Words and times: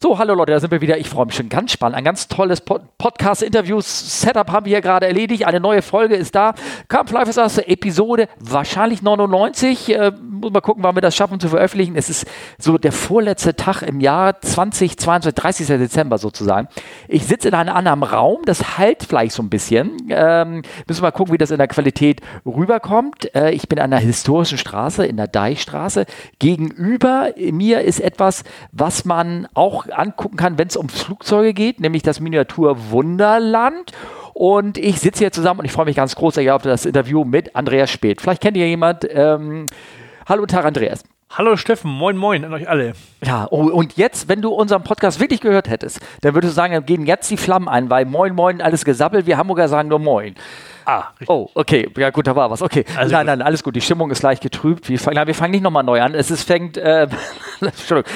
So, 0.00 0.16
hallo 0.16 0.32
Leute, 0.34 0.52
da 0.52 0.60
sind 0.60 0.70
wir 0.70 0.80
wieder. 0.80 0.96
Ich 0.98 1.08
freue 1.08 1.26
mich 1.26 1.34
schon 1.34 1.48
ganz 1.48 1.72
spannend. 1.72 1.96
Ein 1.96 2.04
ganz 2.04 2.28
tolles 2.28 2.60
Pod 2.60 2.82
Podcast-Interviews-Setup 2.98 4.48
haben 4.52 4.64
wir 4.64 4.70
hier 4.70 4.80
gerade 4.80 5.06
erledigt. 5.06 5.44
Eine 5.44 5.58
neue 5.58 5.82
Folge 5.82 6.14
ist 6.14 6.36
da. 6.36 6.54
Camp 6.88 7.10
Life 7.10 7.30
ist 7.30 7.36
das 7.36 7.58
Episode 7.58 8.28
wahrscheinlich 8.38 9.02
99. 9.02 9.92
Äh, 9.92 10.12
muss 10.20 10.52
mal 10.52 10.60
gucken, 10.60 10.84
wann 10.84 10.94
wir 10.94 11.00
das 11.00 11.16
schaffen 11.16 11.40
zu 11.40 11.48
veröffentlichen. 11.48 11.96
Es 11.96 12.08
ist 12.08 12.26
so 12.58 12.78
der 12.78 12.92
vorletzte 12.92 13.56
Tag 13.56 13.82
im 13.82 13.98
Jahr 13.98 14.40
2022, 14.40 15.34
30. 15.34 15.66
Dezember 15.66 16.18
sozusagen. 16.18 16.68
Ich 17.08 17.26
sitze 17.26 17.48
in 17.48 17.54
einem 17.54 17.74
anderen 17.74 18.04
Raum. 18.04 18.42
Das 18.44 18.78
halt 18.78 19.02
vielleicht 19.02 19.32
so 19.32 19.42
ein 19.42 19.50
bisschen. 19.50 19.96
Ähm, 20.10 20.62
müssen 20.86 21.00
wir 21.00 21.08
mal 21.08 21.10
gucken, 21.10 21.34
wie 21.34 21.38
das 21.38 21.50
in 21.50 21.58
der 21.58 21.66
Qualität 21.66 22.20
rüberkommt. 22.46 23.34
Äh, 23.34 23.50
ich 23.50 23.68
bin 23.68 23.80
an 23.80 23.92
einer 23.92 24.00
historischen 24.00 24.58
Straße, 24.58 25.04
in 25.04 25.16
der 25.16 25.26
Deichstraße. 25.26 26.06
Gegenüber 26.38 27.30
mir 27.36 27.80
ist 27.80 27.98
etwas, 27.98 28.44
was 28.70 29.04
man 29.04 29.48
auch 29.54 29.87
angucken 29.92 30.36
kann, 30.36 30.58
wenn 30.58 30.68
es 30.68 30.76
um 30.76 30.88
Flugzeuge 30.88 31.54
geht, 31.54 31.80
nämlich 31.80 32.02
das 32.02 32.20
Miniatur 32.20 32.90
Wunderland. 32.90 33.92
Und 34.34 34.78
ich 34.78 35.00
sitze 35.00 35.20
hier 35.20 35.32
zusammen 35.32 35.60
und 35.60 35.66
ich 35.66 35.72
freue 35.72 35.86
mich 35.86 35.96
ganz 35.96 36.14
großartig 36.14 36.50
auf 36.50 36.62
das 36.62 36.86
Interview 36.86 37.24
mit 37.24 37.56
Andreas 37.56 37.90
Speth. 37.90 38.20
Vielleicht 38.20 38.40
kennt 38.40 38.56
ihr 38.56 38.68
jemand. 38.68 39.06
Ähm, 39.10 39.66
hallo 40.26 40.46
Tag, 40.46 40.64
Andreas. 40.64 41.02
Hallo 41.30 41.56
Steffen, 41.56 41.90
moin 41.90 42.16
moin 42.16 42.44
an 42.44 42.54
euch 42.54 42.68
alle. 42.68 42.94
Ja, 43.22 43.46
oh, 43.50 43.64
und 43.64 43.96
jetzt, 43.98 44.28
wenn 44.28 44.40
du 44.40 44.48
unseren 44.48 44.82
Podcast 44.82 45.20
wirklich 45.20 45.40
gehört 45.40 45.68
hättest, 45.68 46.00
dann 46.22 46.34
würdest 46.34 46.52
du 46.52 46.54
sagen, 46.54 46.72
dann 46.72 46.86
gehen 46.86 47.04
jetzt 47.04 47.30
die 47.30 47.36
Flammen 47.36 47.68
ein, 47.68 47.90
weil 47.90 48.06
moin 48.06 48.34
moin 48.34 48.62
alles 48.62 48.84
gesappelt, 48.84 49.26
wir 49.26 49.36
Hamburger 49.36 49.68
sagen 49.68 49.90
nur 49.90 49.98
moin. 49.98 50.36
Ah, 50.88 51.08
richtig. 51.20 51.28
Oh, 51.28 51.50
okay. 51.52 51.86
Ja, 51.98 52.08
gut, 52.08 52.26
da 52.26 52.34
war 52.34 52.50
was. 52.50 52.62
Okay. 52.62 52.86
Also 52.96 53.14
nein, 53.14 53.26
nein, 53.26 53.42
alles 53.42 53.62
gut. 53.62 53.76
Die 53.76 53.82
Stimmung 53.82 54.10
ist 54.10 54.22
leicht 54.22 54.42
getrübt. 54.42 54.88
Wir 54.88 54.98
fangen, 54.98 55.16
nein, 55.16 55.26
wir 55.26 55.34
fangen 55.34 55.50
nicht 55.50 55.62
nochmal 55.62 55.84
neu 55.84 56.00
an. 56.00 56.14
Es 56.14 56.30
ist, 56.30 56.44
fängt, 56.44 56.78
äh, 56.78 57.06
Entschuldigung. 57.60 58.10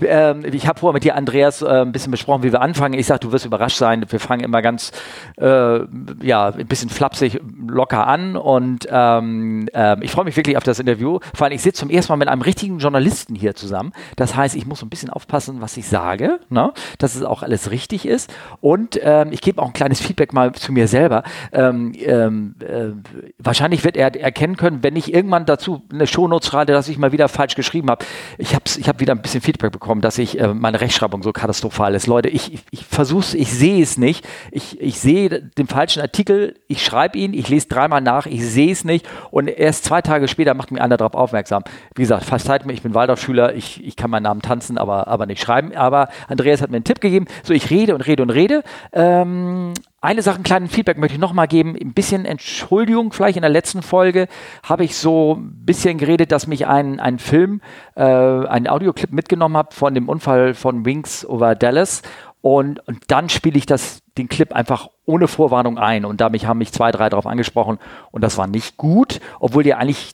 Ähm, 0.00 0.42
ich 0.50 0.66
habe 0.66 0.80
vorher 0.80 0.94
mit 0.94 1.04
dir, 1.04 1.16
Andreas, 1.16 1.60
äh, 1.60 1.66
ein 1.66 1.92
bisschen 1.92 2.10
besprochen, 2.10 2.42
wie 2.42 2.50
wir 2.50 2.62
anfangen. 2.62 2.98
Ich 2.98 3.04
sage, 3.04 3.20
du 3.20 3.32
wirst 3.32 3.44
überrascht 3.44 3.76
sein. 3.76 4.06
Wir 4.08 4.20
fangen 4.20 4.42
immer 4.42 4.62
ganz, 4.62 4.90
äh, 5.36 5.80
ja, 6.22 6.46
ein 6.46 6.66
bisschen 6.66 6.88
flapsig, 6.88 7.42
locker 7.68 8.06
an. 8.06 8.36
Und 8.38 8.88
ähm, 8.90 9.68
äh, 9.74 10.02
ich 10.02 10.10
freue 10.10 10.24
mich 10.24 10.38
wirklich 10.38 10.56
auf 10.56 10.64
das 10.64 10.78
Interview. 10.78 11.18
Vor 11.34 11.44
allem, 11.44 11.54
ich 11.54 11.60
sitze 11.60 11.80
zum 11.80 11.90
ersten 11.90 12.10
Mal 12.10 12.16
mit 12.16 12.28
einem 12.28 12.40
richtigen 12.40 12.78
Journalisten 12.78 13.34
hier 13.34 13.54
zusammen. 13.54 13.92
Das 14.16 14.34
heißt, 14.34 14.56
ich 14.56 14.64
muss 14.64 14.80
ein 14.80 14.88
bisschen 14.88 15.10
aufpassen, 15.10 15.60
was 15.60 15.76
ich 15.76 15.86
sage, 15.86 16.40
ne? 16.48 16.72
dass 16.96 17.16
es 17.16 17.22
auch 17.22 17.42
alles 17.42 17.70
richtig 17.70 18.06
ist. 18.06 18.32
Und 18.62 18.98
ähm, 19.02 19.28
ich 19.30 19.42
gebe 19.42 19.60
auch 19.60 19.66
ein 19.66 19.74
kleines 19.74 20.00
Feedback 20.00 20.32
mal 20.32 20.52
zu 20.52 20.72
mir 20.72 20.88
selber. 20.88 21.22
Ähm, 21.52 21.92
ähm, 22.14 22.54
äh, 22.60 22.92
wahrscheinlich 23.38 23.84
wird 23.84 23.96
er 23.96 24.14
erkennen 24.20 24.56
können, 24.56 24.82
wenn 24.82 24.96
ich 24.96 25.12
irgendwann 25.12 25.46
dazu 25.46 25.82
eine 25.92 26.06
Shownote 26.06 26.46
schreibe, 26.46 26.72
dass 26.72 26.88
ich 26.88 26.98
mal 26.98 27.12
wieder 27.12 27.28
falsch 27.28 27.54
geschrieben 27.54 27.90
habe. 27.90 28.04
Ich 28.38 28.54
habe 28.54 28.64
ich 28.76 28.88
hab 28.88 29.00
wieder 29.00 29.14
ein 29.14 29.22
bisschen 29.22 29.40
Feedback 29.40 29.72
bekommen, 29.72 30.00
dass 30.00 30.18
ich 30.18 30.38
äh, 30.40 30.54
meine 30.54 30.80
Rechtschreibung 30.80 31.22
so 31.22 31.32
katastrophal 31.32 31.94
ist. 31.94 32.06
Leute, 32.06 32.28
ich, 32.28 32.52
ich, 32.54 32.62
ich 32.70 32.84
versuche 32.84 33.20
es, 33.20 33.34
ich 33.34 33.52
sehe 33.52 33.82
es 33.82 33.96
nicht. 33.96 34.26
Ich, 34.50 34.80
ich 34.80 35.00
sehe 35.00 35.42
den 35.42 35.66
falschen 35.66 36.02
Artikel, 36.02 36.54
ich 36.68 36.84
schreibe 36.84 37.18
ihn, 37.18 37.34
ich 37.34 37.48
lese 37.48 37.68
dreimal 37.68 38.00
nach, 38.00 38.26
ich 38.26 38.44
sehe 38.44 38.72
es 38.72 38.84
nicht 38.84 39.06
und 39.30 39.48
erst 39.48 39.84
zwei 39.84 40.02
Tage 40.02 40.28
später 40.28 40.54
macht 40.54 40.70
mir 40.70 40.80
einer 40.80 40.96
darauf 40.96 41.14
aufmerksam. 41.14 41.64
Wie 41.94 42.02
gesagt, 42.02 42.24
verzeiht 42.24 42.66
mir, 42.66 42.72
ich 42.72 42.82
bin 42.82 42.94
Waldorfschüler, 42.94 43.54
ich, 43.54 43.84
ich 43.84 43.96
kann 43.96 44.10
meinen 44.10 44.24
Namen 44.24 44.42
tanzen, 44.42 44.78
aber, 44.78 45.08
aber 45.08 45.26
nicht 45.26 45.42
schreiben. 45.42 45.74
Aber 45.74 46.08
Andreas 46.28 46.62
hat 46.62 46.70
mir 46.70 46.76
einen 46.76 46.84
Tipp 46.84 47.00
gegeben. 47.00 47.26
So, 47.42 47.52
ich 47.52 47.70
rede 47.70 47.94
und 47.94 48.00
rede 48.02 48.22
und 48.22 48.30
rede. 48.30 48.62
Ähm, 48.92 49.72
eine 50.04 50.22
Sache, 50.22 50.36
einen 50.36 50.44
kleinen 50.44 50.68
Feedback 50.68 50.98
möchte 50.98 51.14
ich 51.14 51.20
nochmal 51.20 51.48
geben. 51.48 51.74
Ein 51.80 51.94
bisschen 51.94 52.26
Entschuldigung, 52.26 53.12
vielleicht 53.12 53.36
in 53.36 53.42
der 53.42 53.50
letzten 53.50 53.82
Folge 53.82 54.28
habe 54.62 54.84
ich 54.84 54.96
so 54.96 55.36
ein 55.36 55.64
bisschen 55.64 55.96
geredet, 55.96 56.30
dass 56.30 56.46
mich 56.46 56.66
ein, 56.66 57.00
ein 57.00 57.18
Film, 57.18 57.62
äh, 57.96 58.02
ein 58.02 58.68
Audioclip 58.68 59.12
mitgenommen 59.12 59.56
hat 59.56 59.72
von 59.72 59.94
dem 59.94 60.08
Unfall 60.08 60.54
von 60.54 60.84
Wings 60.84 61.26
over 61.26 61.54
Dallas. 61.54 62.02
Und, 62.42 62.86
und 62.86 62.98
dann 63.06 63.30
spiele 63.30 63.56
ich 63.56 63.64
das, 63.64 64.02
den 64.18 64.28
Clip 64.28 64.52
einfach 64.52 64.90
ohne 65.06 65.28
Vorwarnung 65.28 65.78
ein. 65.78 66.04
Und 66.04 66.20
da 66.20 66.28
mich, 66.28 66.44
haben 66.44 66.58
mich 66.58 66.72
zwei, 66.72 66.92
drei 66.92 67.08
darauf 67.08 67.26
angesprochen. 67.26 67.78
Und 68.10 68.22
das 68.22 68.36
war 68.36 68.46
nicht 68.46 68.76
gut, 68.76 69.20
obwohl 69.40 69.62
die 69.62 69.72
eigentlich 69.72 70.12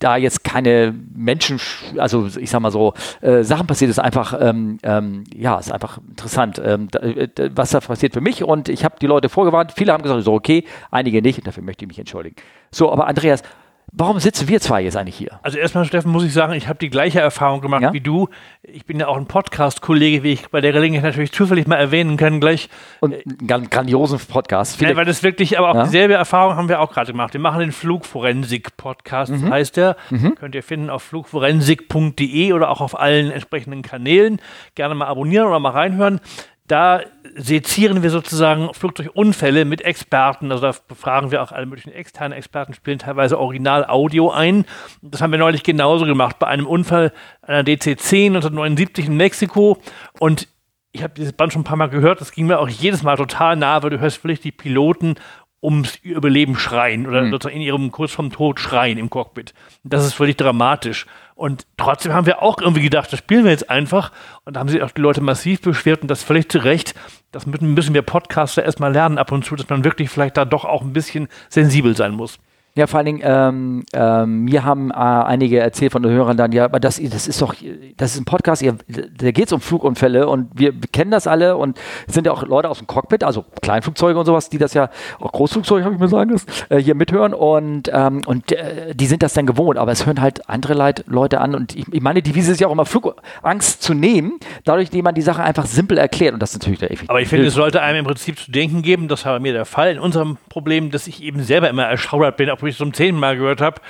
da 0.00 0.16
jetzt 0.16 0.42
keine 0.42 0.94
Menschen, 1.14 1.60
also 1.96 2.26
ich 2.38 2.50
sag 2.50 2.60
mal 2.60 2.72
so, 2.72 2.94
äh, 3.20 3.44
Sachen 3.44 3.66
passiert, 3.66 3.90
ist 3.90 3.98
einfach, 3.98 4.36
ähm, 4.40 4.78
ähm, 4.82 5.24
ja, 5.34 5.58
ist 5.58 5.70
einfach 5.70 5.98
interessant, 6.08 6.60
ähm, 6.64 6.88
da, 6.90 6.98
äh, 7.00 7.28
was 7.54 7.70
da 7.70 7.80
passiert 7.80 8.14
für 8.14 8.20
mich. 8.20 8.42
Und 8.42 8.68
ich 8.68 8.84
habe 8.84 8.96
die 9.00 9.06
Leute 9.06 9.28
vorgewarnt, 9.28 9.72
viele 9.76 9.92
haben 9.92 10.02
gesagt, 10.02 10.24
so 10.24 10.32
okay, 10.32 10.64
einige 10.90 11.22
nicht, 11.22 11.38
und 11.38 11.46
dafür 11.46 11.62
möchte 11.62 11.84
ich 11.84 11.88
mich 11.88 11.98
entschuldigen. 11.98 12.36
So, 12.72 12.90
aber 12.90 13.06
Andreas, 13.06 13.42
Warum 13.92 14.20
sitzen 14.20 14.46
wir 14.46 14.60
zwei 14.60 14.82
jetzt 14.82 14.96
eigentlich 14.96 15.16
hier? 15.16 15.40
Also 15.42 15.58
erstmal, 15.58 15.84
Steffen, 15.84 16.12
muss 16.12 16.24
ich 16.24 16.32
sagen, 16.32 16.52
ich 16.52 16.68
habe 16.68 16.78
die 16.78 16.90
gleiche 16.90 17.18
Erfahrung 17.20 17.60
gemacht 17.60 17.82
ja? 17.82 17.92
wie 17.92 18.00
du. 18.00 18.28
Ich 18.62 18.86
bin 18.86 19.00
ja 19.00 19.08
auch 19.08 19.16
ein 19.16 19.26
Podcast-Kollege, 19.26 20.22
wie 20.22 20.32
ich 20.32 20.48
bei 20.48 20.60
der 20.60 20.72
Gelegenheit 20.72 21.04
natürlich 21.04 21.32
zufällig 21.32 21.66
mal 21.66 21.76
erwähnen 21.76 22.16
kann 22.16 22.40
gleich. 22.40 22.68
Und 23.00 23.14
einen 23.14 23.68
grandiosen 23.68 24.20
Podcast. 24.20 24.76
Viele 24.76 24.92
ja, 24.92 24.96
weil 24.96 25.06
das 25.06 25.22
wirklich, 25.24 25.58
aber 25.58 25.70
auch 25.70 25.74
ja? 25.74 25.84
dieselbe 25.84 26.14
Erfahrung 26.14 26.56
haben 26.56 26.68
wir 26.68 26.80
auch 26.80 26.92
gerade 26.92 27.10
gemacht. 27.10 27.32
Wir 27.32 27.40
machen 27.40 27.60
den 27.60 27.72
Flugforensik-Podcast, 27.72 29.32
mhm. 29.32 29.50
heißt 29.50 29.76
der. 29.76 29.96
Mhm. 30.10 30.36
Könnt 30.36 30.54
ihr 30.54 30.62
finden 30.62 30.88
auf 30.88 31.02
flugforensik.de 31.02 32.52
oder 32.52 32.70
auch 32.70 32.80
auf 32.80 32.98
allen 32.98 33.32
entsprechenden 33.32 33.82
Kanälen. 33.82 34.40
Gerne 34.76 34.94
mal 34.94 35.06
abonnieren 35.06 35.48
oder 35.48 35.58
mal 35.58 35.70
reinhören. 35.70 36.20
Da 36.68 37.00
sezieren 37.36 38.02
wir 38.02 38.10
sozusagen 38.10 38.72
Flugzeugunfälle 38.74 39.64
mit 39.64 39.82
Experten. 39.82 40.50
Also 40.50 40.70
da 40.70 40.74
befragen 40.88 41.30
wir 41.30 41.42
auch 41.42 41.52
alle 41.52 41.66
möglichen 41.66 41.92
externen 41.92 42.36
Experten, 42.36 42.74
spielen 42.74 42.98
teilweise 42.98 43.38
Original-Audio 43.38 44.30
ein. 44.30 44.64
Das 45.02 45.20
haben 45.20 45.32
wir 45.32 45.38
neulich 45.38 45.62
genauso 45.62 46.04
gemacht 46.04 46.38
bei 46.38 46.46
einem 46.46 46.66
Unfall 46.66 47.12
einer 47.42 47.62
DC-10 47.62 48.26
1979 48.26 49.06
in 49.06 49.16
Mexiko. 49.16 49.78
Und 50.18 50.48
ich 50.92 51.02
habe 51.02 51.14
dieses 51.14 51.32
Band 51.32 51.52
schon 51.52 51.62
ein 51.62 51.64
paar 51.64 51.76
Mal 51.76 51.88
gehört. 51.88 52.20
Das 52.20 52.32
ging 52.32 52.46
mir 52.46 52.58
auch 52.58 52.68
jedes 52.68 53.02
Mal 53.02 53.16
total 53.16 53.56
nah, 53.56 53.82
weil 53.82 53.90
du 53.90 54.00
hörst 54.00 54.22
wirklich 54.24 54.40
die 54.40 54.52
Piloten 54.52 55.14
ums 55.62 55.96
Überleben 55.96 56.56
schreien 56.56 57.06
oder 57.06 57.22
mhm. 57.22 57.30
sozusagen 57.30 57.56
in 57.56 57.62
ihrem 57.62 57.90
kurz 57.90 58.12
vom 58.12 58.32
Tod 58.32 58.60
schreien 58.60 58.98
im 58.98 59.10
Cockpit. 59.10 59.52
Das 59.84 60.04
ist 60.04 60.14
völlig 60.14 60.36
dramatisch. 60.36 61.06
Und 61.40 61.66
trotzdem 61.78 62.12
haben 62.12 62.26
wir 62.26 62.42
auch 62.42 62.60
irgendwie 62.60 62.82
gedacht, 62.82 63.10
das 63.10 63.20
spielen 63.20 63.44
wir 63.44 63.50
jetzt 63.50 63.70
einfach. 63.70 64.12
Und 64.44 64.56
da 64.56 64.60
haben 64.60 64.68
sich 64.68 64.82
auch 64.82 64.90
die 64.90 65.00
Leute 65.00 65.22
massiv 65.22 65.62
beschwert 65.62 66.02
und 66.02 66.10
das 66.10 66.22
völlig 66.22 66.50
zu 66.50 66.58
Recht. 66.58 66.94
Das 67.32 67.46
müssen 67.46 67.94
wir 67.94 68.02
Podcaster 68.02 68.62
erstmal 68.62 68.92
lernen 68.92 69.16
ab 69.16 69.32
und 69.32 69.42
zu, 69.42 69.56
dass 69.56 69.66
man 69.70 69.82
wirklich 69.82 70.10
vielleicht 70.10 70.36
da 70.36 70.44
doch 70.44 70.66
auch 70.66 70.82
ein 70.82 70.92
bisschen 70.92 71.28
sensibel 71.48 71.96
sein 71.96 72.12
muss. 72.12 72.38
Ja, 72.76 72.86
vor 72.86 72.98
allen 72.98 73.06
Dingen, 73.06 73.20
ähm, 73.24 73.84
ähm, 73.92 74.44
mir 74.44 74.64
haben 74.64 74.92
äh, 74.92 74.94
einige 74.94 75.58
erzählt 75.58 75.90
von 75.90 76.04
den 76.04 76.12
Hörern 76.12 76.36
dann, 76.36 76.52
ja, 76.52 76.64
aber 76.64 76.78
das, 76.78 77.00
das 77.02 77.26
ist 77.26 77.42
doch, 77.42 77.54
das 77.96 78.14
ist 78.14 78.20
ein 78.20 78.24
Podcast, 78.24 78.62
ihr, 78.62 78.76
da 78.86 79.32
geht 79.32 79.46
es 79.46 79.52
um 79.52 79.60
Flugunfälle 79.60 80.28
und 80.28 80.48
wir, 80.54 80.72
wir, 80.74 80.88
kennen 80.92 81.10
das 81.10 81.26
alle 81.26 81.56
und 81.56 81.80
es 82.06 82.14
sind 82.14 82.26
ja 82.26 82.32
auch 82.32 82.44
Leute 82.44 82.68
aus 82.68 82.78
dem 82.78 82.86
Cockpit, 82.86 83.24
also 83.24 83.44
Kleinflugzeuge 83.60 84.16
und 84.18 84.24
sowas, 84.24 84.50
die 84.50 84.58
das 84.58 84.74
ja, 84.74 84.88
auch 85.18 85.32
Großflugzeuge, 85.32 85.84
habe 85.84 85.96
ich 85.96 86.00
mir 86.00 86.08
sagen 86.08 86.30
lassen, 86.30 86.46
äh, 86.68 86.78
hier 86.78 86.94
mithören 86.94 87.34
und, 87.34 87.90
ähm, 87.92 88.22
und 88.26 88.52
äh, 88.52 88.94
die 88.94 89.06
sind 89.06 89.24
das 89.24 89.32
dann 89.32 89.46
gewohnt, 89.46 89.76
aber 89.76 89.90
es 89.90 90.06
hören 90.06 90.20
halt 90.20 90.48
andere 90.48 90.74
Leit 90.74 91.04
Leute 91.08 91.40
an 91.40 91.56
und 91.56 91.74
ich, 91.74 91.92
ich 91.92 92.00
meine, 92.00 92.22
die 92.22 92.36
Wiese 92.36 92.52
ist 92.52 92.60
ja 92.60 92.68
auch 92.68 92.72
immer 92.72 92.86
Flugangst 92.86 93.82
zu 93.82 93.94
nehmen, 93.94 94.38
dadurch, 94.64 94.90
indem 94.90 95.04
man 95.04 95.16
die 95.16 95.22
Sache 95.22 95.42
einfach 95.42 95.66
simpel 95.66 95.98
erklärt 95.98 96.34
und 96.34 96.40
das 96.40 96.52
ist 96.52 96.60
natürlich 96.60 96.78
der 96.78 96.92
Effekt. 96.92 97.10
Aber 97.10 97.20
ich 97.20 97.26
finde, 97.26 97.46
es 97.46 97.54
sollte 97.54 97.82
einem 97.82 97.98
im 97.98 98.04
Prinzip 98.04 98.38
zu 98.38 98.52
denken 98.52 98.82
geben, 98.82 99.08
das 99.08 99.26
war 99.26 99.32
bei 99.32 99.40
mir 99.40 99.52
der 99.52 99.64
Fall 99.64 99.90
in 99.90 99.98
unserem 99.98 100.38
Problem, 100.48 100.92
dass 100.92 101.08
ich 101.08 101.20
eben 101.20 101.42
selber 101.42 101.68
immer 101.68 101.84
erschaudert 101.84 102.36
bin, 102.36 102.48
obwohl 102.48 102.59
ich 102.68 102.76
zum 102.76 102.92
zehnten 102.92 103.20
Mal 103.20 103.36
gehört 103.36 103.60
habe. 103.60 103.80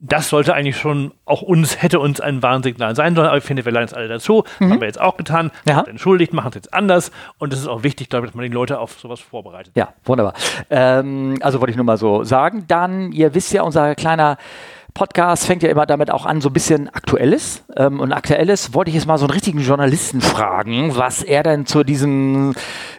Das 0.00 0.28
sollte 0.28 0.54
eigentlich 0.54 0.76
schon 0.76 1.12
auch 1.24 1.42
uns, 1.42 1.82
hätte 1.82 1.98
uns 1.98 2.20
ein 2.20 2.40
Warnsignal 2.40 2.94
sein 2.94 3.16
sollen, 3.16 3.26
aber 3.26 3.38
ich 3.38 3.42
finde, 3.42 3.64
wir 3.64 3.72
lernen 3.72 3.88
es 3.88 3.94
alle 3.94 4.06
dazu. 4.06 4.44
Mhm. 4.60 4.70
Haben 4.70 4.80
wir 4.80 4.86
jetzt 4.86 5.00
auch 5.00 5.16
getan. 5.16 5.50
Ja. 5.66 5.82
Entschuldigt, 5.82 6.32
machen 6.32 6.50
es 6.50 6.54
jetzt 6.54 6.72
anders. 6.72 7.10
Und 7.38 7.52
es 7.52 7.58
ist 7.58 7.66
auch 7.66 7.82
wichtig, 7.82 8.08
glaube 8.08 8.26
ich, 8.26 8.30
dass 8.30 8.36
man 8.36 8.44
die 8.44 8.52
Leute 8.52 8.78
auf 8.78 9.00
sowas 9.00 9.18
vorbereitet. 9.18 9.72
Ja, 9.76 9.94
wunderbar. 10.04 10.34
Ähm, 10.70 11.38
also 11.40 11.60
wollte 11.60 11.72
ich 11.72 11.76
nur 11.76 11.84
mal 11.84 11.96
so 11.96 12.22
sagen. 12.22 12.64
Dann, 12.68 13.10
ihr 13.10 13.34
wisst 13.34 13.52
ja, 13.52 13.62
unser 13.62 13.96
kleiner 13.96 14.38
Podcast 14.98 15.46
fängt 15.46 15.62
ja 15.62 15.68
immer 15.68 15.86
damit 15.86 16.10
auch 16.10 16.26
an, 16.26 16.40
so 16.40 16.48
ein 16.48 16.52
bisschen 16.52 16.88
Aktuelles. 16.88 17.62
Ähm, 17.76 18.00
und 18.00 18.12
Aktuelles 18.12 18.74
wollte 18.74 18.88
ich 18.88 18.96
jetzt 18.96 19.06
mal 19.06 19.16
so 19.16 19.26
einen 19.26 19.32
richtigen 19.32 19.60
Journalisten 19.60 20.20
fragen, 20.20 20.96
was 20.96 21.22
er 21.22 21.44
denn 21.44 21.66
zu 21.66 21.84
diesem, 21.84 22.52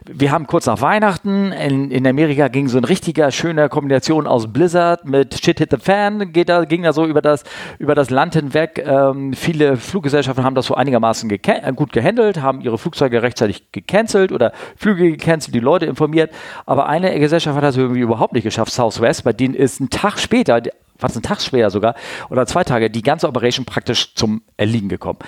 wir 0.05 0.31
haben 0.31 0.47
kurz 0.47 0.65
nach 0.65 0.79
Weihnachten, 0.79 1.51
in, 1.51 1.91
in 1.91 2.07
Amerika 2.07 2.47
ging 2.47 2.69
so 2.69 2.77
ein 2.77 2.85
richtiger, 2.85 3.31
schöner 3.31 3.67
Kombination 3.67 4.27
aus 4.27 4.47
Blizzard 4.47 5.03
mit 5.03 5.43
Shit 5.43 5.59
Hit 5.59 5.71
the 5.71 5.77
Fan, 5.77 6.31
geht 6.31 6.47
da, 6.47 6.63
ging 6.63 6.83
da 6.83 6.93
so 6.93 7.05
über 7.05 7.21
das, 7.21 7.43
über 7.79 7.95
das 7.95 8.09
Land 8.09 8.33
hinweg. 8.33 8.81
Ähm, 8.87 9.33
viele 9.33 9.75
Fluggesellschaften 9.75 10.45
haben 10.45 10.55
das 10.55 10.67
so 10.67 10.75
einigermaßen 10.75 11.27
ge 11.27 11.41
äh, 11.43 11.73
gut 11.73 11.91
gehandelt, 11.91 12.41
haben 12.41 12.61
ihre 12.61 12.77
Flugzeuge 12.77 13.21
rechtzeitig 13.21 13.73
gecancelt 13.73 14.31
oder 14.31 14.53
Flüge 14.77 15.11
gecancelt, 15.11 15.53
die 15.53 15.59
Leute 15.59 15.85
informiert. 15.85 16.31
Aber 16.65 16.87
eine 16.87 17.19
Gesellschaft 17.19 17.57
hat 17.57 17.63
das 17.65 17.75
irgendwie 17.75 17.99
überhaupt 17.99 18.31
nicht 18.31 18.45
geschafft, 18.45 18.71
Southwest, 18.71 19.25
bei 19.25 19.33
denen 19.33 19.53
ist 19.53 19.81
ein 19.81 19.89
Tag 19.89 20.17
später 20.17 20.61
war 20.99 21.09
es 21.09 21.15
ein 21.15 21.23
Tag 21.23 21.41
später 21.41 21.69
sogar, 21.69 21.95
oder 22.29 22.45
zwei 22.45 22.63
Tage, 22.63 22.89
die 22.89 23.01
ganze 23.01 23.27
Operation 23.27 23.65
praktisch 23.65 24.13
zum 24.15 24.41
Erliegen 24.57 24.89
gekommen. 24.89 25.19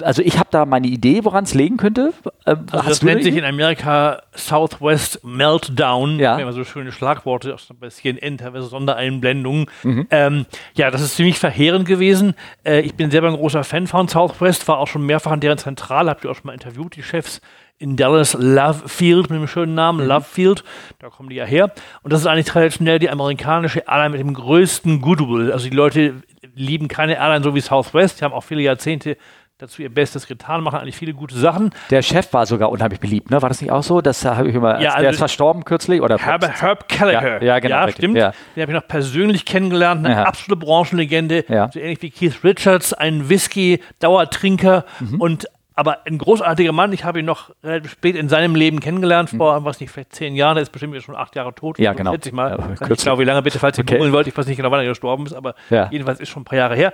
Also 0.00 0.22
ich 0.22 0.38
habe 0.38 0.48
da 0.50 0.66
meine 0.66 0.86
Idee, 0.86 1.24
woran 1.24 1.44
es 1.44 1.54
liegen 1.54 1.76
könnte. 1.76 2.12
Ähm, 2.46 2.66
also 2.70 2.88
das 2.88 3.02
nennt 3.02 3.22
sich 3.22 3.36
in 3.36 3.44
Amerika 3.44 4.22
Southwest 4.34 5.24
Meltdown. 5.24 6.18
Ja. 6.18 6.38
Immer 6.38 6.52
so 6.52 6.64
schöne 6.64 6.92
Schlagworte 6.92 7.54
aus 7.54 7.68
bei 7.78 7.88
CNN, 7.88 8.38
teilweise 8.38 8.66
Sondereinblendungen. 8.66 9.66
Mhm. 9.82 10.06
Ähm, 10.10 10.46
ja, 10.74 10.90
das 10.90 11.02
ist 11.02 11.16
ziemlich 11.16 11.38
verheerend 11.38 11.86
gewesen. 11.86 12.34
Äh, 12.64 12.80
ich 12.80 12.94
bin 12.94 13.10
selber 13.10 13.28
ein 13.28 13.36
großer 13.36 13.64
Fan 13.64 13.86
von 13.86 14.08
Southwest, 14.08 14.66
war 14.68 14.78
auch 14.78 14.88
schon 14.88 15.04
mehrfach 15.06 15.32
an 15.32 15.40
deren 15.40 15.58
Zentrale, 15.58 16.10
habt 16.10 16.24
ihr 16.24 16.30
auch 16.30 16.36
schon 16.36 16.46
mal 16.46 16.52
interviewt, 16.52 16.96
die 16.96 17.02
Chefs 17.02 17.40
in 17.78 17.96
Dallas 17.96 18.34
Love 18.38 18.88
Field 18.88 19.30
mit 19.30 19.40
dem 19.40 19.46
schönen 19.46 19.74
Namen 19.74 20.04
mhm. 20.04 20.08
Love 20.08 20.24
Field. 20.24 20.64
Da 20.98 21.08
kommen 21.08 21.28
die 21.28 21.36
ja 21.36 21.44
her. 21.44 21.72
Und 22.02 22.12
das 22.12 22.20
ist 22.20 22.26
eigentlich 22.26 22.46
traditionell 22.46 22.98
die 22.98 23.10
amerikanische 23.10 23.80
Airline 23.86 24.10
mit 24.10 24.20
dem 24.20 24.34
größten 24.34 25.00
Goodwill. 25.00 25.52
Also 25.52 25.68
die 25.68 25.76
Leute 25.76 26.14
lieben 26.54 26.88
keine 26.88 27.16
Airline 27.16 27.42
so 27.42 27.54
wie 27.54 27.60
Southwest. 27.60 28.20
Die 28.20 28.24
haben 28.24 28.32
auch 28.32 28.44
viele 28.44 28.62
Jahrzehnte 28.62 29.16
dazu 29.58 29.82
ihr 29.82 29.92
Bestes 29.92 30.26
getan, 30.26 30.62
machen 30.62 30.80
eigentlich 30.80 30.96
viele 30.96 31.14
gute 31.14 31.36
Sachen. 31.36 31.70
Der 31.90 32.02
Chef 32.02 32.32
war 32.32 32.44
sogar 32.44 32.70
unheimlich 32.70 32.98
beliebt, 32.98 33.30
ne? 33.30 33.40
War 33.40 33.48
das 33.48 33.60
nicht 33.60 33.70
auch 33.70 33.84
so? 33.84 34.00
Das 34.00 34.24
habe 34.24 34.48
ich 34.48 34.54
immer. 34.54 34.80
Ja, 34.80 34.90
also 34.90 35.02
der 35.02 35.10
ist 35.10 35.18
verstorben 35.18 35.64
kürzlich 35.64 36.02
oder? 36.02 36.18
Herb, 36.18 36.60
Herb 36.60 36.88
Kelleher. 36.88 37.40
Ja, 37.40 37.42
ja, 37.42 37.58
genau. 37.60 37.86
Ja, 37.86 37.92
stimmt. 37.92 38.16
Ja. 38.16 38.32
Den 38.56 38.62
habe 38.62 38.72
ich 38.72 38.76
noch 38.76 38.88
persönlich 38.88 39.44
kennengelernt. 39.44 40.04
Eine 40.04 40.16
ja. 40.16 40.22
absolute 40.24 40.64
Branchenlegende. 40.64 41.44
So 41.72 41.78
ähnlich 41.78 42.02
wie 42.02 42.10
Keith 42.10 42.42
Richards, 42.42 42.92
ein 42.92 43.28
Whisky-Dauertrinker 43.28 44.84
mhm. 45.00 45.20
und 45.20 45.46
aber 45.74 46.06
ein 46.06 46.18
großartiger 46.18 46.72
Mann. 46.72 46.92
Ich 46.92 47.04
habe 47.04 47.20
ihn 47.20 47.24
noch 47.24 47.50
relativ 47.62 47.92
spät 47.92 48.16
in 48.16 48.28
seinem 48.28 48.54
Leben 48.54 48.80
kennengelernt, 48.80 49.32
mhm. 49.32 49.38
vor, 49.38 49.64
was 49.64 49.80
nicht, 49.80 49.90
vielleicht 49.90 50.14
zehn 50.14 50.36
Jahren. 50.36 50.56
Er 50.56 50.62
ist 50.62 50.70
bestimmt 50.70 51.00
schon 51.02 51.16
acht 51.16 51.34
Jahre 51.34 51.54
tot. 51.54 51.78
Ja, 51.78 51.92
genau. 51.92 52.12
Schätze 52.12 52.28
ich 52.28 52.34
mal. 52.34 52.50
Ja, 52.58 52.90
ich 52.90 52.98
glaube, 52.98 53.22
wie 53.22 53.26
lange 53.26 53.42
bitte, 53.42 53.58
falls 53.58 53.76
ihr 53.78 53.84
okay. 53.84 53.94
googeln 53.94 54.12
wollt. 54.12 54.26
Ich 54.26 54.36
weiß 54.36 54.46
nicht 54.46 54.56
genau, 54.56 54.70
wann 54.70 54.80
er 54.80 54.86
gestorben 54.86 55.26
ist, 55.26 55.34
aber 55.34 55.54
ja. 55.70 55.88
jedenfalls 55.90 56.20
ist 56.20 56.28
schon 56.28 56.42
ein 56.42 56.46
paar 56.46 56.58
Jahre 56.58 56.76
her. 56.76 56.92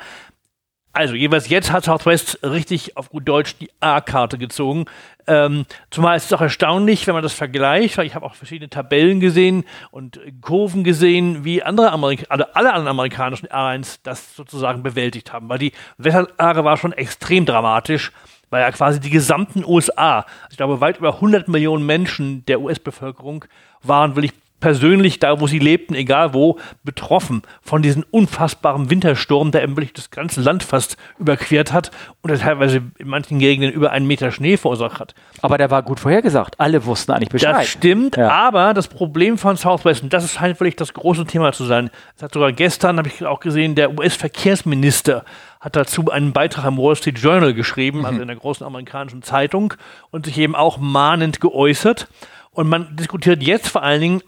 Also, 0.92 1.14
jeweils 1.14 1.48
jetzt 1.48 1.70
hat 1.70 1.84
Southwest 1.84 2.40
richtig 2.42 2.96
auf 2.96 3.10
gut 3.10 3.28
Deutsch 3.28 3.54
die 3.60 3.70
A-Karte 3.78 4.38
gezogen. 4.38 4.86
Ähm, 5.28 5.64
zumal 5.90 6.16
ist 6.16 6.24
es 6.24 6.32
auch 6.32 6.40
erstaunlich, 6.40 7.06
wenn 7.06 7.14
man 7.14 7.22
das 7.22 7.32
vergleicht, 7.32 7.96
weil 7.96 8.06
ich 8.06 8.16
habe 8.16 8.26
auch 8.26 8.34
verschiedene 8.34 8.70
Tabellen 8.70 9.20
gesehen 9.20 9.64
und 9.92 10.18
Kurven 10.40 10.82
gesehen, 10.82 11.44
wie 11.44 11.62
andere 11.62 11.92
Amerika 11.92 12.24
also 12.28 12.44
alle 12.54 12.70
anderen 12.70 12.88
amerikanischen 12.88 13.46
Airlines 13.46 14.02
das 14.02 14.34
sozusagen 14.34 14.82
bewältigt 14.82 15.32
haben, 15.32 15.48
weil 15.48 15.58
die 15.58 15.72
Wetterlage 15.96 16.64
war 16.64 16.76
schon 16.76 16.92
extrem 16.92 17.46
dramatisch 17.46 18.10
weil 18.50 18.62
ja 18.62 18.70
quasi 18.70 19.00
die 19.00 19.10
gesamten 19.10 19.64
USA, 19.64 20.26
ich 20.50 20.56
glaube 20.56 20.80
weit 20.80 20.98
über 20.98 21.14
100 21.14 21.48
Millionen 21.48 21.86
Menschen 21.86 22.44
der 22.46 22.60
US-Bevölkerung 22.60 23.44
waren, 23.82 24.16
will 24.16 24.24
ich 24.24 24.32
persönlich 24.60 25.18
da, 25.18 25.40
wo 25.40 25.46
sie 25.46 25.58
lebten, 25.58 25.94
egal 25.94 26.34
wo, 26.34 26.58
betroffen 26.84 27.42
von 27.62 27.82
diesem 27.82 28.04
unfassbaren 28.10 28.90
Wintersturm, 28.90 29.50
der 29.50 29.62
eben 29.62 29.76
wirklich 29.76 29.94
das 29.94 30.10
ganze 30.10 30.40
Land 30.42 30.62
fast 30.62 30.96
überquert 31.18 31.72
hat 31.72 31.90
und 32.20 32.30
der 32.30 32.38
teilweise 32.38 32.82
in 32.98 33.08
manchen 33.08 33.38
Gegenden 33.38 33.72
über 33.72 33.90
einen 33.90 34.06
Meter 34.06 34.30
Schnee 34.30 34.56
verursacht 34.56 35.00
hat. 35.00 35.14
Aber 35.40 35.58
der 35.58 35.70
war 35.70 35.82
gut 35.82 35.98
vorhergesagt. 35.98 36.60
Alle 36.60 36.84
wussten 36.84 37.12
eigentlich 37.12 37.30
Bescheid. 37.30 37.56
Das 37.56 37.68
stimmt, 37.68 38.16
ja. 38.16 38.28
aber 38.28 38.74
das 38.74 38.88
Problem 38.88 39.38
von 39.38 39.56
Southwest, 39.56 40.02
und 40.02 40.12
das 40.12 40.30
scheint 40.32 40.60
wirklich 40.60 40.76
das 40.76 40.92
große 40.92 41.24
Thema 41.24 41.52
zu 41.52 41.64
sein, 41.64 41.90
das 42.14 42.24
hat 42.24 42.34
sogar 42.34 42.52
gestern, 42.52 42.98
habe 42.98 43.08
ich 43.08 43.24
auch 43.24 43.40
gesehen, 43.40 43.74
der 43.74 43.98
US-Verkehrsminister 43.98 45.24
hat 45.60 45.76
dazu 45.76 46.10
einen 46.10 46.32
Beitrag 46.32 46.64
im 46.64 46.78
Wall 46.78 46.96
Street 46.96 47.18
Journal 47.18 47.52
geschrieben, 47.54 48.06
also 48.06 48.16
mhm. 48.16 48.22
in 48.22 48.28
der 48.28 48.36
großen 48.36 48.66
amerikanischen 48.66 49.22
Zeitung, 49.22 49.74
und 50.10 50.24
sich 50.26 50.38
eben 50.38 50.56
auch 50.56 50.78
mahnend 50.78 51.40
geäußert. 51.40 52.08
Und 52.50 52.68
man 52.68 52.96
diskutiert 52.96 53.42
jetzt 53.42 53.68
vor 53.68 53.82
allen 53.82 54.00
Dingen, 54.00 54.22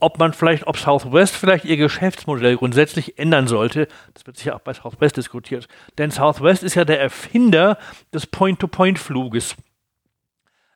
ob 0.00 0.18
man 0.18 0.34
vielleicht, 0.34 0.66
ob 0.66 0.76
Southwest 0.76 1.34
vielleicht 1.34 1.64
ihr 1.64 1.78
Geschäftsmodell 1.78 2.56
grundsätzlich 2.56 3.18
ändern 3.18 3.48
sollte. 3.48 3.88
Das 4.12 4.26
wird 4.26 4.36
sicher 4.36 4.54
auch 4.54 4.60
bei 4.60 4.74
Southwest 4.74 5.16
diskutiert. 5.16 5.66
Denn 5.96 6.10
Southwest 6.10 6.62
ist 6.62 6.74
ja 6.74 6.84
der 6.84 7.00
Erfinder 7.00 7.78
des 8.12 8.26
Point-to-Point-Fluges. 8.26 9.56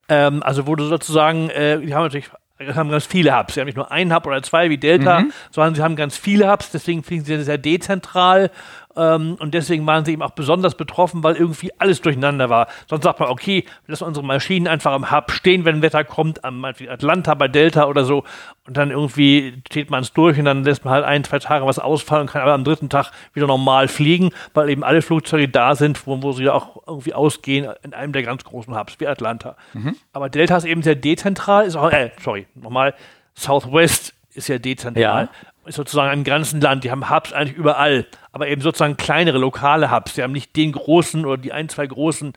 Ähm, 0.09 0.43
also 0.43 0.67
du 0.77 0.85
sozusagen, 0.85 1.51
äh, 1.51 1.79
die 1.79 1.95
haben 1.95 2.05
natürlich 2.05 2.31
haben 2.75 2.91
ganz 2.91 3.07
viele 3.07 3.37
Hubs. 3.39 3.55
Sie 3.55 3.61
haben 3.61 3.67
nicht 3.67 3.77
nur 3.77 3.93
einen 3.93 4.13
Hub 4.15 4.27
oder 4.27 4.43
zwei 4.43 4.69
wie 4.71 4.79
Delta, 4.79 5.21
mhm. 5.21 5.33
sondern 5.51 5.75
sie 5.75 5.83
haben 5.83 5.97
ganz 5.97 6.17
viele 6.17 6.51
Hubs, 6.51 6.71
deswegen 6.71 7.05
fliegen 7.05 7.25
sie 7.25 7.43
sehr 7.43 7.59
dezentral 7.59 8.51
ähm, 8.97 9.37
und 9.39 9.55
deswegen 9.55 9.87
waren 9.87 10.05
sie 10.05 10.13
eben 10.13 10.23
auch 10.23 10.31
besonders 10.31 10.75
betroffen, 10.75 11.23
weil 11.23 11.37
irgendwie 11.37 11.71
alles 11.79 12.01
durcheinander 12.01 12.51
war. 12.51 12.69
Sonst 12.89 13.05
sagt 13.05 13.21
man, 13.21 13.29
okay, 13.29 13.65
wir 13.87 13.93
lassen 13.93 14.05
unsere 14.05 14.27
Maschinen 14.27 14.67
einfach 14.67 14.93
am 14.93 15.11
Hub 15.11 15.31
stehen, 15.31 15.65
wenn 15.65 15.83
Wetter 15.83 16.05
kommt, 16.05 16.45
am 16.45 16.65
Atlanta 16.65 17.35
bei 17.35 17.49
Delta 17.49 17.87
oder 17.87 18.05
so. 18.05 18.25
Und 18.67 18.77
dann 18.77 18.91
irgendwie 18.91 19.63
steht 19.69 19.91
man 19.91 20.03
es 20.03 20.13
durch 20.13 20.39
und 20.39 20.47
dann 20.47 20.65
lässt 20.65 20.85
man 20.85 20.95
halt 20.95 21.05
ein, 21.05 21.25
zwei 21.25 21.39
Tage 21.39 21.65
was 21.67 21.79
ausfallen 21.79 22.23
und 22.23 22.31
kann 22.31 22.43
aber 22.43 22.55
am 22.55 22.65
dritten 22.65 22.89
Tag 22.89 23.13
wieder 23.35 23.47
normal 23.47 23.89
fliegen, 23.89 24.31
weil 24.55 24.69
eben 24.69 24.83
alle 24.83 25.03
Flugzeuge 25.03 25.49
da 25.49 25.75
sind, 25.75 26.07
wo, 26.07 26.23
wo 26.23 26.33
sie 26.33 26.49
auch 26.49 26.83
irgendwie 26.87 27.15
ausgehen 27.15 27.71
in 27.83 27.95
einem 27.95 28.13
der 28.13 28.23
ganz 28.23 28.45
großen 28.45 28.77
Hubs, 28.77 28.99
wie 28.99 29.07
Atlanta. 29.07 29.57
Mhm. 29.75 29.97
Aber 30.13 30.29
Delta 30.29 30.57
ist 30.57 30.65
eben 30.65 30.83
sehr 30.83 30.97
dezentral, 30.97 31.67
ist 31.67 31.77
auch, 31.77 31.93
äh, 31.93 32.11
sorry, 32.23 32.47
nochmal, 32.55 32.95
Southwest 33.35 34.15
ist 34.35 34.49
ja 34.49 34.59
dezentral. 34.59 35.25
Ja 35.25 35.29
ist 35.69 35.77
sozusagen 35.77 36.13
im 36.13 36.25
ganzen 36.25 36.61
Land. 36.61 36.85
Die 36.85 36.91
haben 36.91 37.11
Hubs 37.11 37.33
eigentlich 37.33 37.57
überall, 37.57 38.07
aber 38.33 38.49
eben 38.49 38.63
sozusagen 38.63 38.97
kleinere 38.97 39.39
lokale 39.39 39.91
Hubs. 39.91 40.15
Die 40.15 40.23
haben 40.23 40.33
nicht 40.33 40.57
den 40.57 40.73
großen 40.73 41.25
oder 41.25 41.37
die 41.37 41.53
ein, 41.53 41.69
zwei 41.69 41.87
großen 41.87 42.33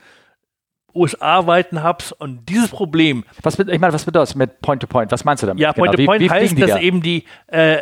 USA-weiten 0.93 1.83
Hubs 1.83 2.11
und 2.11 2.47
dieses 2.49 2.69
Problem. 2.69 3.23
Was, 3.41 3.57
ich 3.57 3.79
meine, 3.79 3.93
was 3.93 4.05
bedeutet 4.05 4.29
das 4.29 4.35
mit 4.35 4.61
Point-to-Point? 4.61 5.09
-Point? 5.09 5.11
Was 5.11 5.23
meinst 5.23 5.43
du 5.43 5.47
damit? 5.47 5.61
Ja, 5.61 5.73
Point-to-Point 5.73 6.19
genau. 6.21 6.33
-point 6.33 6.41
heißt, 6.41 6.61
dass 6.61 6.71
da? 6.71 6.79
eben 6.79 7.01
die 7.01 7.23
äh, 7.47 7.79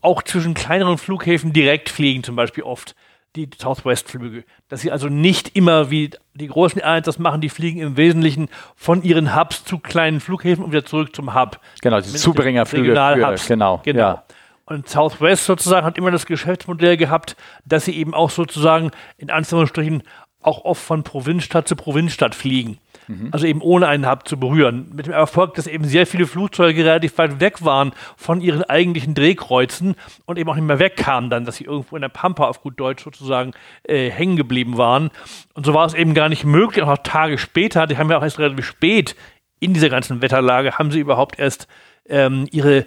auch 0.00 0.22
zwischen 0.22 0.54
kleineren 0.54 0.98
Flughäfen 0.98 1.52
direkt 1.52 1.88
fliegen, 1.88 2.22
zum 2.22 2.36
Beispiel 2.36 2.64
oft 2.64 2.94
die 3.36 3.50
Southwest-Flüge. 3.56 4.44
Dass 4.68 4.80
sie 4.80 4.90
also 4.90 5.08
nicht 5.08 5.54
immer 5.54 5.90
wie 5.90 6.10
die 6.34 6.48
großen 6.48 6.80
Airlines 6.80 7.04
das 7.04 7.18
machen, 7.18 7.40
die 7.40 7.48
fliegen 7.48 7.80
im 7.80 7.96
Wesentlichen 7.96 8.48
von 8.74 9.02
ihren 9.02 9.36
Hubs 9.36 9.64
zu 9.64 9.78
kleinen 9.78 10.20
Flughäfen 10.20 10.64
und 10.64 10.72
wieder 10.72 10.84
zurück 10.84 11.14
zum 11.14 11.34
Hub. 11.34 11.60
Genau, 11.82 12.00
die 12.00 12.08
Zubringerflüge. 12.08 12.88
Regional-Hubs. 12.88 13.46
Genau. 13.46 13.80
genau. 13.84 14.00
Ja. 14.00 14.24
Und 14.66 14.88
Southwest 14.88 15.44
sozusagen 15.44 15.86
hat 15.86 15.96
immer 15.96 16.10
das 16.10 16.26
Geschäftsmodell 16.26 16.96
gehabt, 16.96 17.36
dass 17.64 17.84
sie 17.84 17.96
eben 17.96 18.14
auch 18.14 18.30
sozusagen 18.30 18.90
in 19.16 19.30
Anführungsstrichen 19.30 20.02
auch 20.42 20.64
oft 20.64 20.82
von 20.82 21.02
Provinzstadt 21.02 21.66
zu 21.66 21.76
Provinzstadt 21.76 22.34
fliegen. 22.34 22.78
Mhm. 23.08 23.28
Also 23.32 23.46
eben 23.46 23.60
ohne 23.60 23.88
einen 23.88 24.08
Hub 24.08 24.28
zu 24.28 24.38
berühren. 24.38 24.90
Mit 24.94 25.06
dem 25.06 25.12
Erfolg, 25.12 25.54
dass 25.54 25.66
eben 25.66 25.84
sehr 25.84 26.06
viele 26.06 26.26
Flugzeuge 26.26 26.84
relativ 26.84 27.18
weit 27.18 27.40
weg 27.40 27.64
waren 27.64 27.92
von 28.16 28.40
ihren 28.40 28.62
eigentlichen 28.64 29.14
Drehkreuzen 29.14 29.94
und 30.24 30.38
eben 30.38 30.48
auch 30.50 30.54
nicht 30.54 30.64
mehr 30.64 30.78
wegkamen 30.78 31.30
dann, 31.30 31.44
dass 31.44 31.56
sie 31.56 31.64
irgendwo 31.64 31.96
in 31.96 32.02
der 32.02 32.08
Pampa 32.08 32.46
auf 32.46 32.62
gut 32.62 32.78
Deutsch 32.78 33.04
sozusagen 33.04 33.52
äh, 33.84 34.10
hängen 34.10 34.36
geblieben 34.36 34.76
waren. 34.76 35.10
Und 35.54 35.66
so 35.66 35.74
war 35.74 35.86
es 35.86 35.94
eben 35.94 36.14
gar 36.14 36.28
nicht 36.28 36.44
möglich, 36.44 36.82
auch 36.82 36.88
noch 36.88 36.98
Tage 36.98 37.38
später, 37.38 37.86
die 37.86 37.98
haben 37.98 38.10
ja 38.10 38.18
auch 38.18 38.22
erst 38.22 38.38
relativ 38.38 38.66
spät 38.66 39.16
in 39.58 39.74
dieser 39.74 39.88
ganzen 39.88 40.22
Wetterlage, 40.22 40.78
haben 40.78 40.90
sie 40.90 41.00
überhaupt 41.00 41.38
erst 41.38 41.66
ähm, 42.08 42.46
ihre 42.50 42.86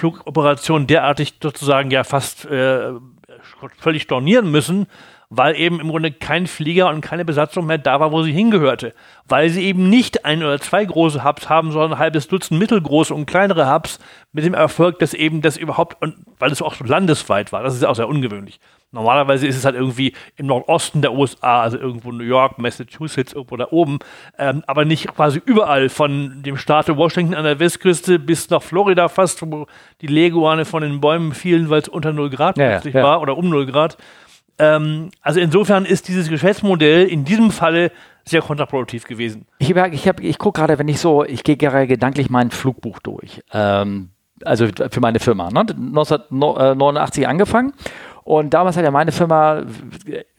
Flugoperationen 0.00 0.86
derartig 0.86 1.34
sozusagen 1.42 1.90
ja 1.90 2.04
fast 2.04 2.46
äh, 2.46 2.92
völlig 3.78 4.02
stornieren 4.02 4.50
müssen, 4.50 4.86
weil 5.28 5.56
eben 5.56 5.78
im 5.78 5.88
Grunde 5.90 6.10
kein 6.10 6.46
Flieger 6.46 6.88
und 6.88 7.02
keine 7.02 7.24
Besatzung 7.26 7.66
mehr 7.66 7.78
da 7.78 8.00
war, 8.00 8.10
wo 8.10 8.22
sie 8.22 8.32
hingehörte. 8.32 8.94
Weil 9.28 9.50
sie 9.50 9.62
eben 9.62 9.90
nicht 9.90 10.24
ein 10.24 10.42
oder 10.42 10.58
zwei 10.58 10.84
große 10.84 11.22
Hubs 11.22 11.48
haben, 11.50 11.70
sondern 11.70 11.92
ein 11.92 11.98
halbes 11.98 12.28
Dutzend 12.28 12.58
mittelgroße 12.58 13.14
und 13.14 13.26
kleinere 13.26 13.72
Hubs 13.72 13.98
mit 14.32 14.44
dem 14.44 14.54
Erfolg, 14.54 14.98
dass 15.00 15.12
eben 15.12 15.42
das 15.42 15.58
überhaupt, 15.58 16.00
und 16.02 16.16
weil 16.38 16.50
es 16.50 16.62
auch 16.62 16.74
so 16.74 16.84
landesweit 16.84 17.52
war, 17.52 17.62
das 17.62 17.74
ist 17.74 17.84
auch 17.84 17.94
sehr 17.94 18.08
ungewöhnlich. 18.08 18.58
Normalerweise 18.92 19.46
ist 19.46 19.56
es 19.56 19.64
halt 19.64 19.76
irgendwie 19.76 20.14
im 20.36 20.46
Nordosten 20.46 21.00
der 21.00 21.12
USA, 21.12 21.62
also 21.62 21.78
irgendwo 21.78 22.10
New 22.10 22.24
York, 22.24 22.58
Massachusetts, 22.58 23.32
irgendwo 23.32 23.56
da 23.56 23.68
oben, 23.70 24.00
ähm, 24.36 24.64
aber 24.66 24.84
nicht 24.84 25.06
quasi 25.14 25.40
überall 25.44 25.88
von 25.88 26.42
dem 26.42 26.56
Staat 26.56 26.88
Washington 26.88 27.34
an 27.34 27.44
der 27.44 27.60
Westküste 27.60 28.18
bis 28.18 28.50
nach 28.50 28.62
Florida 28.62 29.08
fast, 29.08 29.42
wo 29.42 29.66
die 30.00 30.08
Leguane 30.08 30.64
von 30.64 30.82
den 30.82 31.00
Bäumen 31.00 31.34
fielen, 31.34 31.70
weil 31.70 31.82
es 31.82 31.88
unter 31.88 32.12
0 32.12 32.30
Grad 32.30 32.58
ja, 32.58 32.80
ja. 32.80 33.02
war 33.02 33.20
oder 33.20 33.36
um 33.36 33.48
0 33.48 33.66
Grad. 33.66 33.96
Ähm, 34.58 35.10
also 35.22 35.38
insofern 35.38 35.84
ist 35.84 36.08
dieses 36.08 36.28
Geschäftsmodell 36.28 37.06
in 37.06 37.24
diesem 37.24 37.52
Falle 37.52 37.92
sehr 38.24 38.42
kontraproduktiv 38.42 39.04
gewesen. 39.04 39.46
Ich, 39.58 39.70
ich, 39.70 40.06
ich 40.06 40.38
gucke 40.38 40.60
gerade, 40.60 40.78
wenn 40.80 40.88
ich 40.88 40.98
so, 40.98 41.24
ich 41.24 41.44
gehe 41.44 41.56
gerade 41.56 41.86
gedanklich 41.86 42.28
mein 42.28 42.50
Flugbuch 42.50 42.98
durch. 42.98 43.40
Ähm, 43.52 44.10
also 44.44 44.66
für 44.90 45.00
meine 45.00 45.20
Firma. 45.20 45.50
Ne? 45.50 45.60
1989 45.60 47.28
angefangen 47.28 47.72
Und 48.24 48.54
damals 48.54 48.76
hat 48.76 48.84
ja 48.84 48.90
meine 48.90 49.12
Firma 49.12 49.62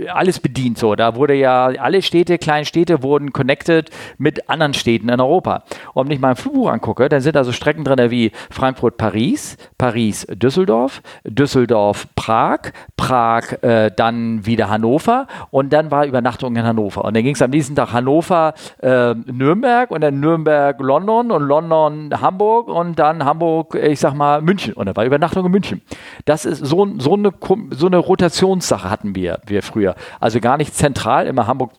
alles 0.08 0.40
bedient. 0.40 0.78
So, 0.78 0.96
da 0.96 1.16
wurde 1.16 1.34
ja 1.34 1.66
alle 1.66 2.02
Städte, 2.02 2.38
kleinen 2.38 2.66
Städte 2.66 3.04
wurden 3.04 3.34
connected 3.34 3.90
mit 4.18 4.50
anderen 4.50 4.74
Städten 4.74 5.10
in 5.10 5.20
Europa. 5.20 5.64
Und 5.94 6.08
wenn 6.08 6.16
ich 6.16 6.22
mal 6.22 6.30
ein 6.30 6.36
Flugbuch 6.36 6.70
angucke, 6.70 7.10
dann 7.10 7.22
sind 7.22 7.36
da 7.36 7.44
so 7.44 7.52
Strecken 7.52 7.84
drin 7.84 8.12
wie 8.12 8.32
Frankfurt-Paris, 8.50 9.58
Paris-Düsseldorf, 9.78 11.02
Düsseldorf-Prag, 11.26 12.72
Prag 12.98 13.64
äh, 13.64 13.92
dann 13.96 14.46
wieder 14.46 14.70
Hannover 14.70 15.28
und 15.50 15.74
dann 15.74 15.92
war 15.92 16.06
Übernachtung 16.06 16.56
in 16.56 16.64
Hannover. 16.64 17.06
Und 17.06 17.16
dann 17.16 17.24
ging 17.24 17.36
es 17.36 17.42
am 17.42 17.52
nächsten 17.52 17.76
Tag 17.76 17.94
Hannover, 17.94 18.54
äh, 18.82 19.14
Nürnberg 19.14 19.92
und 19.92 20.02
dann 20.02 20.20
Nürnberg, 20.20 20.80
London 20.80 21.32
und 21.32 21.44
London, 21.44 22.10
Hamburg 22.22 22.68
und 22.68 22.98
dann 23.00 23.26
Hamburg, 23.26 23.76
ich 23.76 24.00
sag 24.00 24.14
mal, 24.14 24.42
München. 24.42 24.74
Und 24.74 24.86
dann 24.86 24.96
war 24.96 25.06
Übernachtung 25.06 25.46
in 25.46 25.52
München. 25.52 25.82
Das 26.26 26.46
ist 26.46 26.60
so, 26.60 26.88
so 26.98 27.14
eine 27.14 27.32
so 27.72 27.88
eine 27.88 27.98
Rotationssache 27.98 28.90
hatten 28.90 29.16
wir, 29.16 29.40
wir 29.46 29.64
früher. 29.64 29.96
Also 30.20 30.40
gar 30.40 30.58
nicht 30.58 30.76
zentral, 30.76 31.28
immer 31.28 31.48
Hamburg, 31.48 31.72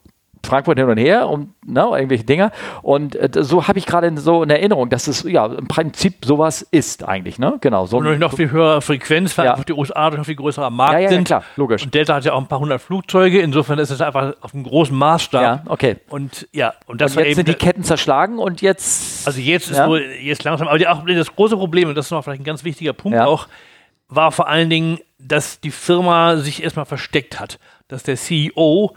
Frankfurt 0.44 0.78
hin 0.78 0.88
und 0.88 0.99
her 0.99 1.28
und 1.28 1.50
ne, 1.64 1.80
irgendwelche 1.80 2.25
Dinge. 2.25 2.50
Und 2.82 3.14
äh, 3.14 3.30
so 3.42 3.68
habe 3.68 3.78
ich 3.78 3.87
gerade 3.87 4.12
so 4.18 4.42
eine 4.42 4.58
Erinnerung, 4.58 4.90
dass 4.90 5.06
es 5.06 5.22
ja 5.22 5.46
im 5.46 5.68
Prinzip 5.68 6.25
sowas 6.25 6.62
ist 6.62 7.04
eigentlich. 7.04 7.38
Ne? 7.38 7.58
Genau, 7.61 7.87
so 7.87 7.99
und 7.99 8.18
noch 8.18 8.34
viel 8.34 8.50
höhere 8.50 8.82
Frequenz, 8.82 9.37
weil 9.38 9.46
ja. 9.46 9.56
die 9.56 9.72
USA 9.72 10.11
noch 10.11 10.25
viel 10.25 10.34
größerer 10.34 10.70
Markt 10.70 10.94
ja, 10.94 10.99
ja, 11.00 11.08
sind. 11.11 11.28
Ja, 11.28 11.38
klar, 11.38 11.44
logisch. 11.56 11.84
Und 11.84 11.94
Delta 11.94 12.14
hat 12.14 12.25
ja 12.25 12.32
auch 12.32 12.40
ein 12.40 12.49
paar 12.49 12.58
hundert 12.58 12.82
Flugzeuge, 12.82 13.40
insofern 13.40 13.78
ist 13.78 13.90
es 13.90 14.00
einfach 14.00 14.34
auf 14.40 14.52
einem 14.52 14.64
großen 14.64 14.96
Maßstab. 14.96 15.42
Ja, 15.42 15.62
okay. 15.66 15.96
Und 16.08 16.49
ja, 16.52 16.75
und 16.87 17.00
das 17.00 17.12
und 17.12 17.20
jetzt 17.20 17.28
eben, 17.28 17.37
sind 17.37 17.49
die 17.49 17.54
Ketten 17.54 17.84
zerschlagen 17.84 18.38
und 18.38 18.61
jetzt. 18.62 19.26
Also 19.26 19.40
jetzt 19.40 19.70
ist 19.70 19.87
wohl 19.87 20.02
jetzt 20.20 20.42
langsam, 20.44 20.68
aber 20.68 20.90
auch 20.90 21.04
das 21.06 21.34
große 21.34 21.56
Problem, 21.56 21.88
und 21.88 21.94
das 21.94 22.06
ist 22.06 22.11
noch 22.11 22.25
vielleicht 22.25 22.42
ein 22.42 22.44
ganz 22.44 22.64
wichtiger 22.64 22.92
Punkt 22.92 23.18
auch, 23.18 23.46
war 24.14 24.33
vor 24.33 24.49
allen 24.49 24.71
Dingen, 24.71 24.99
dass 25.19 25.61
die 25.61 25.71
Firma 25.71 26.37
sich 26.37 26.62
erstmal 26.62 26.85
versteckt 26.85 27.40
hat. 27.40 27.59
Dass 27.88 28.02
der 28.02 28.16
CEO 28.16 28.95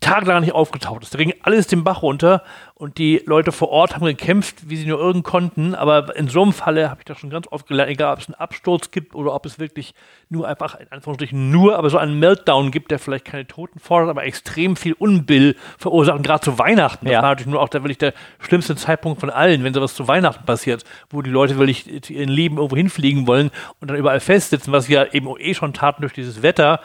tagelang 0.00 0.42
nicht 0.42 0.52
aufgetaucht 0.52 1.02
ist. 1.02 1.14
Da 1.14 1.18
ging 1.18 1.34
alles 1.42 1.66
den 1.66 1.84
Bach 1.84 2.02
runter 2.02 2.42
und 2.78 2.98
die 2.98 3.22
Leute 3.24 3.52
vor 3.52 3.70
Ort 3.70 3.94
haben 3.94 4.04
gekämpft, 4.04 4.68
wie 4.68 4.76
sie 4.76 4.84
nur 4.84 4.98
irgend 4.98 5.24
konnten. 5.24 5.74
Aber 5.74 6.14
in 6.14 6.28
so 6.28 6.42
einem 6.42 6.52
Falle 6.52 6.90
habe 6.90 7.00
ich 7.00 7.06
das 7.06 7.18
schon 7.18 7.30
ganz 7.30 7.46
oft 7.50 7.66
gelernt, 7.66 7.90
egal 7.90 8.12
ob 8.12 8.20
es 8.20 8.26
einen 8.26 8.34
Absturz 8.34 8.90
gibt 8.90 9.14
oder 9.14 9.34
ob 9.34 9.46
es 9.46 9.58
wirklich 9.58 9.94
nur 10.28 10.46
einfach, 10.46 10.78
in 10.78 10.86
Anführungsstrichen 10.90 11.50
nur, 11.50 11.78
aber 11.78 11.88
so 11.88 11.96
einen 11.96 12.18
Meltdown 12.18 12.70
gibt, 12.70 12.90
der 12.90 12.98
vielleicht 12.98 13.24
keine 13.24 13.46
Toten 13.46 13.78
fordert, 13.78 14.10
aber 14.10 14.24
extrem 14.24 14.76
viel 14.76 14.92
Unbill 14.92 15.56
verursacht. 15.78 16.22
gerade 16.22 16.44
zu 16.44 16.58
Weihnachten. 16.58 17.06
Das 17.06 17.12
ja. 17.14 17.22
war 17.22 17.30
natürlich 17.30 17.50
nur 17.50 17.62
auch 17.62 17.70
der, 17.70 17.82
wirklich 17.82 17.96
der 17.96 18.12
schlimmste 18.40 18.76
Zeitpunkt 18.76 19.20
von 19.20 19.30
allen, 19.30 19.64
wenn 19.64 19.72
sowas 19.72 19.94
zu 19.94 20.06
Weihnachten 20.06 20.44
passiert, 20.44 20.84
wo 21.08 21.22
die 21.22 21.30
Leute 21.30 21.56
wirklich 21.56 22.10
ihren 22.10 22.28
Leben 22.28 22.58
irgendwo 22.58 22.76
hinfliegen 22.76 23.26
wollen 23.26 23.52
und 23.80 23.90
dann 23.90 23.96
überall 23.96 24.20
festsitzen, 24.20 24.74
was 24.74 24.84
sie 24.84 24.92
ja 24.92 25.06
eben 25.14 25.28
eh 25.38 25.54
schon 25.54 25.72
taten 25.72 26.02
durch 26.02 26.12
dieses 26.12 26.42
Wetter 26.42 26.80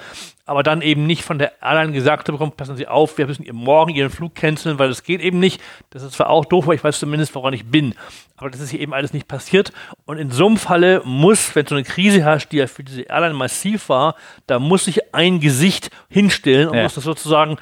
aber 0.51 0.63
dann 0.63 0.81
eben 0.81 1.07
nicht 1.07 1.23
von 1.23 1.39
der 1.39 1.61
Airline 1.61 1.93
gesagt 1.93 2.27
bekommen, 2.27 2.51
passen 2.51 2.75
Sie 2.75 2.85
auf, 2.85 3.17
wir 3.17 3.25
müssen 3.25 3.45
morgen 3.53 3.95
Ihren 3.95 4.09
Flug 4.09 4.35
canceln, 4.35 4.79
weil 4.79 4.89
das 4.89 5.03
geht 5.03 5.21
eben 5.21 5.39
nicht. 5.39 5.61
Das 5.89 6.03
ist 6.03 6.13
zwar 6.13 6.29
auch 6.29 6.45
doof, 6.45 6.65
aber 6.65 6.75
ich 6.75 6.83
weiß 6.83 6.99
zumindest, 6.99 7.35
woran 7.35 7.53
ich 7.53 7.65
bin. 7.65 7.95
Aber 8.37 8.49
das 8.49 8.61
ist 8.61 8.69
hier 8.69 8.79
eben 8.79 8.93
alles 8.93 9.13
nicht 9.13 9.27
passiert. 9.27 9.73
Und 10.05 10.17
in 10.17 10.31
so 10.31 10.45
einem 10.45 10.57
Falle 10.57 11.01
muss, 11.03 11.55
wenn 11.55 11.65
so 11.65 11.75
eine 11.75 11.83
Krise 11.83 12.23
herrscht, 12.23 12.51
die 12.51 12.57
ja 12.57 12.67
für 12.67 12.83
diese 12.83 13.01
Airline 13.01 13.33
massiv 13.33 13.89
war, 13.89 14.15
da 14.47 14.59
muss 14.59 14.85
sich 14.85 15.13
ein 15.13 15.39
Gesicht 15.39 15.89
hinstellen 16.09 16.69
und 16.69 16.77
ja. 16.77 16.83
muss 16.83 16.95
das 16.95 17.03
sozusagen 17.03 17.57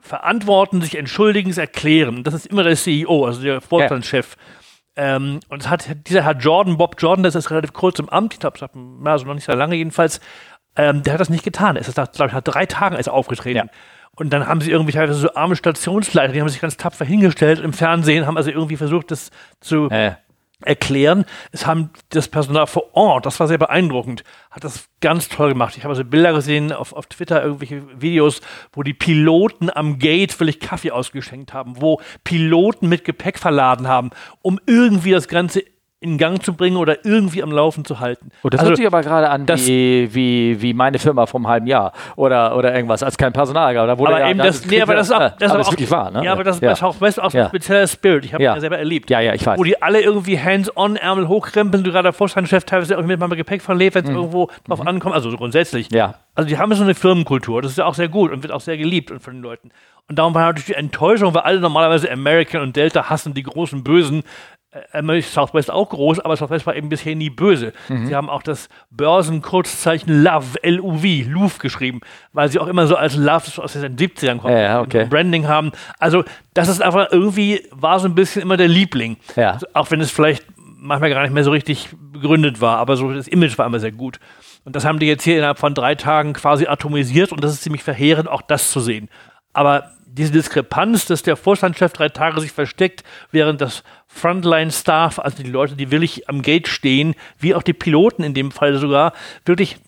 verantworten, 0.00 0.80
sich 0.80 0.96
entschuldigen, 0.96 1.50
es 1.50 1.58
erklären. 1.58 2.22
Das 2.22 2.34
ist 2.34 2.46
immer 2.46 2.62
der 2.62 2.76
CEO, 2.76 3.26
also 3.26 3.42
der 3.42 3.60
Vorstandschef. 3.60 4.36
Ja. 4.96 5.16
Ähm, 5.16 5.40
und 5.48 5.68
hat 5.68 6.08
dieser 6.08 6.22
Herr 6.22 6.36
Jordan, 6.36 6.78
Bob 6.78 6.96
Jordan, 6.98 7.22
das 7.22 7.34
ist 7.34 7.50
relativ 7.50 7.74
kurz 7.74 7.98
im 7.98 8.08
Amt, 8.08 8.34
ich 8.34 8.40
glaube, 8.40 8.58
also 9.04 9.26
noch 9.26 9.34
nicht 9.34 9.44
sehr 9.44 9.56
lange 9.56 9.74
jedenfalls, 9.74 10.20
ähm, 10.76 11.02
der 11.02 11.14
hat 11.14 11.20
das 11.20 11.28
nicht 11.28 11.44
getan. 11.44 11.76
Es 11.76 11.88
ist, 11.88 11.94
glaube 11.94 12.28
ich, 12.28 12.32
nach 12.32 12.42
drei 12.42 12.66
Tagen 12.66 12.96
ist 12.96 13.08
er 13.08 13.12
aufgetreten. 13.12 13.66
Ja. 13.66 13.72
Und 14.16 14.30
dann 14.30 14.46
haben 14.46 14.60
sie 14.60 14.70
irgendwie 14.70 14.92
teilweise 14.92 15.20
so 15.20 15.34
arme 15.34 15.56
Stationsleiter, 15.56 16.32
die 16.32 16.40
haben 16.40 16.48
sich 16.48 16.60
ganz 16.60 16.76
tapfer 16.76 17.04
hingestellt 17.04 17.60
im 17.60 17.72
Fernsehen, 17.72 18.26
haben 18.26 18.36
also 18.36 18.50
irgendwie 18.50 18.76
versucht, 18.76 19.10
das 19.10 19.30
zu 19.60 19.90
äh. 19.90 20.12
erklären. 20.64 21.26
Es 21.52 21.66
haben 21.66 21.90
das 22.08 22.28
Personal 22.28 22.66
vor 22.66 22.96
Ort, 22.96 23.26
das 23.26 23.38
war 23.38 23.46
sehr 23.46 23.58
beeindruckend, 23.58 24.24
hat 24.50 24.64
das 24.64 24.88
ganz 25.02 25.28
toll 25.28 25.50
gemacht. 25.50 25.76
Ich 25.76 25.84
habe 25.84 25.92
also 25.92 26.02
Bilder 26.02 26.32
gesehen 26.32 26.72
auf, 26.72 26.94
auf 26.94 27.06
Twitter, 27.06 27.42
irgendwelche 27.44 27.82
Videos, 28.00 28.40
wo 28.72 28.82
die 28.82 28.94
Piloten 28.94 29.68
am 29.70 29.98
Gate 29.98 30.32
völlig 30.32 30.60
Kaffee 30.60 30.92
ausgeschenkt 30.92 31.52
haben, 31.52 31.82
wo 31.82 32.00
Piloten 32.24 32.88
mit 32.88 33.04
Gepäck 33.04 33.38
verladen 33.38 33.86
haben, 33.86 34.10
um 34.40 34.58
irgendwie 34.66 35.10
das 35.10 35.28
Ganze 35.28 35.62
in 36.00 36.18
Gang 36.18 36.42
zu 36.42 36.52
bringen 36.52 36.76
oder 36.76 37.06
irgendwie 37.06 37.42
am 37.42 37.50
Laufen 37.50 37.84
zu 37.86 38.00
halten. 38.00 38.28
Oh, 38.42 38.50
das 38.50 38.60
also, 38.60 38.70
hört 38.70 38.76
sich 38.76 38.86
aber 38.86 39.00
gerade 39.00 39.30
an 39.30 39.48
wie, 39.48 40.14
wie, 40.14 40.60
wie 40.60 40.74
meine 40.74 40.98
Firma 40.98 41.24
vom 41.24 41.48
halben 41.48 41.66
Jahr 41.66 41.92
oder, 42.16 42.54
oder 42.56 42.74
irgendwas, 42.74 43.02
als 43.02 43.16
kein 43.16 43.32
Personal 43.32 43.72
gab. 43.72 43.86
Da 43.86 43.98
wurde 43.98 44.12
aber 44.12 44.20
ja, 44.20 44.30
eben 44.30 44.38
das, 44.38 44.66
nee, 44.66 44.82
aber 44.82 44.94
das 44.94 45.08
ist 45.08 45.14
auch, 45.14 45.30
das 45.38 45.50
aber 45.50 45.60
ist 45.60 45.70
wirklich 45.70 45.90
wahr, 45.90 46.10
ne? 46.10 46.22
Ja, 46.22 46.32
aber 46.32 46.44
das 46.44 46.60
ja. 46.60 46.72
ist 46.72 46.82
auch, 46.82 47.00
weißt 47.00 47.22
auch 47.22 47.32
ein 47.32 47.48
spezieller 47.48 47.86
Spirit. 47.86 48.26
Ich 48.26 48.34
habe 48.34 48.44
ja. 48.44 48.54
ja 48.54 48.60
selber 48.60 48.78
erlebt. 48.78 49.08
Ja, 49.08 49.20
ja, 49.20 49.32
ich 49.32 49.46
weiß. 49.46 49.58
Wo 49.58 49.64
die 49.64 49.80
alle 49.80 50.02
irgendwie 50.02 50.38
hands-on, 50.38 50.96
Ärmel 50.96 51.28
hochkrempeln, 51.28 51.82
du 51.82 51.90
gerade 51.90 52.04
der 52.04 52.12
Vorstandschef 52.12 52.64
teilweise 52.64 52.98
auch 52.98 53.02
mit 53.02 53.18
meinem 53.18 53.30
Gepäck 53.30 53.62
verlebt, 53.62 53.94
wenn 53.94 54.04
es 54.04 54.10
mhm. 54.10 54.16
irgendwo 54.16 54.50
drauf 54.68 54.82
mhm. 54.82 54.88
ankommt, 54.88 55.14
also 55.14 55.30
so 55.30 55.38
grundsätzlich. 55.38 55.90
Ja. 55.92 56.16
Also 56.34 56.46
die 56.46 56.58
haben 56.58 56.74
so 56.74 56.84
eine 56.84 56.94
Firmenkultur, 56.94 57.62
das 57.62 57.70
ist 57.70 57.78
ja 57.78 57.86
auch 57.86 57.94
sehr 57.94 58.08
gut 58.08 58.32
und 58.32 58.42
wird 58.42 58.52
auch 58.52 58.60
sehr 58.60 58.76
geliebt 58.76 59.10
von 59.22 59.32
den 59.32 59.42
Leuten. 59.42 59.70
Und 60.08 60.18
darum 60.18 60.34
war 60.34 60.42
natürlich 60.42 60.66
die 60.66 60.74
Enttäuschung, 60.74 61.34
weil 61.34 61.42
alle 61.42 61.58
normalerweise 61.58 62.10
American 62.12 62.60
und 62.60 62.76
Delta 62.76 63.08
hassen 63.08 63.34
die 63.34 63.42
großen 63.42 63.82
Bösen, 63.82 64.22
Southwest 65.22 65.70
auch 65.70 65.90
groß, 65.90 66.20
aber 66.20 66.36
Southwest 66.36 66.66
war 66.66 66.76
eben 66.76 66.88
bisher 66.88 67.14
nie 67.14 67.30
böse. 67.30 67.72
Mhm. 67.88 68.06
Sie 68.06 68.14
haben 68.14 68.30
auch 68.30 68.42
das 68.42 68.68
Börsenkurzzeichen 68.90 70.22
LOVE, 70.22 70.62
L-U-V, 70.62 71.30
LUV 71.30 71.58
geschrieben, 71.58 72.00
weil 72.32 72.48
sie 72.48 72.58
auch 72.58 72.66
immer 72.66 72.86
so 72.86 72.96
als 72.96 73.16
Love 73.16 73.62
aus 73.62 73.72
den 73.72 73.96
70ern 73.96 74.38
kommen, 74.38 74.56
ja, 74.56 74.80
okay. 74.80 75.06
Branding 75.06 75.48
haben. 75.48 75.72
Also, 75.98 76.24
das 76.54 76.68
ist 76.68 76.82
einfach 76.82 77.08
irgendwie, 77.10 77.66
war 77.70 78.00
so 78.00 78.08
ein 78.08 78.14
bisschen 78.14 78.42
immer 78.42 78.56
der 78.56 78.68
Liebling. 78.68 79.16
Ja. 79.36 79.52
Also, 79.52 79.66
auch 79.72 79.90
wenn 79.90 80.00
es 80.00 80.10
vielleicht 80.10 80.44
manchmal 80.78 81.10
gar 81.10 81.22
nicht 81.22 81.34
mehr 81.34 81.44
so 81.44 81.50
richtig 81.50 81.88
begründet 81.98 82.60
war, 82.60 82.78
aber 82.78 82.96
so 82.96 83.12
das 83.12 83.28
Image 83.28 83.58
war 83.58 83.66
immer 83.66 83.80
sehr 83.80 83.92
gut. 83.92 84.18
Und 84.64 84.74
das 84.74 84.84
haben 84.84 84.98
die 84.98 85.06
jetzt 85.06 85.24
hier 85.24 85.36
innerhalb 85.36 85.58
von 85.58 85.74
drei 85.74 85.94
Tagen 85.94 86.32
quasi 86.32 86.66
atomisiert 86.66 87.32
und 87.32 87.42
das 87.42 87.52
ist 87.52 87.62
ziemlich 87.62 87.82
verheerend, 87.82 88.28
auch 88.28 88.42
das 88.42 88.70
zu 88.70 88.80
sehen. 88.80 89.08
Aber 89.52 89.90
diese 90.16 90.32
Diskrepanz, 90.32 91.06
dass 91.06 91.22
der 91.22 91.36
Vorstandschef 91.36 91.92
drei 91.92 92.08
Tage 92.08 92.40
sich 92.40 92.52
versteckt, 92.52 93.04
während 93.30 93.60
das 93.60 93.84
Frontline-Staff, 94.16 95.18
also 95.18 95.42
die 95.42 95.50
Leute, 95.50 95.76
die 95.76 95.90
wirklich 95.90 96.28
am 96.28 96.42
Gate 96.42 96.68
stehen, 96.68 97.14
wie 97.38 97.54
auch 97.54 97.62
die 97.62 97.72
Piloten 97.72 98.22
in 98.22 98.34
dem 98.34 98.50
Fall 98.50 98.76
sogar, 98.78 99.12
wirklich 99.44 99.78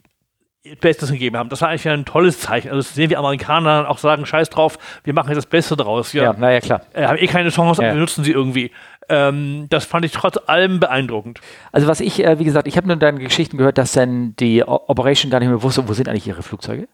Bestes 0.80 1.10
gegeben 1.10 1.36
haben. 1.36 1.48
Das 1.48 1.62
war 1.62 1.68
eigentlich 1.68 1.88
ein 1.88 2.04
tolles 2.04 2.40
Zeichen. 2.40 2.68
Also 2.68 2.80
das 2.80 2.94
sehen 2.94 3.10
wir 3.10 3.18
Amerikaner 3.18 3.88
auch 3.88 3.98
sagen, 3.98 4.26
scheiß 4.26 4.50
drauf, 4.50 4.78
wir 5.04 5.14
machen 5.14 5.28
jetzt 5.28 5.38
das 5.38 5.46
Beste 5.46 5.76
draus. 5.76 6.12
Ja, 6.12 6.24
ja 6.24 6.32
naja, 6.34 6.60
klar. 6.60 6.82
Äh, 6.92 7.06
haben 7.06 7.18
eh 7.18 7.26
keine 7.26 7.50
Chance, 7.50 7.80
ja. 7.80 7.88
aber 7.88 7.96
wir 7.96 8.00
nutzen 8.00 8.24
sie 8.24 8.32
irgendwie. 8.32 8.70
Ähm, 9.08 9.66
das 9.70 9.84
fand 9.84 10.04
ich 10.04 10.12
trotz 10.12 10.38
allem 10.46 10.80
beeindruckend. 10.80 11.40
Also 11.72 11.86
was 11.86 12.00
ich, 12.00 12.22
äh, 12.22 12.38
wie 12.38 12.44
gesagt, 12.44 12.68
ich 12.68 12.76
habe 12.76 12.86
nur 12.86 12.96
deine 12.96 13.20
Geschichten 13.20 13.56
gehört, 13.56 13.78
dass 13.78 13.92
dann 13.92 14.36
die 14.36 14.62
Operation 14.64 15.30
gar 15.30 15.38
nicht 15.38 15.48
mehr 15.48 15.62
wusste, 15.62 15.88
wo 15.88 15.92
sind 15.94 16.08
eigentlich 16.08 16.26
ihre 16.26 16.42
Flugzeuge? 16.42 16.88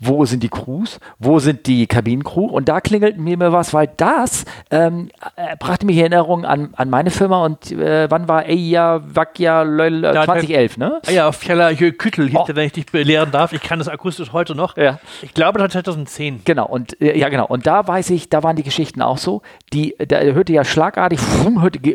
Wo 0.00 0.24
sind 0.24 0.42
die 0.42 0.48
Crews, 0.48 0.98
wo 1.18 1.38
sind 1.38 1.66
die 1.66 1.86
Kabinencrew 1.86 2.46
und 2.46 2.68
da 2.68 2.80
klingelt 2.80 3.18
mir 3.18 3.36
mal 3.36 3.52
was, 3.52 3.74
weil 3.74 3.90
das 3.98 4.46
ähm, 4.70 5.10
äh, 5.36 5.56
brachte 5.58 5.84
mich 5.84 5.98
Erinnerungen 5.98 6.46
an, 6.46 6.70
an 6.74 6.88
meine 6.88 7.10
Firma 7.10 7.44
und 7.44 7.70
äh, 7.70 8.10
wann 8.10 8.26
war 8.26 8.44
Eia 8.46 9.02
Vakja 9.04 9.62
2011, 9.62 10.78
ne? 10.78 11.02
Ja, 11.10 11.28
auf 11.28 11.40
Keller 11.40 11.74
Küttel 11.74 12.28
hieß 12.28 12.38
oh. 12.38 12.46
wenn 12.48 12.66
ich 12.66 12.72
dich 12.72 12.86
belehren 12.86 13.30
darf. 13.30 13.52
Ich 13.52 13.62
kann 13.62 13.78
das 13.78 13.88
akustisch 13.88 14.32
heute 14.32 14.54
noch. 14.54 14.76
Ja. 14.76 14.98
Ich 15.20 15.34
glaube, 15.34 15.58
das 15.58 15.64
war 15.64 15.70
2010. 15.70 16.42
Genau, 16.44 16.66
und 16.66 17.00
äh, 17.00 17.18
ja 17.18 17.28
genau, 17.28 17.46
und 17.46 17.66
da 17.66 17.86
weiß 17.86 18.08
ich, 18.10 18.30
da 18.30 18.42
waren 18.42 18.56
die 18.56 18.62
Geschichten 18.62 19.02
auch 19.02 19.18
so, 19.18 19.42
die, 19.74 19.94
da 19.98 20.20
hörte 20.20 20.52
ja 20.54 20.64
schlagartig, 20.64 21.20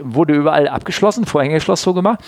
wurde 0.03 0.33
überall 0.33 0.67
abgeschlossen, 0.67 1.25
Vorhängeschloss 1.25 1.81
so 1.81 1.95
gemacht 1.95 2.19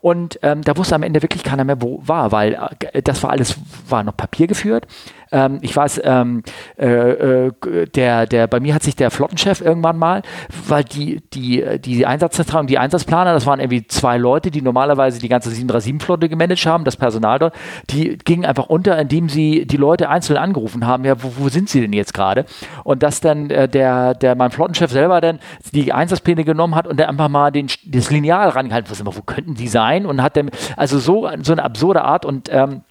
und 0.00 0.38
ähm, 0.42 0.62
da 0.62 0.76
wusste 0.76 0.94
am 0.94 1.02
Ende 1.02 1.22
wirklich 1.22 1.42
keiner 1.42 1.64
mehr, 1.64 1.80
wo 1.80 2.00
war, 2.04 2.30
weil 2.30 2.58
äh, 2.92 3.02
das 3.02 3.22
war 3.22 3.30
alles, 3.30 3.56
war 3.88 4.04
noch 4.04 4.16
Papier 4.16 4.46
geführt. 4.46 4.86
Ähm, 5.34 5.58
ich 5.60 5.74
weiß, 5.74 6.00
ähm, 6.04 6.42
äh, 6.78 7.48
äh, 7.48 7.86
der, 7.94 8.26
der, 8.26 8.46
bei 8.46 8.60
mir 8.60 8.74
hat 8.74 8.84
sich 8.84 8.94
der 8.94 9.10
Flottenchef 9.10 9.60
irgendwann 9.60 9.98
mal, 9.98 10.22
weil 10.68 10.84
die, 10.84 11.20
die, 11.32 11.80
die 11.80 12.06
Einsatzzentralen, 12.06 12.68
die 12.68 12.78
Einsatzplaner, 12.78 13.32
das 13.32 13.44
waren 13.44 13.58
irgendwie 13.58 13.86
zwei 13.88 14.16
Leute, 14.16 14.52
die 14.52 14.62
normalerweise 14.62 15.18
die 15.18 15.28
ganze 15.28 15.50
737-Flotte 15.50 16.28
gemanagt 16.28 16.64
haben, 16.64 16.84
das 16.84 16.96
Personal 16.96 17.40
dort, 17.40 17.54
die 17.90 18.16
gingen 18.18 18.44
einfach 18.44 18.66
unter, 18.66 18.96
indem 18.98 19.28
sie 19.28 19.66
die 19.66 19.76
Leute 19.76 20.08
einzeln 20.08 20.36
angerufen 20.36 20.86
haben, 20.86 21.04
ja, 21.04 21.20
wo, 21.22 21.32
wo 21.36 21.48
sind 21.48 21.68
sie 21.68 21.80
denn 21.80 21.92
jetzt 21.92 22.14
gerade? 22.14 22.44
Und 22.84 23.02
dass 23.02 23.20
dann 23.20 23.50
äh, 23.50 23.68
der, 23.68 24.14
der, 24.14 24.36
mein 24.36 24.52
Flottenchef 24.52 24.92
selber 24.92 25.20
dann 25.20 25.40
die 25.72 25.92
Einsatzpläne 25.92 26.44
genommen 26.44 26.76
hat 26.76 26.86
und 26.86 27.00
dann 27.00 27.08
einfach 27.08 27.28
mal 27.28 27.50
den, 27.50 27.66
das 27.84 28.10
Lineal 28.10 28.50
rangehalten, 28.50 28.90
was 28.90 29.00
immer, 29.00 29.16
wo 29.16 29.22
könnten 29.22 29.54
die 29.54 29.68
sein? 29.68 30.06
und 30.06 30.22
hat 30.22 30.36
dem, 30.36 30.50
also 30.76 30.98
so, 30.98 31.28
so 31.42 31.52
eine 31.52 31.62
absurde 31.64 32.02
Art 32.02 32.24
und 32.24 32.48
ähm, 32.52 32.82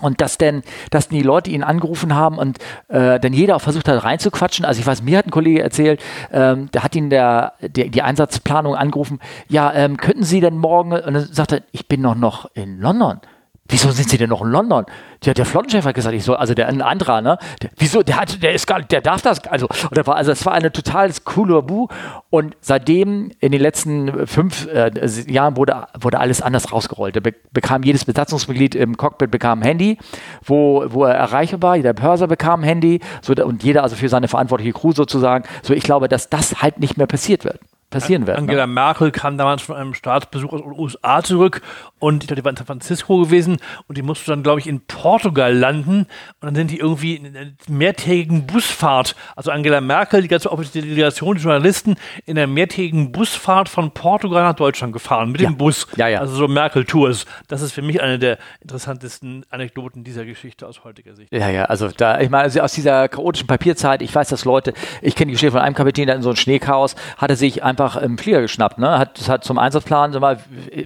und 0.00 0.20
dass 0.20 0.38
denn, 0.38 0.62
dass 0.90 1.08
die 1.08 1.22
Leute 1.22 1.50
ihn 1.50 1.62
angerufen 1.62 2.14
haben 2.14 2.38
und 2.38 2.58
äh, 2.88 3.18
dann 3.20 3.32
jeder 3.32 3.58
versucht 3.60 3.88
hat 3.88 4.04
reinzuquatschen. 4.04 4.64
Also 4.64 4.80
ich 4.80 4.86
weiß, 4.86 5.02
mir 5.02 5.18
hat 5.18 5.26
ein 5.26 5.30
Kollege 5.30 5.62
erzählt, 5.62 6.00
ähm, 6.32 6.68
da 6.72 6.82
hat 6.82 6.94
ihn 6.94 7.10
der, 7.10 7.54
der 7.60 7.88
die 7.88 8.02
Einsatzplanung 8.02 8.74
angerufen. 8.74 9.20
Ja, 9.48 9.72
ähm, 9.72 9.96
könnten 9.96 10.24
Sie 10.24 10.40
denn 10.40 10.58
morgen? 10.58 10.92
Und 10.92 11.14
dann 11.14 11.28
sagt 11.30 11.52
er, 11.52 11.62
ich 11.72 11.88
bin 11.88 12.00
noch 12.00 12.14
noch 12.14 12.50
in 12.54 12.80
London 12.80 13.20
wieso 13.68 13.90
sind 13.90 14.10
Sie 14.10 14.18
denn 14.18 14.30
noch 14.30 14.42
in 14.42 14.50
London? 14.50 14.84
Der, 15.24 15.32
der 15.32 15.46
Flottenchef 15.46 15.84
hat 15.84 15.94
gesagt, 15.94 16.14
ich 16.14 16.24
soll, 16.24 16.36
also 16.36 16.52
der 16.54 16.68
ein 16.68 16.82
anderer, 16.82 17.22
ne? 17.22 17.38
Der, 17.62 17.70
wieso, 17.78 18.02
der 18.02 18.20
hat, 18.20 18.42
der 18.42 18.52
ist 18.52 18.66
gar 18.66 18.82
der 18.82 19.00
darf 19.00 19.22
das, 19.22 19.44
also, 19.46 19.68
oder 19.90 20.06
war, 20.06 20.16
also 20.16 20.32
es 20.32 20.44
war 20.44 20.52
eine 20.52 20.70
total 20.70 21.10
coole 21.24 21.62
Bu 21.62 21.88
und 22.30 22.56
seitdem 22.60 23.30
in 23.40 23.52
den 23.52 23.60
letzten 23.60 24.26
fünf 24.26 24.66
äh, 24.66 24.90
Jahren 25.30 25.56
wurde, 25.56 25.86
wurde 25.98 26.20
alles 26.20 26.42
anders 26.42 26.72
rausgerollt. 26.72 27.16
Er 27.16 27.22
be 27.22 27.34
bekam 27.52 27.82
jedes 27.82 28.04
Besatzungsmitglied 28.04 28.74
im 28.74 28.96
Cockpit 28.96 29.30
bekam 29.30 29.60
ein 29.60 29.64
Handy, 29.64 29.98
wo, 30.44 30.84
wo 30.88 31.04
er 31.04 31.14
erreichbar 31.14 31.76
jeder 31.76 31.94
Pörser 31.94 32.26
bekam 32.26 32.60
ein 32.60 32.64
Handy, 32.64 33.00
so, 33.22 33.32
und 33.44 33.62
jeder 33.62 33.82
also 33.82 33.96
für 33.96 34.08
seine 34.08 34.28
verantwortliche 34.28 34.72
Crew 34.72 34.92
sozusagen. 34.92 35.44
So, 35.62 35.72
ich 35.72 35.84
glaube, 35.84 36.08
dass 36.08 36.28
das 36.28 36.60
halt 36.60 36.80
nicht 36.80 36.96
mehr 36.98 37.06
passiert 37.06 37.44
wird 37.44 37.60
passieren 37.94 38.26
wird. 38.26 38.38
Angela 38.38 38.66
ne? 38.66 38.72
Merkel 38.72 39.10
kam 39.10 39.38
damals 39.38 39.62
von 39.62 39.76
einem 39.76 39.94
Staatsbesuch 39.94 40.52
aus 40.52 40.62
den 40.62 40.72
USA 40.72 41.22
zurück 41.22 41.62
und 41.98 42.22
ich 42.22 42.28
glaube, 42.28 42.40
die 42.40 42.44
war 42.44 42.50
in 42.50 42.56
San 42.56 42.66
Francisco 42.66 43.22
gewesen 43.22 43.58
und 43.88 43.96
die 43.96 44.02
musste 44.02 44.30
dann, 44.30 44.42
glaube 44.42 44.60
ich, 44.60 44.66
in 44.66 44.80
Portugal 44.82 45.54
landen 45.54 46.00
und 46.00 46.08
dann 46.42 46.54
sind 46.54 46.70
die 46.70 46.78
irgendwie 46.78 47.14
in 47.14 47.36
einer 47.36 47.50
mehrtägigen 47.68 48.46
Busfahrt, 48.46 49.16
also 49.36 49.50
Angela 49.50 49.80
Merkel, 49.80 50.22
die 50.22 50.28
ganze 50.28 50.50
offizielle 50.52 50.86
Delegation, 50.86 51.36
die 51.36 51.42
Journalisten, 51.42 51.96
in 52.26 52.36
einer 52.36 52.46
mehrtägigen 52.46 53.12
Busfahrt 53.12 53.68
von 53.68 53.92
Portugal 53.92 54.42
nach 54.42 54.54
Deutschland 54.54 54.92
gefahren 54.92 55.32
mit 55.32 55.40
ja. 55.40 55.48
dem 55.48 55.56
Bus. 55.56 55.86
Ja, 55.96 56.08
ja. 56.08 56.20
Also 56.20 56.34
so 56.34 56.48
Merkel-Tours. 56.48 57.26
Das 57.48 57.62
ist 57.62 57.72
für 57.72 57.82
mich 57.82 58.02
eine 58.02 58.18
der 58.18 58.38
interessantesten 58.60 59.44
Anekdoten 59.50 60.04
dieser 60.04 60.24
Geschichte 60.24 60.66
aus 60.66 60.84
heutiger 60.84 61.14
Sicht. 61.14 61.32
Ja, 61.32 61.48
ja, 61.48 61.64
also 61.66 61.88
da, 61.88 62.20
ich 62.20 62.30
meine, 62.30 62.44
also 62.44 62.60
aus 62.60 62.72
dieser 62.72 63.08
chaotischen 63.08 63.46
Papierzeit, 63.46 64.02
ich 64.02 64.14
weiß, 64.14 64.28
dass 64.28 64.44
Leute, 64.44 64.74
ich 65.00 65.14
kenne 65.14 65.28
die 65.28 65.34
Geschichte 65.34 65.52
von 65.52 65.60
einem 65.60 65.74
Kapitän, 65.74 66.06
der 66.06 66.16
in 66.16 66.22
so 66.22 66.30
ein 66.30 66.36
Schneechaos 66.36 66.96
hatte 67.16 67.36
sich 67.36 67.62
einfach 67.62 67.83
im 67.96 68.18
Flieger 68.18 68.40
geschnappt, 68.40 68.78
ne? 68.78 68.98
Hat, 68.98 69.28
hat 69.28 69.44
zum 69.44 69.58
Einsatzplan, 69.58 70.12
sag 70.12 70.20
mal, 70.20 70.38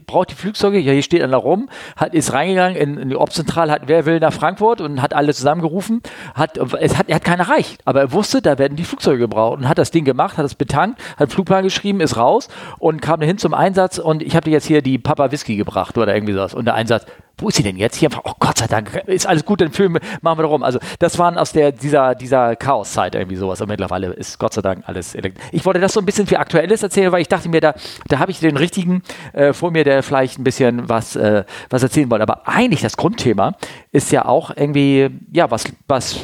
braucht 0.06 0.30
die 0.30 0.34
Flugzeuge, 0.34 0.78
ja, 0.78 0.92
hier 0.92 1.02
steht 1.02 1.22
einer 1.22 1.36
rum, 1.36 1.68
hat, 1.96 2.14
ist 2.14 2.32
reingegangen 2.32 2.76
in, 2.76 2.98
in 2.98 3.08
die 3.08 3.16
Obzentrale, 3.16 3.72
hat, 3.72 3.82
wer 3.86 4.06
will 4.06 4.20
nach 4.20 4.32
Frankfurt 4.32 4.80
und 4.80 5.02
hat 5.02 5.14
alle 5.14 5.32
zusammengerufen, 5.32 6.02
hat, 6.34 6.58
es 6.80 6.96
hat, 6.96 7.08
er 7.08 7.16
hat 7.16 7.24
keinen 7.24 7.40
erreicht, 7.40 7.80
aber 7.84 8.00
er 8.00 8.12
wusste, 8.12 8.42
da 8.42 8.58
werden 8.58 8.76
die 8.76 8.84
Flugzeuge 8.84 9.18
gebraucht 9.18 9.58
und 9.58 9.68
hat 9.68 9.78
das 9.78 9.90
Ding 9.90 10.04
gemacht, 10.04 10.38
hat 10.38 10.44
es 10.44 10.54
betankt, 10.54 11.00
hat 11.12 11.20
einen 11.20 11.30
Flugplan 11.30 11.64
geschrieben, 11.64 12.00
ist 12.00 12.16
raus 12.16 12.48
und 12.78 13.00
kam 13.02 13.20
hin 13.20 13.38
zum 13.38 13.54
Einsatz 13.54 13.98
und 13.98 14.22
ich 14.22 14.34
habe 14.34 14.44
dir 14.44 14.52
jetzt 14.52 14.66
hier 14.66 14.82
die 14.82 14.98
Papa 14.98 15.30
Whisky 15.32 15.56
gebracht 15.56 15.96
oder 15.98 16.14
irgendwie 16.14 16.34
sowas 16.34 16.54
und 16.54 16.64
der 16.64 16.74
Einsatz, 16.74 17.06
wo 17.38 17.48
ist 17.48 17.56
sie 17.56 17.62
denn 17.62 17.76
jetzt? 17.76 17.96
Hier 17.96 18.10
oh 18.24 18.32
Gott 18.38 18.58
sei 18.58 18.66
Dank, 18.66 18.94
ist 19.06 19.26
alles 19.26 19.44
gut, 19.44 19.60
den 19.60 19.72
Film 19.72 19.98
machen 20.20 20.38
wir 20.38 20.42
darum. 20.42 20.62
Also 20.62 20.78
das 20.98 21.18
waren 21.18 21.38
aus 21.38 21.52
der, 21.52 21.72
dieser, 21.72 22.14
dieser 22.14 22.56
Chaoszeit 22.56 23.14
irgendwie 23.14 23.36
sowas. 23.36 23.60
Und 23.60 23.68
mittlerweile 23.68 24.08
ist 24.08 24.38
Gott 24.38 24.54
sei 24.54 24.62
Dank 24.62 24.82
alles 24.86 25.14
elektrisch. 25.14 25.44
Ich 25.52 25.64
wollte 25.64 25.80
das 25.80 25.92
so 25.92 26.00
ein 26.00 26.06
bisschen 26.06 26.26
für 26.26 26.38
Aktuelles 26.38 26.82
erzählen, 26.82 27.12
weil 27.12 27.22
ich 27.22 27.28
dachte 27.28 27.48
mir, 27.48 27.60
da, 27.60 27.74
da 28.08 28.18
habe 28.18 28.30
ich 28.30 28.40
den 28.40 28.56
richtigen 28.56 29.02
äh, 29.32 29.52
vor 29.52 29.70
mir, 29.70 29.84
der 29.84 30.02
vielleicht 30.02 30.38
ein 30.38 30.44
bisschen 30.44 30.88
was, 30.88 31.16
äh, 31.16 31.44
was 31.70 31.82
erzählen 31.82 32.10
wollte. 32.10 32.22
Aber 32.22 32.48
eigentlich 32.48 32.82
das 32.82 32.96
Grundthema 32.96 33.54
ist 33.92 34.10
ja 34.12 34.24
auch 34.24 34.50
irgendwie, 34.54 35.08
ja, 35.32 35.50
was, 35.50 35.64
was 35.86 36.20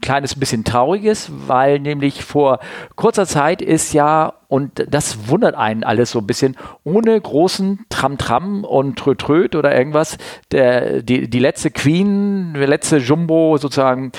kleines 0.00 0.38
bisschen 0.38 0.64
trauriges, 0.64 1.30
weil 1.46 1.78
nämlich 1.80 2.24
vor 2.24 2.60
kurzer 2.96 3.26
Zeit 3.26 3.62
ist 3.62 3.92
ja 3.92 4.34
und 4.48 4.86
das 4.88 5.28
wundert 5.28 5.54
einen 5.56 5.84
alles 5.84 6.10
so 6.10 6.20
ein 6.20 6.26
bisschen. 6.26 6.56
Ohne 6.82 7.20
großen 7.20 7.84
Tram-Tram 7.90 8.64
und 8.64 8.98
Trötröt 8.98 9.54
oder 9.54 9.76
irgendwas. 9.76 10.16
Der, 10.52 11.02
die, 11.02 11.28
die 11.28 11.38
letzte 11.38 11.70
Queen, 11.70 12.54
der 12.54 12.66
letzte 12.66 12.96
Jumbo 12.96 13.58
sozusagen, 13.58 14.10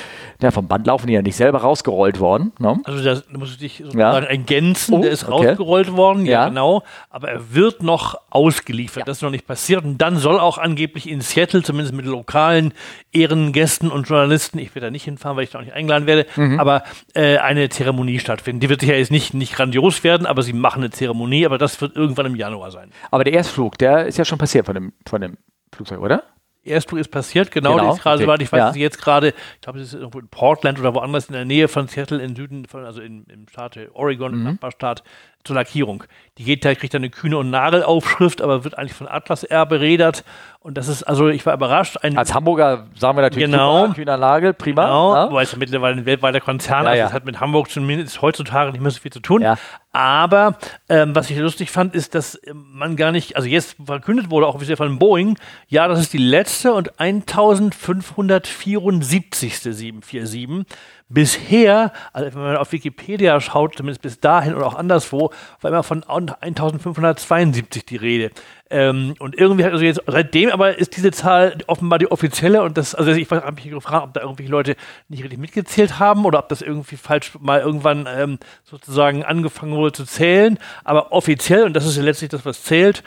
ja, 0.41 0.51
vom 0.51 0.67
Band 0.67 0.85
laufen 0.87 1.07
die 1.07 1.13
ja 1.13 1.21
nicht 1.21 1.35
selber 1.35 1.61
rausgerollt 1.61 2.19
worden. 2.19 2.51
Ne? 2.59 2.79
Also 2.83 3.03
da 3.03 3.21
muss 3.37 3.51
ich 3.51 3.57
dich 3.57 3.77
sozusagen 3.77 3.99
ja. 3.99 4.29
ergänzen. 4.29 4.95
Oh, 4.95 5.01
der 5.01 5.11
ist 5.11 5.27
okay. 5.27 5.47
rausgerollt 5.47 5.95
worden, 5.95 6.25
ja, 6.25 6.31
ja, 6.31 6.49
genau. 6.49 6.83
Aber 7.09 7.29
er 7.29 7.53
wird 7.53 7.81
noch 7.81 8.15
ausgeliefert. 8.29 9.01
Ja. 9.01 9.05
Das 9.05 9.17
ist 9.17 9.23
noch 9.23 9.31
nicht 9.31 9.47
passiert. 9.47 9.83
Und 9.83 9.97
dann 9.97 10.17
soll 10.17 10.39
auch 10.39 10.57
angeblich 10.57 11.09
in 11.09 11.21
Seattle, 11.21 11.63
zumindest 11.63 11.95
mit 11.95 12.05
lokalen 12.05 12.73
Ehrengästen 13.11 13.89
und 13.89 14.07
Journalisten, 14.07 14.59
ich 14.59 14.75
werde 14.75 14.87
da 14.87 14.91
nicht 14.91 15.05
hinfahren, 15.05 15.37
weil 15.37 15.45
ich 15.45 15.51
da 15.51 15.59
auch 15.59 15.63
nicht 15.63 15.73
eingeladen 15.73 16.05
werde, 16.05 16.25
mhm. 16.35 16.59
aber 16.59 16.83
äh, 17.13 17.37
eine 17.37 17.69
Zeremonie 17.69 18.19
stattfinden. 18.19 18.59
Die 18.59 18.69
wird 18.69 18.81
sicher 18.81 18.97
jetzt 18.97 19.11
nicht, 19.11 19.33
nicht 19.33 19.55
grandios 19.55 20.03
werden 20.03 20.09
werden, 20.09 20.25
aber 20.25 20.43
sie 20.43 20.53
machen 20.53 20.81
eine 20.81 20.89
Zeremonie, 20.89 21.45
aber 21.45 21.57
das 21.57 21.79
wird 21.81 21.95
irgendwann 21.95 22.25
im 22.25 22.35
Januar 22.35 22.71
sein. 22.71 22.91
Aber 23.11 23.23
der 23.23 23.33
Erstflug, 23.33 23.77
der 23.77 24.07
ist 24.07 24.17
ja 24.17 24.25
schon 24.25 24.37
passiert 24.37 24.65
von 24.65 24.75
dem, 24.75 24.93
von 25.07 25.21
dem 25.21 25.37
Flugzeug, 25.73 26.01
oder? 26.01 26.23
Erstflug 26.63 26.99
ist 26.99 27.09
passiert, 27.09 27.51
genau, 27.51 27.77
genau. 27.77 27.93
ist 27.93 28.01
gerade, 28.01 28.27
okay. 28.27 28.43
ich 28.43 28.51
weiß 28.51 28.75
ja. 28.75 28.81
jetzt 28.81 29.01
gerade, 29.01 29.29
ich 29.29 29.61
glaube, 29.61 29.79
es 29.79 29.87
ist 29.87 29.93
irgendwo 29.93 30.19
in 30.19 30.27
Portland 30.27 30.79
oder 30.79 30.93
woanders 30.93 31.27
in 31.27 31.33
der 31.33 31.45
Nähe 31.45 31.67
von 31.67 31.87
Seattle 31.87 32.21
im 32.21 32.35
Süden, 32.35 32.65
von, 32.65 32.85
also 32.85 33.01
in, 33.01 33.23
im 33.25 33.47
Staat 33.47 33.79
Oregon, 33.93 34.35
mhm. 34.35 34.43
Nachbarstaat, 34.43 35.03
zur 35.43 35.55
Lackierung. 35.55 36.03
Die 36.37 36.43
geht 36.43 36.61
kriegt 36.61 36.95
eine 36.95 37.09
kühne 37.09 37.37
und 37.37 37.49
Nagelaufschrift, 37.49 38.41
aber 38.41 38.63
wird 38.63 38.77
eigentlich 38.77 38.93
von 38.93 39.09
Atlas 39.09 39.43
Air 39.43 39.65
beredert. 39.65 40.23
Und 40.61 40.77
das 40.77 40.87
ist, 40.87 41.03
also 41.03 41.27
ich 41.29 41.45
war 41.45 41.53
überrascht. 41.53 41.97
Als 42.01 42.33
Hamburger 42.33 42.87
sagen 42.97 43.17
wir 43.17 43.21
natürlich 43.21 43.49
genau, 43.49 43.87
super, 43.87 43.95
kühner 43.95 44.17
Nagel, 44.17 44.53
prima. 44.53 44.85
Genau, 44.85 45.15
ja. 45.15 45.31
weil 45.31 45.43
es 45.43 45.55
mittlerweile 45.55 45.97
ein 45.97 46.05
weltweiter 46.05 46.39
Konzern 46.39 46.85
ja, 46.85 46.91
also 46.91 47.03
es 47.05 47.13
hat 47.13 47.25
mit 47.25 47.39
Hamburg 47.39 47.69
zumindest 47.69 48.21
heutzutage 48.21 48.71
nicht 48.71 48.81
mehr 48.81 48.91
so 48.91 48.99
viel 48.99 49.11
zu 49.11 49.21
tun. 49.21 49.41
Ja. 49.41 49.57
Aber 49.91 50.57
ähm, 50.87 51.15
was 51.15 51.29
ich 51.29 51.37
lustig 51.37 51.71
fand, 51.71 51.95
ist, 51.95 52.15
dass 52.15 52.39
man 52.53 52.95
gar 52.95 53.11
nicht, 53.11 53.35
also 53.35 53.47
jetzt 53.47 53.75
verkündet 53.83 54.29
wurde, 54.29 54.47
auch 54.47 54.55
offiziell 54.55 54.77
von 54.77 54.99
Boeing, 54.99 55.37
ja, 55.67 55.87
das 55.87 55.99
ist 55.99 56.13
die 56.13 56.19
letzte 56.19 56.73
und 56.73 56.99
1574. 56.99 59.59
747 59.59 60.65
bisher, 61.09 61.91
also 62.13 62.33
wenn 62.33 62.41
man 62.41 62.55
auf 62.57 62.71
Wikipedia 62.71 63.41
schaut, 63.41 63.75
zumindest 63.75 64.03
bis 64.03 64.19
dahin 64.19 64.55
oder 64.55 64.67
auch 64.67 64.75
anderswo, 64.75 65.31
war 65.59 65.71
immer 65.71 65.83
von 65.83 66.03
1572 66.03 67.85
die 67.85 67.95
Rede. 67.95 68.29
Ähm, 68.69 69.15
und 69.17 69.35
irgendwie 69.35 69.65
hat 69.65 69.73
also 69.73 69.83
jetzt 69.83 70.03
seitdem 70.05 70.51
aber 70.51 70.77
ist 70.77 70.95
diese 70.95 71.09
Zahl 71.11 71.57
offenbar 71.65 71.97
die 71.97 72.11
offizielle 72.11 72.61
und 72.61 72.77
das, 72.77 72.93
also 72.93 73.09
ich 73.11 73.27
habe 73.31 73.51
mich 73.51 73.67
gefragt, 73.67 74.03
ob 74.03 74.13
da 74.13 74.21
irgendwelche 74.21 74.51
Leute 74.51 74.75
nicht 75.07 75.23
richtig 75.23 75.39
mitgezählt 75.39 75.97
haben 75.97 76.25
oder 76.25 76.37
ob 76.37 76.49
das 76.49 76.61
irgendwie 76.61 76.97
falsch 76.97 77.31
mal 77.39 77.61
irgendwann 77.61 78.07
ähm, 78.07 78.37
sozusagen 78.63 79.25
angefangen 79.25 79.75
wurde 79.75 79.93
zu 79.93 80.05
zählen. 80.05 80.59
Aber 80.83 81.11
offiziell, 81.11 81.63
und 81.63 81.73
das 81.73 81.87
ist 81.87 81.97
ja 81.97 82.03
letztlich 82.03 82.29
das, 82.29 82.45
was 82.45 82.63
zählt, 82.63 83.01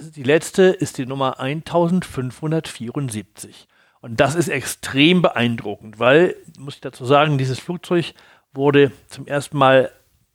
die 0.00 0.24
letzte 0.24 0.64
ist 0.64 0.98
die 0.98 1.06
Nummer 1.06 1.38
1574. 1.38 3.68
Und 4.04 4.20
das 4.20 4.34
ist 4.34 4.48
extrem 4.48 5.22
beeindruckend, 5.22 5.98
weil, 5.98 6.36
muss 6.58 6.74
ich 6.74 6.82
dazu 6.82 7.06
sagen, 7.06 7.38
dieses 7.38 7.58
Flugzeug 7.58 8.12
wurde 8.52 8.92
zum 9.08 9.26
ersten 9.26 9.56
Mal, 9.56 9.90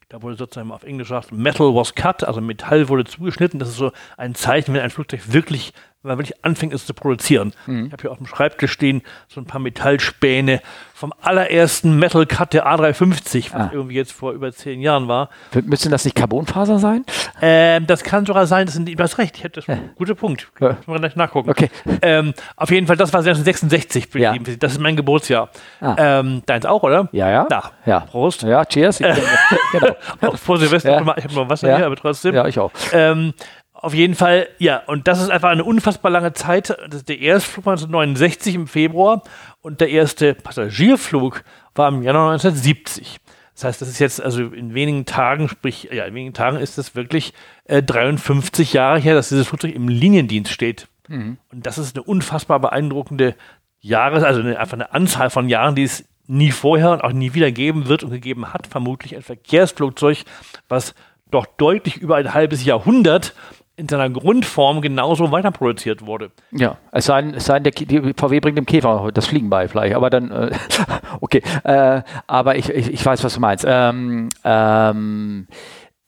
da 0.08 0.24
wurde 0.24 0.38
sozusagen 0.38 0.72
auf 0.72 0.82
Englisch 0.82 1.10
gesagt, 1.10 1.32
Metal 1.32 1.76
was 1.76 1.94
cut, 1.94 2.24
also 2.24 2.42
Metall 2.42 2.90
wurde 2.90 3.04
zugeschnitten. 3.04 3.60
Das 3.60 3.70
ist 3.70 3.76
so 3.76 3.92
ein 4.18 4.34
Zeichen, 4.34 4.74
wenn 4.74 4.82
ein 4.82 4.90
Flugzeug 4.90 5.32
wirklich 5.32 5.74
wenn 6.02 6.10
man 6.10 6.18
wirklich 6.18 6.46
anfängt, 6.46 6.74
es 6.74 6.86
zu 6.86 6.94
produzieren. 6.94 7.54
Mhm. 7.66 7.88
Ich 7.88 7.92
habe 7.92 8.02
hier 8.02 8.12
auf 8.12 8.18
dem 8.18 8.28
Schreibtisch 8.28 8.72
stehen 8.72 9.02
so 9.28 9.42
ein 9.42 9.46
paar 9.46 9.60
Metallspäne 9.60 10.62
vom 10.94 11.14
allerersten 11.22 12.00
Metal 12.00 12.26
Cut 12.26 12.54
der 12.54 12.68
A350, 12.68 13.54
was 13.54 13.54
ah. 13.54 13.70
irgendwie 13.74 13.96
jetzt 13.96 14.14
vor 14.14 14.32
über 14.32 14.52
zehn 14.54 14.80
Jahren 14.82 15.10
war. 15.10 15.30
Müsste 15.66 15.90
das 15.90 16.06
nicht 16.06 16.16
Carbonfaser 16.16 16.80
sein? 16.80 17.06
Ähm, 17.42 17.86
das 17.86 18.04
kann 18.04 18.26
sogar 18.26 18.48
sein, 18.48 18.66
das 18.66 18.76
sind, 18.76 18.88
du 18.88 19.04
hast 19.04 19.18
recht, 19.18 19.36
ich 19.38 19.44
hätte 19.44 19.62
das 19.62 19.68
ja. 19.68 19.78
guter 19.96 20.16
Punkt. 20.16 20.50
Ja. 20.62 20.70
Muss 20.70 20.88
man 20.88 21.00
gleich 21.00 21.18
nachgucken. 21.18 21.50
Okay. 21.50 21.70
Ähm, 22.02 22.34
auf 22.56 22.72
jeden 22.72 22.88
Fall, 22.88 22.96
das 22.96 23.12
war 23.12 23.20
1966. 23.20 24.08
Ja. 24.16 24.36
Das 24.38 24.74
ist 24.74 24.80
mein 24.80 24.96
Geburtsjahr. 24.96 25.50
Ah. 25.82 25.96
Ähm, 25.98 26.44
deins 26.46 26.66
auch, 26.66 26.84
oder? 26.84 27.10
Ja, 27.12 27.30
ja. 27.30 27.46
Da. 27.50 27.72
Ja. 27.86 28.02
Prost. 28.02 28.44
Ja, 28.44 28.64
cheers. 28.64 29.00
genau. 29.72 29.96
auch 30.22 30.38
vor 30.38 30.58
Silvester, 30.58 30.92
ja. 30.92 31.18
ich 31.18 31.24
habe 31.26 31.34
noch 31.34 31.50
Wasser 31.50 31.76
hier, 31.76 31.86
aber 31.86 31.98
trotzdem. 31.98 32.36
Ja, 32.36 32.48
ich 32.48 32.58
auch. 32.58 32.72
Ähm, 32.94 33.34
auf 33.82 33.94
jeden 33.94 34.16
Fall, 34.16 34.48
ja, 34.58 34.82
und 34.88 35.08
das 35.08 35.22
ist 35.22 35.30
einfach 35.30 35.50
eine 35.50 35.64
unfassbar 35.64 36.12
lange 36.12 36.34
Zeit. 36.34 36.76
Der 37.08 37.20
Erstflug 37.20 37.66
1969 37.68 38.56
im 38.56 38.68
Februar 38.68 39.24
und 39.62 39.80
der 39.80 39.90
erste 39.90 40.34
Passagierflug 40.34 41.44
war 41.76 41.88
im 41.88 42.04
Januar 42.04 42.32
1970. 42.34 43.20
Das 43.56 43.64
heißt, 43.64 43.82
das 43.82 43.90
ist 43.90 44.00
jetzt 44.00 44.22
also 44.22 44.44
in 44.44 44.74
wenigen 44.74 45.06
Tagen, 45.06 45.50
sprich, 45.50 45.90
ja, 45.92 46.06
in 46.06 46.14
wenigen 46.14 46.34
Tagen 46.34 46.58
ist 46.58 46.78
es 46.78 46.96
wirklich 46.96 47.34
äh, 47.66 47.82
53 47.82 48.74
Jahre 48.74 49.00
her, 49.00 49.16
dass 49.16 49.30
dieses 49.30 49.48
Flugzeug 49.48 49.76
im 49.76 49.88
Liniendienst 49.88 50.52
steht. 50.52 50.88
Mhm. 51.08 51.38
Und 51.52 51.66
das 51.66 51.78
ist 51.78 51.96
eine 51.96 52.04
unfassbar 52.04 52.60
beeindruckende 52.60 53.36
Jahres-, 53.82 54.24
also 54.24 54.42
eine, 54.42 54.60
einfach 54.60 54.74
eine 54.74 54.94
Anzahl 54.94 55.30
von 55.30 55.50
Jahren, 55.50 55.76
die 55.76 55.84
es 55.84 56.06
nie 56.28 56.52
vorher 56.52 56.92
und 56.92 57.04
auch 57.04 57.12
nie 57.12 57.34
wieder 57.34 57.52
geben 57.52 57.88
wird 57.88 58.04
und 58.04 58.12
gegeben 58.12 58.54
hat. 58.54 58.68
Vermutlich 58.68 59.16
ein 59.16 59.24
Verkehrsflugzeug, 59.24 60.24
was 60.68 60.94
doch 61.32 61.46
deutlich 61.46 61.98
über 61.98 62.16
ein 62.16 62.34
halbes 62.34 62.64
Jahrhundert 62.64 63.34
in 63.80 63.88
seiner 63.88 64.10
Grundform 64.10 64.82
genauso 64.82 65.32
weiterproduziert 65.32 66.06
wurde. 66.06 66.32
Ja, 66.52 66.78
es 66.92 67.06
sei 67.06 67.22
denn, 67.22 67.34
es 67.34 67.46
sei 67.46 67.60
denn 67.60 67.74
der, 67.74 68.14
VW 68.16 68.40
bringt 68.42 68.58
dem 68.58 68.66
Käfer 68.66 69.10
das 69.14 69.28
Fliegen 69.28 69.50
bei 69.50 69.68
vielleicht, 69.68 69.96
aber 69.96 70.10
dann, 70.10 70.30
äh, 70.32 70.52
okay, 71.22 71.42
äh, 71.64 72.02
aber 72.28 72.58
ich, 72.58 72.70
ich, 72.70 72.94
ich, 72.94 73.06
weiß, 73.06 73.24
was 73.24 73.34
du 73.34 73.40
meinst. 73.40 73.66
Ähm, 73.68 74.30
ähm, 74.44 75.48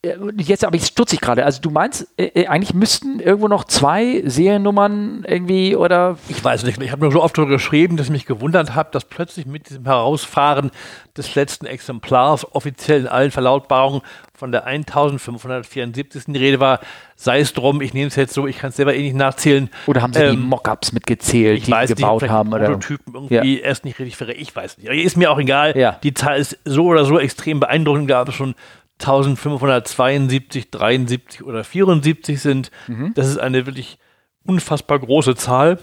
jetzt, 0.03 0.65
aber 0.65 0.75
ich 0.75 0.87
stutze 0.87 1.15
ich 1.15 1.21
gerade. 1.21 1.45
Also 1.45 1.61
du 1.61 1.69
meinst, 1.69 2.07
äh, 2.17 2.25
äh, 2.25 2.47
eigentlich 2.47 2.73
müssten 2.73 3.19
irgendwo 3.19 3.47
noch 3.47 3.65
zwei 3.65 4.23
Seriennummern 4.25 5.23
irgendwie 5.27 5.75
oder. 5.75 6.17
Ich 6.27 6.43
weiß 6.43 6.63
nicht. 6.63 6.81
Ich 6.81 6.91
habe 6.91 7.01
nur 7.01 7.11
so 7.11 7.21
oft 7.21 7.37
darüber 7.37 7.53
geschrieben, 7.53 7.97
dass 7.97 8.07
ich 8.07 8.11
mich 8.11 8.25
gewundert 8.25 8.73
habe, 8.73 8.89
dass 8.91 9.05
plötzlich 9.05 9.45
mit 9.45 9.69
diesem 9.69 9.85
Herausfahren 9.85 10.71
des 11.15 11.35
letzten 11.35 11.67
Exemplars 11.67 12.47
offiziell 12.55 13.01
in 13.01 13.07
allen 13.07 13.31
Verlautbarungen 13.31 14.01
von 14.33 14.51
der 14.51 14.65
1574. 14.65 16.23
die 16.27 16.39
Rede 16.39 16.59
war. 16.59 16.79
Sei 17.15 17.39
es 17.39 17.53
drum, 17.53 17.81
ich 17.81 17.93
nehme 17.93 18.07
es 18.07 18.15
jetzt 18.15 18.33
so, 18.33 18.47
ich 18.47 18.57
kann 18.57 18.69
es 18.71 18.77
selber 18.77 18.95
eh 18.95 19.01
nicht 19.03 19.15
nachzählen. 19.15 19.69
Oder 19.85 20.01
haben 20.01 20.13
sie 20.13 20.21
ähm, 20.21 20.31
die 20.31 20.37
Mockups 20.37 20.93
mitgezählt, 20.93 21.67
die 21.67 21.71
weiß, 21.71 21.93
gebaut 21.93 22.23
die 22.23 22.29
haben? 22.31 22.51
Oder 22.51 22.65
Prototypen 22.65 23.13
irgendwie 23.13 23.59
ja. 23.59 23.63
erst 23.63 23.85
nicht 23.85 23.99
richtig 23.99 24.17
verrechnet. 24.17 24.41
Ich 24.41 24.55
weiß 24.55 24.79
nicht. 24.79 24.89
Ist 24.89 25.17
mir 25.17 25.29
auch 25.29 25.37
egal. 25.37 25.77
Ja. 25.77 25.99
Die 26.01 26.15
Zahl 26.15 26.39
ist 26.39 26.57
so 26.65 26.85
oder 26.85 27.05
so 27.05 27.19
extrem 27.19 27.59
beeindruckend. 27.59 28.07
Gab 28.07 28.29
es 28.29 28.33
schon 28.33 28.55
1572, 29.01 30.71
73 30.71 31.43
oder 31.43 31.63
74 31.63 32.41
sind. 32.41 32.71
Mhm. 32.87 33.13
Das 33.15 33.27
ist 33.27 33.37
eine 33.37 33.65
wirklich 33.65 33.97
unfassbar 34.45 34.99
große 34.99 35.35
Zahl. 35.35 35.79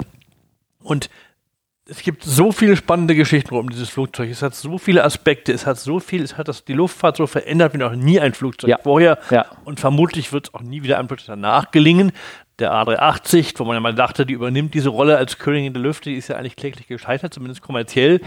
Und 0.82 1.10
es 1.86 2.02
gibt 2.02 2.22
so 2.22 2.52
viele 2.52 2.76
spannende 2.76 3.14
Geschichten 3.14 3.54
um 3.54 3.70
dieses 3.70 3.88
Flugzeug. 3.88 4.30
Es 4.30 4.42
hat 4.42 4.54
so 4.54 4.78
viele 4.78 5.04
Aspekte, 5.04 5.52
es 5.52 5.66
hat 5.66 5.78
so 5.78 6.00
viel, 6.00 6.22
es 6.22 6.36
hat 6.36 6.48
das, 6.48 6.64
die 6.64 6.74
Luftfahrt 6.74 7.16
so 7.16 7.26
verändert 7.26 7.72
wie 7.72 7.78
noch 7.78 7.94
nie 7.94 8.20
ein 8.20 8.34
Flugzeug 8.34 8.70
ja. 8.70 8.78
vorher. 8.82 9.18
Ja. 9.30 9.46
Und 9.64 9.80
vermutlich 9.80 10.32
wird 10.32 10.48
es 10.48 10.54
auch 10.54 10.60
nie 10.60 10.82
wieder 10.82 10.98
ein 10.98 11.08
Flugzeug 11.08 11.28
danach 11.28 11.70
gelingen 11.70 12.12
der 12.58 12.72
A380, 12.72 13.58
wo 13.58 13.64
man 13.64 13.74
ja 13.74 13.80
mal 13.80 13.94
dachte, 13.94 14.26
die 14.26 14.32
übernimmt 14.32 14.74
diese 14.74 14.88
Rolle 14.88 15.16
als 15.16 15.38
Königin 15.38 15.72
der 15.72 15.82
Lüfte, 15.82 16.10
die 16.10 16.16
ist 16.16 16.28
ja 16.28 16.36
eigentlich 16.36 16.56
kläglich 16.56 16.88
gescheitert, 16.88 17.32
zumindest 17.32 17.62
kommerziell. 17.62 18.20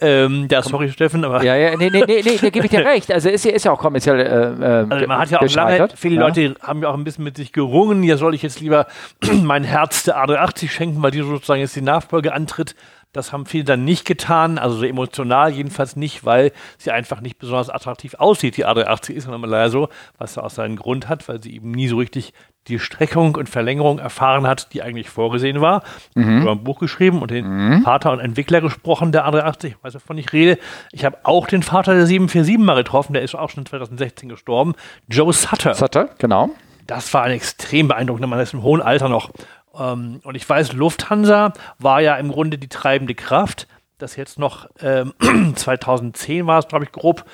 Ähm, 0.00 0.48
ja, 0.50 0.62
sorry, 0.62 0.90
Steffen, 0.90 1.22
aber. 1.24 1.44
Ja, 1.44 1.54
ja, 1.54 1.76
nee, 1.76 1.90
nee, 1.90 2.02
nee, 2.06 2.22
nee 2.24 2.38
da 2.40 2.48
gebe 2.48 2.64
ich 2.64 2.70
dir 2.70 2.84
recht. 2.86 3.12
Also 3.12 3.28
ist, 3.28 3.44
ist 3.44 3.64
ja 3.64 3.72
auch 3.72 3.78
kommerziell. 3.78 4.20
Äh, 4.20 4.24
äh 4.24 4.86
also 4.88 5.06
man 5.06 5.18
hat 5.18 5.30
ja 5.30 5.40
auch 5.40 5.50
lange, 5.50 5.88
viele 5.94 6.14
ja. 6.14 6.20
Leute 6.22 6.54
haben 6.62 6.82
ja 6.82 6.88
auch 6.88 6.94
ein 6.94 7.04
bisschen 7.04 7.24
mit 7.24 7.36
sich 7.36 7.52
gerungen. 7.52 8.02
Ja, 8.02 8.16
soll 8.16 8.34
ich 8.34 8.42
jetzt 8.42 8.60
lieber 8.60 8.86
mein 9.42 9.64
Herz 9.64 10.04
der 10.04 10.16
A380 10.16 10.70
schenken, 10.70 11.02
weil 11.02 11.10
die 11.10 11.20
sozusagen 11.20 11.60
jetzt 11.60 11.76
die 11.76 11.82
Nachfolge 11.82 12.32
antritt. 12.32 12.74
Das 13.12 13.32
haben 13.32 13.46
viele 13.46 13.62
dann 13.62 13.84
nicht 13.84 14.06
getan, 14.06 14.58
also 14.58 14.76
so 14.76 14.84
emotional 14.84 15.52
jedenfalls 15.52 15.94
nicht, 15.94 16.24
weil 16.24 16.50
sie 16.78 16.90
einfach 16.90 17.20
nicht 17.20 17.38
besonders 17.38 17.70
attraktiv 17.70 18.14
aussieht. 18.14 18.56
Die 18.56 18.66
A380 18.66 19.12
ist 19.12 19.28
dann 19.28 19.40
leider 19.42 19.70
so, 19.70 19.88
was 20.18 20.34
ja 20.34 20.42
auch 20.42 20.50
seinen 20.50 20.74
Grund 20.74 21.08
hat, 21.08 21.28
weil 21.28 21.40
sie 21.40 21.54
eben 21.54 21.70
nie 21.70 21.86
so 21.86 21.96
richtig 21.96 22.32
die 22.68 22.78
Streckung 22.78 23.34
und 23.36 23.48
Verlängerung 23.48 23.98
erfahren 23.98 24.46
hat, 24.46 24.72
die 24.72 24.82
eigentlich 24.82 25.10
vorgesehen 25.10 25.60
war. 25.60 25.82
Mhm. 26.14 26.38
Ich 26.38 26.40
habe 26.40 26.52
ein 26.52 26.64
Buch 26.64 26.78
geschrieben 26.78 27.20
und 27.20 27.30
den 27.30 27.46
mhm. 27.46 27.82
Vater 27.82 28.12
und 28.12 28.20
Entwickler 28.20 28.60
gesprochen, 28.60 29.12
der 29.12 29.26
A380, 29.26 29.66
ich 29.66 29.76
weiß, 29.82 29.94
wovon 29.94 30.18
ich 30.18 30.32
rede. 30.32 30.58
Ich 30.92 31.04
habe 31.04 31.18
auch 31.24 31.46
den 31.46 31.62
Vater 31.62 31.94
der 31.94 32.06
747 32.06 32.64
mal 32.64 32.74
getroffen, 32.74 33.12
der 33.12 33.22
ist 33.22 33.34
auch 33.34 33.50
schon 33.50 33.66
2016 33.66 34.28
gestorben, 34.28 34.74
Joe 35.08 35.32
Sutter. 35.32 35.74
Sutter, 35.74 36.08
genau. 36.18 36.50
Das 36.86 37.12
war 37.14 37.22
ein 37.22 37.32
extrem 37.32 37.88
beeindruckender 37.88 38.28
Mann, 38.28 38.38
der 38.38 38.44
ist 38.44 38.54
im 38.54 38.62
hohen 38.62 38.82
Alter 38.82 39.08
noch. 39.08 39.30
Ähm, 39.78 40.20
und 40.24 40.34
ich 40.34 40.48
weiß, 40.48 40.72
Lufthansa 40.72 41.52
war 41.78 42.00
ja 42.00 42.16
im 42.16 42.30
Grunde 42.30 42.58
die 42.58 42.68
treibende 42.68 43.14
Kraft. 43.14 43.66
Das 43.98 44.16
jetzt 44.16 44.38
noch 44.38 44.68
ähm, 44.80 45.12
2010 45.54 46.46
war 46.46 46.58
es, 46.58 46.68
glaube 46.68 46.84
ich, 46.84 46.92
grob 46.92 47.24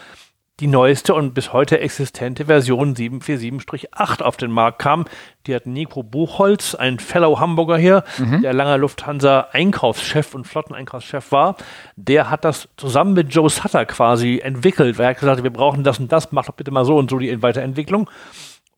die 0.60 0.66
neueste 0.66 1.14
und 1.14 1.32
bis 1.32 1.52
heute 1.52 1.80
existente 1.80 2.44
Version 2.44 2.94
747-8 2.94 4.22
auf 4.22 4.36
den 4.36 4.50
Markt 4.50 4.78
kam. 4.78 5.06
Die 5.46 5.54
hat 5.54 5.66
Nico 5.66 6.02
Buchholz, 6.02 6.74
ein 6.74 6.98
Fellow 6.98 7.40
Hamburger 7.40 7.78
hier, 7.78 8.04
mhm. 8.18 8.42
der 8.42 8.52
lange 8.52 8.76
Lufthansa 8.76 9.48
Einkaufschef 9.52 10.34
und 10.34 10.46
Flotteneinkaufschef 10.46 11.32
war. 11.32 11.56
Der 11.96 12.30
hat 12.30 12.44
das 12.44 12.68
zusammen 12.76 13.14
mit 13.14 13.34
Joe 13.34 13.48
Sutter 13.48 13.86
quasi 13.86 14.40
entwickelt, 14.42 14.98
weil 14.98 15.06
er 15.06 15.14
gesagt 15.14 15.38
hat, 15.38 15.44
wir 15.44 15.52
brauchen 15.52 15.82
das 15.82 15.98
und 15.98 16.12
das, 16.12 16.30
mach 16.30 16.44
doch 16.44 16.54
bitte 16.54 16.70
mal 16.70 16.84
so 16.84 16.96
und 16.96 17.10
so 17.10 17.18
die 17.18 17.42
Weiterentwicklung. 17.42 18.10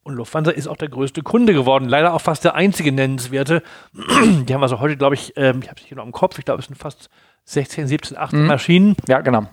Und 0.05 0.15
Lufthansa 0.15 0.51
ist 0.51 0.69
auch 0.69 0.77
der 0.77 0.89
größte 0.89 1.23
Kunde 1.23 1.53
geworden. 1.53 1.89
Leider 1.89 2.15
auch 2.15 2.21
fast 2.21 2.45
der 2.45 2.55
einzige 2.55 2.93
nennenswerte. 2.93 3.63
Die 3.93 4.53
haben 4.53 4.63
also 4.63 4.81
heute, 4.81 4.97
glaube 4.97 5.15
ich, 5.15 5.33
ähm, 5.37 5.61
ich 5.63 5.69
habe 5.69 5.81
es 5.81 5.87
hier 5.87 5.97
noch 5.97 6.05
im 6.05 6.13
Kopf, 6.13 6.39
ich 6.39 6.45
glaube, 6.45 6.61
es 6.61 6.67
sind 6.67 6.77
fast 6.77 7.09
16, 7.45 7.87
17, 7.87 8.17
18 8.17 8.41
mhm. 8.41 8.47
Maschinen. 8.47 8.97
Ja, 9.07 9.21
genau. 9.21 9.47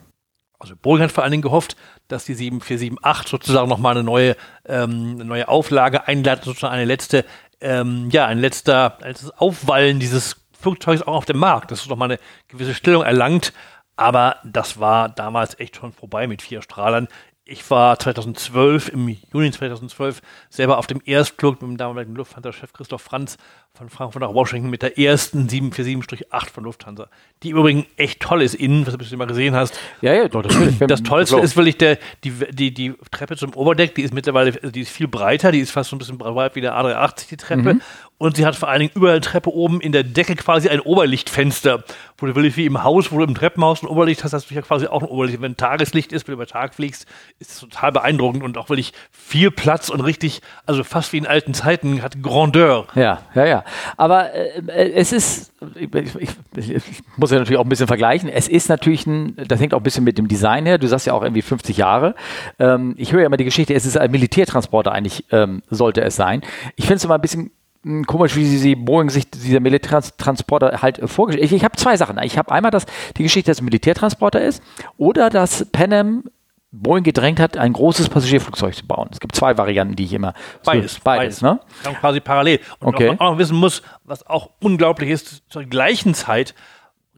Also 0.59 0.75
Boeing 0.75 1.01
hat 1.01 1.11
vor 1.11 1.23
allen 1.23 1.31
Dingen 1.31 1.41
gehofft, 1.41 1.77
dass 2.09 2.25
die 2.25 2.35
7478 2.35 3.29
sozusagen 3.29 3.69
nochmal 3.69 3.95
eine 3.95 4.03
neue, 4.03 4.35
ähm, 4.65 5.15
eine 5.15 5.25
neue 5.25 5.47
Auflage 5.47 6.07
einleitet, 6.07 6.45
sozusagen 6.45 6.73
eine 6.73 6.85
letzte, 6.85 7.25
ähm, 7.61 8.09
ja, 8.11 8.25
ein 8.25 8.39
letzter, 8.39 8.97
letztes 9.01 9.31
Aufwallen 9.31 9.99
dieses 9.99 10.35
Flugzeugs 10.51 11.01
auch 11.01 11.15
auf 11.15 11.25
dem 11.25 11.37
Markt. 11.37 11.71
Das 11.71 11.81
ist 11.81 11.89
nochmal 11.89 12.11
eine 12.11 12.19
gewisse 12.49 12.73
Stellung 12.73 13.03
erlangt. 13.03 13.53
Aber 13.95 14.37
das 14.45 14.79
war 14.79 15.09
damals 15.09 15.59
echt 15.59 15.75
schon 15.75 15.91
vorbei 15.91 16.27
mit 16.27 16.41
vier 16.41 16.61
Strahlern. 16.61 17.07
Ich 17.43 17.69
war 17.69 17.97
2012, 17.97 18.89
im 18.89 19.09
Juni 19.33 19.51
2012, 19.51 20.21
selber 20.49 20.77
auf 20.77 20.87
dem 20.87 21.01
Erstflug 21.03 21.61
mit 21.61 21.69
dem 21.69 21.77
damaligen 21.77 22.15
Lufthansa-Chef 22.15 22.71
Christoph 22.73 23.01
Franz 23.01 23.37
von 23.73 23.89
Frankfurt 23.89 24.21
nach 24.21 24.33
Washington 24.33 24.69
mit 24.69 24.81
der 24.81 24.97
ersten 24.99 25.47
747-8 25.47 26.49
von 26.51 26.65
Lufthansa. 26.65 27.07
Die 27.43 27.51
übrigens 27.51 27.85
echt 27.95 28.19
toll 28.19 28.41
ist 28.41 28.55
innen, 28.55 28.85
was 28.85 28.97
du 28.97 29.17
mal 29.17 29.25
gesehen 29.25 29.55
hast. 29.55 29.79
Ja, 30.01 30.13
ja, 30.13 30.27
doch, 30.27 30.41
das, 30.41 30.57
das 30.79 31.03
Tollste 31.03 31.37
ist 31.39 31.55
wirklich 31.55 31.77
der, 31.77 31.97
die, 32.25 32.31
die, 32.51 32.73
die 32.73 32.93
Treppe 33.11 33.37
zum 33.37 33.53
Oberdeck, 33.53 33.95
die 33.95 34.01
ist 34.01 34.13
mittlerweile, 34.13 34.51
die 34.51 34.81
ist 34.81 34.91
viel 34.91 35.07
breiter, 35.07 35.53
die 35.53 35.59
ist 35.59 35.71
fast 35.71 35.91
so 35.91 35.95
ein 35.95 35.99
bisschen 35.99 36.17
breit 36.17 36.55
wie 36.55 36.61
der 36.61 36.73
A380, 36.73 37.29
die 37.29 37.37
Treppe. 37.37 37.75
Mhm. 37.75 37.81
Und 38.19 38.35
sie 38.35 38.45
hat 38.45 38.57
vor 38.57 38.67
allen 38.67 38.81
Dingen 38.81 38.91
über 38.95 39.13
der 39.13 39.21
Treppe 39.21 39.49
oben 39.49 39.79
in 39.79 39.93
der 39.93 40.03
Decke 40.03 40.35
quasi 40.35 40.67
ein 40.67 40.81
Oberlichtfenster, 40.81 41.85
wo 42.17 42.25
du 42.25 42.35
wirklich 42.35 42.57
wie 42.57 42.65
im 42.65 42.83
Haus, 42.83 43.13
wo 43.13 43.17
du 43.17 43.23
im 43.23 43.33
Treppenhaus 43.33 43.81
ein 43.81 43.87
Oberlicht 43.87 44.25
hast, 44.25 44.33
hast 44.33 44.51
du 44.51 44.55
ja 44.55 44.61
quasi 44.61 44.87
auch 44.87 45.01
ein 45.03 45.07
Oberlicht. 45.07 45.41
Wenn 45.41 45.55
Tageslicht 45.55 46.11
ist, 46.11 46.27
wenn 46.27 46.33
du 46.33 46.35
über 46.35 46.45
Tag 46.45 46.75
fliegst, 46.75 47.05
ist 47.39 47.51
es 47.51 47.59
total 47.59 47.93
beeindruckend 47.93 48.43
und 48.43 48.57
auch 48.57 48.67
wirklich 48.67 48.91
viel 49.09 49.51
Platz 49.51 49.87
und 49.87 50.01
richtig, 50.01 50.41
also 50.65 50.83
fast 50.83 51.13
wie 51.13 51.17
in 51.17 51.27
alten 51.27 51.53
Zeiten, 51.53 52.01
hat 52.01 52.21
Grandeur. 52.21 52.87
Ja, 52.93 53.21
ja, 53.35 53.45
ja. 53.45 53.58
Aber 53.97 54.33
äh, 54.33 54.61
äh 54.67 54.91
es 54.93 55.11
ist, 55.11 55.53
ich, 55.75 55.89
ich, 56.55 56.69
ich, 56.75 57.03
muss 57.17 57.31
ja 57.31 57.39
natürlich 57.39 57.59
auch 57.59 57.65
ein 57.65 57.69
bisschen 57.69 57.87
vergleichen, 57.87 58.29
es 58.29 58.47
ist 58.47 58.69
natürlich 58.69 59.05
ein, 59.07 59.35
das 59.47 59.59
hängt 59.59 59.73
auch 59.73 59.79
ein 59.79 59.83
bisschen 59.83 60.03
mit 60.03 60.17
dem 60.17 60.27
Design 60.27 60.65
her, 60.65 60.77
du 60.77 60.87
sagst 60.87 61.07
ja 61.07 61.13
auch 61.13 61.23
irgendwie 61.23 61.41
50 61.41 61.77
Jahre. 61.77 62.15
Ähm, 62.59 62.95
ich 62.97 63.13
höre 63.13 63.21
ja 63.21 63.27
immer 63.27 63.37
die 63.37 63.45
Geschichte, 63.45 63.73
es 63.73 63.85
ist 63.85 63.97
ein 63.97 64.11
Militärtransporter 64.11 64.91
eigentlich, 64.91 65.25
ähm, 65.31 65.61
sollte 65.69 66.01
es 66.01 66.15
sein. 66.15 66.41
Ich 66.75 66.85
finde 66.85 66.95
es 66.95 67.05
immer 67.05 67.15
ein 67.15 67.21
bisschen 67.21 67.51
hm, 67.83 68.05
komisch, 68.05 68.35
wie 68.35 68.45
sie 68.45 68.75
Boeing 68.75 69.09
sich 69.09 69.29
dieser 69.29 69.61
Militärtransporter 69.61 70.81
halt 70.81 70.99
vorgestellt 71.09 71.45
Ich, 71.45 71.53
ich 71.53 71.63
habe 71.63 71.77
zwei 71.77 71.95
Sachen. 71.95 72.17
Ich 72.23 72.37
habe 72.37 72.51
einmal, 72.51 72.71
dass 72.71 72.85
die 73.17 73.23
Geschichte 73.23 73.51
des 73.51 73.61
Militärtransporter 73.61 74.41
ist 74.41 74.61
oder 74.97 75.29
dass 75.29 75.65
Pan 75.71 76.23
Boeing 76.71 77.03
gedrängt 77.03 77.39
hat, 77.39 77.57
ein 77.57 77.73
großes 77.73 78.09
Passagierflugzeug 78.09 78.75
zu 78.75 78.85
bauen. 78.85 79.09
Es 79.11 79.19
gibt 79.19 79.35
zwei 79.35 79.57
Varianten, 79.57 79.95
die 79.95 80.03
ich 80.03 80.13
immer. 80.13 80.33
Beides. 80.63 80.99
Beides, 80.99 81.39
beides. 81.39 81.41
ne? 81.41 81.59
Quasi 81.99 82.19
parallel. 82.19 82.59
Und 82.79 82.89
okay. 82.89 83.09
was 83.09 83.17
man 83.17 83.19
auch 83.19 83.31
noch 83.31 83.37
wissen 83.39 83.57
muss, 83.57 83.81
was 84.03 84.25
auch 84.27 84.51
unglaublich 84.61 85.09
ist, 85.09 85.43
zur 85.49 85.63
gleichen 85.63 86.13
Zeit 86.13 86.53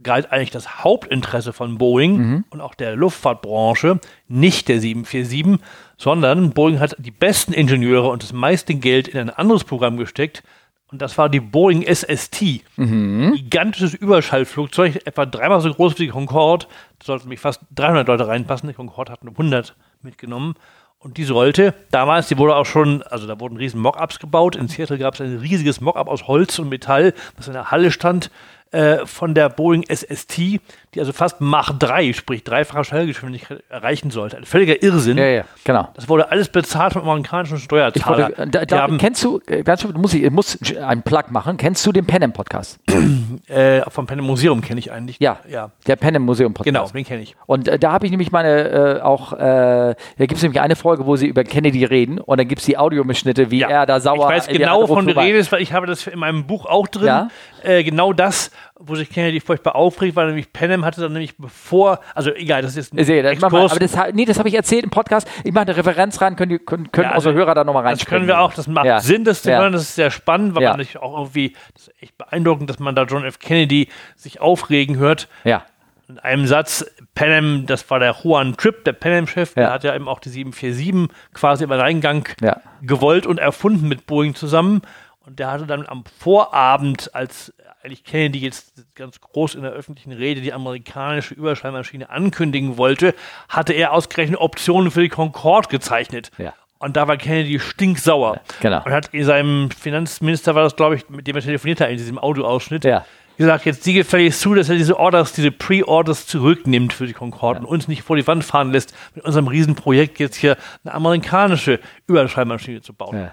galt 0.04 0.32
eigentlich 0.32 0.52
das 0.52 0.84
Hauptinteresse 0.84 1.54
von 1.54 1.78
Boeing 1.78 2.18
mhm. 2.18 2.46
und 2.50 2.62
auch 2.62 2.76
der 2.76 2.96
Luftfahrtbranche 2.96 4.00
nicht 4.28 4.68
der 4.68 4.80
747, 4.80 5.64
sondern 5.98 6.52
Boeing 6.52 6.80
hat 6.80 6.96
die 6.98 7.12
besten 7.12 7.54
Ingenieure 7.54 8.10
und 8.10 8.24
das 8.24 8.34
meiste 8.34 8.74
Geld 8.76 9.08
in 9.08 9.20
ein 9.20 9.30
anderes 9.30 9.64
Programm 9.64 9.98
gesteckt. 9.98 10.44
Und 10.92 11.02
das 11.02 11.18
war 11.18 11.30
die 11.30 11.40
Boeing 11.40 11.84
SST. 11.84 12.64
Mhm. 12.76 13.34
Gigantisches 13.36 13.94
Überschallflugzeug, 13.94 15.02
etwa 15.06 15.26
dreimal 15.26 15.62
so 15.62 15.74
groß 15.74 15.94
wie 15.94 16.04
die 16.04 16.10
Concorde. 16.10 16.68
Da 17.00 17.06
sollten 17.06 17.26
nämlich 17.26 17.40
fast 17.40 17.62
300 17.76 18.08
Leute 18.08 18.28
reinpassen. 18.28 18.68
Die 18.68 18.76
Concorde 18.76 19.12
hat 19.12 19.24
nur 19.24 19.34
100 19.34 19.76
mitgenommen. 20.02 20.56
Und 21.00 21.18
diese 21.18 21.34
rollte 21.34 21.74
damals, 21.90 22.28
die 22.28 22.38
wurde 22.38 22.56
auch 22.56 22.66
schon, 22.66 23.02
also 23.04 23.26
da 23.26 23.40
wurden 23.40 23.58
riesen 23.58 23.82
Mockups 23.82 24.20
gebaut. 24.20 24.56
In 24.56 24.68
Seattle 24.68 25.00
gab 25.00 25.16
es 25.16 25.22
ein 25.22 25.38
riesiges 25.38 25.82
Mockup 25.82 26.08
aus 26.08 26.28
Holz 26.28 26.60
und 26.60 26.70
Metall, 26.70 27.14
das 27.38 27.48
in 27.48 27.54
der 27.54 27.72
Halle 27.72 27.90
stand 27.90 28.30
äh, 28.72 29.06
von 29.06 29.34
der 29.34 29.50
Boeing 29.50 29.84
SST, 29.90 30.60
die 30.94 31.00
also 31.00 31.14
fast 31.14 31.40
Mach 31.40 31.78
3, 31.78 32.12
sprich 32.12 32.44
dreifache 32.44 32.84
Schallgeschwindigkeit 32.84 33.64
erreichen 33.70 34.12
sollte. 34.12 34.38
Ein 34.38 34.44
völliger 34.44 34.84
Irrsinn. 34.84 35.18
Ja, 35.18 35.26
ja, 35.26 35.44
genau. 35.64 35.88
Das 35.94 36.10
wurde 36.10 36.30
alles 36.30 36.50
bezahlt 36.50 36.94
vom 36.94 37.04
amerikanischen 37.08 37.60
Steuerzahler. 37.60 38.38
Wollte, 38.38 38.48
da, 38.48 38.66
da, 38.66 38.90
kennst 38.98 39.24
du, 39.24 39.40
äh, 39.48 39.64
ganz 39.64 39.82
schön, 39.82 39.94
muss 39.94 40.14
ich 40.14 40.30
muss 40.30 40.58
einen 40.78 41.02
Plug 41.02 41.24
machen, 41.30 41.56
kennst 41.56 41.86
du 41.86 41.94
den 41.94 42.06
Penem 42.06 42.34
Podcast? 42.34 42.80
äh, 43.48 43.82
vom 43.90 44.06
Penem 44.06 44.26
Museum 44.26 44.60
kenne 44.60 44.80
ich 44.80 44.92
eigentlich. 44.92 45.18
Ja, 45.20 45.40
ja. 45.48 45.72
der 45.88 45.96
Penem 45.96 46.24
Museum 46.24 46.54
Podcast. 46.54 46.66
Genau, 46.66 46.88
den 46.90 47.06
kenne 47.06 47.22
ich. 47.22 47.38
Und 47.46 47.70
äh, 47.70 47.80
da 47.80 47.94
habe 47.94 48.06
ich 48.06 48.12
nämlich 48.12 48.34
meine 48.34 48.98
äh, 48.98 49.02
auch, 49.02 49.32
äh, 49.32 49.38
da 49.38 49.96
gibt 50.18 50.34
es 50.34 50.42
nämlich 50.42 50.60
eine 50.60 50.76
Folge, 50.76 51.06
wo 51.06 51.16
sie 51.16 51.28
über 51.28 51.46
Kennedy 51.46 51.86
reden 51.86 52.20
und 52.20 52.38
dann 52.38 52.50
gibt 52.50 52.60
es 52.60 52.66
die 52.66 52.78
Audiomitschnitte, 52.78 53.50
wie 53.50 53.60
ja. 53.60 53.70
er 53.70 53.86
da 53.86 54.02
sauer 54.02 54.30
Ich 54.30 54.36
weiß 54.36 54.48
genau, 54.48 54.88
von 54.88 55.08
du 55.08 55.16
redest, 55.16 55.54
weil 55.54 55.62
ich 55.62 55.72
habe 55.72 55.88
das 55.88 56.06
in 56.06 56.20
meinem 56.20 56.46
Buch 56.46 56.66
auch 56.66 56.88
drin. 56.88 57.06
Ja? 57.06 57.30
Äh, 57.64 57.84
genau 57.84 58.12
das 58.12 58.52
wo 58.84 58.96
sich 58.96 59.10
Kennedy 59.10 59.40
furchtbar 59.40 59.76
aufregt, 59.76 60.16
weil 60.16 60.28
nämlich 60.28 60.52
Panem 60.82 60.86
hatte 60.86 61.02
dann 61.02 61.14
nämlich 61.14 61.38
bevor, 61.38 62.00
also 62.16 62.34
egal, 62.34 62.62
das 62.62 62.76
ist 62.76 62.94
ein 62.94 63.04
Sehe, 63.04 63.24
das 63.24 63.40
mal, 63.40 63.48
aber 63.48 63.80
das, 63.80 63.96
nee, 64.14 64.26
das 64.26 64.40
habe 64.40 64.50
ich 64.50 64.56
erzählt 64.56 64.84
im 64.84 64.90
Podcast. 64.90 65.28
Ich 65.44 65.54
mache 65.54 65.68
eine 65.68 65.78
Referenz 65.78 66.22
rein, 66.22 66.36
können, 66.36 66.50
die, 66.50 66.60
können, 66.60 66.92
können 66.92 67.10
ja, 67.10 67.12
also, 67.14 67.30
unsere 67.30 67.46
Hörer 67.46 67.56
da 67.56 67.64
nochmal 67.64 67.84
reinspringen. 67.84 68.28
Das 68.28 68.28
können 68.28 68.28
wir 68.28 68.40
auch, 68.40 68.54
das 68.54 68.68
macht 68.68 68.86
ja. 68.86 69.00
Sinn, 69.00 69.24
das 69.24 69.44
zu 69.44 69.52
hören, 69.52 69.74
das 69.74 69.84
ist 69.84 69.96
sehr 69.96 70.12
spannend, 70.12 70.56
weil 70.56 70.64
man 70.64 70.72
natürlich 70.74 70.98
auch 70.98 71.18
irgendwie, 71.18 71.56
das 71.74 71.88
ist 71.88 72.02
echt 72.02 72.18
beeindruckend, 72.18 72.70
dass 72.70 72.80
man 72.80 72.96
da 72.96 73.04
John 73.04 73.24
F. 73.24 73.40
Kennedy 73.40 73.90
sich 74.16 74.42
aufregen 74.42 74.98
hört. 74.98 75.28
Ja. 75.44 75.64
in 76.08 76.20
einem 76.20 76.48
Satz, 76.48 76.86
Panem, 77.16 77.66
das 77.66 77.90
war 77.90 78.00
der 78.00 78.16
Juan 78.24 78.58
Tripp, 78.58 78.84
der 78.84 78.94
Panem-Chef, 78.94 79.56
ja. 79.56 79.64
der 79.64 79.72
hat 79.72 79.84
ja 79.84 79.96
eben 79.96 80.08
auch 80.08 80.20
die 80.20 80.30
747 80.30 81.16
quasi 81.34 81.64
im 81.64 81.72
Alleingang 81.72 82.28
ja. 82.42 82.62
gewollt 82.82 83.26
und 83.26 83.40
erfunden 83.40 83.88
mit 83.88 84.06
Boeing 84.08 84.36
zusammen. 84.36 84.82
Und 85.24 85.38
der 85.38 85.52
hatte 85.52 85.68
dann 85.68 85.86
am 85.86 86.04
Vorabend, 86.20 87.14
als 87.14 87.54
eigentlich 87.84 88.04
Kennedy 88.04 88.40
jetzt 88.40 88.74
ganz 88.96 89.20
groß 89.20 89.56
in 89.56 89.64
der 89.64 89.72
öffentlichen 89.72 90.12
Rede 90.12 90.42
die 90.42 90.54
amerikanische 90.54 91.34
Überschallmaschine 91.34 92.10
ankündigen 92.10 92.78
wollte, 92.78 93.16
hatte 93.50 93.74
er 93.74 93.94
ausgerechnet 93.94 94.40
Optionen 94.40 94.92
für 94.92 95.02
die 95.02 95.10
Concorde 95.10 95.68
gezeichnet. 95.70 96.32
Ja. 96.38 96.54
Und 96.80 96.98
da 96.98 97.08
war 97.08 97.18
Kennedy 97.18 97.60
stinksauer. 97.60 98.36
Ja, 98.36 98.42
genau. 98.60 98.84
Und 98.84 98.92
hat 98.92 99.10
seinem 99.22 99.70
Finanzminister, 99.72 100.56
war 100.56 100.64
das 100.64 100.76
glaube 100.76 100.96
ich, 100.96 101.10
mit 101.10 101.28
dem 101.28 101.36
er 101.36 101.42
telefoniert 101.42 101.82
hat 101.82 101.90
in 101.90 101.98
diesem 101.98 102.18
Audioausschnitt, 102.18 102.84
ja 102.84 103.06
gesagt, 103.42 103.66
jetzt 103.66 103.84
siege 103.84 104.00
gefälligst 104.00 104.40
zu, 104.40 104.54
dass 104.54 104.70
er 104.70 104.76
diese 104.76 104.98
Orders, 104.98 105.34
diese 105.34 105.52
Pre-Orders 105.52 106.28
zurücknimmt 106.28 106.94
für 106.94 107.08
die 107.08 107.14
Concorde 107.14 107.60
ja. 107.60 107.66
und 107.66 107.72
uns 107.72 107.88
nicht 107.88 108.04
vor 108.04 108.16
die 108.16 108.26
Wand 108.28 108.44
fahren 108.44 108.72
lässt, 108.72 108.96
mit 109.16 109.26
unserem 109.26 109.48
Riesenprojekt 109.48 110.20
jetzt 110.20 110.36
hier 110.38 110.58
eine 110.84 110.94
amerikanische 110.94 111.80
Überschreibmaschine 112.08 112.82
zu 112.82 112.94
bauen. 112.94 113.18
Ja. 113.18 113.32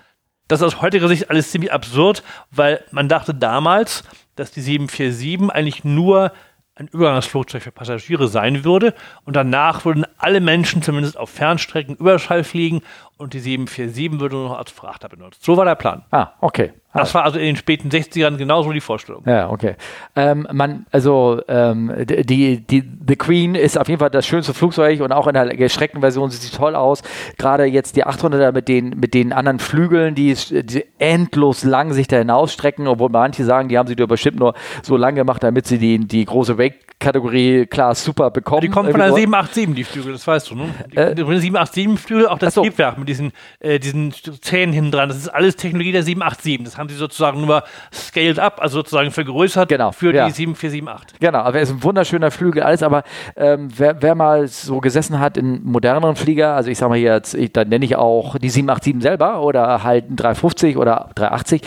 Das 0.48 0.60
ist 0.60 0.66
aus 0.66 0.80
heutiger 0.80 1.08
Sicht 1.08 1.30
alles 1.30 1.50
ziemlich 1.50 1.72
absurd, 1.72 2.22
weil 2.50 2.82
man 2.90 3.08
dachte 3.08 3.34
damals, 3.34 4.02
dass 4.34 4.50
die 4.50 4.62
747 4.62 5.54
eigentlich 5.54 5.84
nur 5.84 6.32
ein 6.74 6.88
Übergangsflugzeug 6.88 7.62
für 7.62 7.72
Passagiere 7.72 8.28
sein 8.28 8.64
würde. 8.64 8.94
Und 9.24 9.36
danach 9.36 9.84
würden 9.84 10.06
alle 10.16 10.40
Menschen 10.40 10.80
zumindest 10.80 11.16
auf 11.16 11.30
Fernstrecken 11.30 11.96
Überschall 11.96 12.44
fliegen 12.44 12.82
und 13.18 13.34
die 13.34 13.40
747 13.40 14.20
würde 14.20 14.36
nur 14.36 14.48
noch 14.48 14.58
als 14.58 14.70
Frachter 14.70 15.08
benutzt. 15.08 15.44
So 15.44 15.56
war 15.56 15.64
der 15.64 15.74
Plan. 15.74 16.04
Ah, 16.10 16.28
okay. 16.40 16.72
Das 16.94 17.14
war 17.14 17.24
also 17.24 17.38
in 17.38 17.44
den 17.44 17.56
späten 17.56 17.90
60ern 17.90 18.36
genauso 18.36 18.72
die 18.72 18.80
Vorstellung. 18.80 19.22
Ja, 19.26 19.50
okay. 19.50 19.76
Ähm, 20.16 20.48
man, 20.52 20.86
also 20.90 21.40
ähm, 21.46 21.92
die, 22.06 22.66
die 22.66 22.82
The 23.06 23.16
Queen 23.16 23.54
ist 23.54 23.78
auf 23.78 23.88
jeden 23.88 24.00
Fall 24.00 24.10
das 24.10 24.26
schönste 24.26 24.54
Flugzeug 24.54 25.00
und 25.00 25.12
auch 25.12 25.26
in 25.26 25.34
der 25.34 25.54
geschreckten 25.54 26.00
Version 26.00 26.30
sieht 26.30 26.40
sie 26.40 26.56
toll 26.56 26.74
aus. 26.74 27.02
Gerade 27.36 27.64
jetzt 27.64 27.96
die 27.96 28.06
800er 28.06 28.52
mit 28.52 28.68
den, 28.68 28.90
mit 28.98 29.14
den 29.14 29.32
anderen 29.32 29.58
Flügeln, 29.58 30.14
die, 30.14 30.34
die 30.34 30.84
endlos 30.98 31.62
lang 31.62 31.92
sich 31.92 32.08
da 32.08 32.16
hinausstrecken, 32.16 32.88
obwohl 32.88 33.10
manche 33.10 33.44
sagen, 33.44 33.68
die 33.68 33.76
haben 33.76 33.86
sie 33.86 33.96
doch 33.96 34.08
bestimmt 34.08 34.38
nur 34.38 34.54
so 34.82 34.96
lang 34.96 35.14
gemacht, 35.14 35.42
damit 35.42 35.66
sie 35.66 35.78
die, 35.78 35.98
die 35.98 36.24
große 36.24 36.56
Wake 36.56 36.87
Kategorie 36.98 37.66
Class 37.66 38.02
Super 38.04 38.30
bekommen. 38.30 38.62
Die 38.62 38.68
kommen 38.68 38.90
von 38.90 38.98
der 38.98 39.12
787, 39.12 39.74
die 39.74 39.84
Flügel, 39.84 40.12
das 40.12 40.26
weißt 40.26 40.50
du, 40.50 40.56
ne? 40.56 40.74
Die, 40.90 40.96
äh, 40.96 41.14
die 41.14 41.22
787 41.22 41.98
Flügel, 41.98 42.26
auch 42.26 42.38
das 42.38 42.54
so. 42.54 42.62
Triebwerk 42.62 42.98
mit 42.98 43.08
diesen, 43.08 43.32
äh, 43.60 43.78
diesen 43.78 44.12
Zähnen 44.40 44.72
hinten 44.72 44.90
dran, 44.90 45.08
das 45.08 45.18
ist 45.18 45.28
alles 45.28 45.56
Technologie 45.56 45.92
der 45.92 46.02
787. 46.02 46.64
Das 46.64 46.76
haben 46.76 46.88
sie 46.88 46.96
sozusagen 46.96 47.40
nur 47.40 47.62
scaled 47.92 48.38
up, 48.38 48.60
also 48.60 48.78
sozusagen 48.78 49.10
vergrößert 49.12 49.68
genau, 49.68 49.92
für 49.92 50.12
ja. 50.12 50.26
die 50.26 50.32
7478. 50.32 51.20
Genau, 51.20 51.38
aber 51.38 51.60
es 51.60 51.68
ist 51.68 51.76
ein 51.76 51.82
wunderschöner 51.84 52.30
Flügel, 52.30 52.62
alles, 52.62 52.82
aber 52.82 53.04
ähm, 53.36 53.68
wer, 53.76 54.02
wer, 54.02 54.14
mal 54.14 54.48
so 54.48 54.80
gesessen 54.80 55.20
hat 55.20 55.36
in 55.36 55.62
moderneren 55.64 56.16
Flieger, 56.16 56.54
also 56.54 56.70
ich 56.70 56.78
sag 56.78 56.88
mal 56.88 56.98
jetzt, 56.98 57.34
ich, 57.34 57.52
dann 57.52 57.68
nenne 57.68 57.84
ich 57.84 57.94
auch 57.94 58.36
die 58.38 58.50
787 58.50 59.02
selber 59.02 59.42
oder 59.42 59.84
halt 59.84 60.10
ein 60.10 60.16
350 60.16 60.76
oder 60.76 61.10
380, 61.14 61.62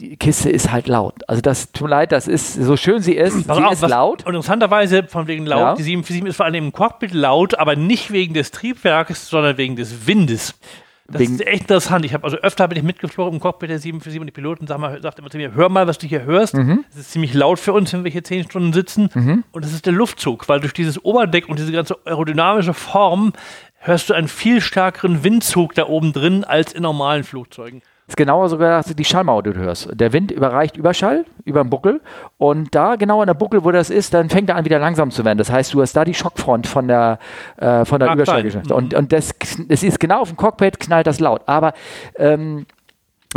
die 0.00 0.16
Kiste 0.16 0.50
ist 0.50 0.72
halt 0.72 0.88
laut. 0.88 1.14
Also 1.28 1.40
das 1.40 1.70
tut 1.72 1.82
mir 1.82 1.90
leid, 1.90 2.12
das 2.12 2.26
ist, 2.26 2.54
so 2.54 2.76
schön 2.76 3.00
sie 3.00 3.14
ist, 3.14 3.46
Pass 3.46 3.56
sie 3.56 3.64
auf, 3.64 3.72
ist 3.72 3.82
laut. 3.82 4.26
Und 4.26 4.34
interessanterweise, 4.34 5.04
von 5.04 5.26
wegen 5.26 5.46
laut, 5.46 5.60
ja. 5.60 5.74
die 5.74 5.82
747 5.82 6.30
ist 6.30 6.36
vor 6.36 6.46
allem 6.46 6.54
im 6.56 6.72
Cockpit 6.72 7.12
laut, 7.12 7.56
aber 7.58 7.76
nicht 7.76 8.10
wegen 8.10 8.34
des 8.34 8.50
Triebwerkes, 8.50 9.28
sondern 9.28 9.56
wegen 9.56 9.76
des 9.76 10.06
Windes. 10.06 10.54
Das 11.06 11.20
wegen 11.20 11.34
ist 11.34 11.46
echt 11.46 11.62
interessant. 11.62 12.04
Ich 12.04 12.14
habe 12.14 12.24
also 12.24 12.38
öfter 12.38 12.66
bin 12.66 12.78
ich 12.78 12.84
mitgeflogen 12.84 13.34
im 13.34 13.40
Cockpit 13.40 13.70
der 13.70 13.78
747 13.78 14.20
und 14.20 14.26
die 14.26 14.32
Piloten 14.32 14.66
sagen 14.66 14.80
mal, 14.80 15.00
sagt 15.02 15.18
immer 15.18 15.30
zu 15.30 15.36
mir, 15.36 15.54
hör 15.54 15.68
mal, 15.68 15.86
was 15.86 15.98
du 15.98 16.06
hier 16.06 16.22
hörst. 16.22 16.54
Mhm. 16.54 16.84
Es 16.90 16.96
ist 16.96 17.12
ziemlich 17.12 17.34
laut 17.34 17.58
für 17.58 17.72
uns, 17.72 17.92
wenn 17.92 18.04
wir 18.04 18.10
hier 18.10 18.24
zehn 18.24 18.44
Stunden 18.44 18.72
sitzen. 18.72 19.10
Mhm. 19.14 19.44
Und 19.52 19.64
das 19.64 19.72
ist 19.72 19.86
der 19.86 19.92
Luftzug, 19.92 20.48
weil 20.48 20.60
durch 20.60 20.72
dieses 20.72 21.04
Oberdeck 21.04 21.48
und 21.48 21.58
diese 21.58 21.72
ganze 21.72 21.98
aerodynamische 22.04 22.74
Form 22.74 23.34
hörst 23.78 24.08
du 24.08 24.14
einen 24.14 24.28
viel 24.28 24.62
stärkeren 24.62 25.22
Windzug 25.22 25.74
da 25.74 25.86
oben 25.86 26.14
drin 26.14 26.42
als 26.42 26.72
in 26.72 26.82
normalen 26.82 27.22
Flugzeugen 27.22 27.82
ist 28.06 28.16
genauer 28.16 28.48
sogar 28.48 28.82
die 28.82 29.04
Schallmauer, 29.04 29.42
die 29.42 29.52
du 29.52 29.60
hörst. 29.60 29.88
Der 29.92 30.12
Wind 30.12 30.30
überreicht 30.30 30.76
Überschall 30.76 31.24
über 31.44 31.62
den 31.62 31.70
Buckel 31.70 32.00
und 32.36 32.74
da 32.74 32.96
genau 32.96 33.20
an 33.20 33.26
der 33.26 33.34
Buckel, 33.34 33.64
wo 33.64 33.70
das 33.70 33.90
ist, 33.90 34.12
dann 34.12 34.28
fängt 34.28 34.50
er 34.50 34.56
an 34.56 34.64
wieder 34.64 34.78
langsam 34.78 35.10
zu 35.10 35.24
werden. 35.24 35.38
Das 35.38 35.50
heißt, 35.50 35.72
du 35.72 35.80
hast 35.80 35.94
da 35.94 36.04
die 36.04 36.14
Schockfront 36.14 36.66
von 36.66 36.88
der, 36.88 37.18
äh, 37.56 37.84
von 37.84 38.00
der 38.00 38.12
Überschallgeschichte. 38.12 38.74
Und, 38.74 38.94
und 38.94 39.12
das, 39.12 39.34
das 39.68 39.82
ist 39.82 40.00
genau 40.00 40.20
auf 40.20 40.28
dem 40.28 40.36
Cockpit, 40.36 40.80
knallt 40.80 41.06
das 41.06 41.18
laut. 41.18 41.42
Aber 41.46 41.72
ähm, 42.16 42.66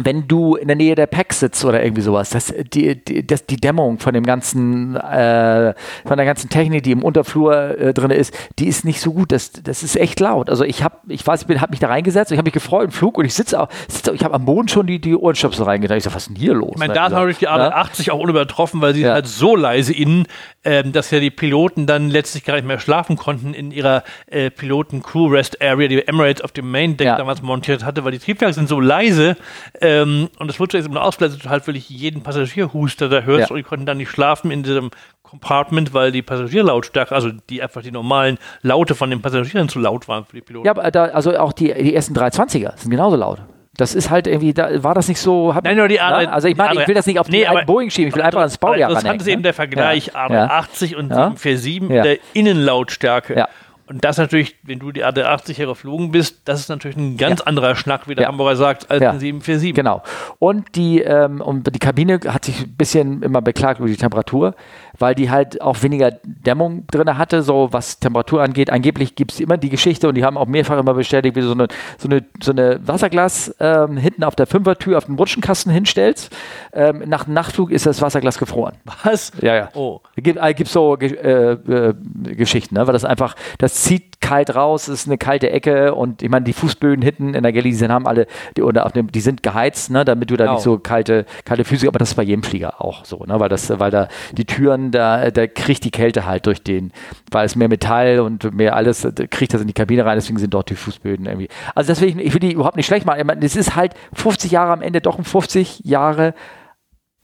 wenn 0.04 0.28
du 0.28 0.56
in 0.56 0.68
der 0.68 0.78
Nähe 0.78 0.96
der 0.96 1.08
Pack 1.08 1.34
sitzt 1.34 1.66
oder 1.66 1.84
irgendwie 1.84 2.02
sowas, 2.02 2.30
das, 2.30 2.54
die, 2.74 3.04
die, 3.04 3.26
das, 3.26 3.46
die 3.46 3.58
Dämmung 3.58 4.00
von 4.00 4.14
dem 4.14 4.24
ganzen, 4.24 4.96
äh, 4.96 5.74
von 6.06 6.18
der 6.18 6.26
ganzen 6.26 6.50
Technik, 6.50 6.84
die 6.84 6.92
im 6.92 7.04
Unterflur 7.04 7.80
äh, 7.80 7.94
drin 7.94 8.12
ist, 8.12 8.34
die 8.60 8.68
ist 8.68 8.86
nicht 8.86 9.02
so 9.02 9.14
gut. 9.14 9.32
Das, 9.32 9.52
das 9.52 9.82
ist 9.82 9.96
echt 9.96 10.20
laut. 10.20 10.50
Also 10.50 10.64
ich 10.64 10.84
habe, 10.84 10.98
ich 11.08 11.26
weiß, 11.26 11.46
ich 11.50 11.62
habe 11.62 11.72
mich 11.72 11.80
da 11.80 11.88
reingesetzt, 11.88 12.32
ich 12.32 12.38
habe 12.38 12.46
mich 12.46 12.54
gefreut 12.54 12.86
im 12.86 12.92
Flug 12.92 13.18
und 13.18 13.26
ich 13.26 13.34
sitze 13.34 13.60
auch, 13.60 13.70
sitz, 13.88 14.08
ich 14.14 14.24
habe 14.24 14.36
am 14.36 14.46
Boden 14.46 14.68
schon 14.68 14.86
die, 14.86 15.00
die 15.00 15.16
Ohrenstöpsel 15.16 15.66
reingedacht. 15.66 15.98
Ich 15.98 16.04
sage, 16.04 16.16
was 16.16 16.24
ist 16.24 16.30
denn 16.30 16.36
hier 16.36 16.54
los? 16.54 16.72
Ich 16.74 16.80
meine, 16.80 16.94
da 16.94 17.08
ist 17.08 17.14
natürlich 17.14 17.40
die 17.40 17.50
A80 17.50 18.04
ja? 18.04 18.14
auch 18.14 18.20
unübertroffen, 18.20 18.82
weil 18.82 18.94
sie 18.94 19.02
ja. 19.02 19.14
halt 19.14 19.28
so 19.28 19.56
leise 19.56 19.94
innen, 19.94 20.28
ähm, 20.64 20.92
dass 20.92 21.10
ja 21.12 21.20
die 21.20 21.32
Piloten 21.32 21.88
dann 21.88 22.10
letztlich 22.10 22.44
gar 22.44 22.56
nicht 22.56 22.68
mehr 22.68 22.80
schlafen 22.80 23.16
konnten 23.16 23.54
in 23.54 23.72
ihrer 23.72 24.04
äh, 24.28 24.52
Piloten-Crew-Rest-Area, 24.52 25.88
die 25.88 26.08
Emirates 26.08 26.42
auf 26.42 26.52
dem 26.52 26.70
Main-Deck 26.70 27.08
ja. 27.08 27.18
damals 27.18 27.42
montiert 27.42 27.84
hatte, 27.84 28.04
weil 28.04 28.12
die 28.12 28.20
Triebwerke 28.20 28.54
sind 28.54 28.70
so 28.70 28.80
leise, 28.80 29.38
ähm, 29.88 30.30
und 30.38 30.48
das 30.48 30.58
Flugzeug 30.58 30.82
ist 30.82 30.88
immer 30.88 31.04
ausgelastet, 31.04 31.48
halt 31.48 31.66
wirklich 31.66 31.90
jeden 31.90 32.22
Passagierhuster 32.22 33.08
da 33.08 33.22
hörst 33.22 33.50
ja. 33.50 33.52
und 33.52 33.58
die 33.58 33.64
konnten 33.64 33.86
dann 33.86 33.98
nicht 33.98 34.10
schlafen 34.10 34.52
in 34.52 34.64
diesem 34.64 34.92
Compartment, 35.24 35.94
weil 35.94 36.12
die 36.12 36.22
Passagierlautstärke, 36.22 37.16
also 37.16 37.32
die 37.50 37.62
einfach 37.62 37.82
die 37.82 37.92
normalen 37.92 38.38
Laute 38.62 38.96
von 38.96 39.10
den 39.10 39.22
Passagieren 39.22 39.70
zu 39.70 39.80
laut 39.80 40.08
waren 40.08 40.26
für 40.26 40.36
die 40.36 40.42
Piloten. 40.42 40.66
Ja, 40.66 40.72
aber 40.74 40.92
da, 40.92 41.06
also 41.06 41.38
auch 41.38 41.54
die, 41.54 41.74
die 41.74 41.96
ersten 41.96 42.14
320er 42.16 42.78
sind 42.78 42.92
genauso 42.92 43.16
laut. 43.16 43.40
Das 43.78 43.94
ist 43.94 44.10
halt 44.10 44.26
irgendwie, 44.26 44.54
da 44.54 44.84
war 44.84 44.96
das 44.96 45.08
nicht 45.08 45.20
so. 45.20 45.54
Hab, 45.54 45.64
Nein, 45.64 45.78
nur 45.78 45.88
die 45.88 46.00
andere. 46.00 46.32
Also 46.32 46.48
ich 46.48 46.58
meine, 46.58 46.82
ich 46.82 46.88
will 46.88 46.96
das 46.96 47.06
nicht 47.06 47.20
auf 47.20 47.30
nee, 47.30 47.46
die 47.46 47.66
Boeing 47.66 47.92
schieben, 47.92 48.10
ich 48.10 48.16
will 48.16 48.24
einfach 48.24 48.40
ans 48.40 48.58
Baujahr 48.58 48.92
Das 48.92 49.04
ist 49.04 49.28
eben 49.28 49.44
der 49.44 49.54
Vergleich 49.54 50.08
ja. 50.08 50.28
A380 50.28 50.96
und 50.96 51.12
ja. 51.12 51.32
747 51.36 51.90
ja. 51.90 52.02
der 52.02 52.18
Innenlautstärke. 52.34 53.38
Ja. 53.38 53.48
Und 53.88 54.04
das 54.04 54.18
natürlich, 54.18 54.56
wenn 54.64 54.80
du 54.80 54.92
die 54.92 55.06
AD80 55.06 55.66
geflogen 55.66 56.12
bist, 56.12 56.42
das 56.46 56.60
ist 56.60 56.70
natürlich 56.70 56.98
ein 56.98 57.18
ganz 57.18 57.40
ja. 57.40 57.46
anderer 57.48 57.76
Schnack, 57.76 58.08
wie 58.08 58.16
der 58.16 58.24
ja. 58.24 58.30
Hamburger 58.30 58.56
sagt, 58.56 58.92
als 58.92 59.02
ja. 59.02 59.12
ein 59.12 59.20
747. 59.20 59.74
Genau. 59.74 60.04
Und 60.40 60.76
die, 60.76 61.02
ähm, 61.02 61.42
und 61.42 61.74
die 61.74 61.80
Kabine 61.80 62.20
hat 62.28 62.46
sich 62.46 62.62
ein 62.62 62.76
bisschen 62.76 63.24
immer 63.24 63.42
beklagt 63.42 63.80
über 63.80 63.88
die 63.88 63.98
Temperatur 63.98 64.56
weil 65.00 65.16
die 65.16 65.30
halt 65.30 65.62
auch 65.62 65.82
weniger 65.84 66.12
Dämmung 66.24 66.86
drin 66.88 67.18
hatte, 67.18 67.44
so 67.44 67.70
was 67.72 68.00
Temperatur 68.00 68.42
angeht. 68.42 68.70
Angeblich 68.70 69.16
gibt 69.16 69.32
es 69.32 69.40
immer 69.40 69.58
die 69.58 69.70
Geschichte 69.70 70.08
und 70.08 70.16
die 70.16 70.24
haben 70.24 70.38
auch 70.38 70.48
mehrfach 70.48 70.78
immer 70.78 70.94
bestätigt, 70.94 71.36
wie 71.36 71.42
du 71.42 71.48
so 71.48 71.54
eine, 71.54 71.68
so 71.98 72.08
eine, 72.08 72.26
so 72.42 72.52
eine 72.52 72.80
Wasserglas 72.86 73.56
ähm, 73.60 73.98
hinten 73.98 74.24
auf 74.24 74.36
der 74.36 74.48
Fünfertür 74.48 74.98
auf 74.98 75.06
den 75.06 75.16
Rutschenkasten 75.16 75.72
hinstellst. 75.72 76.36
Ähm, 76.74 77.04
nach 77.06 77.26
dem 77.26 77.34
Nachtflug 77.34 77.72
ist 77.72 77.86
das 77.86 78.02
Wasserglas 78.02 78.38
gefroren. 78.38 78.76
Was? 79.04 79.32
Ja, 79.42 79.56
ja. 79.56 79.70
Oh. 79.74 80.00
Es 80.16 80.24
gibt, 80.24 80.40
äh, 80.42 80.54
gibt 80.54 80.70
so 80.70 80.98
äh, 80.98 81.06
äh, 81.06 81.94
Geschichten, 82.24 82.76
ne? 82.76 82.88
weil 82.88 82.94
das 82.94 83.06
einfach, 83.06 83.36
das 83.60 83.77
zieht 83.84 84.20
kalt 84.20 84.56
raus, 84.56 84.90
ist 84.90 85.08
eine 85.08 85.18
kalte 85.18 85.50
Ecke 85.50 85.94
und 85.94 86.22
ich 86.22 86.30
meine, 86.30 86.44
die 86.44 86.54
Fußböden 86.54 87.02
hinten 87.02 87.34
in 87.34 87.44
der 87.44 87.54
Galley, 87.54 87.70
die 87.70 87.76
sind, 87.76 87.92
haben 87.92 88.08
alle, 88.08 88.28
die, 88.56 88.64
oder 88.64 88.90
dem, 88.90 89.12
die 89.12 89.22
sind 89.22 89.44
geheizt, 89.44 89.92
ne? 89.92 90.04
damit 90.04 90.30
du 90.32 90.36
da 90.36 90.50
oh. 90.50 90.54
nicht 90.54 90.64
so 90.64 90.80
kalte, 90.80 91.26
kalte 91.46 91.64
Füße, 91.64 91.88
aber 91.88 92.00
das 92.00 92.10
ist 92.10 92.16
bei 92.16 92.24
jedem 92.24 92.44
Flieger 92.44 92.82
auch 92.82 93.06
so, 93.06 93.24
ne? 93.26 93.40
weil, 93.40 93.50
das, 93.50 93.70
weil 93.80 93.92
da 93.92 94.08
die 94.34 94.46
Türen 94.46 94.92
da, 94.92 95.32
da 95.32 95.48
kriegt 95.48 95.86
die 95.86 95.92
Kälte 95.92 96.26
halt 96.26 96.46
durch 96.46 96.62
den, 96.62 96.92
weil 97.32 97.46
es 97.46 97.56
mehr 97.56 97.70
Metall 97.70 98.20
und 98.20 98.54
mehr 98.54 98.76
alles, 98.76 99.02
da 99.02 99.28
kriegt 99.28 99.54
das 99.54 99.62
in 99.62 99.68
die 99.68 99.74
Kabine 99.74 100.04
rein, 100.04 100.18
deswegen 100.18 100.40
sind 100.40 100.54
dort 100.54 100.70
die 100.70 100.76
Fußböden 100.76 101.26
irgendwie. 101.26 101.48
Also 101.76 101.90
das 101.90 102.02
will 102.02 102.10
ich, 102.10 102.18
ich 102.18 102.34
will 102.34 102.40
die 102.40 102.54
überhaupt 102.54 102.76
nicht 102.76 102.88
schlecht 102.88 103.06
machen. 103.06 103.30
Es 103.42 103.56
ist 103.56 103.76
halt 103.76 103.94
50 104.14 104.52
Jahre 104.52 104.74
am 104.74 104.82
Ende 104.82 105.00
doch 105.00 105.18
ein 105.18 105.24
50 105.24 105.82
Jahre 105.86 106.34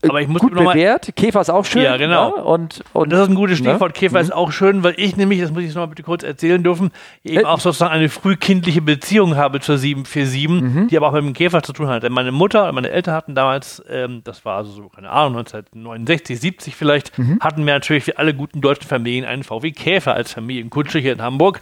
aber 0.09 0.21
ich 0.21 0.27
muss 0.27 0.41
gut 0.41 0.53
bewährt. 0.53 1.15
Käfer 1.15 1.41
ist 1.41 1.49
auch 1.49 1.65
schön. 1.65 1.83
Ja, 1.83 1.97
genau. 1.97 2.29
Ne? 2.29 2.43
Und, 2.43 2.83
und, 2.93 3.11
das 3.11 3.21
ist 3.21 3.29
ein 3.29 3.35
gutes 3.35 3.59
ne? 3.59 3.69
Stichwort. 3.69 3.93
Ne? 3.93 3.99
Käfer 3.99 4.17
mhm. 4.19 4.23
ist 4.23 4.33
auch 4.33 4.51
schön, 4.51 4.83
weil 4.83 4.95
ich 4.97 5.15
nämlich, 5.17 5.41
das 5.41 5.51
muss 5.51 5.61
ich 5.61 5.67
jetzt 5.67 5.75
noch 5.75 5.83
mal 5.83 5.87
bitte 5.87 6.03
kurz 6.03 6.23
erzählen 6.23 6.61
dürfen, 6.63 6.91
eben 7.23 7.43
äh, 7.43 7.45
auch 7.45 7.59
sozusagen 7.59 7.91
eine 7.93 8.09
frühkindliche 8.09 8.81
Beziehung 8.81 9.35
habe 9.35 9.59
zur 9.59 9.77
747, 9.77 10.49
mhm. 10.49 10.87
die 10.87 10.97
aber 10.97 11.07
auch 11.07 11.13
mit 11.13 11.23
dem 11.23 11.33
Käfer 11.33 11.63
zu 11.63 11.73
tun 11.73 11.87
hat. 11.87 12.03
Denn 12.03 12.13
meine 12.13 12.31
Mutter 12.31 12.67
und 12.67 12.75
meine 12.75 12.89
Eltern 12.89 13.15
hatten 13.15 13.35
damals, 13.35 13.83
ähm, 13.89 14.21
das 14.23 14.45
war 14.45 14.57
also 14.57 14.71
so, 14.71 14.89
keine 14.89 15.09
Ahnung, 15.09 15.37
1969, 15.37 16.39
70 16.39 16.75
vielleicht, 16.75 17.17
mhm. 17.17 17.39
hatten 17.39 17.65
wir 17.65 17.73
natürlich 17.73 18.07
wie 18.07 18.15
alle 18.15 18.33
guten 18.33 18.61
deutschen 18.61 18.87
Familien 18.87 19.25
einen 19.25 19.43
VW 19.43 19.71
Käfer 19.71 20.13
als 20.13 20.33
Familienkutsche 20.33 20.99
hier 20.99 21.13
in 21.13 21.21
Hamburg. 21.21 21.59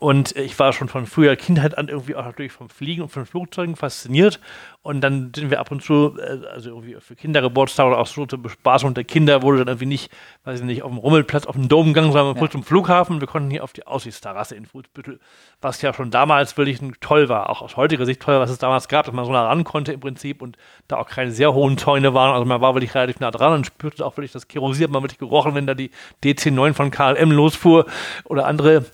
Und 0.00 0.36
ich 0.36 0.58
war 0.58 0.72
schon 0.72 0.88
von 0.88 1.06
früher 1.06 1.36
Kindheit 1.36 1.78
an 1.78 1.88
irgendwie 1.88 2.16
auch 2.16 2.24
natürlich 2.24 2.50
vom 2.50 2.68
Fliegen 2.68 3.02
und 3.02 3.10
von 3.10 3.26
Flugzeugen 3.26 3.76
fasziniert. 3.76 4.40
Und 4.82 5.00
dann 5.00 5.32
sind 5.34 5.50
wir 5.50 5.60
ab 5.60 5.70
und 5.70 5.82
zu, 5.82 6.18
äh, 6.18 6.46
also 6.52 6.70
irgendwie 6.70 6.96
für 7.00 7.14
Kindergeburtstag 7.14 7.86
oder 7.86 7.98
auch 7.98 8.06
so 8.06 8.26
zur 8.26 8.42
Bespaßung 8.42 8.92
der 8.92 9.04
Kinder, 9.04 9.42
wurde 9.42 9.58
dann 9.58 9.68
irgendwie 9.68 9.86
nicht, 9.86 10.10
weiß 10.44 10.60
ich 10.60 10.66
nicht, 10.66 10.82
auf 10.82 10.90
dem 10.90 10.98
Rummelplatz, 10.98 11.46
auf 11.46 11.54
dem 11.54 11.68
Dom 11.68 11.94
gegangen, 11.94 12.12
sondern 12.12 12.36
ja. 12.36 12.50
zum 12.50 12.64
Flughafen. 12.64 13.20
Wir 13.20 13.28
konnten 13.28 13.50
hier 13.50 13.62
auf 13.62 13.72
die 13.72 13.86
Aussichtsterrasse 13.86 14.56
in 14.56 14.66
Fußbüttel, 14.66 15.20
was 15.60 15.80
ja 15.80 15.94
schon 15.94 16.10
damals 16.10 16.56
wirklich 16.58 16.80
toll 17.00 17.28
war, 17.28 17.48
auch 17.48 17.62
aus 17.62 17.76
heutiger 17.76 18.04
Sicht 18.04 18.20
toll, 18.20 18.40
was 18.40 18.50
es 18.50 18.58
damals 18.58 18.88
gab, 18.88 19.06
dass 19.06 19.14
man 19.14 19.24
so 19.24 19.32
nah 19.32 19.46
ran 19.46 19.62
konnte 19.62 19.92
im 19.92 20.00
Prinzip 20.00 20.42
und 20.42 20.58
da 20.88 20.96
auch 20.96 21.08
keine 21.08 21.30
sehr 21.30 21.54
hohen 21.54 21.78
Zäune 21.78 22.14
waren. 22.14 22.34
Also 22.34 22.44
man 22.44 22.60
war 22.60 22.74
wirklich 22.74 22.94
relativ 22.96 23.20
nah 23.20 23.30
dran 23.30 23.52
und 23.52 23.66
spürte 23.66 24.04
auch 24.04 24.16
wirklich 24.16 24.32
das 24.32 24.48
Kerosin, 24.48 24.84
hat 24.84 24.90
man 24.90 25.02
wirklich 25.02 25.20
gerochen, 25.20 25.54
wenn 25.54 25.66
da 25.66 25.74
die 25.74 25.92
DC-9 26.24 26.74
von 26.74 26.90
KLM 26.90 27.30
losfuhr 27.30 27.86
oder 28.24 28.46
andere 28.46 28.84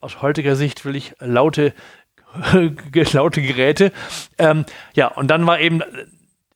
aus 0.00 0.22
heutiger 0.22 0.56
Sicht 0.56 0.84
wirklich 0.84 1.14
laute, 1.18 1.74
laute 3.12 3.42
Geräte. 3.42 3.92
Ähm, 4.38 4.64
ja, 4.94 5.08
und 5.08 5.28
dann 5.28 5.46
war 5.46 5.60
eben, 5.60 5.82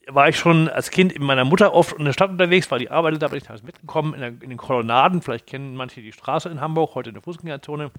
war 0.06 0.28
ich 0.28 0.36
schon 0.36 0.68
als 0.68 0.90
Kind 0.90 1.12
in 1.12 1.22
meiner 1.22 1.44
Mutter 1.44 1.74
oft 1.74 1.92
in 1.94 2.04
der 2.04 2.12
Stadt 2.12 2.30
unterwegs, 2.30 2.70
weil 2.70 2.78
die 2.78 2.90
arbeitet, 2.90 3.22
da 3.22 3.28
bin 3.28 3.38
ich 3.38 3.44
damals 3.44 3.62
mitgekommen 3.62 4.14
in, 4.14 4.20
der, 4.20 4.28
in 4.28 4.50
den 4.50 4.56
Kolonnaden. 4.56 5.22
Vielleicht 5.22 5.46
kennen 5.46 5.76
manche 5.76 6.02
die 6.02 6.12
Straße 6.12 6.48
in 6.48 6.60
Hamburg, 6.60 6.94
heute 6.94 7.10
in 7.10 7.14
der 7.14 7.22
Fußgängerzone. 7.22 7.90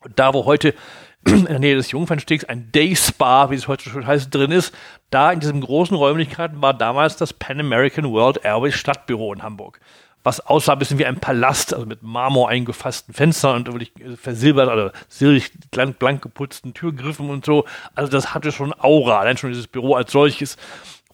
Und 0.00 0.18
da, 0.18 0.32
wo 0.32 0.44
heute 0.44 0.74
in 1.26 1.46
der 1.46 1.58
Nähe 1.58 1.74
des 1.74 1.90
Jungfernstegs 1.90 2.44
ein 2.44 2.70
Day 2.72 2.94
Spa, 2.94 3.50
wie 3.50 3.56
es 3.56 3.68
heute 3.68 3.88
schon 3.90 4.06
heißt, 4.06 4.32
drin 4.34 4.52
ist, 4.52 4.74
da 5.10 5.32
in 5.32 5.40
diesen 5.40 5.60
großen 5.60 5.96
Räumlichkeiten 5.96 6.62
war 6.62 6.74
damals 6.74 7.16
das 7.16 7.32
Pan 7.32 7.60
American 7.60 8.10
World 8.12 8.44
Airways 8.44 8.74
Stadtbüro 8.74 9.32
in 9.32 9.42
Hamburg 9.42 9.80
was 10.22 10.40
aussah 10.40 10.72
ein 10.72 10.78
bisschen 10.78 10.98
wie 10.98 11.06
ein 11.06 11.20
Palast, 11.20 11.72
also 11.72 11.86
mit 11.86 12.02
Marmor 12.02 12.48
eingefassten 12.48 13.14
Fenstern 13.14 13.56
und 13.56 13.66
wirklich 13.66 13.92
versilbert, 14.20 14.68
also 14.68 14.90
silbrig 15.08 15.50
blank, 15.70 15.98
blank 15.98 16.22
geputzten 16.22 16.74
Türgriffen 16.74 17.30
und 17.30 17.44
so. 17.44 17.64
Also 17.94 18.10
das 18.10 18.34
hatte 18.34 18.52
schon 18.52 18.74
Aura, 18.78 19.20
allein 19.20 19.36
schon 19.36 19.50
dieses 19.50 19.68
Büro 19.68 19.94
als 19.94 20.12
solches. 20.12 20.56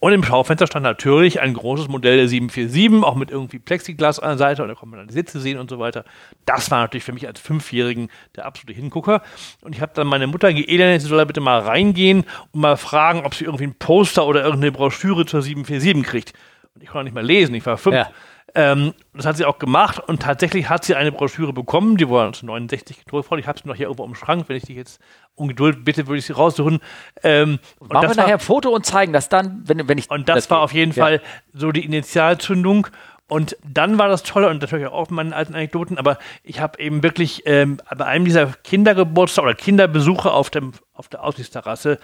Und 0.05 0.13
im 0.13 0.23
Schaufenster 0.23 0.67
stand 0.67 0.83
natürlich 0.83 1.41
ein 1.41 1.55
großes 1.55 1.89
Modell 1.89 2.19
der 2.19 2.29
747, 2.29 3.03
auch 3.05 3.15
mit 3.15 3.31
irgendwie 3.31 3.59
Plexiglas 3.59 4.19
an 4.19 4.31
der 4.31 4.37
Seite 4.37 4.63
und 4.63 4.69
da 4.69 4.75
konnte 4.75 4.91
man 4.91 4.99
dann 4.99 5.09
die 5.09 5.15
Sitze 5.15 5.41
sehen 5.41 5.59
und 5.59 5.71
so 5.71 5.79
weiter. 5.79 6.05
Das 6.45 6.71
war 6.71 6.81
natürlich 6.83 7.05
für 7.05 7.15
mich 7.15 7.27
als 7.27 7.41
Fünfjährigen 7.41 8.11
der 8.37 8.45
absolute 8.45 8.79
Hingucker. 8.79 9.23
Und 9.63 9.75
ich 9.75 9.81
habe 9.81 9.93
dann 9.95 10.07
meine 10.07 10.27
Mutter 10.27 10.53
geelendet, 10.53 11.01
sie 11.01 11.09
soll 11.09 11.17
da 11.17 11.25
bitte 11.25 11.41
mal 11.41 11.61
reingehen 11.61 12.25
und 12.53 12.61
mal 12.61 12.77
fragen, 12.77 13.25
ob 13.25 13.35
sie 13.35 13.45
irgendwie 13.45 13.65
ein 13.65 13.77
Poster 13.77 14.27
oder 14.27 14.43
irgendeine 14.45 14.73
Broschüre 14.73 15.25
zur 15.25 15.41
747 15.41 16.05
kriegt. 16.05 16.33
Und 16.75 16.83
ich 16.83 16.91
konnte 16.91 17.05
nicht 17.05 17.15
mehr 17.15 17.23
lesen, 17.23 17.55
ich 17.55 17.65
war 17.65 17.79
fünf. 17.79 17.97
Ja. 17.97 18.11
Ähm, 18.57 18.95
das 19.13 19.27
hat 19.27 19.37
sie 19.37 19.45
auch 19.45 19.59
gemacht 19.59 19.99
und 19.99 20.23
tatsächlich 20.23 20.69
hat 20.69 20.85
sie 20.85 20.95
eine 20.95 21.11
Broschüre 21.11 21.53
bekommen, 21.53 21.97
die 21.97 22.09
war 22.09 22.27
1969 22.27 23.05
gedruckt 23.05 23.31
worden. 23.31 23.41
Ich 23.41 23.49
habe 23.49 23.59
sie 23.61 23.69
noch 23.69 23.75
hier 23.75 23.87
irgendwo 23.87 24.05
im 24.05 24.15
Schrank, 24.15 24.45
wenn 24.49 24.57
ich 24.57 24.63
die 24.63 24.75
jetzt 24.75 25.01
ungeduldig 25.35 25.85
bitte, 25.85 26.07
würde 26.07 26.19
ich 26.19 26.27
sie 26.27 26.35
raussuchen. 26.35 26.79
Ähm, 27.25 27.59
Machen 27.81 28.09
wir 28.09 28.15
nachher 28.15 28.35
ein 28.35 28.41
Foto 28.41 28.71
und 28.71 28.87
zeigen 28.87 29.13
das 29.13 29.29
dann, 29.29 29.63
wenn, 29.67 29.89
wenn 29.89 29.99
ich. 29.99 30.09
Und 30.09 30.29
das, 30.29 30.37
das 30.37 30.51
war 30.51 30.59
geht. 30.59 30.65
auf 30.65 30.73
jeden 30.73 30.93
ja. 30.93 31.05
Fall 31.05 31.23
so 31.53 31.73
die 31.73 31.85
Initialzündung. 31.85 32.87
Und 33.27 33.57
dann 33.67 33.99
war 33.99 34.09
das 34.09 34.23
Tolle 34.23 34.49
und 34.51 34.61
natürlich 34.61 34.87
auch 34.87 35.09
meine 35.11 35.35
alten 35.35 35.55
Anekdoten, 35.55 35.97
aber 35.97 36.19
ich 36.43 36.61
habe 36.61 36.79
eben 36.79 37.03
wirklich 37.03 37.43
ähm, 37.47 37.79
bei 37.97 38.05
einem 38.05 38.27
dieser 38.27 38.49
Kindergeburtstag 38.49 39.45
oder 39.45 39.55
Kinderbesuche 39.55 40.31
auf, 40.31 40.51
dem, 40.51 40.73
auf 40.93 41.09
der 41.09 41.25
Aussichtsterrasse 41.25 41.99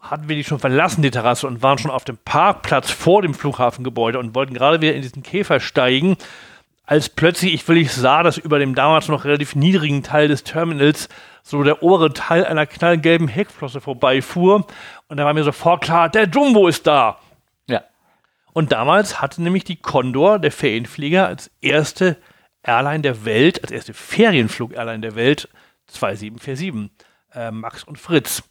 hatten 0.00 0.28
wir 0.28 0.36
die 0.36 0.44
schon 0.44 0.58
verlassen, 0.58 1.02
die 1.02 1.10
Terrasse, 1.10 1.46
und 1.46 1.62
waren 1.62 1.78
schon 1.78 1.90
auf 1.90 2.04
dem 2.04 2.18
Parkplatz 2.18 2.90
vor 2.90 3.22
dem 3.22 3.34
Flughafengebäude 3.34 4.18
und 4.18 4.34
wollten 4.34 4.54
gerade 4.54 4.80
wieder 4.80 4.94
in 4.94 5.02
diesen 5.02 5.22
Käfer 5.22 5.60
steigen, 5.60 6.16
als 6.84 7.08
plötzlich 7.08 7.54
ich 7.54 7.68
wirklich 7.68 7.92
sah, 7.92 8.22
dass 8.22 8.36
über 8.36 8.58
dem 8.58 8.74
damals 8.74 9.08
noch 9.08 9.24
relativ 9.24 9.54
niedrigen 9.54 10.02
Teil 10.02 10.28
des 10.28 10.42
Terminals 10.42 11.08
so 11.42 11.62
der 11.62 11.82
obere 11.82 12.12
Teil 12.12 12.44
einer 12.44 12.66
knallgelben 12.66 13.28
Heckflosse 13.28 13.80
vorbeifuhr. 13.80 14.66
Und 15.08 15.16
da 15.16 15.24
war 15.24 15.34
mir 15.34 15.44
sofort 15.44 15.82
klar, 15.82 16.08
der 16.08 16.28
Jumbo 16.28 16.68
ist 16.68 16.86
da. 16.86 17.18
Ja. 17.68 17.82
Und 18.52 18.72
damals 18.72 19.20
hatte 19.20 19.42
nämlich 19.42 19.64
die 19.64 19.76
Condor, 19.76 20.38
der 20.38 20.52
Ferienflieger, 20.52 21.26
als 21.26 21.50
erste 21.60 22.16
Airline 22.62 23.02
der 23.02 23.24
Welt, 23.24 23.62
als 23.62 23.70
erste 23.70 23.94
Ferienflug-Airline 23.94 25.00
der 25.00 25.14
Welt 25.14 25.48
2747, 25.86 26.90
äh, 27.34 27.50
Max 27.50 27.84
und 27.84 27.98
Fritz. 27.98 28.42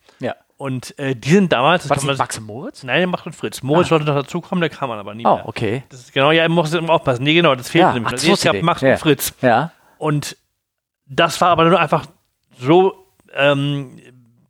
Und 0.59 0.99
äh, 0.99 1.15
die 1.15 1.29
sind 1.29 1.53
damals. 1.53 1.89
Was, 1.89 2.03
Max 2.03 2.37
und 2.37 2.45
Moritz? 2.45 2.83
Nein, 2.83 3.09
Max 3.09 3.25
und 3.25 3.33
Fritz. 3.33 3.63
Moritz 3.63 3.85
ah. 3.85 3.89
sollte 3.91 4.05
noch 4.07 4.15
dazukommen, 4.15 4.59
der 4.59 4.69
kam 4.69 4.89
man 4.89 4.99
aber 4.99 5.15
nie 5.15 5.25
oh, 5.25 5.35
mehr. 5.35 5.47
okay. 5.47 5.83
Das 5.87 6.01
ist, 6.01 6.13
genau, 6.13 6.31
ja, 6.31 6.49
muss 6.49 6.73
immer 6.73 6.89
aufpassen. 6.89 7.23
Nee, 7.23 7.33
genau, 7.33 7.55
das 7.55 7.69
fehlt 7.69 7.83
ja, 7.83 7.93
nämlich. 7.93 8.09
Ach, 8.09 8.11
also, 8.11 8.33
es 8.33 8.41
gab 8.41 8.61
Max 8.61 8.81
ja. 8.81 8.91
und 8.91 8.97
Fritz. 8.97 9.33
Ja. 9.41 9.71
Und 9.97 10.35
das 11.05 11.39
war 11.39 11.47
aber 11.47 11.63
nur 11.63 11.79
einfach 11.79 12.07
so 12.59 13.05
ähm, 13.33 14.01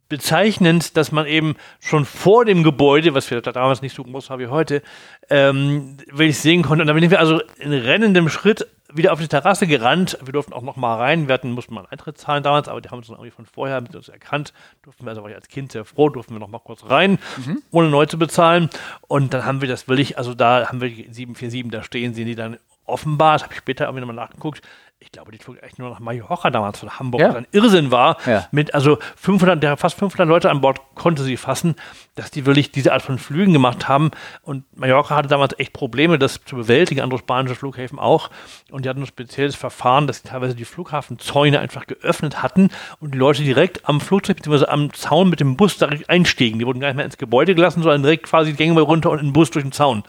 bezeichnend, 0.08 0.96
dass 0.96 1.12
man 1.12 1.26
eben 1.26 1.54
schon 1.78 2.04
vor 2.04 2.44
dem 2.44 2.64
Gebäude, 2.64 3.14
was 3.14 3.30
wir 3.30 3.40
damals 3.40 3.80
nicht 3.80 3.94
so 3.94 4.02
groß 4.02 4.30
war 4.30 4.40
wie 4.40 4.48
heute, 4.48 4.82
ähm, 5.30 5.96
ich 6.18 6.40
sehen 6.40 6.62
konnte. 6.62 6.82
Und 6.82 6.88
dann 6.88 6.98
sind 6.98 7.12
wir 7.12 7.20
also 7.20 7.40
in 7.60 7.72
rennendem 7.72 8.28
Schritt 8.28 8.66
wieder 8.94 9.12
auf 9.12 9.20
die 9.20 9.28
Terrasse 9.28 9.66
gerannt. 9.66 10.18
Wir 10.22 10.32
durften 10.32 10.52
auch 10.52 10.62
noch 10.62 10.76
mal 10.76 10.96
rein. 10.96 11.28
Wir 11.28 11.34
hatten, 11.34 11.52
mussten 11.52 11.74
mal 11.74 11.80
einen 11.80 11.90
Eintritt 11.90 12.18
zahlen 12.18 12.42
damals, 12.42 12.68
aber 12.68 12.80
die 12.80 12.88
haben 12.88 12.98
uns 12.98 13.08
dann 13.08 13.16
irgendwie 13.16 13.30
von 13.30 13.46
vorher 13.46 13.80
mit 13.80 13.94
uns 13.94 14.08
erkannt. 14.08 14.52
Durften 14.82 15.04
wir 15.04 15.10
also 15.10 15.24
als 15.24 15.48
Kind 15.48 15.72
sehr 15.72 15.84
froh, 15.84 16.08
durften 16.08 16.34
wir 16.34 16.40
noch 16.40 16.48
mal 16.48 16.58
kurz 16.58 16.88
rein, 16.88 17.18
mhm. 17.44 17.62
ohne 17.70 17.88
neu 17.88 18.06
zu 18.06 18.18
bezahlen. 18.18 18.70
Und 19.08 19.34
dann 19.34 19.44
haben 19.44 19.60
wir 19.60 19.68
das 19.68 19.88
wirklich, 19.88 20.18
also 20.18 20.34
da 20.34 20.68
haben 20.68 20.80
wir 20.80 20.88
die 20.88 21.08
747, 21.12 21.70
da 21.70 21.82
stehen 21.82 22.14
sie, 22.14 22.24
die 22.24 22.34
dann 22.34 22.58
offenbar, 22.86 23.34
das 23.34 23.44
habe 23.44 23.54
ich 23.54 23.58
später 23.58 23.84
irgendwie 23.84 24.00
nochmal 24.00 24.16
nachgeguckt, 24.16 24.62
ich 25.02 25.12
glaube, 25.12 25.32
die 25.32 25.38
flog 25.38 25.62
echt 25.62 25.78
nur 25.78 25.88
nach 25.88 25.98
Mallorca 25.98 26.50
damals 26.50 26.78
von 26.78 26.98
Hamburg, 26.98 27.22
ja. 27.22 27.30
was 27.30 27.36
ein 27.36 27.46
Irrsinn 27.52 27.90
war. 27.90 28.18
Ja. 28.26 28.46
Mit 28.52 28.74
also 28.74 28.98
500, 29.16 29.62
der 29.62 29.78
fast 29.78 29.98
500 29.98 30.28
Leute 30.28 30.50
an 30.50 30.60
Bord 30.60 30.80
konnte 30.94 31.22
sie 31.22 31.38
fassen, 31.38 31.74
dass 32.16 32.30
die 32.30 32.44
wirklich 32.44 32.70
diese 32.70 32.92
Art 32.92 33.00
von 33.00 33.18
Flügen 33.18 33.54
gemacht 33.54 33.88
haben. 33.88 34.10
Und 34.42 34.64
Mallorca 34.76 35.16
hatte 35.16 35.28
damals 35.28 35.58
echt 35.58 35.72
Probleme, 35.72 36.18
das 36.18 36.44
zu 36.44 36.54
bewältigen, 36.54 37.00
andere 37.00 37.18
spanische 37.18 37.54
Flughäfen 37.54 37.98
auch. 37.98 38.28
Und 38.70 38.84
die 38.84 38.90
hatten 38.90 39.00
ein 39.00 39.06
spezielles 39.06 39.56
Verfahren, 39.56 40.06
dass 40.06 40.18
sie 40.18 40.28
teilweise 40.28 40.54
die 40.54 40.66
Flughafenzäune 40.66 41.58
einfach 41.58 41.86
geöffnet 41.86 42.42
hatten 42.42 42.68
und 43.00 43.14
die 43.14 43.18
Leute 43.18 43.42
direkt 43.42 43.88
am 43.88 44.02
Flugzeug 44.02 44.36
bzw. 44.36 44.66
am 44.66 44.92
Zaun 44.92 45.30
mit 45.30 45.40
dem 45.40 45.56
Bus 45.56 45.78
direkt 45.78 46.10
einstiegen. 46.10 46.58
Die 46.58 46.66
wurden 46.66 46.78
gar 46.78 46.88
nicht 46.88 46.96
mehr 46.96 47.06
ins 47.06 47.16
Gebäude 47.16 47.54
gelassen, 47.54 47.82
sondern 47.82 48.02
direkt 48.02 48.24
quasi 48.24 48.50
die 48.50 48.56
Gänge 48.58 48.78
runter 48.82 49.10
und 49.10 49.18
in 49.18 49.28
den 49.28 49.32
Bus 49.32 49.50
durch 49.50 49.64
den 49.64 49.72
Zaun. 49.72 50.04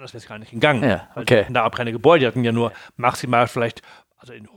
Und 0.00 0.04
das 0.04 0.14
wäre 0.14 0.24
gar 0.24 0.38
nicht 0.38 0.52
gegangen. 0.52 0.82
Ja, 0.82 1.08
okay. 1.14 1.44
da 1.50 1.66
auch 1.66 1.72
keine 1.72 1.92
Gebäude, 1.92 2.20
die 2.20 2.26
hatten 2.26 2.42
ja 2.42 2.52
nur 2.52 2.72
maximal 2.96 3.46
vielleicht 3.48 3.82
also 4.20 4.34
in 4.34 4.48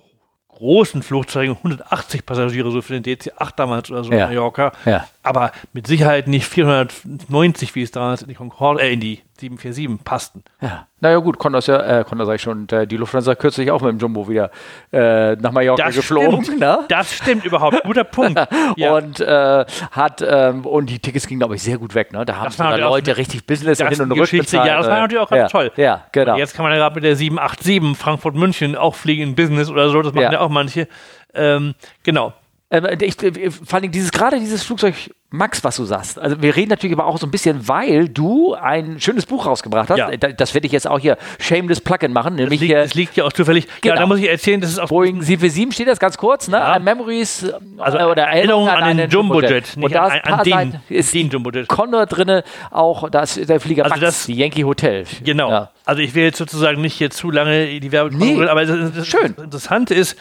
großen 0.49 1.01
Flugzeugen 1.01 1.55
180 1.55 2.25
Passagiere, 2.25 2.69
so 2.71 2.81
für 2.81 2.99
den 2.99 3.03
DC-8 3.03 3.55
damals 3.55 3.89
oder 3.89 4.03
so 4.03 4.11
ja. 4.11 4.25
in 4.25 4.29
Mallorca. 4.29 4.71
Ja. 4.85 5.07
Aber 5.23 5.51
mit 5.71 5.87
Sicherheit 5.87 6.27
nicht 6.27 6.45
490, 6.45 7.73
wie 7.75 7.81
es 7.81 7.91
damals 7.91 8.21
in 8.21 8.27
die 8.27 8.35
Concorde, 8.35 8.81
äh, 8.81 8.93
in 8.93 8.99
die 8.99 9.21
747 9.49 10.03
passten. 10.03 10.43
Ja. 10.61 10.87
Naja 10.99 11.17
gut, 11.17 11.37
das 11.51 11.67
ja, 11.67 11.99
äh, 11.99 12.03
konnte 12.05 12.25
sag 12.25 12.35
ich 12.35 12.41
schon, 12.41 12.67
äh, 12.69 12.87
die 12.87 12.95
Lufthansa 12.95 13.35
kürzlich 13.35 13.71
auch 13.71 13.81
mit 13.81 13.91
dem 13.91 13.99
Jumbo 13.99 14.29
wieder 14.29 14.51
äh, 14.91 15.35
nach 15.35 15.51
Mallorca 15.51 15.87
das 15.87 15.95
geflogen. 15.95 16.43
Stimmt. 16.43 16.59
Ne? 16.61 16.79
Das 16.87 17.13
stimmt 17.13 17.43
überhaupt, 17.43 17.83
guter 17.83 18.05
Punkt. 18.05 18.39
ja. 18.77 18.95
Und 18.95 19.19
äh, 19.19 19.65
hat 19.91 20.25
ähm, 20.25 20.65
und 20.65 20.89
die 20.89 20.99
Tickets 20.99 21.27
gingen, 21.27 21.39
glaube 21.39 21.55
ich, 21.55 21.63
sehr 21.63 21.77
gut 21.77 21.93
weg. 21.93 22.13
Ne? 22.13 22.25
Da 22.25 22.37
haben 22.37 22.51
sogar 22.51 22.77
Leute 22.77 23.17
richtig 23.17 23.45
Business 23.45 23.79
hin 23.79 24.01
und 24.01 24.11
rück 24.13 24.31
bezahlt. 24.31 24.67
Ja, 24.67 24.77
das 24.77 24.87
war 24.87 25.01
natürlich 25.01 25.23
auch 25.23 25.29
ganz 25.29 25.41
ja. 25.41 25.47
toll. 25.47 25.71
Ja, 25.75 26.05
genau. 26.11 26.33
Und 26.33 26.39
jetzt 26.39 26.55
kann 26.55 26.63
man 26.63 26.71
ja 26.71 26.79
gerade 26.79 26.95
mit 26.95 27.03
der 27.03 27.15
787 27.15 27.97
Frankfurt-München 27.97 28.75
auch 28.77 28.95
fliegen 28.95 29.23
in 29.23 29.35
Business 29.35 29.69
oder 29.69 29.89
so, 29.89 30.01
das 30.01 30.13
machen 30.13 30.23
ja, 30.23 30.33
ja 30.33 30.39
auch 30.39 30.49
manche. 30.49 30.87
Ähm, 31.33 31.75
genau. 32.03 32.33
Ähm, 32.73 32.87
ich, 33.01 33.15
vor 33.15 33.79
allem 33.79 33.91
dieses, 33.91 34.11
gerade 34.11 34.39
dieses 34.39 34.63
Flugzeug 34.63 34.95
Max, 35.29 35.63
was 35.63 35.77
du 35.77 35.83
sagst. 35.83 36.19
Also 36.19 36.41
wir 36.43 36.55
reden 36.55 36.69
natürlich 36.69 36.95
aber 36.95 37.07
auch 37.07 37.17
so 37.17 37.25
ein 37.25 37.31
bisschen, 37.31 37.67
weil 37.67 38.07
du 38.07 38.53
ein 38.53 38.99
schönes 38.99 39.25
Buch 39.25 39.47
rausgebracht 39.47 39.89
hast. 39.89 39.97
Ja. 39.97 40.15
Das 40.15 40.53
werde 40.53 40.67
ich 40.67 40.73
jetzt 40.73 40.87
auch 40.87 40.99
hier 40.99 41.17
Shameless 41.39 41.81
Plugin 41.81 42.13
machen. 42.13 42.35
Nämlich 42.35 42.59
das, 42.59 42.67
liegt, 42.67 42.79
das 42.79 42.93
liegt 42.93 43.17
ja 43.17 43.23
auch 43.25 43.33
zufällig. 43.33 43.67
Genau. 43.81 43.95
Ja, 43.95 44.01
da 44.01 44.07
muss 44.07 44.19
ich 44.19 44.29
erzählen, 44.29 44.61
das 44.61 44.69
ist 44.69 44.79
auf 44.79 44.89
Boeing 44.89 45.23
747 45.23 45.73
steht 45.73 45.87
das 45.87 45.99
ganz 45.99 46.17
kurz, 46.17 46.47
ne? 46.47 46.57
Ja. 46.57 46.77
Memories 46.77 47.51
also 47.79 47.97
äh, 47.97 48.03
oder 48.03 48.23
Erinnerungen 48.25 48.69
an, 48.69 48.83
an 48.83 48.97
den 48.97 49.09
Jumbojet. 49.09 49.75
Und 49.75 49.93
da 49.93 50.07
ist 50.07 50.23
an, 50.23 50.33
an 50.33 50.43
den, 50.43 50.79
ist 50.89 51.13
den 51.13 51.29
Jumbojet. 51.29 51.67
Condor 51.67 52.05
drin, 52.05 52.43
auch 52.69 53.09
da 53.09 53.21
ist 53.21 53.49
der 53.49 53.59
Flieger 53.59 53.85
also 53.85 53.95
Max, 53.95 54.01
das, 54.01 54.25
die 54.27 54.35
Yankee 54.35 54.63
Hotel. 54.63 55.05
Genau. 55.23 55.49
Ja. 55.49 55.71
Also 55.85 56.01
ich 56.01 56.13
will 56.13 56.25
jetzt 56.25 56.37
sozusagen 56.37 56.79
nicht 56.81 56.95
hier 56.95 57.09
zu 57.09 57.31
lange 57.31 57.79
die 57.79 57.91
Werbung 57.91 58.19
nee. 58.19 58.39
aber 58.45 58.65
das, 58.65 58.93
das, 58.93 59.07
Schön. 59.07 59.33
das 59.35 59.45
Interessante 59.45 59.95
ist, 59.95 60.15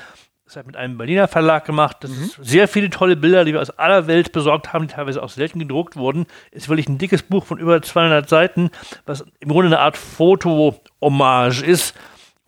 das 0.53 0.59
hat 0.59 0.67
mit 0.67 0.77
einem 0.77 0.99
Berliner 0.99 1.29
Verlag 1.29 1.65
gemacht. 1.65 1.99
Das 2.01 2.11
mhm. 2.11 2.31
sehr 2.43 2.69
viele 2.69 2.91
tolle 2.91 3.17
Bilder, 3.17 3.47
die 3.47 3.55
wir 3.55 3.63
aus 3.63 3.71
aller 3.71 4.07
Welt 4.07 4.33
besorgt 4.33 4.73
haben, 4.73 4.87
die 4.87 4.95
teilweise 4.95 5.23
auch 5.23 5.31
selten 5.31 5.59
gedruckt 5.59 5.97
wurden. 5.97 6.27
Ist 6.51 6.69
wirklich 6.69 6.89
ein 6.89 6.99
dickes 6.99 7.23
Buch 7.23 7.47
von 7.47 7.59
über 7.59 7.81
200 7.81 8.29
Seiten, 8.29 8.71
was 9.07 9.25
im 9.41 9.49
Grunde 9.49 9.69
eine 9.69 9.79
Art 9.79 9.97
Foto-Hommage 9.97 11.63
ist. 11.63 11.95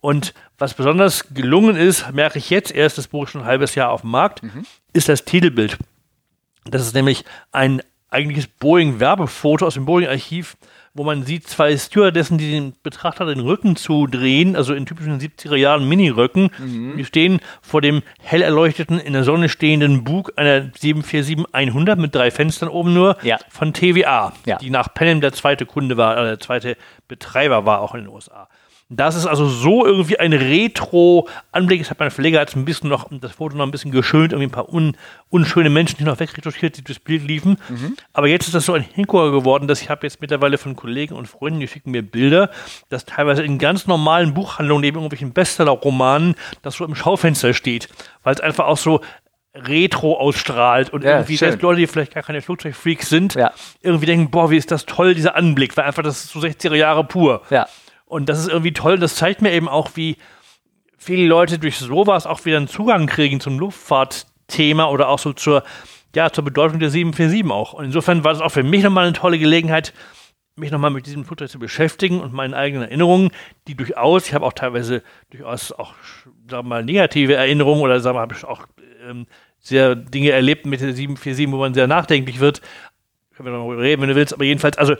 Und 0.01 0.35
was 0.59 0.75
besonders 0.75 1.33
gelungen 1.33 1.75
ist, 1.75 2.11
merke 2.13 2.37
ich 2.37 2.51
jetzt 2.51 2.71
erst, 2.71 2.99
das 2.99 3.07
Buch 3.07 3.23
ist 3.23 3.31
schon 3.31 3.41
ein 3.41 3.47
halbes 3.47 3.73
Jahr 3.73 3.89
auf 3.89 4.01
dem 4.01 4.11
Markt, 4.11 4.43
mhm. 4.43 4.65
ist 4.93 5.09
das 5.09 5.25
Titelbild. 5.25 5.79
Das 6.65 6.83
ist 6.83 6.93
nämlich 6.93 7.25
ein 7.51 7.81
eigentliches 8.11 8.47
Boeing-Werbefoto 8.47 9.65
aus 9.65 9.73
dem 9.73 9.85
Boeing-Archiv 9.85 10.57
wo 10.95 11.03
man 11.03 11.25
sieht 11.25 11.45
zwei 11.45 11.77
Stewardessen, 11.77 12.37
die 12.37 12.49
den 12.49 12.73
Betrachter 12.81 13.25
den 13.25 13.41
Rücken 13.41 13.75
zudrehen, 13.75 14.55
also 14.55 14.73
in 14.73 14.85
typischen 14.85 15.19
70er 15.19 15.57
Jahren 15.57 15.87
Mini-Röcken. 15.87 16.49
Mhm. 16.57 16.95
Die 16.97 17.03
stehen 17.03 17.41
vor 17.61 17.81
dem 17.81 18.01
hell 18.21 18.41
erleuchteten, 18.41 18.97
in 18.97 19.11
der 19.11 19.25
Sonne 19.25 19.49
stehenden 19.49 20.05
Bug 20.05 20.31
einer 20.37 20.61
747-100 20.71 21.97
mit 21.97 22.15
drei 22.15 22.31
Fenstern 22.31 22.69
oben 22.69 22.93
nur 22.93 23.17
ja. 23.23 23.37
von 23.49 23.73
TVA, 23.73 24.31
ja. 24.45 24.57
die 24.57 24.69
nach 24.69 24.93
Panem 24.93 25.19
der 25.19 25.33
zweite 25.33 25.65
Kunde 25.65 25.97
war, 25.97 26.17
äh, 26.17 26.23
der 26.23 26.39
zweite 26.39 26.77
Betreiber 27.09 27.65
war, 27.65 27.81
auch 27.81 27.93
in 27.93 28.05
den 28.05 28.09
USA. 28.09 28.47
Das 28.95 29.15
ist 29.15 29.25
also 29.25 29.47
so 29.47 29.85
irgendwie 29.85 30.19
ein 30.19 30.33
Retro-Anblick. 30.33 31.81
Das 31.81 31.89
hat 31.89 31.99
mein 31.99 32.11
Verleger 32.11 32.39
jetzt 32.39 32.55
ein 32.55 32.65
bisschen 32.65 32.89
noch, 32.89 33.07
das 33.11 33.33
Foto 33.33 33.57
noch 33.57 33.65
ein 33.65 33.71
bisschen 33.71 33.91
geschönt, 33.91 34.31
irgendwie 34.31 34.47
ein 34.47 34.51
paar 34.51 34.71
un, 34.71 34.95
unschöne 35.29 35.69
Menschen, 35.69 35.97
die 35.97 36.03
noch 36.03 36.19
wegretuschiert, 36.19 36.77
die 36.77 36.83
durchs 36.83 36.99
Bild 36.99 37.23
liefen. 37.27 37.57
Mhm. 37.69 37.97
Aber 38.13 38.27
jetzt 38.27 38.47
ist 38.47 38.55
das 38.55 38.65
so 38.65 38.73
ein 38.73 38.81
Hingucker 38.81 39.31
geworden, 39.31 39.67
dass 39.67 39.81
ich 39.81 39.89
habe 39.89 40.05
jetzt 40.05 40.21
mittlerweile 40.21 40.57
von 40.57 40.75
Kollegen 40.75 41.15
und 41.15 41.27
Freunden, 41.27 41.59
die 41.59 41.67
schicken 41.67 41.91
mir 41.91 42.03
Bilder, 42.03 42.49
dass 42.89 43.05
teilweise 43.05 43.43
in 43.43 43.59
ganz 43.59 43.87
normalen 43.87 44.33
Buchhandlungen, 44.33 44.81
neben 44.81 44.97
irgendwelchen 44.97 45.33
Bestseller-Romanen, 45.33 46.35
das 46.61 46.75
so 46.75 46.85
im 46.85 46.95
Schaufenster 46.95 47.53
steht. 47.53 47.89
Weil 48.23 48.35
es 48.35 48.41
einfach 48.41 48.65
auch 48.65 48.77
so 48.77 49.01
Retro 49.55 50.17
ausstrahlt 50.17 50.89
und 50.89 51.03
ja, 51.03 51.11
irgendwie 51.11 51.37
selbst 51.37 51.61
Leute, 51.61 51.79
die 51.79 51.87
vielleicht 51.87 52.13
gar 52.13 52.23
keine 52.23 52.41
Flugzeugfreaks 52.41 53.09
sind, 53.09 53.35
ja. 53.35 53.51
irgendwie 53.81 54.05
denken, 54.05 54.29
boah, 54.29 54.51
wie 54.51 54.57
ist 54.57 54.71
das 54.71 54.85
toll, 54.85 55.15
dieser 55.15 55.35
Anblick, 55.35 55.77
weil 55.77 55.85
einfach 55.85 56.03
das 56.03 56.25
ist 56.25 56.31
so 56.31 56.39
60er 56.39 56.75
Jahre 56.75 57.03
pur. 57.05 57.41
Ja. 57.49 57.67
Und 58.05 58.29
das 58.29 58.39
ist 58.39 58.49
irgendwie 58.49 58.73
toll. 58.73 58.97
Das 58.99 59.15
zeigt 59.15 59.41
mir 59.41 59.51
eben 59.51 59.67
auch, 59.67 59.91
wie 59.95 60.17
viele 60.97 61.27
Leute 61.27 61.59
durch 61.59 61.77
sowas 61.77 62.25
auch 62.25 62.45
wieder 62.45 62.57
einen 62.57 62.67
Zugang 62.67 63.07
kriegen 63.07 63.39
zum 63.39 63.59
Luftfahrtthema 63.59 64.85
oder 64.85 65.09
auch 65.09 65.19
so 65.19 65.33
zur, 65.33 65.63
ja, 66.15 66.31
zur 66.31 66.43
Bedeutung 66.43 66.79
der 66.79 66.89
747 66.89 67.51
auch. 67.51 67.73
Und 67.73 67.85
insofern 67.85 68.23
war 68.23 68.33
das 68.33 68.41
auch 68.41 68.49
für 68.49 68.63
mich 68.63 68.83
nochmal 68.83 69.05
eine 69.05 69.13
tolle 69.13 69.37
Gelegenheit, 69.37 69.93
mich 70.55 70.71
nochmal 70.71 70.91
mit 70.91 71.05
diesem 71.05 71.25
Flugzeug 71.25 71.49
zu 71.49 71.59
beschäftigen 71.59 72.21
und 72.21 72.33
meinen 72.33 72.53
eigenen 72.53 72.83
Erinnerungen, 72.83 73.31
die 73.67 73.75
durchaus, 73.75 74.27
ich 74.27 74.33
habe 74.33 74.45
auch 74.45 74.53
teilweise 74.53 75.03
durchaus 75.29 75.73
auch, 75.73 75.93
sagen 76.49 76.65
wir 76.65 76.69
mal, 76.69 76.83
negative 76.83 77.35
Erinnerungen 77.35 77.83
oder 77.83 77.99
sagen 77.99 78.17
wir 78.17 78.25
mal, 78.25 78.43
auch 78.45 78.65
ähm, 79.05 79.27
sehr 79.59 79.95
Dinge 79.95 80.29
erlebt 80.31 80.65
mit 80.65 80.79
der 80.79 80.93
747, 80.93 81.51
wo 81.51 81.57
man 81.57 81.73
sehr 81.73 81.87
nachdenklich 81.87 82.39
wird. 82.39 82.61
Können 83.35 83.51
wir 83.51 83.57
noch 83.57 83.69
reden, 83.69 84.01
wenn 84.01 84.09
du 84.09 84.15
willst, 84.15 84.33
aber 84.33 84.45
jedenfalls, 84.45 84.77
also 84.77 84.95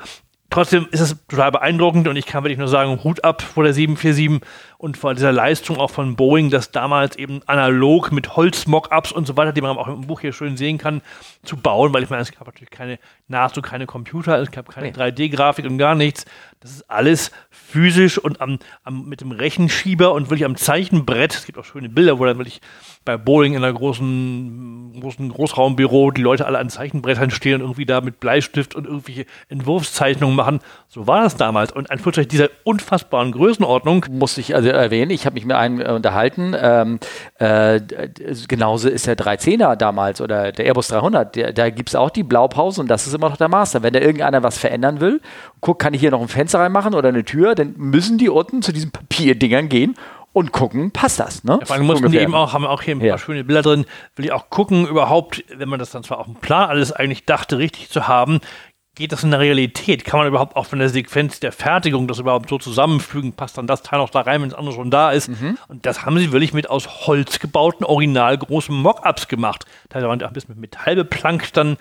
trotzdem 0.50 0.88
ist 0.92 1.00
es 1.00 1.16
total 1.28 1.52
beeindruckend 1.52 2.08
und 2.08 2.16
ich 2.16 2.26
kann 2.26 2.44
wirklich 2.44 2.60
nur 2.60 2.68
sagen, 2.68 3.04
Hut 3.04 3.24
ab 3.24 3.42
vor 3.42 3.64
der 3.64 3.74
747 3.74 4.42
und 4.78 4.98
vor 4.98 5.14
dieser 5.14 5.32
Leistung 5.32 5.78
auch 5.78 5.90
von 5.90 6.16
Boeing, 6.16 6.50
das 6.50 6.72
damals 6.72 7.16
eben 7.16 7.42
analog 7.48 8.12
mit 8.12 8.36
Holz-Mockups 8.36 9.12
und 9.12 9.26
so 9.26 9.36
weiter, 9.36 9.52
die 9.52 9.62
man 9.62 9.78
auch 9.78 9.88
im 9.88 10.08
Buch 10.08 10.22
hier 10.22 10.34
schön 10.34 10.58
sehen 10.58 10.78
kann, 10.78 11.02
zu 11.44 11.58
bauen, 11.58 11.94
weil 11.94 12.04
ich 12.04 12.10
meine, 12.10 12.22
es 12.22 12.32
gab 12.32 12.46
natürlich 12.46 12.70
keine, 12.70 13.00
nahezu 13.28 13.62
keine 13.62 13.86
Computer, 13.86 14.40
es 14.40 14.52
gab 14.52 14.70
keine 14.70 14.92
nee. 14.92 14.94
3D-Grafik 14.94 15.66
und 15.66 15.78
gar 15.78 15.96
nichts. 15.96 16.26
Das 16.60 16.72
ist 16.72 16.90
alles 16.90 17.32
physisch 17.50 18.18
und 18.18 18.42
am, 18.42 18.60
am, 18.84 19.06
mit 19.06 19.22
dem 19.22 19.32
Rechenschieber 19.32 20.14
und 20.14 20.30
wirklich 20.30 20.46
am 20.46 20.56
Zeichenbrett. 20.56 21.34
Es 21.34 21.46
gibt 21.46 21.58
auch 21.58 21.66
schöne 21.66 21.90
Bilder, 21.90 22.20
wo 22.20 22.26
dann 22.26 22.38
wirklich 22.38 22.62
bei 23.04 23.18
Boeing 23.18 23.54
in 23.54 23.64
einer 23.64 23.74
großen, 23.74 24.85
großen 25.02 25.30
Großraumbüro 25.30 26.12
die 26.12 26.22
Leute 26.22 26.46
alle 26.46 26.60
an 26.60 26.70
Zeichenbrettern 26.70 27.32
stehen 27.32 27.56
und 27.56 27.62
irgendwie 27.62 27.86
da 27.86 28.02
mit 28.02 28.20
Bleistift 28.20 28.76
und 28.76 28.86
irgendwelche 28.86 29.26
Entwurfszeichnungen 29.50 30.36
machen. 30.36 30.60
So 30.88 31.08
war 31.08 31.24
das 31.24 31.36
damals. 31.38 31.72
Und 31.72 31.92
ein 31.92 32.00
Flugzeug 32.00 32.30
dieser 32.30 32.50
unfassbaren 32.64 33.32
Größenordnung. 33.32 34.06
Musste 34.10 34.42
ich 34.42 34.56
also 34.56 34.70
erwähnen, 34.70 35.12
ich 35.12 35.26
habe 35.26 35.36
mich 35.36 35.46
mit 35.46 35.56
einem 35.56 35.82
äh, 35.82 35.92
unterhalten. 35.92 36.56
Ähm, 36.60 37.00
äh, 37.40 37.82
genauso 38.48 38.90
ist 38.90 39.08
der 39.08 39.18
310er 39.18 39.76
damals 39.76 40.22
oder 40.22 40.52
der 40.52 40.66
Airbus 40.66 40.88
300. 40.88 41.36
Der, 41.36 41.54
da 41.54 41.70
gibt 41.70 41.90
es 41.90 41.96
auch 41.96 42.10
die 42.10 42.24
Blaupause 42.24 42.82
und 42.82 42.88
das 42.88 43.08
ist 43.08 43.14
immer 43.14 43.30
noch 43.30 43.38
der 43.38 43.50
Master. 43.50 43.84
Wenn 43.84 43.94
da 43.94 44.00
irgendeiner 44.00 44.44
was 44.44 44.58
verändern 44.58 45.00
will, 45.00 45.22
guck, 45.62 45.80
kann 45.80 45.94
ich 45.94 46.02
hier 46.02 46.12
noch 46.12 46.22
ein 46.22 46.28
Fenster 46.28 46.60
reinmachen 46.60 46.94
oder 46.94 47.10
eine 47.10 47.24
Tür, 47.24 47.56
dann 47.56 47.74
müssen 47.78 48.18
die 48.18 48.30
unten 48.30 48.62
zu 48.62 48.72
diesen 48.72 48.92
Papierdingern 48.92 49.70
gehen 49.70 49.96
und 50.36 50.52
gucken, 50.52 50.92
passt 50.92 51.22
das. 51.22 51.46
Ne? 51.46 51.60
Ja, 51.62 51.66
vor 51.66 51.78
allem 51.78 51.86
mussten 51.86 52.12
die 52.12 52.18
eben 52.18 52.36
auch, 52.36 52.52
haben 52.52 52.66
auch 52.66 52.82
hier 52.82 52.96
ein 52.96 53.00
paar 53.00 53.08
ja. 53.08 53.18
schöne 53.18 53.46
Bilder 53.46 53.62
drin, 53.62 53.86
will 54.18 54.26
ich 54.26 54.34
auch 54.34 54.50
gucken, 54.50 54.86
überhaupt, 54.86 55.46
wenn 55.56 55.70
man 55.70 55.80
das 55.80 55.92
dann 55.92 56.04
zwar 56.04 56.20
auf 56.20 56.26
dem 56.26 56.36
Plan 56.36 56.68
alles 56.68 56.92
eigentlich 56.92 57.24
dachte, 57.24 57.58
richtig 57.58 57.90
zu 57.90 58.10
haben, 58.10 58.42
geht 58.96 59.14
das 59.14 59.24
in 59.24 59.32
der 59.32 59.40
Realität? 59.40 60.04
Kann 60.04 60.20
man 60.20 60.28
überhaupt 60.28 60.58
auch 60.58 60.66
von 60.66 60.80
der 60.80 60.90
Sequenz 60.90 61.40
der 61.40 61.54
Fertigung 61.54 62.10
das 62.10 62.20
überhaupt 62.20 62.50
so 62.50 62.58
zusammenfügen? 62.58 63.32
Passt 63.32 63.58
dann 63.58 63.66
das 63.66 63.82
Teil 63.82 64.00
noch 64.00 64.10
da 64.10 64.22
rein, 64.22 64.42
wenn 64.42 64.50
das 64.50 64.60
andere 64.60 64.76
schon 64.76 64.92
da 64.92 65.12
ist? 65.12 65.30
Mhm. 65.30 65.58
Und 65.70 65.86
das 65.86 66.06
haben 66.06 66.18
sie 66.20 66.34
wirklich 66.34 66.54
mit 66.54 66.70
aus 66.70 67.08
Holz 67.08 67.40
gebauten, 67.40 67.86
original 67.86 68.38
großen 68.38 68.76
Mockups 68.76 69.30
gemacht. 69.30 69.66
Da 69.88 70.02
waren 70.02 70.22
auch 70.22 70.28
ein 70.28 70.34
bisschen 70.34 70.56
mit 70.56 70.60
Metall 70.60 70.98
beplankt 70.98 71.56
dann. 71.56 71.78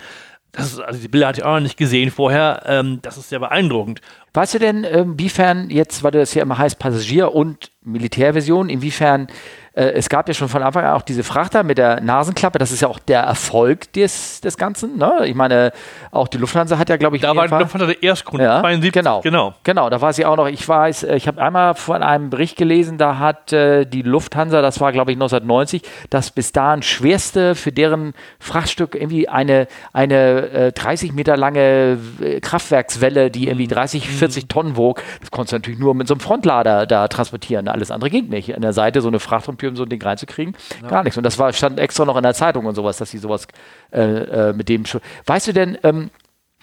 Das 0.57 0.73
ist, 0.73 0.81
also 0.81 1.01
die 1.01 1.09
Bilder 1.09 1.29
hatte 1.29 1.41
ich 1.41 1.45
auch 1.45 1.55
noch 1.55 1.61
nicht 1.61 1.77
gesehen 1.77 2.11
vorher. 2.11 2.63
Ähm, 2.67 3.01
das 3.03 3.19
ist 3.19 3.29
sehr 3.29 3.41
beeindruckend. 3.41 4.01
Weißt 4.33 4.55
du 4.55 4.59
denn, 4.59 4.85
inwiefern 4.85 5.71
jetzt, 5.71 6.03
weil 6.03 6.13
du 6.13 6.19
das 6.19 6.33
hier 6.33 6.43
immer 6.43 6.59
heißt, 6.59 6.79
Passagier 6.79 7.33
und 7.33 7.71
Militärversion, 7.83 8.69
inwiefern 8.69 9.29
äh, 9.75 9.87
es 9.93 10.09
gab 10.09 10.29
ja 10.29 10.35
schon 10.35 10.49
von 10.49 10.63
Anfang 10.63 10.85
an 10.85 10.95
auch 10.95 11.03
diese 11.03 11.25
Frachter 11.25 11.63
mit 11.65 11.79
der 11.79 12.01
Nasenklappe. 12.01 12.59
Das 12.59 12.71
ist 12.71 12.81
ja 12.81 12.89
auch 12.89 12.99
der 12.99 13.23
Erfolg 13.23 13.93
des, 13.93 14.41
des 14.41 14.57
Ganzen. 14.57 14.97
Ne? 14.97 15.23
Ich 15.25 15.35
meine, 15.35 15.73
auch 16.13 16.29
die 16.29 16.39
Lufthansa 16.39 16.79
hat 16.79 16.89
ja, 16.89 16.97
glaube 16.97 17.17
ich, 17.17 17.23
da 17.23 17.35
war 17.35 17.49
die 17.49 17.55
Lufthansa 17.55 17.87
der 17.87 18.03
Erstkunde. 18.03 18.45
Ja, 18.45 18.61
72, 18.61 18.93
genau, 18.93 19.21
genau, 19.23 19.55
genau. 19.65 19.91
Da 19.91 20.01
war 20.01 20.13
sie 20.13 20.25
auch 20.27 20.37
noch. 20.37 20.47
Ich 20.47 20.67
weiß, 20.67 21.05
äh, 21.05 21.17
ich 21.17 21.27
habe 21.27 21.43
einmal 21.43 21.75
von 21.75 22.03
einem 22.03 22.31
Bericht 22.31 22.57
gelesen, 22.57 22.99
da 22.99 23.19
hat 23.19 23.53
äh, 23.53 23.85
die 23.85 24.03
Lufthansa, 24.03 24.63
das 24.63 24.81
war 24.81 24.93
glaube 24.93 25.11
ich 25.11 25.17
1990, 25.17 25.83
das 26.11 26.31
bis 26.31 26.53
dahin 26.53 26.83
schwerste 26.83 27.55
für 27.55 27.73
deren 27.73 28.15
Frachtstück 28.39 28.95
irgendwie 28.95 29.29
eine 29.29 29.67
eine 29.93 30.51
äh, 30.51 30.73
30 30.73 31.13
Meter 31.13 31.37
lange 31.37 31.99
äh, 32.21 32.41
Kraftwerkswelle, 32.41 33.31
die 33.31 33.49
irgendwie 33.49 33.67
30, 33.67 34.09
40 34.09 34.45
mhm. 34.45 34.49
Tonnen 34.49 34.77
wog. 34.77 35.03
Das 35.21 35.31
konntest 35.31 35.53
du 35.53 35.57
natürlich 35.57 35.81
nur 35.81 35.95
mit 35.95 36.07
so 36.07 36.15
einem 36.15 36.21
Frontlader 36.21 36.87
da 36.87 37.09
transportieren. 37.09 37.67
Alles 37.67 37.91
andere 37.91 38.11
ging 38.11 38.29
nicht. 38.29 38.55
An 38.55 38.63
der 38.63 38.73
Seite 38.73 39.01
so 39.01 39.09
eine 39.09 39.19
Fracht 39.19 39.49
und 39.49 39.64
um 39.67 39.77
so 39.77 39.85
ein 39.85 39.89
Ding 39.89 40.03
reinzukriegen. 40.03 40.57
Ja. 40.83 40.89
Gar 40.89 41.05
nichts. 41.05 41.17
Und 41.17 41.25
das 41.25 41.39
war, 41.39 41.53
stand 41.53 41.79
extra 41.79 42.05
noch 42.05 42.17
in 42.17 42.23
der 42.23 42.35
Zeitung 42.35 42.67
und 42.67 42.75
sowas, 42.75 42.97
dass 42.99 43.11
sie 43.11 43.19
sowas 43.19 43.47
äh, 43.93 44.03
äh, 44.03 44.53
mit 44.53 44.69
dem 44.69 44.87
schon. 44.87 45.01
Weißt 45.27 45.49
du 45.49 45.53
denn, 45.53 45.79
ähm, 45.83 46.11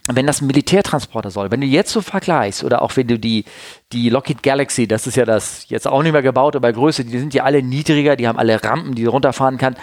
wenn 0.07 0.25
das 0.25 0.41
ein 0.41 0.47
Militärtransporter 0.47 1.29
soll, 1.29 1.51
wenn 1.51 1.61
du 1.61 1.67
jetzt 1.67 1.91
so 1.91 2.01
vergleichst 2.01 2.63
oder 2.63 2.81
auch 2.81 2.95
wenn 2.97 3.07
du 3.07 3.19
die, 3.19 3.45
die 3.91 4.09
Lockheed 4.09 4.41
Galaxy, 4.41 4.87
das 4.87 5.05
ist 5.05 5.15
ja 5.15 5.25
das 5.25 5.69
jetzt 5.69 5.87
auch 5.87 6.01
nicht 6.01 6.11
mehr 6.11 6.23
gebaut, 6.23 6.55
aber 6.55 6.73
Größe, 6.73 7.05
die 7.05 7.19
sind 7.19 7.33
ja 7.33 7.43
alle 7.43 7.61
niedriger, 7.61 8.15
die 8.15 8.27
haben 8.27 8.39
alle 8.39 8.63
Rampen, 8.63 8.95
die 8.95 9.05
runterfahren 9.05 9.57
kann. 9.57 9.75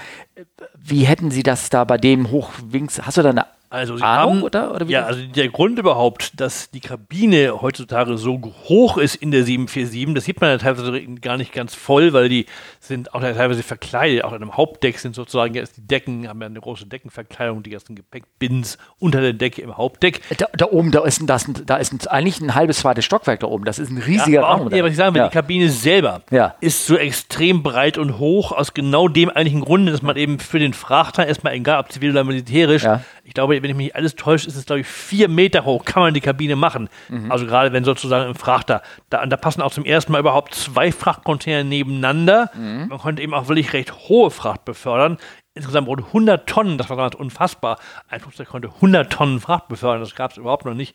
Wie 0.77 1.05
hätten 1.05 1.31
sie 1.31 1.45
das 1.45 1.71
da 1.71 1.85
bei 1.85 1.99
dem 1.99 2.31
Hochwings? 2.31 3.01
Hast 3.03 3.17
du 3.17 3.23
da 3.23 3.31
eine 3.31 3.47
also 3.71 3.99
sie 3.99 4.03
Ahnung, 4.03 4.37
haben, 4.37 4.43
oder, 4.45 4.75
oder 4.75 4.87
ja, 4.87 5.05
also 5.05 5.21
der 5.23 5.49
Grund 5.49 5.79
überhaupt, 5.79 6.41
dass 6.41 6.71
die 6.71 6.81
Kabine 6.81 7.61
heutzutage 7.61 8.17
so 8.17 8.41
hoch 8.65 8.97
ist 8.97 9.17
in 9.17 9.31
der 9.31 9.45
747, 9.45 10.15
das 10.15 10.25
sieht 10.25 10.41
man 10.41 10.51
ja 10.51 10.59
teilweise 10.59 11.03
gar 11.21 11.37
nicht 11.37 11.53
ganz 11.53 11.75
voll, 11.75 12.15
weil 12.15 12.31
die 12.31 12.47
sind 12.81 13.15
auch 13.15 13.21
teilweise 13.21 13.63
verkleidet, 13.63 14.25
auch 14.25 14.33
in 14.33 14.41
einem 14.41 14.57
Hauptdeck 14.57 14.99
sind 14.99 15.15
sozusagen 15.15 15.55
jetzt 15.55 15.77
die 15.77 15.87
Decken, 15.87 16.29
haben 16.29 16.41
ja 16.41 16.47
eine 16.47 16.61
große 16.61 16.87
Deckenverkleidung, 16.87 17.63
die 17.63 17.71
ganzen 17.71 17.95
Gepäckbins 17.95 18.79
unter 18.99 19.21
der 19.21 19.35
Decke 19.35 19.61
im 19.61 19.77
Hauptdeck. 19.77 20.23
Da, 20.39 20.47
da 20.57 20.67
oben, 20.67 20.91
da 20.91 21.05
ist, 21.05 21.21
das, 21.27 21.45
da 21.67 21.77
ist 21.77 22.11
eigentlich 22.11 22.41
ein 22.41 22.55
halbes 22.55 22.79
zweites 22.79 23.05
Stockwerk 23.05 23.41
da 23.41 23.49
oben, 23.49 23.65
das 23.65 23.79
ist 23.79 23.91
ein 23.91 23.99
riesiger 23.99 24.41
ja, 24.41 24.47
Raum. 24.47 24.75
Ja, 24.75 24.83
was 24.83 24.93
ich 24.93 24.97
sagen 24.97 25.15
will, 25.15 25.21
ja. 25.21 25.29
die 25.29 25.35
Kabine 25.35 25.69
selber 25.69 26.23
ja. 26.31 26.55
ist 26.61 26.87
so 26.87 26.97
extrem 26.97 27.63
breit 27.63 27.99
und 27.99 28.19
hoch, 28.19 28.53
aus 28.53 28.73
genau 28.73 29.09
dem 29.09 29.29
eigentlichen 29.29 29.61
Grunde, 29.61 29.93
dass 29.93 30.01
man 30.01 30.17
eben 30.17 30.39
für 30.39 30.59
den 30.59 30.73
Frachter 30.73 31.27
erstmal, 31.27 31.53
egal 31.53 31.81
ob 31.81 31.93
zivil 31.93 32.13
oder 32.13 32.25
militärisch, 32.25 32.87
ich 33.25 33.35
glaube, 33.35 33.58
wenn 33.63 33.71
ich 33.71 33.77
mich 33.77 33.97
alles 33.97 34.15
täusche, 34.17 34.49
ist 34.49 34.57
es, 34.57 34.67
glaube 34.67 34.81
ich, 34.81 34.87
vier 34.87 35.29
Meter 35.29 35.65
hoch, 35.65 35.85
kann 35.85 36.03
man 36.03 36.15
die 36.15 36.21
Kabine 36.21 36.57
machen. 36.57 36.89
Mhm. 37.09 37.31
Also 37.31 37.47
gerade 37.47 37.73
wenn 37.73 37.85
sozusagen 37.85 38.29
im 38.29 38.35
Frachter, 38.35 38.83
da, 39.11 39.25
da, 39.27 39.37
passen 39.37 39.63
auch 39.63 39.73
zum 39.73 39.85
ersten 39.85 40.13
Mal 40.13 40.21
überhaupt 40.21 40.55
zwei 40.55 40.93
Frachtcontainer 40.93 41.65
nebeneinander. 41.65 42.51
Mhm. 42.55 42.89
Man 42.89 42.99
konnte 42.99 43.23
eben 43.23 43.35
auch 43.35 43.49
wirklich 43.49 43.73
recht 43.73 43.93
hohe 44.09 44.31
Fracht 44.31 44.65
befördern. 44.65 45.19
Insgesamt 45.55 45.89
rund 45.89 46.07
100 46.07 46.49
Tonnen, 46.49 46.79
das 46.79 46.89
war 46.89 46.97
damals 46.97 47.17
unfassbar. 47.17 47.79
Ein 48.09 48.21
Flugzeug 48.21 48.49
konnte 48.49 48.69
100 48.69 49.13
Tonnen 49.13 49.41
Fracht 49.41 49.69
befördern, 49.69 50.01
das 50.01 50.15
gab 50.15 50.31
es 50.31 50.37
überhaupt 50.37 50.65
noch 50.65 50.75
nicht. 50.75 50.95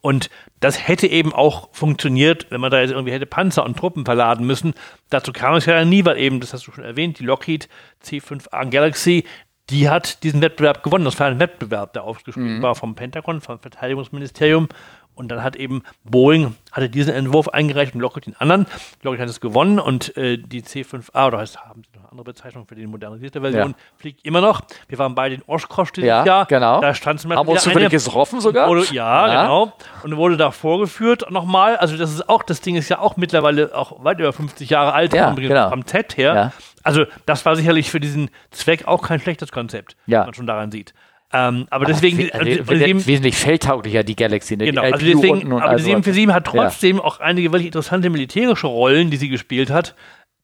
Und 0.00 0.28
das 0.60 0.86
hätte 0.86 1.06
eben 1.06 1.32
auch 1.32 1.70
funktioniert, 1.72 2.50
wenn 2.50 2.60
man 2.60 2.70
da 2.70 2.80
jetzt 2.80 2.90
irgendwie 2.90 3.12
hätte 3.12 3.24
Panzer 3.26 3.64
und 3.64 3.78
Truppen 3.78 4.04
verladen 4.04 4.46
müssen. 4.46 4.74
Dazu 5.08 5.32
kam 5.32 5.54
es 5.54 5.64
ja 5.64 5.82
nie, 5.84 6.04
weil 6.04 6.18
eben, 6.18 6.40
das 6.40 6.52
hast 6.52 6.66
du 6.66 6.72
schon 6.72 6.84
erwähnt, 6.84 7.18
die 7.18 7.24
Lockheed 7.24 7.70
C5A 8.04 8.70
Galaxy, 8.70 9.24
die 9.70 9.88
hat 9.88 10.22
diesen 10.22 10.42
Wettbewerb 10.42 10.82
gewonnen. 10.82 11.04
Das 11.04 11.18
war 11.18 11.26
ein 11.26 11.40
Wettbewerb, 11.40 11.92
der 11.94 12.04
aufgeschrieben 12.04 12.58
mhm. 12.58 12.62
war 12.62 12.74
vom 12.74 12.94
Pentagon, 12.94 13.40
vom 13.40 13.58
Verteidigungsministerium. 13.58 14.68
Und 15.14 15.28
dann 15.28 15.42
hat 15.42 15.56
eben 15.56 15.82
Boeing 16.04 16.54
hatte 16.74 16.90
diesen 16.90 17.14
Entwurf 17.14 17.48
eingereicht 17.48 17.94
und 17.94 18.00
Lockheed 18.00 18.26
den 18.26 18.36
anderen. 18.36 18.66
Lockheed 19.02 19.20
hat 19.20 19.28
es 19.28 19.40
gewonnen 19.40 19.78
und 19.78 20.16
äh, 20.16 20.38
die 20.38 20.62
C5A, 20.62 21.28
oder 21.28 21.38
heißt, 21.38 21.60
haben 21.60 21.82
sie 21.84 21.90
noch 21.94 22.02
eine 22.02 22.10
andere 22.10 22.24
Bezeichnung 22.24 22.66
für 22.66 22.74
die 22.74 22.86
modernisierte 22.86 23.40
Version, 23.40 23.70
ja. 23.70 23.76
fliegt 23.96 24.26
immer 24.26 24.40
noch. 24.40 24.62
Wir 24.88 24.98
waren 24.98 25.14
bei 25.14 25.28
den 25.28 25.42
Oshkosh 25.46 25.92
dieses 25.92 26.08
ja, 26.08 26.24
Jahr. 26.24 26.46
genau. 26.46 26.80
Da 26.80 26.92
stand 26.94 27.20
es 27.20 27.26
Haben 27.26 27.46
wir 27.46 27.52
uns 27.52 27.62
zufällig 27.62 27.90
getroffen 27.90 28.40
sogar? 28.40 28.68
Wurde, 28.68 28.86
ja, 28.92 29.28
ja, 29.28 29.42
genau. 29.42 29.72
Und 30.02 30.16
wurde 30.16 30.36
da 30.36 30.50
vorgeführt 30.50 31.30
nochmal. 31.30 31.76
Also 31.76 31.96
das 31.96 32.12
ist 32.12 32.28
auch, 32.28 32.42
das 32.42 32.60
Ding 32.60 32.74
ist 32.74 32.88
ja 32.88 32.98
auch 32.98 33.16
mittlerweile 33.16 33.72
auch 33.74 34.02
weit 34.02 34.18
über 34.18 34.32
50 34.32 34.68
Jahre 34.68 34.94
alt 34.94 35.14
ja, 35.14 35.28
vom, 35.28 35.36
genau. 35.36 35.70
vom 35.70 35.86
Z 35.86 36.16
her. 36.16 36.34
Ja. 36.34 36.52
Also 36.82 37.04
das 37.24 37.46
war 37.46 37.54
sicherlich 37.54 37.90
für 37.90 38.00
diesen 38.00 38.30
Zweck 38.50 38.86
auch 38.86 39.02
kein 39.02 39.20
schlechtes 39.20 39.52
Konzept, 39.52 39.96
ja. 40.06 40.20
wenn 40.20 40.26
man 40.26 40.34
schon 40.34 40.46
daran 40.46 40.72
sieht. 40.72 40.92
Ähm, 41.36 41.66
aber 41.68 41.86
deswegen. 41.86 42.30
Also, 42.30 42.62
also, 42.62 43.06
wesentlich 43.06 43.34
feldtauglicher, 43.34 44.04
die 44.04 44.14
Galaxy. 44.14 44.56
Ne? 44.56 44.66
Genau, 44.66 44.82
die 44.82 44.92
also 44.92 45.04
deswegen, 45.04 45.52
aber 45.52 45.76
die 45.76 45.82
747 45.82 46.28
hat 46.32 46.46
trotzdem 46.46 46.96
ja. 46.98 47.02
auch 47.02 47.18
einige 47.18 47.50
wirklich 47.50 47.66
interessante 47.66 48.08
militärische 48.08 48.68
Rollen, 48.68 49.10
die 49.10 49.16
sie 49.16 49.28
gespielt 49.28 49.68
hat. 49.68 49.96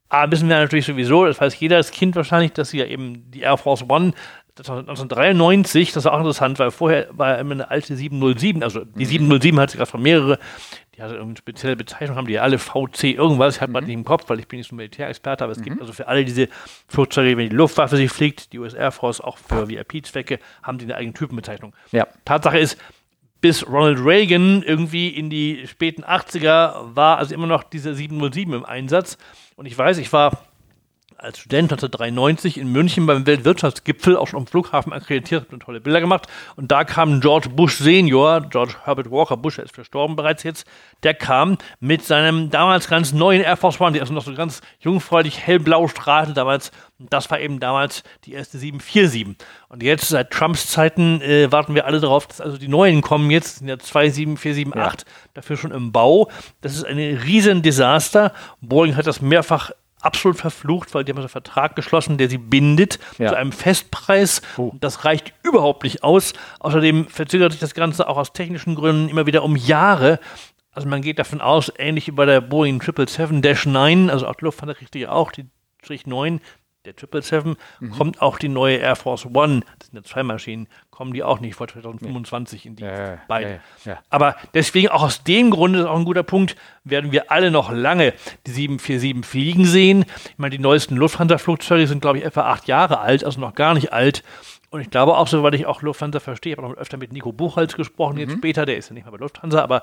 Aber 0.09 0.32
wissen 0.32 0.49
wir 0.49 0.57
natürlich 0.57 0.86
sowieso, 0.86 1.24
das 1.24 1.41
weiß 1.41 1.59
jedes 1.61 1.93
Kind 1.93 2.16
wahrscheinlich, 2.16 2.53
dass 2.53 2.70
sie 2.70 2.78
ja 2.78 2.86
eben 2.86 3.30
die 3.30 3.43
Air 3.43 3.57
Force 3.57 3.84
One 3.88 4.12
1993, 4.59 5.93
das 5.93 6.05
war 6.05 6.12
auch 6.12 6.18
interessant, 6.18 6.59
weil 6.59 6.70
vorher 6.70 7.09
war 7.12 7.38
immer 7.38 7.53
eine 7.53 7.70
alte 7.70 7.97
707, 7.97 8.62
also 8.62 8.84
die 8.84 9.07
707 9.07 9.59
hat 9.59 9.70
sich 9.70 9.78
gerade 9.78 9.91
von 9.91 10.03
mehrere, 10.03 10.38
die 11.01 11.05
hatte 11.05 11.14
irgendeine 11.14 11.38
spezielle 11.38 11.76
Bezeichnung, 11.76 12.18
haben 12.18 12.26
die 12.26 12.38
alle 12.38 12.59
VC 12.59 13.05
irgendwas, 13.05 13.57
ich 13.57 13.62
habe 13.62 13.72
mhm. 13.72 13.86
nicht 13.86 13.94
im 13.94 14.05
Kopf, 14.05 14.24
weil 14.28 14.38
ich 14.38 14.46
bin 14.46 14.59
nicht 14.59 14.68
so 14.68 14.76
Militärexperte, 14.76 15.42
aber 15.42 15.53
es 15.53 15.59
mhm. 15.59 15.64
gibt 15.64 15.80
also 15.80 15.94
für 15.94 16.07
alle 16.09 16.26
diese 16.26 16.48
Flugzeuge, 16.88 17.38
wenn 17.38 17.48
die 17.48 17.57
Luftwaffe 17.57 17.96
sich 17.96 18.11
fliegt, 18.11 18.53
die 18.53 18.59
US 18.59 18.74
Air 18.74 18.92
Force 18.92 19.22
auch 19.22 19.38
für 19.38 19.68
VIP-Zwecke, 19.68 20.38
haben 20.62 20.76
die 20.76 20.84
eine 20.84 20.96
eigene 20.96 21.14
Typenbezeichnung. 21.14 21.72
Ja. 21.90 22.07
Tatsache 22.26 22.59
ist, 22.59 22.76
bis 23.40 23.66
Ronald 23.66 24.05
Reagan 24.05 24.62
irgendwie 24.62 25.09
in 25.09 25.30
die 25.30 25.66
späten 25.66 26.05
80er 26.05 26.94
war 26.94 27.16
also 27.16 27.34
immer 27.34 27.46
noch 27.46 27.62
diese 27.62 27.94
707 27.94 28.53
im 28.53 28.66
Einsatz. 28.66 29.16
Und 29.57 29.64
ich 29.64 29.78
weiß, 29.78 29.96
ich 29.96 30.12
war 30.12 30.32
als 31.22 31.38
Student 31.38 31.72
1993 31.72 32.58
in 32.58 32.72
München 32.72 33.06
beim 33.06 33.26
Weltwirtschaftsgipfel 33.26 34.16
auch 34.16 34.26
schon 34.26 34.40
am 34.40 34.46
Flughafen 34.46 34.92
akkreditiert, 34.92 35.52
und 35.52 35.60
tolle 35.60 35.80
Bilder 35.80 36.00
gemacht. 36.00 36.26
Und 36.56 36.70
da 36.70 36.84
kam 36.84 37.20
George 37.20 37.48
Bush 37.50 37.76
Senior, 37.76 38.40
George 38.42 38.74
Herbert 38.84 39.10
Walker 39.10 39.36
Bush, 39.36 39.56
der 39.56 39.64
ist 39.64 39.74
verstorben 39.74 40.16
bereits 40.16 40.42
jetzt, 40.42 40.66
der 41.02 41.14
kam 41.14 41.58
mit 41.78 42.04
seinem 42.04 42.50
damals 42.50 42.88
ganz 42.88 43.12
neuen 43.12 43.42
Air 43.42 43.56
Force 43.56 43.80
One, 43.80 43.92
die 43.92 44.00
also 44.00 44.14
noch 44.14 44.24
so 44.24 44.34
ganz 44.34 44.60
jungfräulich 44.80 45.38
hellblau 45.38 45.88
strahlte 45.88 46.32
damals. 46.32 46.70
Und 46.98 47.12
das 47.12 47.30
war 47.30 47.40
eben 47.40 47.60
damals 47.60 48.02
die 48.24 48.32
erste 48.32 48.58
747. 48.58 49.36
Und 49.68 49.82
jetzt, 49.82 50.08
seit 50.08 50.30
Trumps 50.30 50.66
Zeiten, 50.66 51.20
äh, 51.22 51.50
warten 51.50 51.74
wir 51.74 51.86
alle 51.86 52.00
darauf, 52.00 52.26
dass 52.26 52.40
also 52.40 52.58
die 52.58 52.68
neuen 52.68 53.00
kommen 53.00 53.30
jetzt, 53.30 53.58
sind 53.58 53.68
ja 53.68 53.78
zwei 53.78 54.06
747-8 54.06 54.76
ja. 54.76 54.92
dafür 55.34 55.56
schon 55.56 55.70
im 55.70 55.92
Bau. 55.92 56.30
Das 56.60 56.74
ist 56.74 56.84
ein 56.84 56.98
riesen 56.98 57.62
Desaster. 57.62 58.32
Boeing 58.60 58.96
hat 58.96 59.06
das 59.06 59.22
mehrfach 59.22 59.70
absolut 60.01 60.38
verflucht, 60.38 60.94
weil 60.94 61.05
die 61.05 61.12
haben 61.12 61.18
einen 61.18 61.28
Vertrag 61.28 61.76
geschlossen, 61.76 62.18
der 62.18 62.28
sie 62.28 62.38
bindet 62.38 62.98
ja. 63.18 63.28
zu 63.28 63.36
einem 63.36 63.53
Festpreis. 63.53 64.42
Oh. 64.57 64.72
Das 64.80 65.05
reicht 65.05 65.32
überhaupt 65.42 65.84
nicht 65.84 66.03
aus. 66.03 66.32
Außerdem 66.59 67.09
verzögert 67.09 67.53
sich 67.53 67.61
das 67.61 67.74
Ganze 67.74 68.09
auch 68.09 68.16
aus 68.16 68.32
technischen 68.32 68.74
Gründen 68.74 69.09
immer 69.09 69.26
wieder 69.26 69.42
um 69.42 69.57
Jahre. 69.57 70.20
Also 70.72 70.88
man 70.88 71.03
geht 71.03 71.18
davon 71.18 71.40
aus, 71.40 71.72
ähnlich 71.78 72.07
wie 72.07 72.12
bei 72.12 72.26
der 72.26 72.40
Boeing 72.40 72.80
777-9, 72.80 74.09
also 74.09 74.26
auch 74.26 74.36
die 74.36 74.44
Lufthansa 74.44 74.74
kriegt 74.74 74.94
ja 74.94 75.11
auch 75.11 75.32
die 75.32 75.46
Strich 75.82 76.07
9, 76.07 76.40
der 76.84 76.94
777, 76.94 77.56
mhm. 77.80 77.90
kommt 77.90 78.22
auch 78.22 78.38
die 78.38 78.48
neue 78.48 78.76
Air 78.76 78.96
Force 78.96 79.26
One, 79.26 79.60
das 79.78 79.88
sind 79.88 79.96
ja 79.96 80.02
zwei 80.02 80.22
Maschinen, 80.22 80.66
kommen 80.90 81.12
die 81.12 81.22
auch 81.22 81.40
nicht 81.40 81.54
vor 81.54 81.68
2025 81.68 82.66
in 82.66 82.76
die 82.76 82.84
ja, 82.84 83.18
beiden. 83.28 83.60
Ja, 83.84 83.92
ja, 83.92 83.98
Aber 84.08 84.36
deswegen 84.54 84.88
auch 84.88 85.02
aus 85.02 85.22
dem 85.22 85.50
Grunde 85.50 85.80
ist 85.80 85.86
auch 85.86 85.98
ein 85.98 86.04
guter 86.04 86.22
Punkt, 86.22 86.56
werden 86.84 87.12
wir 87.12 87.30
alle 87.30 87.50
noch 87.50 87.70
lange 87.70 88.14
die 88.46 88.52
747 88.52 89.26
fliegen 89.26 89.64
sehen. 89.66 90.04
Ich 90.24 90.38
meine, 90.38 90.56
die 90.56 90.62
neuesten 90.62 90.96
Lufthansa-Flugzeuge 90.96 91.86
sind, 91.86 92.00
glaube 92.00 92.18
ich, 92.18 92.24
etwa 92.24 92.42
acht 92.42 92.66
Jahre 92.66 93.00
alt, 93.00 93.24
also 93.24 93.40
noch 93.40 93.54
gar 93.54 93.74
nicht 93.74 93.92
alt. 93.92 94.22
Und 94.70 94.80
ich 94.80 94.90
glaube 94.90 95.16
auch, 95.16 95.26
soweit 95.26 95.54
ich 95.54 95.66
auch 95.66 95.82
Lufthansa 95.82 96.20
verstehe, 96.20 96.52
ich 96.52 96.58
habe 96.58 96.68
noch 96.68 96.76
öfter 96.76 96.96
mit 96.96 97.12
Nico 97.12 97.32
Buchholz 97.32 97.74
gesprochen, 97.74 98.14
mhm. 98.14 98.20
jetzt 98.20 98.32
später, 98.34 98.64
der 98.64 98.76
ist 98.76 98.88
ja 98.88 98.94
nicht 98.94 99.04
mehr 99.04 99.12
bei 99.12 99.18
Lufthansa, 99.18 99.62
aber 99.62 99.82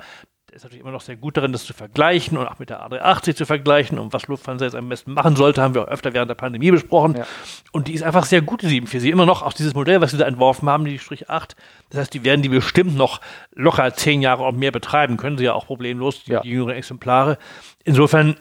ist 0.52 0.64
natürlich 0.64 0.82
immer 0.82 0.92
noch 0.92 1.02
sehr 1.02 1.18
gut 1.18 1.36
darin, 1.36 1.52
das 1.52 1.66
zu 1.66 1.74
vergleichen 1.74 2.38
und 2.38 2.48
auch 2.48 2.58
mit 2.58 2.70
der 2.70 2.82
A380 2.82 3.36
zu 3.36 3.46
vergleichen 3.46 4.00
und 4.00 4.14
was 4.14 4.28
Lufthansa 4.28 4.66
jetzt 4.66 4.76
am 4.76 4.88
besten 4.88 5.14
machen 5.14 5.36
sollte, 5.36 5.62
haben 5.62 5.74
wir 5.74 5.84
auch 5.84 5.88
öfter 5.88 6.14
während 6.14 6.30
der 6.30 6.36
Pandemie 6.36 6.72
besprochen. 6.72 7.16
Ja. 7.18 7.28
Und 7.72 7.88
die 7.88 7.94
ist 7.94 8.04
einfach 8.04 8.26
sehr 8.26 8.42
gut, 8.42 8.62
die 8.62 8.68
747. 8.68 9.12
Immer 9.12 9.26
noch 9.26 9.42
auch 9.42 9.54
dieses 9.54 9.74
Modell, 9.74 10.00
was 10.00 10.12
sie 10.12 10.18
da 10.18 10.26
entworfen 10.26 10.70
haben, 10.70 10.86
die 10.86 11.00
Strich 11.00 11.30
8. 11.30 11.56
Das 11.90 12.00
heißt, 12.00 12.14
die 12.14 12.24
werden 12.24 12.42
die 12.42 12.50
bestimmt 12.50 12.96
noch 12.96 13.20
locker 13.54 13.94
zehn 13.94 14.22
Jahre 14.22 14.44
und 14.44 14.58
mehr 14.58 14.72
betreiben, 14.72 15.18
können 15.18 15.38
sie 15.38 15.46
ja 15.46 15.54
auch 15.54 15.66
problemlos, 15.66 16.24
die, 16.24 16.32
ja. 16.32 16.42
die 16.42 16.50
jüngeren 16.50 16.76
Exemplare. 16.76 17.38
Insofern 17.84 18.38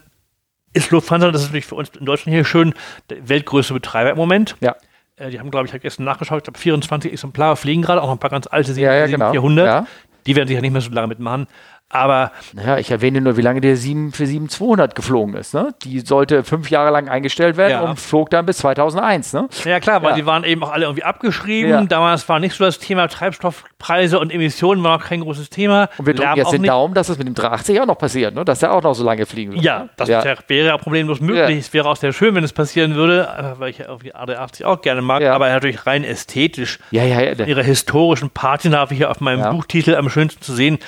ist 0.73 0.91
Lufthansa, 0.91 1.31
das 1.33 1.43
ist 1.43 1.49
natürlich 1.49 1.67
für 1.67 1.75
uns 1.75 1.91
in 1.99 2.05
Deutschland 2.05 2.35
hier 2.35 2.45
schön, 2.45 2.75
der 3.11 3.29
weltgrößte 3.29 3.75
Betreiber 3.75 4.11
im 4.11 4.17
Moment. 4.17 4.57
Ja. 4.61 4.77
Äh, 5.17 5.31
die 5.31 5.41
haben, 5.41 5.51
glaube 5.51 5.67
ich, 5.67 5.73
halt 5.73 5.83
gestern 5.83 6.05
nachgeschaut, 6.05 6.39
ich 6.39 6.45
glaube 6.45 6.59
24 6.59 7.13
Exemplare 7.13 7.57
fliegen 7.57 7.83
gerade, 7.83 8.03
auch 8.03 8.11
ein 8.11 8.19
paar 8.19 8.31
ganz 8.31 8.47
alte 8.47 8.73
747 8.73 9.35
ja, 9.35 9.41
genau. 9.41 9.65
Ja. 9.65 9.87
Die 10.27 10.35
werden 10.35 10.49
sich 10.49 10.57
ja 10.57 10.61
nicht 10.61 10.73
mehr 10.73 10.81
so 10.81 10.91
lange 10.91 11.09
mitmachen. 11.09 11.47
Aber. 11.89 12.33
Naja, 12.53 12.79
ich 12.79 12.91
erwähne 12.91 13.21
nur, 13.21 13.37
wie 13.37 13.43
lange 13.43 13.61
der 13.61 13.77
7 13.77 14.13
für 14.13 14.27
7200 14.27 14.95
geflogen 14.95 15.35
ist. 15.35 15.55
Ne? 15.55 15.73
Die 15.85 16.01
sollte 16.01 16.43
fünf 16.43 16.69
Jahre 16.69 16.91
lang 16.91 17.09
eingestellt 17.09 17.57
werden 17.57 17.71
ja. 17.71 17.81
und 17.83 18.01
flog 18.01 18.31
dann 18.31 18.45
bis 18.45 18.59
2001. 18.59 19.33
Ne? 19.35 19.49
Ja, 19.65 19.79
klar, 19.79 20.03
weil 20.03 20.11
ja. 20.11 20.17
die 20.17 20.27
waren 20.27 20.43
eben 20.43 20.65
auch 20.65 20.73
alle 20.73 20.87
irgendwie 20.87 21.05
abgeschrieben. 21.05 21.71
Ja. 21.71 21.85
Damals 21.85 22.29
war 22.29 22.41
nicht 22.41 22.57
so 22.57 22.65
das 22.65 22.81
Thema 22.81 23.07
Treibstoffpreise 23.07 24.19
und 24.19 24.33
Emissionen 24.33 24.83
war 24.83 24.99
noch 24.99 25.05
kein 25.05 25.21
großes 25.21 25.49
Thema. 25.49 25.89
Und 25.99 26.07
wir 26.07 26.15
drücken 26.15 26.37
jetzt 26.37 26.53
den 26.53 26.63
nicht. 26.63 26.71
Daumen, 26.71 26.95
dass 26.95 27.09
es 27.09 27.19
mit 27.19 27.29
dem 27.29 27.35
380 27.35 27.81
auch 27.81 27.87
noch 27.87 27.99
passiert, 27.99 28.35
ne? 28.35 28.45
dass 28.45 28.59
der 28.59 28.73
auch 28.73 28.83
noch 28.83 28.95
so 28.95 29.05
lange 29.05 29.25
fliegen 29.25 29.53
wird. 29.53 29.63
Ja, 29.63 29.89
das 29.97 30.09
wäre 30.09 30.67
ja 30.67 30.79
problemlos 30.79 31.21
möglich. 31.21 31.59
Es 31.59 31.73
wäre 31.73 31.89
auch 31.89 31.97
sehr 31.97 32.13
schön, 32.13 32.35
wenn 32.35 32.43
es 32.43 32.53
passieren 32.53 32.97
würde, 32.97 33.29
äh, 33.29 33.61
weil 33.61 33.71
ich 33.71 33.79
ja 33.79 33.97
die 33.97 34.15
A380 34.15 34.65
auch 34.65 34.81
gerne 34.81 35.03
mag, 35.03 35.23
aber 35.23 35.49
natürlich 35.49 35.87
rein 35.87 36.03
ästhetisch. 36.03 36.81
Ja, 36.91 37.05
ja, 37.05 37.21
ja. 37.21 37.45
Ihre 37.45 37.63
historischen 37.63 38.31
Patina, 38.31 38.91
wie 38.91 38.97
hier 38.97 39.11
auf 39.11 39.21
meinem 39.21 39.51
Buchtitel 39.51 39.95
am 39.95 40.11
schönsten 40.11 40.43
zu 40.43 40.53
sehen, 40.53 40.79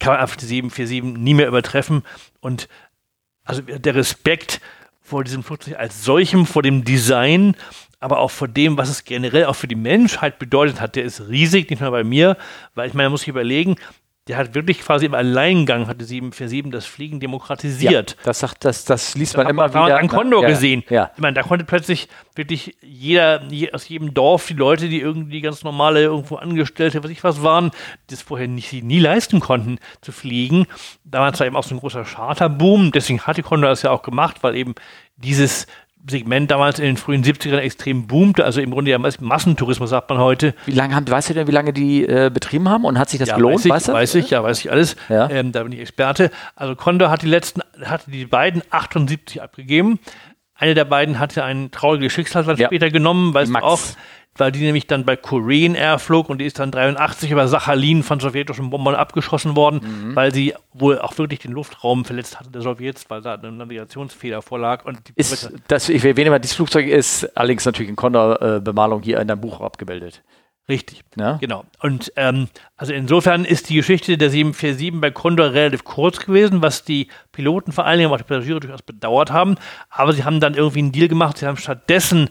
kann 0.00 0.14
man 0.14 0.20
einfach 0.20 0.36
die 0.36 0.46
747 0.46 1.22
nie 1.22 1.34
mehr 1.34 1.46
übertreffen. 1.46 2.02
Und 2.40 2.68
also 3.44 3.62
der 3.62 3.94
Respekt 3.94 4.60
vor 5.00 5.22
diesem 5.24 5.44
Flugzeug 5.44 5.78
als 5.78 6.04
solchem, 6.04 6.46
vor 6.46 6.62
dem 6.62 6.84
Design, 6.84 7.54
aber 8.00 8.18
auch 8.18 8.30
vor 8.30 8.48
dem, 8.48 8.78
was 8.78 8.88
es 8.88 9.04
generell 9.04 9.44
auch 9.44 9.56
für 9.56 9.68
die 9.68 9.76
Menschheit 9.76 10.38
bedeutet 10.38 10.80
hat, 10.80 10.96
der 10.96 11.04
ist 11.04 11.28
riesig, 11.28 11.70
nicht 11.70 11.80
nur 11.80 11.90
bei 11.90 12.04
mir, 12.04 12.36
weil 12.74 12.88
ich 12.88 12.94
meine, 12.94 13.10
muss 13.10 13.20
sich 13.20 13.28
überlegen, 13.28 13.76
der 14.28 14.36
hat 14.36 14.54
wirklich 14.54 14.80
quasi 14.80 15.06
im 15.06 15.14
Alleingang, 15.14 15.86
hatte 15.88 16.04
747 16.04 16.70
das 16.70 16.84
Fliegen 16.84 17.20
demokratisiert. 17.20 18.10
Ja, 18.10 18.16
das, 18.24 18.40
sagt, 18.40 18.64
das, 18.64 18.84
das 18.84 19.14
liest 19.14 19.36
man 19.36 19.48
immer 19.48 19.70
wieder. 19.70 19.80
Man 19.80 19.92
an 19.92 20.08
Condor 20.08 20.42
ja, 20.42 20.48
gesehen. 20.48 20.84
Ja. 20.90 21.10
Ich 21.14 21.20
meine, 21.20 21.34
da 21.34 21.42
konnte 21.42 21.64
plötzlich 21.64 22.08
wirklich 22.34 22.76
jeder, 22.82 23.42
aus 23.72 23.88
jedem 23.88 24.14
Dorf, 24.14 24.46
die 24.46 24.54
Leute, 24.54 24.88
die 24.88 25.00
irgendwie 25.00 25.40
ganz 25.40 25.64
normale 25.64 26.02
irgendwo 26.02 26.36
Angestellte, 26.36 27.02
was 27.02 27.10
ich 27.10 27.24
was 27.24 27.42
waren, 27.42 27.70
es 28.10 28.22
vorher 28.22 28.46
nicht, 28.46 28.72
nie 28.72 29.00
leisten 29.00 29.40
konnten, 29.40 29.78
zu 30.02 30.12
fliegen. 30.12 30.66
Da 31.04 31.20
war 31.20 31.46
eben 31.46 31.56
auch 31.56 31.64
so 31.64 31.74
ein 31.74 31.80
großer 31.80 32.04
Charterboom, 32.04 32.92
deswegen 32.92 33.22
hat 33.22 33.36
die 33.36 33.42
Condor 33.42 33.70
das 33.70 33.82
ja 33.82 33.90
auch 33.90 34.02
gemacht, 34.02 34.42
weil 34.42 34.54
eben 34.54 34.74
dieses 35.16 35.66
Segment 36.08 36.50
damals 36.50 36.78
in 36.78 36.86
den 36.86 36.96
frühen 36.96 37.22
70ern 37.22 37.58
extrem 37.58 38.06
boomte, 38.06 38.44
also 38.44 38.60
im 38.60 38.70
Grunde 38.70 38.90
ja 38.90 38.98
Massentourismus, 38.98 39.90
sagt 39.90 40.08
man 40.08 40.18
heute. 40.18 40.54
Wie 40.66 40.72
lange 40.72 40.94
haben, 40.94 41.08
weißt 41.08 41.30
du 41.30 41.34
denn, 41.34 41.46
wie 41.46 41.52
lange 41.52 41.72
die 41.72 42.04
äh, 42.04 42.30
betrieben 42.32 42.68
haben 42.68 42.84
und 42.84 42.98
hat 42.98 43.10
sich 43.10 43.18
das 43.18 43.28
ja, 43.28 43.36
gelohnt? 43.36 43.56
Weiß 43.56 43.64
ich, 43.64 43.70
weißt 43.70 43.88
du? 43.88 43.92
weiß 43.92 44.14
ich, 44.16 44.30
ja, 44.30 44.42
weiß 44.42 44.60
ich 44.60 44.70
alles. 44.70 44.96
Ja. 45.08 45.28
Ähm, 45.30 45.52
da 45.52 45.62
bin 45.62 45.72
ich 45.72 45.80
Experte. 45.80 46.30
Also 46.56 46.74
Condor 46.74 47.10
hat 47.10 47.22
die 47.22 47.28
letzten, 47.28 47.60
hatte 47.84 48.10
die 48.10 48.24
beiden 48.24 48.62
78 48.70 49.42
abgegeben. 49.42 49.98
Eine 50.54 50.74
der 50.74 50.84
beiden 50.84 51.18
hatte 51.18 51.42
ein 51.42 51.70
trauriges 51.70 52.12
Schicksal 52.12 52.44
dann 52.44 52.56
ja. 52.56 52.66
später 52.66 52.90
genommen, 52.90 53.32
weißt 53.32 53.50
du 53.50 53.62
auch 53.62 53.80
weil 54.36 54.52
die 54.52 54.60
nämlich 54.60 54.86
dann 54.86 55.04
bei 55.04 55.16
Korean 55.16 55.74
Air 55.74 55.98
flog 55.98 56.28
und 56.28 56.38
die 56.38 56.46
ist 56.46 56.58
dann 56.58 56.70
83 56.70 57.30
über 57.30 57.48
Sachalin 57.48 58.02
von 58.02 58.20
sowjetischen 58.20 58.70
Bombern 58.70 58.94
abgeschossen 58.94 59.56
worden, 59.56 59.80
mhm. 59.82 60.16
weil 60.16 60.32
sie 60.32 60.54
wohl 60.72 60.98
auch 60.98 61.18
wirklich 61.18 61.40
den 61.40 61.52
Luftraum 61.52 62.04
verletzt 62.04 62.38
hatte 62.38 62.50
der 62.50 62.62
Sowjets, 62.62 63.08
weil 63.08 63.22
da 63.22 63.34
eine 63.34 63.52
Navigationsfehler 63.52 64.42
vorlag. 64.42 64.84
Und 64.84 64.98
ist, 65.16 65.52
das, 65.68 65.88
ich 65.88 66.04
erwähne 66.04 66.30
mal, 66.30 66.38
dieses 66.38 66.56
Flugzeug 66.56 66.86
ist 66.86 67.36
allerdings 67.36 67.64
natürlich 67.64 67.90
in 67.90 67.96
Condor-Bemalung 67.96 69.02
hier 69.02 69.20
in 69.20 69.28
deinem 69.28 69.40
Buch 69.40 69.60
abgebildet. 69.60 70.22
Richtig, 70.70 71.02
ja? 71.18 71.36
genau. 71.38 71.64
Und 71.80 72.12
ähm, 72.14 72.46
also 72.76 72.92
insofern 72.92 73.44
ist 73.44 73.70
die 73.70 73.74
Geschichte 73.74 74.16
der 74.16 74.30
747 74.30 75.00
bei 75.00 75.10
Condor 75.10 75.52
relativ 75.52 75.82
kurz 75.82 76.24
gewesen, 76.24 76.62
was 76.62 76.84
die 76.84 77.08
Piloten 77.32 77.72
vor 77.72 77.86
allen 77.86 77.98
Dingen, 77.98 78.06
aber 78.06 78.14
auch 78.14 78.20
die 78.20 78.28
Passagiere 78.28 78.60
durchaus 78.60 78.82
bedauert 78.82 79.32
haben. 79.32 79.56
Aber 79.88 80.12
sie 80.12 80.22
haben 80.22 80.38
dann 80.38 80.54
irgendwie 80.54 80.78
einen 80.78 80.92
Deal 80.92 81.08
gemacht. 81.08 81.38
Sie 81.38 81.46
haben 81.46 81.56
stattdessen 81.56 82.30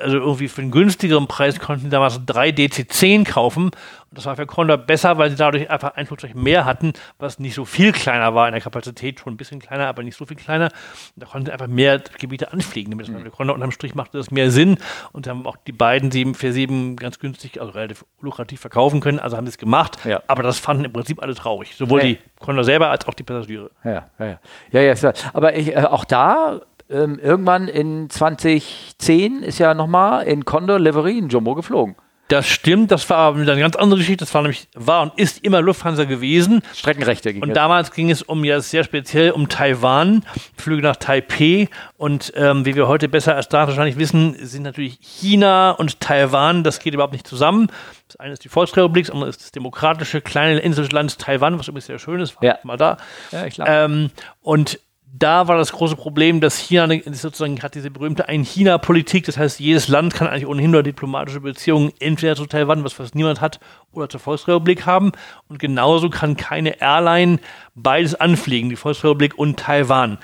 also 0.00 0.16
irgendwie 0.18 0.48
für 0.48 0.62
einen 0.62 0.70
günstigeren 0.70 1.26
Preis 1.26 1.58
konnten 1.58 1.84
sie 1.84 1.90
damals 1.90 2.20
drei 2.24 2.50
DC-10 2.50 3.24
kaufen. 3.24 3.64
Und 4.10 4.16
das 4.16 4.24
war 4.24 4.36
für 4.36 4.46
Condor 4.46 4.78
besser, 4.78 5.18
weil 5.18 5.30
sie 5.30 5.36
dadurch 5.36 5.68
einfach 5.70 5.96
ein 5.96 6.06
Flugzeug 6.06 6.34
mehr 6.34 6.64
hatten, 6.64 6.94
was 7.18 7.38
nicht 7.38 7.54
so 7.54 7.64
viel 7.64 7.92
kleiner 7.92 8.34
war 8.34 8.48
in 8.48 8.52
der 8.52 8.62
Kapazität, 8.62 9.20
schon 9.20 9.34
ein 9.34 9.36
bisschen 9.36 9.60
kleiner, 9.60 9.86
aber 9.86 10.02
nicht 10.02 10.16
so 10.16 10.24
viel 10.24 10.36
kleiner. 10.36 10.66
Und 11.14 11.22
da 11.22 11.26
konnten 11.26 11.46
sie 11.46 11.52
einfach 11.52 11.66
mehr 11.66 12.02
Gebiete 12.18 12.52
anfliegen. 12.52 12.90
Damit 12.90 13.08
mhm. 13.08 13.30
Condor 13.30 13.54
unterm 13.54 13.70
Strich 13.70 13.94
machte 13.94 14.16
das 14.16 14.30
mehr 14.30 14.50
Sinn. 14.50 14.78
Und 15.12 15.26
sie 15.26 15.30
haben 15.30 15.46
auch 15.46 15.56
die 15.56 15.72
beiden 15.72 16.10
747 16.10 16.96
ganz 16.96 17.18
günstig, 17.18 17.60
also 17.60 17.72
relativ 17.72 18.04
lukrativ 18.20 18.60
verkaufen 18.60 19.00
können. 19.00 19.18
Also 19.18 19.36
haben 19.36 19.46
sie 19.46 19.50
es 19.50 19.58
gemacht. 19.58 19.98
Ja. 20.04 20.22
Aber 20.26 20.42
das 20.42 20.58
fanden 20.58 20.86
im 20.86 20.92
Prinzip 20.92 21.22
alle 21.22 21.34
traurig. 21.34 21.76
Sowohl 21.76 22.00
ja. 22.00 22.06
die 22.06 22.18
Condor 22.40 22.64
selber 22.64 22.90
als 22.90 23.06
auch 23.06 23.14
die 23.14 23.24
Passagiere. 23.24 23.70
Ja, 23.84 24.06
ja, 24.18 24.26
ja. 24.26 24.40
ja, 24.70 24.94
ja 24.94 25.12
aber 25.34 25.54
ich, 25.54 25.76
äh, 25.76 25.84
auch 25.84 26.04
da 26.04 26.60
ähm, 26.90 27.18
irgendwann 27.18 27.68
in 27.68 28.10
2010 28.10 29.42
ist 29.42 29.58
ja 29.58 29.74
nochmal 29.74 30.26
in 30.26 30.44
Condor 30.44 30.78
Livery 30.78 31.18
ein 31.18 31.28
Jumbo 31.28 31.54
geflogen. 31.54 31.96
Das 32.28 32.46
stimmt, 32.46 32.90
das 32.90 33.08
war 33.08 33.34
eine 33.34 33.58
ganz 33.58 33.74
andere 33.74 34.00
Geschichte. 34.00 34.22
Das 34.22 34.34
war 34.34 34.42
nämlich, 34.42 34.68
war 34.74 35.00
und 35.00 35.18
ist 35.18 35.42
immer 35.44 35.62
Lufthansa 35.62 36.04
gewesen. 36.04 36.60
Streckenrechte. 36.74 37.34
Und 37.40 37.54
damals 37.54 37.90
ging 37.90 38.10
es 38.10 38.22
um 38.22 38.44
ja 38.44 38.60
sehr 38.60 38.84
speziell 38.84 39.30
um 39.30 39.48
Taiwan, 39.48 40.26
Flüge 40.54 40.82
nach 40.82 40.96
Taipei. 40.96 41.70
Und 41.96 42.34
ähm, 42.36 42.66
wie 42.66 42.74
wir 42.74 42.86
heute 42.86 43.08
besser 43.08 43.34
als 43.34 43.48
da 43.48 43.66
wahrscheinlich 43.66 43.96
wissen, 43.96 44.36
sind 44.40 44.62
natürlich 44.62 44.98
China 45.00 45.70
und 45.70 46.00
Taiwan, 46.00 46.64
das 46.64 46.80
geht 46.80 46.92
überhaupt 46.92 47.14
nicht 47.14 47.26
zusammen. 47.26 47.68
Das 48.08 48.16
eine 48.16 48.34
ist 48.34 48.44
die 48.44 48.50
Volksrepublik, 48.50 49.06
das 49.06 49.14
andere 49.14 49.30
ist 49.30 49.40
das 49.40 49.50
demokratische 49.50 50.20
kleine 50.20 50.58
Inselland 50.60 51.18
Taiwan, 51.18 51.58
was 51.58 51.68
übrigens 51.68 51.86
sehr 51.86 51.98
schön 51.98 52.20
ist, 52.20 52.36
war 52.36 52.44
ja. 52.44 52.58
mal 52.62 52.76
da. 52.76 52.98
Ja, 53.32 53.46
ich 53.46 53.58
ähm, 53.64 54.10
und 54.42 54.80
da 55.10 55.48
war 55.48 55.56
das 55.56 55.72
große 55.72 55.96
Problem, 55.96 56.40
dass 56.40 56.58
China 56.58 56.88
sozusagen 57.12 57.60
hat 57.62 57.74
diese 57.74 57.90
berühmte 57.90 58.28
Ein-China-Politik. 58.28 59.24
Das 59.24 59.38
heißt, 59.38 59.58
jedes 59.58 59.88
Land 59.88 60.14
kann 60.14 60.28
eigentlich 60.28 60.46
ohnehin 60.46 60.70
nur 60.70 60.82
diplomatische 60.82 61.40
Beziehungen 61.40 61.92
entweder 61.98 62.36
zu 62.36 62.46
Taiwan, 62.46 62.84
was 62.84 62.92
fast 62.92 63.14
niemand 63.14 63.40
hat, 63.40 63.58
oder 63.92 64.08
zur 64.08 64.20
Volksrepublik 64.20 64.86
haben. 64.86 65.12
Und 65.48 65.58
genauso 65.58 66.10
kann 66.10 66.36
keine 66.36 66.80
Airline 66.80 67.38
beides 67.74 68.14
anfliegen, 68.14 68.70
die 68.70 68.76
Volksrepublik 68.76 69.38
und 69.38 69.58
Taiwan. 69.58 70.18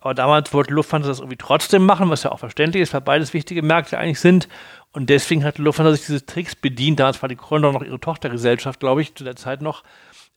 Aber 0.00 0.14
damals 0.14 0.52
wollte 0.54 0.72
Lufthansa 0.72 1.08
das 1.08 1.18
irgendwie 1.18 1.36
trotzdem 1.36 1.84
machen, 1.84 2.08
was 2.08 2.22
ja 2.22 2.32
auch 2.32 2.38
verständlich 2.38 2.82
ist, 2.82 2.94
weil 2.94 3.02
beides 3.02 3.34
wichtige 3.34 3.62
Märkte 3.62 3.98
eigentlich 3.98 4.20
sind. 4.20 4.48
Und 4.92 5.10
deswegen 5.10 5.44
hat 5.44 5.58
Lufthansa 5.58 5.92
sich 5.92 6.06
diese 6.06 6.24
Tricks 6.24 6.56
bedient. 6.56 6.98
Damals 6.98 7.20
war 7.20 7.28
die 7.28 7.36
Gründer 7.36 7.72
noch 7.72 7.82
ihre 7.82 8.00
Tochtergesellschaft, 8.00 8.80
glaube 8.80 9.02
ich, 9.02 9.14
zu 9.14 9.22
der 9.22 9.36
Zeit 9.36 9.60
noch. 9.60 9.84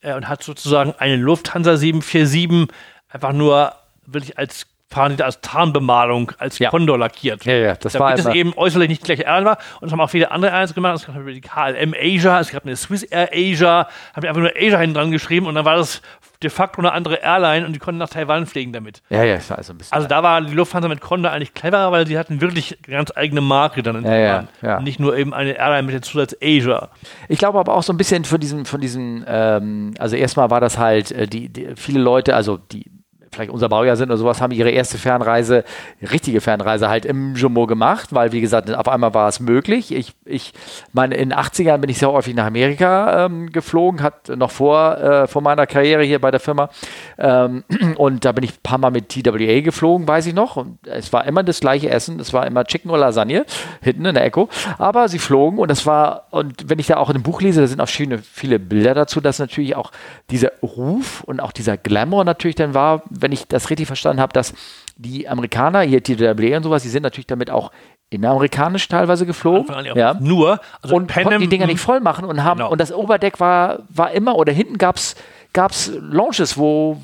Äh, 0.02 0.14
und 0.16 0.28
hat 0.28 0.44
sozusagen 0.44 0.94
eine 0.98 1.16
Lufthansa 1.16 1.78
747 1.78 2.68
einfach 3.08 3.32
nur 3.32 3.74
wirklich 4.06 4.38
als 4.38 4.68
fahren 4.94 5.20
als 5.22 5.42
Tarnbemalung, 5.42 6.32
als 6.38 6.60
ja. 6.60 6.70
Kondor 6.70 6.98
lackiert. 6.98 7.44
Ja, 7.46 7.54
ja, 7.54 7.76
das 7.76 7.94
Damit 7.94 8.24
war 8.24 8.32
es 8.32 8.36
eben 8.36 8.54
äußerlich 8.56 8.90
nicht 8.90 9.04
gleich 9.04 9.22
Airline 9.22 9.46
war. 9.46 9.58
Und 9.82 9.84
das 9.84 9.92
haben 9.92 10.00
auch 10.00 10.10
viele 10.10 10.32
andere 10.32 10.52
Airlines 10.52 10.74
gemacht. 10.76 10.96
Es 10.96 11.06
gab 11.06 11.16
die 11.26 11.42
KLM 11.42 11.94
Asia, 12.00 12.40
es 12.40 12.52
gab 12.52 12.64
eine 12.64 12.76
Swiss 12.76 13.04
Air 13.04 13.30
Asia, 13.34 13.88
haben 14.16 14.28
einfach 14.28 14.42
nur 14.42 14.52
Asia 14.56 14.80
hinten 14.80 14.96
dran 14.96 15.12
geschrieben 15.12 15.48
und 15.48 15.56
dann 15.56 15.66
war 15.66 15.76
das 15.76 16.02
de 16.42 16.50
facto 16.50 16.82
eine 16.82 16.92
andere 16.92 17.16
Airline 17.16 17.66
und 17.66 17.74
die 17.74 17.80
konnten 17.80 18.00
nach 18.00 18.10
Taiwan 18.10 18.46
fliegen 18.46 18.74
damit. 18.74 19.02
Ja, 19.10 19.24
ja, 19.24 19.36
also 19.36 19.74
ein 19.74 19.78
bisschen. 19.78 19.94
Also 19.94 20.08
da 20.08 20.22
war 20.24 20.42
die 20.42 20.54
Lufthansa 20.54 20.90
mit 20.90 21.00
Condor 21.00 21.32
eigentlich 21.32 21.54
cleverer, 21.54 21.92
weil 21.92 22.06
sie 22.06 22.20
hatten 22.20 22.42
wirklich 22.42 22.78
eine 22.86 22.98
ganz 22.98 23.12
eigene 23.16 23.42
Marke 23.42 23.82
dann 23.82 23.98
in 23.98 24.04
ja, 24.04 24.10
Taiwan. 24.10 24.48
Ja, 24.62 24.68
ja. 24.70 24.78
Und 24.78 24.84
nicht 24.84 25.00
nur 25.00 25.16
eben 25.16 25.34
eine 25.34 25.54
Airline 25.54 25.84
mit 25.84 25.96
dem 25.96 26.04
Zusatz 26.04 26.36
Asia. 26.42 26.90
Ich 27.30 27.40
glaube 27.40 27.60
aber 27.60 27.74
auch 27.74 27.84
so 27.84 27.94
ein 27.94 27.98
bisschen 27.98 28.26
von 28.26 28.40
diesem, 28.40 28.66
von 28.66 28.82
diesem, 28.82 29.24
ähm, 29.26 29.94
also 29.98 30.16
erstmal 30.16 30.52
war 30.52 30.60
das 30.60 30.78
halt, 30.78 31.12
äh, 31.12 31.28
die, 31.28 31.50
die, 31.50 31.76
viele 31.76 32.02
Leute, 32.02 32.36
also 32.36 32.58
die 32.58 32.92
vielleicht 33.34 33.52
unser 33.52 33.70
Baujahr 33.70 33.96
sind 33.96 34.10
oder 34.10 34.18
sowas, 34.18 34.42
haben 34.42 34.52
ihre 34.52 34.70
erste 34.70 34.98
Fernreise, 34.98 35.64
richtige 36.02 36.42
Fernreise 36.42 36.90
halt 36.90 37.06
im 37.06 37.36
Jumbo 37.36 37.68
gemacht, 37.68 38.10
weil 38.12 38.32
wie 38.32 38.42
gesagt, 38.42 38.74
auf 38.74 38.88
einmal 38.88 39.14
war 39.14 39.28
es 39.28 39.40
möglich. 39.40 39.94
Ich, 39.94 40.14
ich 40.26 40.54
meine, 40.92 41.16
in 41.16 41.30
den 41.30 41.38
80ern 41.38 41.78
bin 41.78 41.90
ich 41.90 41.98
sehr 41.98 42.12
häufig 42.12 42.36
nach 42.36 42.46
Amerika 42.46 43.26
ähm, 43.26 43.52
geflogen, 43.52 44.02
hat 44.02 44.30
noch 44.30 44.52
vor, 44.52 44.98
äh, 44.98 45.28
vor 45.28 45.42
meiner 45.42 45.68
Karriere 45.68 46.04
hier 46.04 46.20
bei 46.20 46.32
der 46.32 46.40
Firma. 46.40 46.70
Ähm, 47.18 47.64
und 47.98 48.26
da 48.26 48.32
bin 48.32 48.44
ich 48.44 48.52
ein 48.52 48.64
paar 48.64 48.78
Mal 48.78 48.92
mit 48.92 49.10
TWA 49.10 49.62
geflogen, 49.62 50.08
weiß 50.08 50.28
ich 50.28 50.34
noch. 50.34 50.56
Und 50.56 50.80
es 50.88 51.12
war 51.14 51.26
immer 51.26 51.44
das 51.44 51.60
gleiche 51.60 51.90
Essen, 51.90 52.20
es 52.20 52.34
war 52.34 52.46
immer 52.48 52.64
Chicken 52.66 52.90
oder 52.90 53.02
Lasagne, 53.02 53.46
hinten 53.82 54.06
in 54.06 54.16
der 54.16 54.26
Echo. 54.26 54.50
Aber 54.78 55.08
sie 55.08 55.20
flogen 55.20 55.58
und 55.58 55.72
es 55.72 55.86
war, 55.86 56.28
und 56.32 56.70
wenn 56.70 56.80
ich 56.80 56.88
da 56.88 56.98
auch 56.98 57.10
in 57.10 57.16
dem 57.16 57.24
Buch 57.24 57.42
lese, 57.42 57.62
da 57.62 57.68
sind 57.68 57.82
auch 57.82 57.90
viele, 57.90 58.20
viele 58.20 58.60
Bilder 58.60 58.94
dazu, 58.94 59.22
dass 59.22 59.40
natürlich 59.40 59.76
auch 59.76 59.92
dieser 60.30 60.52
Ruf 60.62 61.24
und 61.24 61.40
auch 61.40 61.52
dieser 61.52 61.78
Glamour 61.78 62.26
natürlich 62.26 62.56
dann 62.56 62.74
war, 62.74 63.04
wenn 63.24 63.32
ich 63.32 63.48
das 63.48 63.72
richtig 63.72 63.88
verstanden 63.88 64.22
habe, 64.22 64.34
dass 64.34 64.54
die 64.96 65.28
Amerikaner, 65.28 65.82
hier 65.82 66.04
TWA 66.04 66.58
und 66.58 66.64
sowas, 66.64 66.84
die 66.84 66.90
sind 66.90 67.02
natürlich 67.02 67.26
damit 67.26 67.50
auch 67.50 67.72
inneramerikanisch 68.12 68.88
teilweise 68.88 69.26
geflogen. 69.26 69.74
Ja. 69.96 70.14
Nur. 70.20 70.60
Also 70.82 70.96
und 70.96 71.08
Panem, 71.08 71.30
konnten 71.30 71.42
die 71.42 71.48
Dinger 71.48 71.66
nicht 71.66 71.80
voll 71.80 72.00
machen 72.00 72.26
und 72.26 72.44
haben, 72.44 72.60
genau. 72.60 72.72
und 72.72 72.80
das 72.80 72.94
Oberdeck 72.94 73.40
war, 73.40 73.80
war 73.90 74.12
immer, 74.12 74.36
oder 74.36 74.54
hinten 74.54 74.78
gab 74.78 74.98
es 74.98 75.16
gab's 75.54 75.92
Launches, 76.00 76.58
wo, 76.58 77.02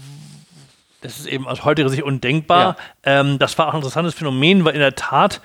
das 1.01 1.20
ist 1.20 1.28
eben 1.28 1.47
aus 1.47 1.63
heutiger 1.63 1.89
Sicht 1.89 2.03
undenkbar. 2.03 2.76
Ja. 3.05 3.22
Ähm, 3.22 3.39
das 3.39 3.57
war 3.57 3.67
auch 3.67 3.74
ein 3.74 3.78
interessantes 3.78 4.13
Phänomen, 4.13 4.65
weil 4.65 4.74
in 4.74 4.82
der 4.82 4.95
Tat 4.95 5.41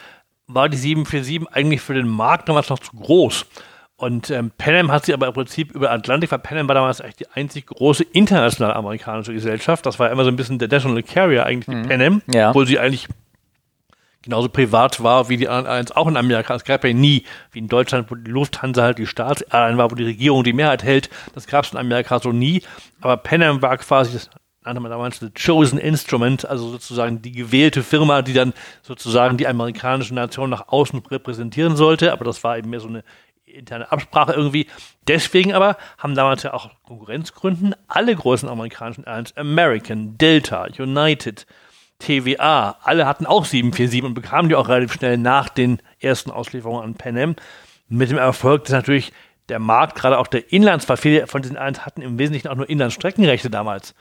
war 0.46 0.68
die 0.68 0.76
747 0.76 1.54
eigentlich 1.54 1.80
für 1.80 1.94
den 1.94 2.08
Markt 2.08 2.48
damals 2.48 2.68
noch 2.68 2.78
zu 2.78 2.96
groß. 2.96 3.46
Und 3.96 4.28
ähm, 4.30 4.50
Pan 4.58 4.90
hat 4.90 5.06
sie 5.06 5.14
aber 5.14 5.28
im 5.28 5.34
Prinzip 5.34 5.72
über 5.72 5.90
Atlantik, 5.92 6.32
weil 6.32 6.40
Pan 6.40 6.66
war 6.66 6.74
damals 6.74 7.00
eigentlich 7.00 7.16
die 7.16 7.28
einzig 7.28 7.66
große 7.66 8.02
internationale 8.02 8.74
amerikanische 8.74 9.32
Gesellschaft. 9.32 9.86
Das 9.86 9.98
war 9.98 10.10
immer 10.10 10.24
so 10.24 10.30
ein 10.30 10.36
bisschen 10.36 10.58
der 10.58 10.68
National 10.68 11.02
Carrier 11.02 11.46
eigentlich, 11.46 11.66
die 11.66 11.74
mhm. 11.74 11.88
Pan 11.88 12.22
ja. 12.32 12.50
obwohl 12.50 12.66
sie 12.66 12.78
eigentlich 12.78 13.08
genauso 14.22 14.48
privat 14.48 15.02
war 15.02 15.28
wie 15.28 15.36
die 15.36 15.48
anderen 15.48 15.78
eins 15.78 15.92
auch 15.92 16.08
in 16.08 16.16
Amerika. 16.16 16.54
Es 16.54 16.64
gab 16.64 16.82
ja 16.82 16.92
nie, 16.92 17.24
wie 17.52 17.60
in 17.60 17.68
Deutschland, 17.68 18.10
wo 18.10 18.16
die 18.16 18.30
Lufthansa 18.30 18.82
halt 18.82 18.98
die 18.98 19.06
Staatsairline 19.06 19.78
war, 19.78 19.90
wo 19.90 19.94
die 19.94 20.04
Regierung 20.04 20.42
die 20.42 20.54
Mehrheit 20.54 20.82
hält. 20.82 21.08
Das 21.34 21.46
gab 21.46 21.64
es 21.64 21.72
in 21.72 21.78
Amerika 21.78 22.18
so 22.18 22.32
nie. 22.32 22.62
Aber 23.00 23.16
Pan 23.16 23.62
war 23.62 23.76
quasi 23.78 24.12
das 24.12 24.30
nannte 24.64 24.80
man 24.80 24.90
damals 24.90 25.20
the 25.20 25.30
chosen 25.30 25.78
instrument, 25.78 26.46
also 26.46 26.70
sozusagen 26.70 27.20
die 27.20 27.32
gewählte 27.32 27.82
Firma, 27.82 28.22
die 28.22 28.32
dann 28.32 28.54
sozusagen 28.82 29.36
die 29.36 29.46
amerikanische 29.46 30.14
Nation 30.14 30.48
nach 30.48 30.68
außen 30.68 31.02
repräsentieren 31.10 31.76
sollte. 31.76 32.12
Aber 32.12 32.24
das 32.24 32.42
war 32.44 32.56
eben 32.56 32.70
mehr 32.70 32.80
so 32.80 32.88
eine 32.88 33.04
interne 33.54 33.90
Absprache 33.90 34.32
irgendwie. 34.32 34.66
Deswegen 35.06 35.52
aber 35.52 35.76
haben 35.98 36.14
damals 36.14 36.42
ja 36.42 36.54
auch 36.54 36.70
Konkurrenzgründen 36.84 37.74
alle 37.88 38.14
großen 38.14 38.48
amerikanischen 38.48 39.04
Airlines, 39.04 39.36
American, 39.36 40.18
Delta, 40.18 40.66
United, 40.78 41.46
TVA, 41.98 42.76
alle 42.82 43.06
hatten 43.06 43.26
auch 43.26 43.44
747 43.44 44.02
und 44.02 44.14
bekamen 44.14 44.48
die 44.48 44.56
auch 44.56 44.68
relativ 44.68 44.94
schnell 44.94 45.16
nach 45.16 45.48
den 45.48 45.80
ersten 46.00 46.30
Auslieferungen 46.30 46.82
an 46.82 46.94
Pan 46.94 47.16
Am. 47.16 47.36
Mit 47.88 48.10
dem 48.10 48.18
Erfolg, 48.18 48.64
dass 48.64 48.72
natürlich 48.72 49.12
der 49.48 49.58
Markt, 49.58 49.94
gerade 49.94 50.18
auch 50.18 50.26
der 50.26 50.52
Inlandsfahrt, 50.52 51.00
viele 51.00 51.26
von 51.26 51.42
diesen 51.42 51.56
Airlines 51.56 51.84
hatten 51.84 52.02
im 52.02 52.18
Wesentlichen 52.18 52.48
auch 52.48 52.56
nur 52.56 52.68
Inlandsstreckenrechte 52.68 53.50
damals 53.50 53.94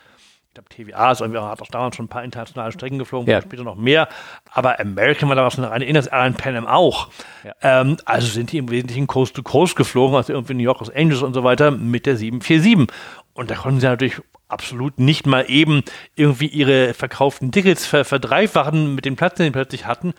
ich 0.53 0.55
glaube, 0.55 0.69
TVA 0.69 1.11
ist 1.11 1.21
irgendwie, 1.21 1.39
hat 1.39 1.61
auch 1.63 1.67
damals 1.67 1.95
schon 1.95 2.05
ein 2.05 2.09
paar 2.09 2.23
internationale 2.23 2.71
Strecken 2.71 2.99
geflogen, 2.99 3.27
ja. 3.27 3.41
später 3.41 3.63
noch 3.63 3.75
mehr. 3.75 4.07
Aber 4.51 4.79
American 4.79 5.27
war 5.27 5.35
damals 5.35 5.57
eine 5.57 5.71
reine 5.71 5.85
Inlands-Airline, 5.85 6.35
Pan 6.35 6.55
Am 6.55 6.67
auch. 6.67 7.09
Ja. 7.43 7.81
Ähm, 7.81 7.97
also 8.05 8.27
sind 8.27 8.51
die 8.51 8.59
im 8.59 8.69
Wesentlichen 8.69 9.07
Coast 9.07 9.35
to 9.35 9.41
Coast 9.41 9.75
geflogen, 9.75 10.15
also 10.15 10.31
irgendwie 10.31 10.53
New 10.53 10.61
York, 10.61 10.79
Los 10.79 10.91
Angeles 10.91 11.23
und 11.23 11.33
so 11.33 11.43
weiter, 11.43 11.71
mit 11.71 12.05
der 12.05 12.17
747. 12.17 12.87
Und 13.33 13.49
da 13.49 13.55
konnten 13.55 13.79
sie 13.79 13.87
natürlich 13.87 14.21
absolut 14.47 14.99
nicht 14.99 15.25
mal 15.25 15.45
eben 15.47 15.81
irgendwie 16.15 16.45
ihre 16.45 16.93
verkauften 16.93 17.51
Tickets 17.51 17.87
verdreifachen 17.87 18.93
mit 18.93 19.05
dem 19.05 19.15
Platz, 19.15 19.37
den 19.37 19.47
sie 19.47 19.51
plötzlich 19.51 19.87
hatten. 19.87 20.13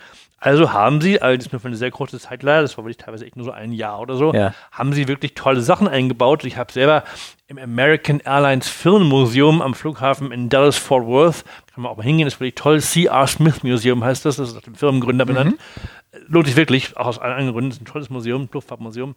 Also 0.44 0.74
haben 0.74 1.00
sie, 1.00 1.22
allerdings 1.22 1.50
nur 1.50 1.58
für 1.58 1.68
eine 1.68 1.76
sehr 1.76 1.90
kurze 1.90 2.20
Zeit 2.20 2.42
leider, 2.42 2.60
das 2.60 2.76
war 2.76 2.84
wirklich 2.84 2.98
teilweise 2.98 3.24
echt 3.24 3.34
nur 3.34 3.46
so 3.46 3.50
ein 3.50 3.72
Jahr 3.72 3.98
oder 3.98 4.16
so, 4.16 4.34
ja. 4.34 4.52
haben 4.72 4.92
sie 4.92 5.08
wirklich 5.08 5.32
tolle 5.32 5.62
Sachen 5.62 5.88
eingebaut. 5.88 6.44
Ich 6.44 6.58
habe 6.58 6.70
selber 6.70 7.04
im 7.46 7.56
American 7.56 8.20
Airlines 8.20 8.68
Firmenmuseum 8.68 9.62
am 9.62 9.72
Flughafen 9.72 10.32
in 10.32 10.50
Dallas 10.50 10.76
Fort 10.76 11.06
Worth, 11.06 11.44
kann 11.72 11.82
man 11.82 11.90
auch 11.90 11.96
mal 11.96 12.02
hingehen, 12.02 12.26
das 12.26 12.34
ist 12.34 12.40
wirklich 12.40 12.56
toll. 12.56 12.82
C.R. 12.82 13.26
Smith 13.26 13.62
Museum 13.62 14.04
heißt 14.04 14.26
das, 14.26 14.36
das 14.36 14.50
ist 14.50 14.54
nach 14.54 14.62
dem 14.62 14.74
Firmengründer 14.74 15.24
benannt. 15.24 15.52
Mhm. 15.52 16.20
Lohnt 16.28 16.46
sich 16.46 16.56
wirklich, 16.56 16.94
auch 16.94 17.06
aus 17.06 17.18
allen 17.18 17.32
anderen 17.32 17.52
Gründen, 17.54 17.70
das 17.70 17.78
ist 17.78 17.82
ein 17.82 17.90
tolles 17.90 18.10
Museum, 18.10 18.46
Luftfahrtmuseum. 18.52 19.14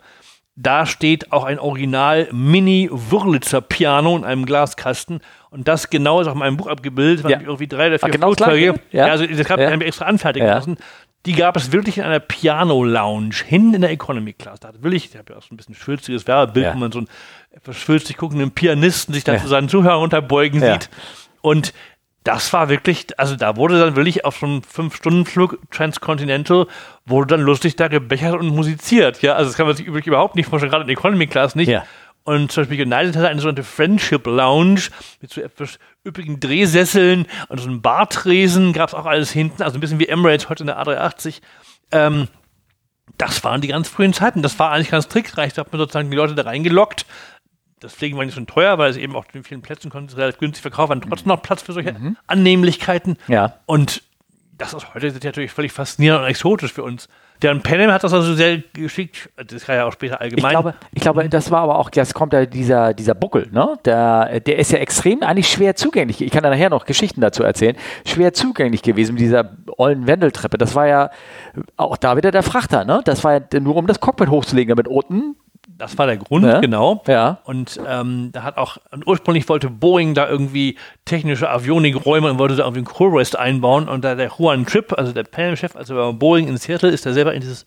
Da 0.55 0.85
steht 0.85 1.33
auch 1.33 1.43
ein 1.43 1.59
Original 1.59 2.29
Mini 2.31 2.89
Wurlitzer 2.89 3.59
Piano 3.59 4.15
in 4.15 4.23
einem 4.23 4.45
Glaskasten 4.45 5.19
und 5.49 5.67
das 5.67 5.89
genau 5.89 6.21
ist 6.21 6.27
auch 6.27 6.33
in 6.33 6.39
meinem 6.39 6.57
Buch 6.57 6.67
abgebildet, 6.67 7.29
ja. 7.29 7.41
irgendwie 7.41 7.67
drei 7.67 7.87
oder 7.87 7.99
vier 7.99 8.09
genau 8.09 8.27
Flugzeuge. 8.33 8.79
Ja. 8.91 9.07
ja. 9.07 9.11
also 9.11 9.27
das 9.27 9.49
habe 9.49 9.63
ich 9.63 9.81
extra 9.81 10.05
anfertigen 10.05 10.47
lassen 10.47 10.77
die 11.25 11.33
gab 11.33 11.57
es 11.57 11.71
wirklich 11.71 11.97
in 11.97 12.03
einer 12.03 12.19
Piano-Lounge, 12.19 13.35
hinten 13.45 13.73
in 13.73 13.81
der 13.81 13.91
Economy-Class. 13.91 14.61
Da 14.61 14.71
will 14.79 14.93
ich, 14.93 15.09
ich 15.09 15.17
habe 15.17 15.33
ja 15.33 15.39
auch 15.39 15.43
so 15.43 15.53
ein 15.53 15.57
bisschen 15.57 15.75
schwülstiges 15.75 16.25
Werbebild, 16.27 16.65
ja. 16.67 16.73
wo 16.73 16.77
man 16.77 16.91
so 16.91 16.99
einen 16.99 17.09
etwas 17.51 17.77
schwülstig 17.77 18.17
guckenden 18.17 18.51
Pianisten 18.51 19.13
sich 19.13 19.23
dann 19.23 19.35
ja. 19.35 19.41
zu 19.41 19.47
seinen 19.47 19.67
Zuhörern 19.67 20.01
unterbeugen 20.01 20.61
ja. 20.61 20.73
sieht. 20.73 20.89
Und 21.41 21.73
das 22.23 22.51
war 22.51 22.67
wirklich, 22.67 23.17
also 23.17 23.35
da 23.37 23.55
wurde 23.55 23.79
dann 23.79 23.95
wirklich 23.95 24.25
auf 24.25 24.37
so 24.37 24.45
einem 24.45 24.61
Fünf-Stunden-Flug 24.61 25.59
Transcontinental, 25.71 26.67
wurde 27.05 27.35
dann 27.35 27.41
lustig 27.41 27.77
da 27.77 27.87
gebechert 27.87 28.35
und 28.35 28.49
musiziert. 28.49 29.21
Ja, 29.21 29.35
also 29.35 29.49
das 29.49 29.57
kann 29.57 29.65
man 29.65 29.75
sich 29.75 29.85
übrigens 29.85 30.07
überhaupt 30.07 30.35
nicht 30.35 30.49
vorstellen, 30.49 30.71
gerade 30.71 30.81
in 30.81 30.87
der 30.87 30.97
Economy 30.97 31.27
Class 31.27 31.55
nicht. 31.55 31.69
Ja. 31.69 31.85
Und 32.27 32.51
zum 32.51 32.63
Beispiel 32.63 32.85
United 32.85 33.15
hatte 33.15 33.29
eine 33.29 33.39
sogenannte 33.39 33.63
Friendship 33.63 34.27
Lounge 34.27 34.81
mit 35.21 35.31
so 35.31 35.39
etwas 35.39 35.79
üppigen 36.05 36.41
Drehsesseln 36.41 37.25
und 37.47 37.57
so 37.57 37.69
einem 37.69 37.81
Bartresen 37.81 38.73
gab 38.73 38.89
es 38.89 38.95
auch 38.95 39.05
alles 39.05 39.31
hinten, 39.31 39.63
also 39.63 39.77
ein 39.77 39.79
bisschen 39.79 39.97
wie 39.97 40.09
Emirates 40.09 40.49
heute 40.49 40.63
in 40.63 40.67
der 40.67 40.77
A380. 40.77 41.39
Ähm, 41.93 42.27
das 43.17 43.45
waren 43.45 43.61
die 43.61 43.69
ganz 43.69 43.87
frühen 43.87 44.11
Zeiten. 44.11 44.41
Das 44.41 44.59
war 44.59 44.73
eigentlich 44.73 44.91
ganz 44.91 45.07
trickreich. 45.07 45.53
Da 45.53 45.61
hat 45.61 45.71
man 45.71 45.79
sozusagen 45.79 46.11
die 46.11 46.17
Leute 46.17 46.35
da 46.35 46.41
reingelockt. 46.41 47.05
Das 47.79 47.93
Pflegen 47.93 48.17
war 48.17 48.25
nicht 48.25 48.35
so 48.35 48.41
teuer, 48.41 48.77
weil 48.77 48.91
es 48.91 48.97
eben 48.97 49.15
auch 49.15 49.23
in 49.31 49.45
vielen 49.45 49.61
Plätzen 49.61 49.89
konnte 49.89 50.11
es 50.11 50.17
relativ 50.17 50.41
günstig 50.41 50.63
verkaufen, 50.63 50.89
waren 50.89 51.01
trotzdem 51.09 51.29
noch 51.29 51.41
Platz 51.41 51.61
für 51.61 51.71
solche 51.71 51.93
mhm. 51.93 52.17
Annehmlichkeiten. 52.27 53.15
Ja. 53.29 53.61
Und 53.67 54.03
das 54.57 54.73
ist 54.73 54.93
heute 54.93 55.13
natürlich 55.23 55.53
völlig 55.53 55.71
faszinierend 55.71 56.23
und 56.23 56.27
exotisch 56.27 56.73
für 56.73 56.83
uns. 56.83 57.07
Der 57.41 57.53
Panem 57.55 57.91
hat 57.91 58.03
das 58.03 58.13
also 58.13 58.33
sehr 58.33 58.63
geschickt, 58.73 59.29
das 59.35 59.67
war 59.67 59.75
ja 59.75 59.85
auch 59.85 59.91
später 59.91 60.19
allgemein. 60.19 60.45
Ich 60.45 60.49
glaube, 60.49 60.73
ich 60.91 61.01
glaube, 61.01 61.29
das 61.29 61.51
war 61.51 61.61
aber 61.61 61.77
auch, 61.77 61.89
das 61.89 62.13
kommt 62.13 62.33
ja 62.33 62.45
dieser, 62.45 62.93
dieser 62.93 63.13
Buckel, 63.13 63.47
ne? 63.51 63.77
Der, 63.85 64.39
der 64.39 64.57
ist 64.57 64.71
ja 64.71 64.79
extrem 64.79 65.21
eigentlich 65.21 65.47
schwer 65.47 65.75
zugänglich. 65.75 66.21
Ich 66.21 66.31
kann 66.31 66.43
da 66.43 66.49
nachher 66.49 66.69
noch 66.69 66.85
Geschichten 66.85 67.21
dazu 67.21 67.43
erzählen. 67.43 67.75
Schwer 68.05 68.33
zugänglich 68.33 68.81
gewesen 68.81 69.13
mit 69.13 69.21
dieser 69.21 69.51
ollen 69.77 70.07
Wendeltreppe. 70.07 70.57
Das 70.57 70.73
war 70.73 70.87
ja 70.87 71.11
auch 71.75 71.97
da 71.97 72.17
wieder 72.17 72.31
der 72.31 72.43
Frachter, 72.43 72.85
ne? 72.85 73.01
Das 73.05 73.23
war 73.23 73.33
ja 73.33 73.59
nur 73.59 73.75
um 73.75 73.85
das 73.85 73.99
Cockpit 73.99 74.29
hochzulegen, 74.29 74.69
damit 74.69 74.87
unten 74.87 75.35
das 75.67 75.97
war 75.97 76.07
der 76.07 76.17
Grund, 76.17 76.45
ja. 76.45 76.59
genau. 76.59 77.03
Ja. 77.07 77.39
Und 77.43 77.79
ähm, 77.85 78.29
da 78.31 78.43
hat 78.43 78.57
auch, 78.57 78.77
ursprünglich 79.05 79.47
wollte 79.49 79.69
Boeing 79.69 80.13
da 80.13 80.27
irgendwie 80.27 80.77
technische 81.05 81.49
Avionikräume 81.49 82.31
und 82.31 82.39
wollte 82.39 82.55
da 82.55 82.63
irgendwie 82.63 82.79
einen 82.79 82.95
Coolrest 82.95 83.37
einbauen. 83.37 83.89
Und 83.89 84.03
da 84.03 84.15
der 84.15 84.31
Juan 84.37 84.65
Tripp, 84.65 84.93
also 84.97 85.11
der 85.11 85.23
Panel-Chef, 85.23 85.75
also 85.75 85.95
bei 85.95 86.11
Boeing 86.13 86.47
in 86.47 86.57
Seattle, 86.57 86.89
ist 86.89 87.05
er 87.05 87.13
selber 87.13 87.33
in 87.33 87.41
dieses 87.41 87.65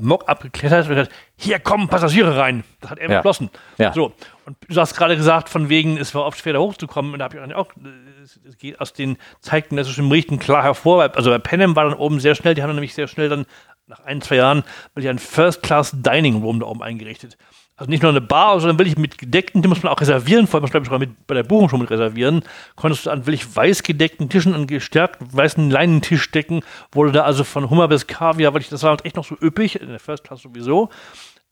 Mock-up 0.00 0.42
geklettert 0.42 0.84
und 0.88 0.94
gesagt, 0.94 1.12
hier 1.36 1.58
kommen 1.58 1.88
Passagiere 1.88 2.36
rein. 2.36 2.64
Das 2.80 2.90
hat 2.90 2.98
er 2.98 3.10
Ja. 3.10 3.16
beschlossen. 3.18 3.50
Ja. 3.78 3.92
So. 3.92 4.12
Und 4.44 4.56
du 4.68 4.80
hast 4.80 4.94
gerade 4.94 5.16
gesagt, 5.16 5.48
von 5.48 5.68
wegen, 5.68 5.96
es 5.98 6.14
war 6.14 6.24
oft 6.24 6.38
schwer 6.38 6.52
da 6.54 6.58
hochzukommen. 6.58 7.12
Und 7.12 7.18
da 7.18 7.24
habe 7.26 7.38
ich 7.46 7.54
auch, 7.54 7.70
äh, 7.76 8.22
es, 8.22 8.58
geht 8.58 8.80
aus 8.80 8.92
den 8.92 9.16
zeigtenessischen 9.40 10.08
Berichten 10.08 10.38
klar 10.38 10.62
hervor. 10.62 11.10
Also 11.16 11.30
bei 11.30 11.38
Panem 11.38 11.74
war 11.76 11.84
dann 11.84 11.94
oben 11.94 12.20
sehr 12.20 12.34
schnell, 12.34 12.54
die 12.54 12.62
haben 12.62 12.68
dann 12.68 12.76
nämlich 12.76 12.94
sehr 12.94 13.08
schnell 13.08 13.28
dann 13.28 13.46
nach 13.86 14.00
ein, 14.00 14.20
zwei 14.20 14.36
Jahren 14.36 14.64
wirklich 14.94 15.08
ein 15.08 15.18
First-Class 15.18 15.92
Dining 15.94 16.42
Room 16.42 16.60
da 16.60 16.66
oben 16.66 16.82
eingerichtet. 16.82 17.38
Also 17.78 17.90
nicht 17.90 18.02
nur 18.02 18.10
eine 18.10 18.20
Bar, 18.20 18.58
sondern 18.60 18.78
wirklich 18.78 18.98
mit 18.98 19.18
gedeckten, 19.18 19.62
die 19.62 19.68
muss 19.68 19.82
man 19.84 19.92
auch 19.92 20.00
reservieren, 20.00 20.46
vor 20.48 20.60
allem, 20.60 20.68
glaube 20.68 20.82
ich, 20.82 20.88
sogar 20.88 20.98
mit, 20.98 21.26
bei 21.28 21.34
der 21.34 21.44
Buchung 21.44 21.68
schon 21.68 21.80
mit 21.80 21.90
reservieren, 21.90 22.42
konntest 22.74 23.06
du 23.06 23.10
an 23.10 23.24
wirklich 23.24 23.54
weiß 23.56 23.84
gedeckten 23.84 24.28
Tischen, 24.28 24.52
an 24.52 24.66
gestärkten 24.66 25.32
weißen 25.32 25.70
Leinentischdecken, 25.70 26.62
wurde 26.90 27.12
da 27.12 27.22
also 27.22 27.44
von 27.44 27.70
Hummer 27.70 27.86
bis 27.86 28.06
Kaviar, 28.08 28.52
weil 28.52 28.62
ich, 28.62 28.68
das 28.68 28.82
war 28.82 28.90
halt 28.90 29.04
echt 29.04 29.14
noch 29.16 29.24
so 29.24 29.36
üppig, 29.40 29.80
in 29.80 29.88
der 29.88 30.00
First 30.00 30.24
Class 30.24 30.42
sowieso. 30.42 30.90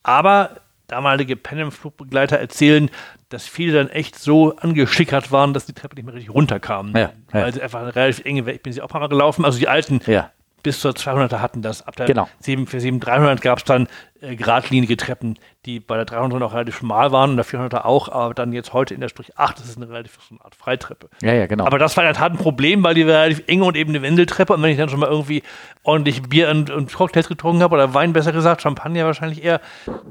Aber 0.02 0.50
damalige 0.88 1.36
Panem-Flugbegleiter 1.36 2.38
erzählen, 2.38 2.90
dass 3.28 3.46
viele 3.46 3.72
dann 3.72 3.88
echt 3.88 4.18
so 4.18 4.54
angeschickert 4.56 5.32
waren, 5.32 5.52
dass 5.54 5.66
die 5.66 5.72
Treppe 5.72 5.96
nicht 5.96 6.04
mehr 6.04 6.14
richtig 6.14 6.32
runterkamen. 6.32 6.92
Ja, 6.94 7.00
ja. 7.00 7.12
Weil 7.32 7.52
sie 7.54 7.62
einfach 7.62 7.80
eine 7.80 7.94
relativ 7.94 8.24
enge, 8.24 8.50
ich 8.52 8.62
bin 8.62 8.72
sie 8.72 8.82
auch 8.82 8.92
mal 8.92 9.08
gelaufen, 9.08 9.44
also 9.44 9.58
die 9.58 9.68
alten 9.68 10.00
Ja. 10.06 10.30
bis 10.62 10.80
zur 10.80 10.92
200er 10.92 11.40
hatten 11.40 11.60
das. 11.62 11.86
Ab 11.86 11.96
der 11.96 12.06
Genau. 12.06 12.28
747 12.40 13.00
300 13.00 13.40
gab 13.40 13.58
es 13.58 13.64
dann 13.64 13.88
äh, 14.20 14.36
geradlinige 14.36 14.96
Treppen, 14.96 15.38
die 15.64 15.80
bei 15.80 15.96
der 15.96 16.04
300 16.04 16.38
noch 16.40 16.52
relativ 16.54 16.76
schmal 16.76 17.12
waren 17.12 17.30
und 17.30 17.36
der 17.36 17.44
400er 17.44 17.84
auch, 17.84 18.08
aber 18.08 18.34
dann 18.34 18.52
jetzt 18.52 18.72
heute 18.72 18.94
in 18.94 19.00
der 19.00 19.08
Strich 19.08 19.36
8 19.36 19.58
das 19.58 19.68
ist 19.68 19.76
eine 19.76 19.88
relativ 19.88 20.18
so 20.28 20.34
eine 20.34 20.44
Art 20.44 20.54
Freitreppe. 20.54 21.08
Ja, 21.22 21.32
ja, 21.34 21.46
genau. 21.46 21.64
Aber 21.66 21.78
das 21.78 21.96
war 21.96 22.04
in 22.04 22.08
der 22.08 22.14
Tat 22.14 22.32
ein 22.32 22.38
Problem, 22.38 22.82
weil 22.84 22.94
die 22.94 23.06
war 23.06 23.14
relativ 23.14 23.42
enge 23.46 23.64
und 23.64 23.76
eben 23.76 23.90
eine 23.90 24.02
Wendeltreppe 24.02 24.52
und 24.54 24.62
wenn 24.62 24.70
ich 24.70 24.78
dann 24.78 24.88
schon 24.88 25.00
mal 25.00 25.08
irgendwie 25.08 25.42
ordentlich 25.82 26.22
Bier 26.22 26.50
und, 26.50 26.70
und 26.70 26.92
Cocktails 26.92 27.28
getrunken 27.28 27.62
habe 27.62 27.74
oder 27.74 27.94
Wein 27.94 28.12
besser 28.12 28.32
gesagt, 28.32 28.62
Champagner 28.62 29.04
wahrscheinlich 29.04 29.42
eher, 29.44 29.60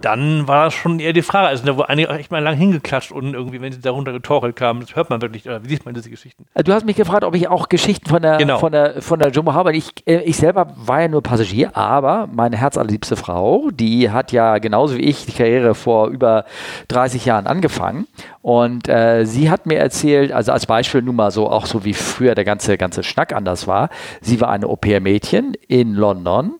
dann 0.02 0.48
war 0.48 0.66
das 0.66 0.74
schon 0.74 1.00
eher 1.00 1.14
die 1.14 1.22
Frage. 1.22 1.48
Also 1.48 1.66
da 1.66 1.76
wurde 1.78 1.90
einige 1.90 2.10
auch 2.10 2.16
echt 2.16 2.32
mal 2.32 2.42
lang 2.44 2.56
hingeklatscht 2.56 3.12
und 3.12 3.34
irgendwie, 3.34 3.62
wenn 3.62 3.72
sie 3.72 3.80
da 3.82 3.92
runter 3.92 4.12
getorkelt 4.12 4.56
kamen, 4.56 4.82
das 4.82 4.96
hört 4.96 5.10
man 5.10 5.22
wirklich, 5.22 5.46
oder 5.46 5.64
wie 5.64 5.70
sieht 5.70 5.86
man 5.86 5.94
diese 5.94 6.10
Geschichten? 6.10 6.46
Du 6.64 6.74
hast 6.74 6.86
mich 6.86 6.96
gefragt, 6.96 7.24
ob 7.24 7.36
ich 7.36 7.48
auch 7.48 7.70
Geschichten 7.70 8.10
von 8.10 8.22
der, 8.22 8.38
Genau. 8.38 8.58
von 8.60 8.72
der, 8.72 9.02
von 9.02 9.20
der 9.20 9.32
Jumbo 9.32 9.54
habe. 9.54 9.76
Ich, 9.76 9.92
äh, 10.06 10.20
ich 10.22 10.38
selber 10.38 10.74
war 10.76 11.02
ja 11.02 11.08
nur 11.08 11.24
Passagier, 11.24 11.76
aber 11.76 12.28
meine 12.32 12.58
herzallerliebste 12.58 13.16
Frau, 13.16 13.70
die 13.72 13.95
hat 14.04 14.32
ja 14.32 14.58
genauso 14.60 14.98
wie 14.98 15.02
ich 15.02 15.26
die 15.26 15.32
Karriere 15.32 15.76
vor 15.76 16.08
über 16.08 16.46
30 16.90 17.26
Jahren 17.26 17.48
angefangen. 17.48 18.08
Und 18.42 18.88
äh, 18.88 19.26
sie 19.26 19.50
hat 19.50 19.66
mir 19.66 19.80
erzählt, 19.80 20.32
also 20.32 20.52
als 20.52 20.66
Beispiel 20.66 21.02
nun 21.02 21.16
mal 21.16 21.32
so, 21.32 21.50
auch 21.50 21.66
so 21.66 21.84
wie 21.84 21.94
früher 21.94 22.36
der 22.36 22.46
ganze, 22.46 22.78
ganze 22.78 23.04
Schnack 23.04 23.34
anders 23.34 23.68
war. 23.68 23.90
Sie 24.22 24.40
war 24.42 24.50
eine 24.50 24.68
Au-pair-Mädchen 24.68 25.56
in 25.68 25.96
London 25.96 26.54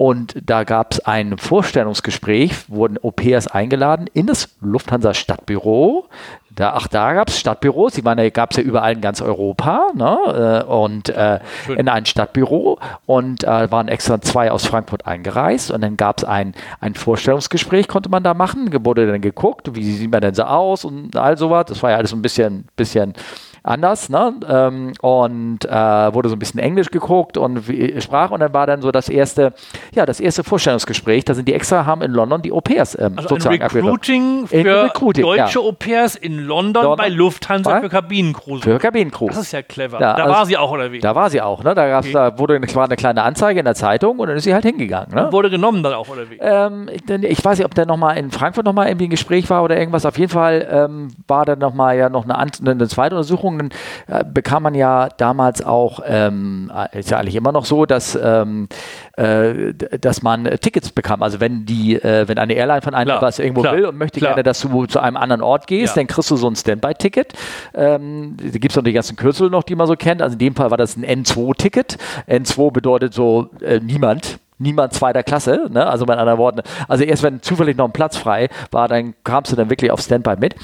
und 0.00 0.34
da 0.42 0.64
gab 0.64 0.94
es 0.94 1.00
ein 1.00 1.36
Vorstellungsgespräch, 1.36 2.70
wurden 2.70 2.96
Au-pairs 3.04 3.48
eingeladen 3.48 4.06
in 4.14 4.26
das 4.26 4.48
Lufthansa 4.62 5.12
Stadtbüro. 5.12 6.06
Da, 6.54 6.72
ach, 6.74 6.88
da 6.88 7.14
gab 7.14 7.28
es 7.28 7.38
Stadtbüros, 7.38 7.94
die 7.94 8.04
waren 8.04 8.18
ja, 8.18 8.28
gab 8.30 8.50
es 8.50 8.56
ja 8.56 8.62
überall 8.62 8.92
in 8.92 9.00
ganz 9.00 9.22
Europa, 9.22 9.88
ne? 9.94 10.64
äh, 10.66 10.70
und 10.70 11.08
äh, 11.08 11.38
in 11.76 11.88
ein 11.88 12.06
Stadtbüro. 12.06 12.78
Und 13.06 13.44
äh, 13.44 13.70
waren 13.70 13.88
extra 13.88 14.20
zwei 14.20 14.50
aus 14.50 14.66
Frankfurt 14.66 15.06
eingereist. 15.06 15.70
Und 15.70 15.82
dann 15.82 15.96
gab 15.96 16.18
es 16.18 16.24
ein, 16.24 16.54
ein 16.80 16.94
Vorstellungsgespräch, 16.94 17.88
konnte 17.88 18.08
man 18.08 18.22
da 18.22 18.34
machen, 18.34 18.68
wurde 18.84 19.06
dann 19.06 19.20
geguckt, 19.20 19.74
wie 19.74 19.92
sieht 19.92 20.10
man 20.10 20.20
denn 20.20 20.34
so 20.34 20.42
aus 20.42 20.84
und 20.84 21.16
all 21.16 21.36
sowas. 21.36 21.66
Das 21.68 21.82
war 21.82 21.90
ja 21.90 21.96
alles 21.96 22.10
so 22.10 22.16
ein 22.16 22.22
bisschen, 22.22 22.66
bisschen 22.76 23.14
anders, 23.62 24.08
ne? 24.08 24.34
Ähm, 24.48 24.92
und 25.00 25.64
äh, 25.64 25.70
wurde 26.14 26.28
so 26.28 26.36
ein 26.36 26.38
bisschen 26.38 26.60
Englisch 26.60 26.90
geguckt 26.90 27.36
und 27.36 27.68
wie, 27.68 28.00
sprach 28.00 28.30
und 28.30 28.40
dann 28.40 28.52
war 28.54 28.66
dann 28.66 28.82
so 28.82 28.90
das 28.90 29.08
erste, 29.08 29.52
ja, 29.94 30.06
das 30.06 30.20
erste 30.20 30.44
Vorstellungsgespräch. 30.44 31.24
Da 31.24 31.34
sind 31.34 31.46
die 31.48 31.54
extra 31.54 31.86
haben 31.86 32.02
in 32.02 32.12
London 32.12 32.42
die 32.42 32.52
Au-pairs 32.52 32.98
ähm, 32.98 33.14
Also 33.16 33.28
sozusagen. 33.30 33.62
Recruiting 33.62 34.46
für 34.46 34.84
Recruiting, 34.84 35.22
deutsche 35.24 35.60
ja. 35.60 35.64
Au-pairs 35.64 36.16
in 36.16 36.38
London, 36.38 36.82
London 36.84 36.96
bei 36.96 37.08
Lufthansa 37.08 37.80
für 37.80 37.88
Kabinencrews. 37.88 38.62
für 38.62 38.78
Kabinencrew. 38.78 39.26
Das 39.28 39.38
ist 39.38 39.52
ja 39.52 39.62
clever. 39.62 40.00
Ja, 40.00 40.14
da 40.14 40.24
also- 40.24 40.34
war 40.34 40.46
sie 40.46 40.56
auch 40.56 40.70
unterwegs. 40.70 41.02
Da 41.02 41.14
war 41.14 41.30
sie 41.30 41.40
auch, 41.40 41.62
ne? 41.62 41.74
Da, 41.74 41.90
Okay. 42.00 42.12
da 42.12 42.38
wurde 42.38 42.54
eine, 42.56 42.74
war 42.74 42.84
eine 42.84 42.96
kleine 42.96 43.22
Anzeige 43.22 43.58
in 43.60 43.64
der 43.64 43.74
Zeitung 43.74 44.18
und 44.18 44.28
dann 44.28 44.36
ist 44.36 44.44
sie 44.44 44.54
halt 44.54 44.64
hingegangen. 44.64 45.14
Ne? 45.14 45.28
Wurde 45.32 45.50
genommen 45.50 45.82
dann 45.82 45.92
auch 45.92 46.08
unterwegs. 46.08 46.42
Ähm, 46.44 46.88
ich, 46.92 47.44
weiß 47.44 47.58
nicht, 47.58 47.64
ob 47.66 47.74
der 47.74 47.86
nochmal 47.86 48.16
in 48.16 48.30
Frankfurt 48.30 48.64
nochmal 48.64 48.88
irgendwie 48.88 49.06
ein 49.06 49.10
Gespräch 49.10 49.50
war 49.50 49.62
oder 49.64 49.76
irgendwas. 49.76 50.06
Auf 50.06 50.18
jeden 50.18 50.30
Fall 50.30 50.66
ähm, 50.70 51.08
war 51.26 51.44
dann 51.44 51.58
nochmal 51.58 51.96
ja 51.96 52.08
noch 52.08 52.24
eine, 52.24 52.36
eine 52.38 52.88
zweite 52.88 53.16
Untersuchung. 53.16 53.49
Dann 53.58 53.70
äh, 54.06 54.24
bekam 54.24 54.62
man 54.62 54.74
ja 54.74 55.08
damals 55.16 55.64
auch, 55.64 56.00
ähm, 56.06 56.70
äh, 56.92 57.00
ist 57.00 57.10
ja 57.10 57.18
eigentlich 57.18 57.36
immer 57.36 57.52
noch 57.52 57.64
so, 57.64 57.86
dass, 57.86 58.18
ähm, 58.22 58.68
äh, 59.16 59.72
dass 59.74 60.22
man 60.22 60.46
äh, 60.46 60.58
Tickets 60.58 60.90
bekam. 60.90 61.22
Also 61.22 61.40
wenn 61.40 61.66
die, 61.66 61.96
äh, 61.96 62.28
wenn 62.28 62.38
eine 62.38 62.54
Airline 62.54 62.82
von 62.82 62.94
einem 62.94 63.08
Klar, 63.08 63.22
was 63.22 63.38
irgendwo 63.38 63.62
klar, 63.62 63.74
will 63.76 63.86
und 63.86 63.96
möchte 63.98 64.20
klar. 64.20 64.32
gerne, 64.32 64.42
dass 64.42 64.60
du 64.60 64.86
zu 64.86 65.00
einem 65.00 65.16
anderen 65.16 65.42
Ort 65.42 65.66
gehst, 65.66 65.96
Ja. 65.96 66.00
dann 66.02 66.06
kriegst 66.06 66.30
du 66.30 66.36
so 66.36 66.48
ein 66.48 66.56
Standby-Ticket. 66.56 67.32
Ähm, 67.74 68.36
da 68.38 68.58
gibt 68.58 68.70
es 68.72 68.76
noch 68.76 68.84
die 68.84 68.92
ganzen 68.92 69.16
Kürzel 69.16 69.50
noch, 69.50 69.62
die 69.62 69.74
man 69.74 69.86
so 69.86 69.94
kennt. 69.94 70.22
Also 70.22 70.34
in 70.34 70.38
dem 70.38 70.54
Fall 70.54 70.70
war 70.70 70.78
das 70.78 70.96
ein 70.96 71.04
N2-Ticket. 71.04 71.98
N2 72.28 72.72
bedeutet 72.72 73.14
so 73.14 73.48
niemand. 73.82 74.38
Niemand 74.62 74.92
zweiter 74.92 75.22
Klasse, 75.22 75.68
ne? 75.70 75.86
also 75.86 76.04
mit 76.04 76.18
anderen 76.18 76.38
Worten. 76.38 76.60
Also 76.86 77.04
erst 77.04 77.22
wenn 77.22 77.40
zufällig 77.40 77.78
noch 77.78 77.86
ein 77.86 77.92
Platz 77.92 78.18
frei 78.18 78.50
war, 78.70 78.88
dann 78.88 79.14
kamst 79.24 79.50
du 79.50 79.56
dann 79.56 79.70
wirklich 79.70 79.90
auf 79.90 80.02
Standby 80.02 80.34
mit. 80.38 80.54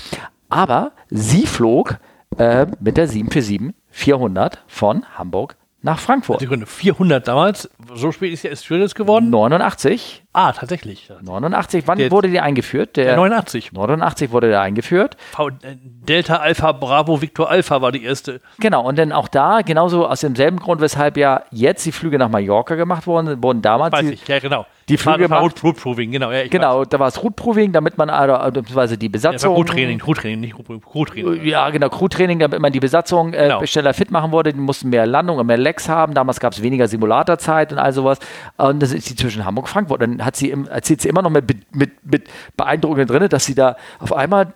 Aber 0.51 0.93
sie 1.09 1.47
flog 1.47 1.97
äh, 2.39 2.67
mit 2.81 2.97
der 2.97 3.09
747-400 3.09 4.59
von 4.67 5.05
Hamburg 5.17 5.57
nach 5.83 5.99
Frankfurt. 6.01 6.41
Sekunde, 6.41 6.67
400 6.67 7.27
damals. 7.27 7.71
So 7.95 8.11
spät 8.13 8.33
ist 8.33 8.43
ja 8.43 8.51
erst 8.51 8.65
Stewardess 8.65 8.95
geworden. 8.95 9.31
89, 9.31 10.25
Ah, 10.39 10.53
tatsächlich. 10.53 11.11
89, 11.23 11.85
wann 11.89 11.97
Der- 11.97 12.11
wurde 12.11 12.29
die 12.29 12.41
eingeführt? 12.41 12.97
Der, 12.97 13.07
Der 13.07 13.17
89. 13.17 13.73
89 13.73 14.33
wurde 14.33 14.49
der 14.51 14.61
eingeführt. 14.61 15.17
V, 15.33 15.49
äh, 15.49 15.53
Delta 15.83 16.37
Alpha 16.37 16.73
Bravo 16.73 17.23
Victor 17.23 17.49
Alpha 17.51 17.81
war 17.81 17.91
die 17.91 18.05
erste. 18.05 18.43
Genau, 18.59 18.87
und 18.87 18.99
dann 18.99 19.13
auch 19.13 19.29
da, 19.29 19.63
genauso 19.63 20.07
aus 20.07 20.21
demselben 20.21 20.59
Grund, 20.59 20.83
weshalb 20.83 21.17
ja 21.17 21.43
jetzt 21.53 21.87
die 21.87 21.93
Flüge 21.93 22.19
nach 22.19 22.29
Mallorca 22.29 22.75
gemacht 22.75 23.07
worden 23.07 23.29
sind, 23.29 23.43
wurden 23.43 23.63
damals 23.63 23.93
Weiß 23.95 24.07
die, 24.07 24.13
ich, 24.13 24.29
ja 24.29 24.39
genau. 24.39 24.67
die 24.91 24.99
Flüge 24.99 25.31
war, 25.31 25.41
Root, 25.41 25.65
Root 25.65 25.79
Proving, 25.79 26.11
genau. 26.11 26.31
Ja, 26.31 26.47
Genau, 26.49 26.85
da 26.85 26.99
war 27.01 27.09
es 27.09 27.23
Route 27.23 27.35
Proving, 27.35 27.73
damit 27.73 27.97
man 27.97 28.11
also, 28.11 28.35
äh, 28.35 28.51
beziehungsweise 28.53 28.99
die 28.99 29.07
Weiß. 29.07 29.23
Ja, 29.23 29.31
Besatzung. 29.31 29.55
Root 29.57 29.69
Training, 29.71 30.03
Root 30.03 30.19
Training, 30.19 30.41
nicht 30.41 30.55
Root 30.59 30.69
Root 30.95 31.09
Training. 31.09 31.45
Ja, 31.47 31.71
genau, 31.71 31.89
Crew-Training, 31.89 32.39
damit 32.41 32.61
man 32.61 32.73
die 32.73 32.81
Besatzung 32.81 33.33
äh, 33.33 33.45
Genau. 33.49 33.65
schneller 33.65 33.95
fit 33.95 34.11
machen 34.11 34.33
wollte. 34.33 34.53
Die 34.53 34.61
mussten 34.61 34.91
mehr 34.91 35.07
Landung 35.07 35.39
und 35.39 35.47
mehr 35.47 35.57
Lecks 35.57 35.89
haben. 35.89 36.13
Damals 36.13 36.41
gab 36.41 36.53
es 36.53 36.61
weniger 36.63 36.87
Simulatorzeit 36.89 37.73
und 37.73 37.79
all 37.79 37.93
sowas. 37.95 38.19
Und 38.59 38.81
das 38.83 38.93
ist 38.93 39.07
sie 39.07 39.17
zwischen 39.17 39.45
Hamburg 39.47 39.65
und 39.65 39.71
Frankfurt. 39.71 40.03
Dann 40.03 40.25
hat 40.27 40.37
sie, 40.37 40.51
erzählt 40.51 41.01
sie 41.01 41.09
immer 41.09 41.23
noch 41.23 41.31
mit, 41.31 41.75
mit, 41.75 42.05
mit 42.05 42.29
beeindruckend 42.57 43.09
drin, 43.09 43.29
dass 43.29 43.47
sie 43.47 43.55
da 43.55 43.77
auf 43.99 44.13
einmal 44.13 44.53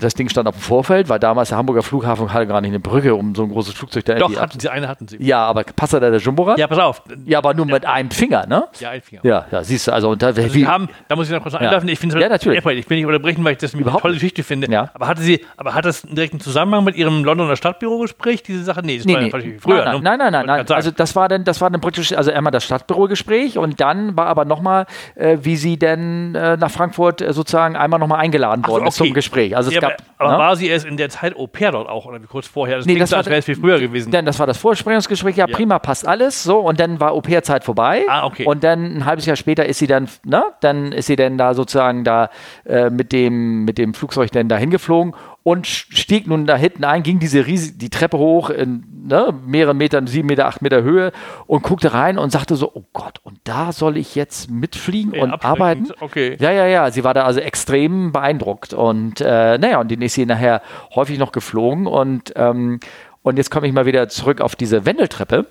das 0.00 0.14
Ding 0.14 0.28
stand 0.28 0.48
auf 0.48 0.54
dem 0.56 0.60
Vorfeld, 0.62 1.08
weil 1.08 1.18
damals 1.18 1.48
der 1.50 1.58
Hamburger 1.58 1.82
Flughafen 1.82 2.32
hatte 2.32 2.46
gar 2.46 2.60
nicht 2.60 2.70
eine 2.70 2.80
Brücke, 2.80 3.14
um 3.14 3.34
so 3.34 3.42
ein 3.42 3.50
großes 3.50 3.74
Flugzeug 3.74 4.04
da 4.04 4.14
Doch, 4.14 4.34
hatten 4.40 4.60
sie, 4.60 4.68
eine 4.68 4.88
hatten 4.88 5.08
sie. 5.08 5.16
Ja, 5.22 5.44
aber 5.44 5.64
passt 5.64 5.94
da 5.94 6.00
der 6.00 6.16
Jumbo 6.18 6.54
Ja, 6.56 6.66
pass 6.66 6.78
auf. 6.78 7.02
Ja, 7.24 7.38
aber 7.38 7.54
nur 7.54 7.66
mit 7.66 7.86
einem 7.86 8.10
Finger, 8.10 8.46
ne? 8.46 8.64
Ja, 8.80 8.90
ein 8.90 9.02
Finger. 9.02 9.20
Ja, 9.24 9.46
ja, 9.50 9.64
siehst 9.64 9.88
du, 9.88 9.92
also, 9.92 10.10
und 10.10 10.22
da, 10.22 10.28
Also 10.28 10.54
wie, 10.54 10.66
haben, 10.66 10.88
da 11.08 11.16
muss 11.16 11.26
ich 11.28 11.32
noch 11.34 11.42
kurz 11.42 11.54
einwerfen, 11.54 11.88
ich 11.88 11.98
finde 11.98 12.20
Ja, 12.20 12.28
natürlich. 12.28 12.58
ich 12.64 12.90
will 12.90 12.96
nicht 12.96 13.06
unterbrechen, 13.06 13.44
weil 13.44 13.52
ich 13.52 13.58
das 13.58 13.72
eine 13.74 13.82
Überhaupt 13.82 14.02
tolle. 14.02 14.14
Geschichte 14.14 14.42
finde. 14.42 14.70
Ja. 14.70 14.90
Aber 14.94 15.06
hatte 15.06 15.22
sie, 15.22 15.44
aber 15.56 15.74
hat 15.74 15.84
das 15.84 16.04
einen 16.04 16.14
direkten 16.14 16.40
Zusammenhang 16.40 16.84
mit 16.84 16.96
Ihrem 16.96 17.24
Londoner 17.24 17.56
Stadtbürogespräch, 17.56 18.42
diese 18.42 18.62
Sache? 18.64 18.82
Nee, 18.84 18.98
das 18.98 19.06
Nee, 19.06 19.14
war 19.32 19.38
nee. 19.40 19.52
ja 19.54 19.58
früher. 19.60 19.84
nein, 19.84 19.94
ne? 19.94 20.00
nein, 20.02 20.18
nein, 20.18 20.32
nein, 20.32 20.46
nein. 20.46 20.66
sagen. 20.66 20.76
Also 20.76 20.90
das 20.90 21.16
war 21.16 21.28
dann, 21.28 21.44
das 21.44 21.60
war 21.60 21.70
dann 21.70 21.80
praktisch, 21.80 22.12
also 22.12 22.30
einmal 22.30 22.50
das 22.52 22.64
Stadtbürogespräch 22.64 23.58
und 23.58 23.80
dann 23.80 24.16
war 24.16 24.26
aber 24.26 24.44
nochmal, 24.44 24.86
äh, 25.14 25.38
wie 25.42 25.56
sie 25.56 25.78
denn 25.78 26.34
äh, 26.34 26.56
nach 26.56 26.70
Frankfurt 26.70 27.20
äh, 27.20 27.32
sozusagen 27.32 27.76
einmal 27.76 27.98
nochmal 28.00 28.20
eingeladen 28.20 28.62
so, 28.64 28.72
worden 28.72 28.86
ist 28.86 29.00
okay. 29.00 29.08
zum 29.08 29.14
Gespräch. 29.14 29.56
Also 29.56 29.63
es 29.68 29.74
ja, 29.74 29.80
gab, 29.80 29.92
aber 30.18 30.28
aber 30.28 30.32
ne? 30.32 30.38
war 30.38 30.56
sie 30.56 30.68
erst 30.68 30.86
in 30.86 30.96
der 30.96 31.08
Zeit 31.10 31.36
Au 31.36 31.46
pair 31.46 31.72
dort 31.72 31.88
auch 31.88 32.06
oder 32.06 32.22
wie 32.22 32.26
kurz 32.26 32.46
vorher? 32.46 32.76
Das 32.78 32.86
Nee, 32.86 32.98
das 32.98 33.10
war- 33.12 33.18
als 33.18 33.26
wäre 33.26 33.38
es 33.38 33.44
viel 33.44 33.56
früher 33.56 33.78
gewesen. 33.80 34.10
Denn 34.10 34.24
das 34.24 34.38
war 34.38 34.46
das 34.46 34.58
Vorstellungsgespräch, 34.58 35.36
ja, 35.36 35.46
Ja. 35.48 35.54
prima, 35.54 35.78
passt 35.78 36.06
alles, 36.06 36.42
so, 36.42 36.58
und 36.58 36.80
dann 36.80 37.00
war 37.00 37.12
Au-pair-Zeit 37.12 37.64
vorbei. 37.64 38.04
Ah, 38.08 38.26
okay. 38.26 38.44
Und 38.46 38.64
dann 38.64 38.98
ein 38.98 39.04
halbes 39.04 39.26
Jahr 39.26 39.36
später 39.36 39.66
ist 39.66 39.78
sie 39.78 39.86
dann, 39.86 40.08
ne, 40.24 40.42
dann 40.60 40.92
ist 40.92 41.06
sie 41.06 41.16
dann 41.16 41.38
da 41.38 41.54
sozusagen 41.54 42.04
da 42.04 42.30
äh, 42.64 42.90
mit, 42.90 43.12
dem, 43.12 43.64
mit 43.64 43.78
dem 43.78 43.94
Flugzeug 43.94 44.30
dann 44.32 44.48
da 44.48 44.56
hingeflogen 44.56 45.14
und 45.44 45.66
stieg 45.66 46.26
nun 46.26 46.46
da 46.46 46.56
hinten 46.56 46.84
ein, 46.84 47.02
ging 47.02 47.18
diese 47.18 47.46
riesige, 47.46 47.76
die 47.76 47.90
Treppe 47.90 48.16
hoch 48.18 48.48
in 48.48 48.84
ne, 49.06 49.32
mehrere 49.46 49.74
Meter, 49.74 50.04
sieben 50.06 50.26
Meter, 50.26 50.46
acht 50.46 50.62
Meter 50.62 50.82
Höhe 50.82 51.12
und 51.46 51.62
guckte 51.62 51.92
rein 51.92 52.16
und 52.18 52.30
sagte 52.30 52.56
so, 52.56 52.72
oh 52.74 52.84
Gott, 52.94 53.20
und 53.22 53.38
da 53.44 53.72
soll 53.72 53.98
ich 53.98 54.14
jetzt 54.14 54.50
mitfliegen 54.50 55.12
ja, 55.14 55.22
und 55.22 55.44
arbeiten? 55.44 55.88
Okay. 56.00 56.36
Ja, 56.40 56.50
ja, 56.50 56.66
ja, 56.66 56.90
sie 56.90 57.04
war 57.04 57.12
da 57.12 57.24
also 57.24 57.40
extrem 57.40 58.10
beeindruckt 58.10 58.72
und 58.72 59.20
äh, 59.20 59.58
naja, 59.58 59.80
und 59.80 59.90
den 59.90 60.00
ist 60.00 60.14
sie 60.14 60.24
nachher 60.24 60.62
häufig 60.94 61.18
noch 61.18 61.30
geflogen 61.30 61.86
und 61.86 62.32
ähm, 62.36 62.80
und 63.20 63.38
jetzt 63.38 63.50
komme 63.50 63.66
ich 63.66 63.72
mal 63.72 63.86
wieder 63.86 64.08
zurück 64.08 64.40
auf 64.40 64.56
diese 64.56 64.84
Wendeltreppe. 64.84 65.46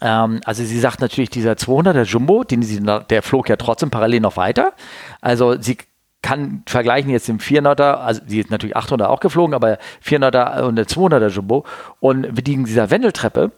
Ähm, 0.00 0.40
also 0.44 0.64
sie 0.64 0.78
sagt 0.78 1.00
natürlich, 1.00 1.30
dieser 1.30 1.52
200er 1.52 2.02
Jumbo, 2.02 2.44
den 2.44 2.62
sie, 2.62 2.80
der 2.80 3.22
flog 3.22 3.48
ja 3.48 3.56
trotzdem 3.56 3.90
parallel 3.90 4.20
noch 4.20 4.36
weiter. 4.36 4.74
Also 5.20 5.60
sie 5.60 5.78
kann 6.24 6.62
vergleichen 6.64 7.10
jetzt 7.10 7.28
den 7.28 7.38
400er, 7.38 7.96
also 7.96 8.22
sie 8.26 8.40
ist 8.40 8.50
natürlich 8.50 8.74
800 8.74 9.06
auch 9.10 9.20
geflogen, 9.20 9.54
aber 9.54 9.76
400er 10.02 10.62
und 10.62 10.76
der 10.76 10.86
200er 10.86 11.28
Jumbo 11.28 11.66
und 12.00 12.26
wegen 12.34 12.64
dieser 12.64 12.90
Wendeltreppe, 12.90 13.52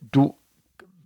du 0.00 0.34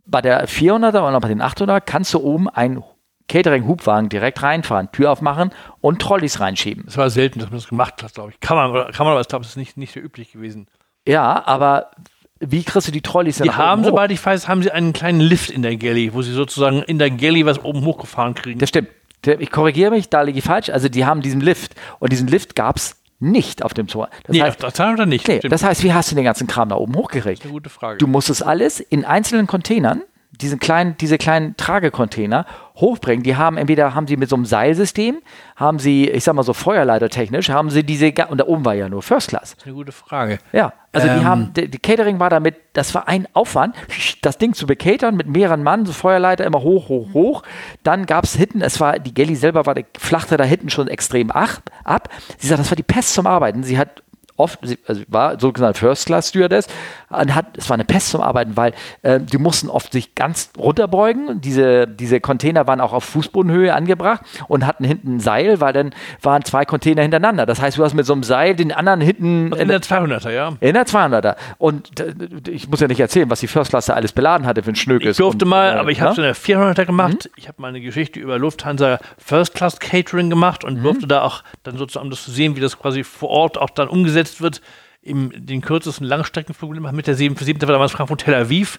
bei 0.06 0.22
der 0.22 0.46
400er 0.46 1.00
und 1.00 1.14
auch 1.16 1.20
bei 1.20 1.26
den 1.26 1.42
800er 1.42 1.80
kannst 1.80 2.14
du 2.14 2.20
oben 2.20 2.48
einen 2.48 2.84
Catering-Hubwagen 3.26 4.08
direkt 4.08 4.40
reinfahren, 4.40 4.92
Tür 4.92 5.10
aufmachen 5.10 5.50
und 5.80 6.00
Trolleys 6.00 6.38
reinschieben. 6.38 6.84
Es 6.86 6.96
war 6.96 7.10
selten, 7.10 7.40
dass 7.40 7.50
man 7.50 7.58
das 7.58 7.68
gemacht 7.68 8.00
hat, 8.04 8.14
glaube 8.14 8.30
ich. 8.30 8.38
Kann 8.38 8.56
man, 8.56 8.92
kann 8.92 9.04
man 9.04 9.14
aber 9.14 9.20
ich 9.20 9.28
glaube, 9.28 9.44
es 9.44 9.50
ist 9.50 9.56
nicht, 9.56 9.76
nicht 9.76 9.92
so 9.92 9.98
üblich 9.98 10.30
gewesen. 10.30 10.68
Ja, 11.08 11.44
aber 11.44 11.90
wie 12.38 12.62
kriegst 12.62 12.86
du 12.86 12.92
die 12.92 13.02
Trolleys 13.02 13.38
denn 13.38 13.48
Die 13.48 13.52
haben, 13.52 13.82
soweit 13.82 14.12
ich 14.12 14.24
weiß, 14.24 14.46
haben 14.46 14.62
sie 14.62 14.70
einen 14.70 14.92
kleinen 14.92 15.20
Lift 15.20 15.50
in 15.50 15.62
der 15.62 15.76
Galley, 15.76 16.14
wo 16.14 16.22
sie 16.22 16.32
sozusagen 16.32 16.82
in 16.82 17.00
der 17.00 17.10
Galley 17.10 17.44
was 17.46 17.64
oben 17.64 17.84
hochgefahren 17.84 18.36
kriegen. 18.36 18.60
Das 18.60 18.68
stimmt 18.68 18.90
ich 19.26 19.50
korrigiere 19.50 19.90
mich, 19.90 20.08
da 20.08 20.22
liege 20.22 20.38
ich 20.38 20.44
falsch. 20.44 20.70
Also 20.70 20.88
die 20.88 21.04
haben 21.04 21.22
diesen 21.22 21.40
Lift 21.40 21.74
und 21.98 22.12
diesen 22.12 22.28
Lift 22.28 22.56
gab 22.56 22.76
es 22.76 22.96
nicht 23.18 23.62
auf 23.62 23.74
dem 23.74 23.86
Tor. 23.86 24.08
Das 24.24 24.34
nee, 24.34 24.42
heißt, 24.42 24.64
auf 24.64 24.72
der 24.72 24.92
oder 24.92 25.06
nicht? 25.06 25.28
Nee, 25.28 25.40
das 25.40 25.62
heißt, 25.62 25.84
wie 25.84 25.92
hast 25.92 26.10
du 26.10 26.14
den 26.14 26.24
ganzen 26.24 26.46
Kram 26.46 26.70
da 26.70 26.76
oben 26.76 26.94
hochgekriegt? 26.94 27.40
Das 27.40 27.44
ist 27.44 27.50
eine 27.50 27.52
gute 27.52 27.70
Frage. 27.70 27.98
Du 27.98 28.06
musst 28.06 28.30
es 28.30 28.42
alles 28.42 28.80
in 28.80 29.04
einzelnen 29.04 29.46
Containern 29.46 30.02
diesen 30.32 30.58
kleinen, 30.60 30.96
diese 30.96 31.18
kleinen 31.18 31.56
Tragecontainer 31.56 32.46
hochbringen. 32.76 33.22
Die 33.22 33.36
haben 33.36 33.56
entweder 33.56 33.94
haben 33.94 34.06
sie 34.06 34.16
mit 34.16 34.28
so 34.28 34.36
einem 34.36 34.44
Seilsystem, 34.44 35.18
haben 35.56 35.78
sie, 35.78 36.08
ich 36.08 36.24
sag 36.24 36.34
mal 36.34 36.44
so 36.44 36.52
Feuerleitertechnisch, 36.52 37.50
haben 37.50 37.70
sie 37.70 37.84
diese, 37.84 38.12
und 38.28 38.38
da 38.38 38.46
oben 38.46 38.64
war 38.64 38.74
ja 38.74 38.88
nur 38.88 39.02
First 39.02 39.28
Class. 39.28 39.50
Das 39.50 39.58
ist 39.58 39.66
eine 39.66 39.74
gute 39.74 39.92
Frage. 39.92 40.38
Ja, 40.52 40.72
also 40.92 41.08
ähm. 41.08 41.18
die 41.18 41.24
haben, 41.24 41.52
die, 41.54 41.68
die, 41.68 41.78
Catering 41.78 42.20
war 42.20 42.30
damit, 42.30 42.56
das 42.72 42.94
war 42.94 43.08
ein 43.08 43.26
Aufwand, 43.32 43.74
das 44.22 44.38
Ding 44.38 44.54
zu 44.54 44.66
bekatern 44.66 45.16
mit 45.16 45.26
mehreren 45.26 45.62
Mann, 45.62 45.84
so 45.84 45.92
Feuerleiter 45.92 46.44
immer 46.44 46.62
hoch, 46.62 46.88
hoch, 46.88 47.12
hoch. 47.12 47.42
Dann 47.82 48.06
gab 48.06 48.24
es 48.24 48.36
hinten, 48.36 48.62
es 48.62 48.80
war, 48.80 48.98
die 48.98 49.12
Gelli 49.12 49.34
selber 49.34 49.66
war, 49.66 49.74
flachte 49.98 50.36
da 50.36 50.44
hinten 50.44 50.70
schon 50.70 50.88
extrem 50.88 51.30
ab. 51.30 52.08
Sie 52.38 52.46
sagt, 52.46 52.60
das 52.60 52.70
war 52.70 52.76
die 52.76 52.82
Pest 52.82 53.14
zum 53.14 53.26
Arbeiten. 53.26 53.62
Sie 53.62 53.78
hat 53.78 54.02
oft, 54.40 54.58
also 54.86 55.02
war 55.08 55.38
sogenannte 55.38 55.78
First 55.78 56.06
Class 56.06 56.28
Stewardess, 56.28 56.66
hat, 57.10 57.58
es 57.58 57.68
war 57.68 57.74
eine 57.74 57.84
Pest 57.84 58.10
zum 58.10 58.20
Arbeiten, 58.20 58.56
weil 58.56 58.72
äh, 59.02 59.20
die 59.20 59.38
mussten 59.38 59.68
oft 59.68 59.92
sich 59.92 60.14
ganz 60.14 60.50
runterbeugen. 60.56 61.40
Diese, 61.40 61.86
diese 61.88 62.20
Container 62.20 62.66
waren 62.66 62.80
auch 62.80 62.92
auf 62.92 63.04
Fußbodenhöhe 63.04 63.74
angebracht 63.74 64.22
und 64.48 64.66
hatten 64.66 64.84
hinten 64.84 65.16
ein 65.16 65.20
Seil, 65.20 65.60
weil 65.60 65.72
dann 65.72 65.94
waren 66.22 66.44
zwei 66.44 66.64
Container 66.64 67.02
hintereinander. 67.02 67.46
Das 67.46 67.60
heißt, 67.60 67.78
du 67.78 67.84
hast 67.84 67.94
mit 67.94 68.06
so 68.06 68.12
einem 68.12 68.22
Seil 68.22 68.54
den 68.54 68.72
anderen 68.72 69.00
hinten. 69.00 69.52
Also 69.52 69.62
in 69.62 69.68
der 69.68 69.80
200er, 69.80 70.30
ja. 70.30 70.52
In 70.60 70.74
der 70.74 70.86
200er. 70.86 71.36
Und 71.58 72.00
äh, 72.00 72.14
ich 72.48 72.68
muss 72.68 72.80
ja 72.80 72.86
nicht 72.86 73.00
erzählen, 73.00 73.28
was 73.28 73.40
die 73.40 73.48
First 73.48 73.70
Class 73.70 73.90
alles 73.90 74.12
beladen 74.12 74.46
hatte 74.46 74.62
für 74.62 74.70
ein 74.70 74.76
Schnökes. 74.76 75.10
Ich 75.12 75.16
durfte 75.16 75.44
und, 75.44 75.50
mal, 75.50 75.74
äh, 75.74 75.78
aber 75.78 75.90
ich 75.90 76.00
habe 76.00 76.12
es 76.12 76.18
in 76.18 76.24
der 76.24 76.36
400er 76.36 76.84
gemacht. 76.84 77.24
Mhm. 77.24 77.32
Ich 77.36 77.48
habe 77.48 77.60
mal 77.60 77.68
eine 77.68 77.80
Geschichte 77.80 78.20
über 78.20 78.38
Lufthansa 78.38 79.00
First 79.18 79.54
Class 79.54 79.80
Catering 79.80 80.30
gemacht 80.30 80.64
und 80.64 80.78
mhm. 80.78 80.82
durfte 80.84 81.06
da 81.06 81.22
auch 81.22 81.42
dann 81.64 81.76
sozusagen 81.76 82.06
um 82.06 82.10
das 82.10 82.22
zu 82.22 82.30
sehen, 82.30 82.56
wie 82.56 82.60
das 82.60 82.78
quasi 82.78 83.02
vor 83.02 83.30
Ort 83.30 83.58
auch 83.58 83.70
dann 83.70 83.88
umgesetzt 83.88 84.40
wird 84.40 84.60
im, 85.02 85.32
den 85.34 85.60
kürzesten 85.60 86.06
Langstreckenflug 86.06 86.74
mit 86.92 87.06
der 87.06 87.14
747, 87.14 87.58
das 87.58 87.68
war 87.68 87.74
damals 87.74 87.92
Frankfurt-Tel 87.92 88.34
Aviv. 88.34 88.78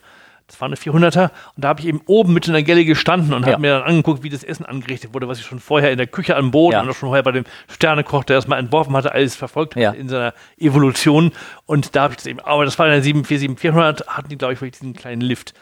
Das 0.51 0.59
war 0.59 0.65
eine 0.65 0.75
400er 0.75 1.29
und 1.55 1.63
da 1.63 1.69
habe 1.69 1.79
ich 1.79 1.87
eben 1.87 2.01
oben 2.07 2.33
mit 2.33 2.45
in 2.45 2.53
der 2.53 2.63
Gelle 2.63 2.83
gestanden 2.83 3.33
und 3.33 3.45
ja. 3.45 3.53
habe 3.53 3.61
mir 3.61 3.79
dann 3.79 3.83
angeguckt, 3.83 4.21
wie 4.21 4.29
das 4.29 4.43
Essen 4.43 4.65
angerichtet 4.65 5.13
wurde, 5.13 5.29
was 5.29 5.39
ich 5.39 5.45
schon 5.45 5.59
vorher 5.59 5.91
in 5.91 5.97
der 5.97 6.07
Küche 6.07 6.35
am 6.35 6.51
Boden 6.51 6.73
ja. 6.73 6.81
und 6.81 6.89
auch 6.89 6.95
schon 6.95 7.07
vorher 7.07 7.23
bei 7.23 7.31
dem 7.31 7.45
Sternekoch, 7.69 8.25
der 8.25 8.35
das 8.35 8.47
mal 8.47 8.57
entworfen 8.59 8.93
hatte, 8.97 9.13
alles 9.13 9.35
verfolgt 9.35 9.77
ja. 9.77 9.91
in 9.91 10.09
seiner 10.09 10.33
Evolution. 10.57 11.31
Und 11.65 11.95
da 11.95 12.03
habe 12.03 12.13
ich 12.13 12.17
das 12.17 12.25
eben, 12.25 12.41
aber 12.41 12.65
das 12.65 12.77
war 12.77 12.93
in 12.93 13.01
der 13.01 13.23
747-400, 13.23 14.07
hatten 14.07 14.27
die, 14.27 14.37
glaube 14.37 14.53
ich, 14.53 14.61
wirklich 14.61 14.79
diesen 14.79 14.93
kleinen 14.93 15.21
Lift. 15.21 15.53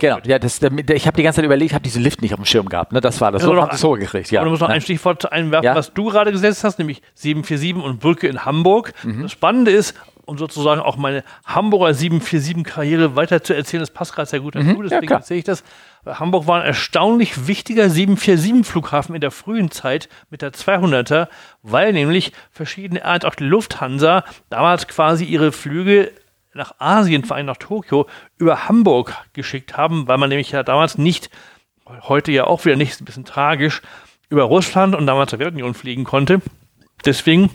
Genau, 0.00 0.18
ja, 0.24 0.38
das, 0.38 0.60
ich 0.62 1.06
habe 1.06 1.16
die 1.16 1.22
ganze 1.24 1.36
Zeit 1.36 1.44
überlegt, 1.44 1.70
ich 1.70 1.74
habe 1.74 1.82
diesen 1.82 2.02
Lift 2.02 2.22
nicht 2.22 2.32
auf 2.32 2.38
dem 2.38 2.44
Schirm 2.44 2.68
gehabt. 2.68 2.92
Ne? 2.92 3.00
Das 3.00 3.20
war 3.20 3.32
das. 3.32 3.42
Also 3.42 3.54
so, 3.54 3.60
noch, 3.60 3.72
so 3.72 3.92
gekriegt, 3.92 4.30
ja. 4.30 4.40
Und 4.40 4.44
du 4.44 4.50
musst 4.50 4.62
noch 4.62 4.68
ein 4.68 4.80
Stichwort 4.80 5.32
einwerfen, 5.32 5.74
was 5.74 5.92
du 5.92 6.10
gerade 6.10 6.30
gesetzt 6.30 6.62
hast, 6.62 6.78
nämlich 6.78 7.02
747 7.14 7.82
und 7.84 7.98
Brücke 7.98 8.28
in 8.28 8.44
Hamburg. 8.44 8.92
Mhm. 9.02 9.22
Das 9.22 9.32
Spannende 9.32 9.72
ist, 9.72 9.94
um 10.26 10.38
sozusagen 10.38 10.80
auch 10.80 10.96
meine 10.96 11.24
Hamburger 11.44 11.92
747-Karriere 11.92 13.16
weiter 13.16 13.42
zu 13.42 13.54
erzählen. 13.54 13.80
Das 13.80 13.90
passt 13.90 14.14
gerade 14.14 14.28
sehr 14.28 14.40
gut 14.40 14.54
dazu, 14.54 14.66
mhm, 14.66 14.82
deswegen 14.82 15.10
ja, 15.10 15.16
erzähle 15.16 15.38
ich 15.38 15.44
das. 15.44 15.64
Hamburg 16.06 16.46
war 16.46 16.60
ein 16.60 16.66
erstaunlich 16.66 17.46
wichtiger 17.46 17.84
747-Flughafen 17.84 19.14
in 19.14 19.20
der 19.20 19.30
frühen 19.30 19.70
Zeit 19.70 20.08
mit 20.30 20.42
der 20.42 20.52
200er, 20.52 21.28
weil 21.62 21.92
nämlich 21.92 22.32
verschiedene, 22.50 23.04
auch 23.04 23.34
die 23.34 23.44
Lufthansa, 23.44 24.24
damals 24.50 24.86
quasi 24.88 25.24
ihre 25.24 25.52
Flüge 25.52 26.12
nach 26.54 26.74
Asien, 26.78 27.24
vor 27.24 27.36
allem 27.36 27.46
nach 27.46 27.56
Tokio, 27.56 28.06
über 28.38 28.68
Hamburg 28.68 29.16
geschickt 29.32 29.76
haben, 29.76 30.06
weil 30.08 30.18
man 30.18 30.28
nämlich 30.28 30.52
ja 30.52 30.62
damals 30.62 30.98
nicht, 30.98 31.30
heute 31.86 32.32
ja 32.32 32.44
auch 32.44 32.64
wieder 32.64 32.76
nicht, 32.76 33.00
ein 33.00 33.04
bisschen 33.04 33.24
tragisch, 33.24 33.82
über 34.28 34.44
Russland 34.44 34.94
und 34.94 35.06
damals 35.06 35.32
Sowjetunion 35.32 35.74
fliegen 35.74 36.04
konnte. 36.04 36.40
Deswegen 37.04 37.50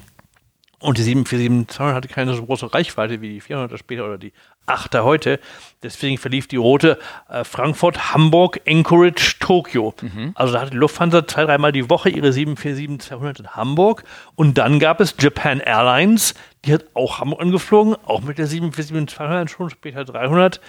und 0.82 0.98
die 0.98 1.04
747-200 1.04 1.94
hatte 1.94 2.08
keine 2.08 2.34
so 2.34 2.46
große 2.46 2.74
Reichweite 2.74 3.22
wie 3.22 3.30
die 3.30 3.42
400er 3.42 3.78
später 3.78 4.06
oder 4.06 4.18
die 4.18 4.32
8er 4.66 5.04
heute. 5.04 5.40
Deswegen 5.84 6.18
verlief 6.18 6.48
die 6.48 6.56
Route 6.56 7.00
äh, 7.28 7.44
Frankfurt, 7.44 8.14
Hamburg, 8.14 8.62
Anchorage, 8.68 9.36
Tokio. 9.40 9.94
Mhm. 10.02 10.32
Also 10.36 10.54
da 10.54 10.62
hatte 10.62 10.72
die 10.72 10.78
Lufthansa 10.78 11.28
zwei, 11.28 11.46
dreimal 11.46 11.72
die 11.72 11.90
Woche 11.90 12.10
ihre 12.10 12.30
747-200 12.30 13.40
in 13.40 13.48
Hamburg. 13.50 14.04
Und 14.36 14.58
dann 14.58 14.80
gab 14.80 15.02
es 15.02 15.16
Japan 15.20 15.60
Airlines, 15.60 16.34
die 16.66 16.74
hat 16.74 16.86
auch 16.94 17.20
Hamburg 17.20 17.42
angeflogen, 17.42 17.96
auch 18.06 18.22
mit 18.22 18.38
der 18.38 18.48
747-200 18.48 19.50
schon, 19.50 19.70
später 19.70 20.06
300. 20.06 20.62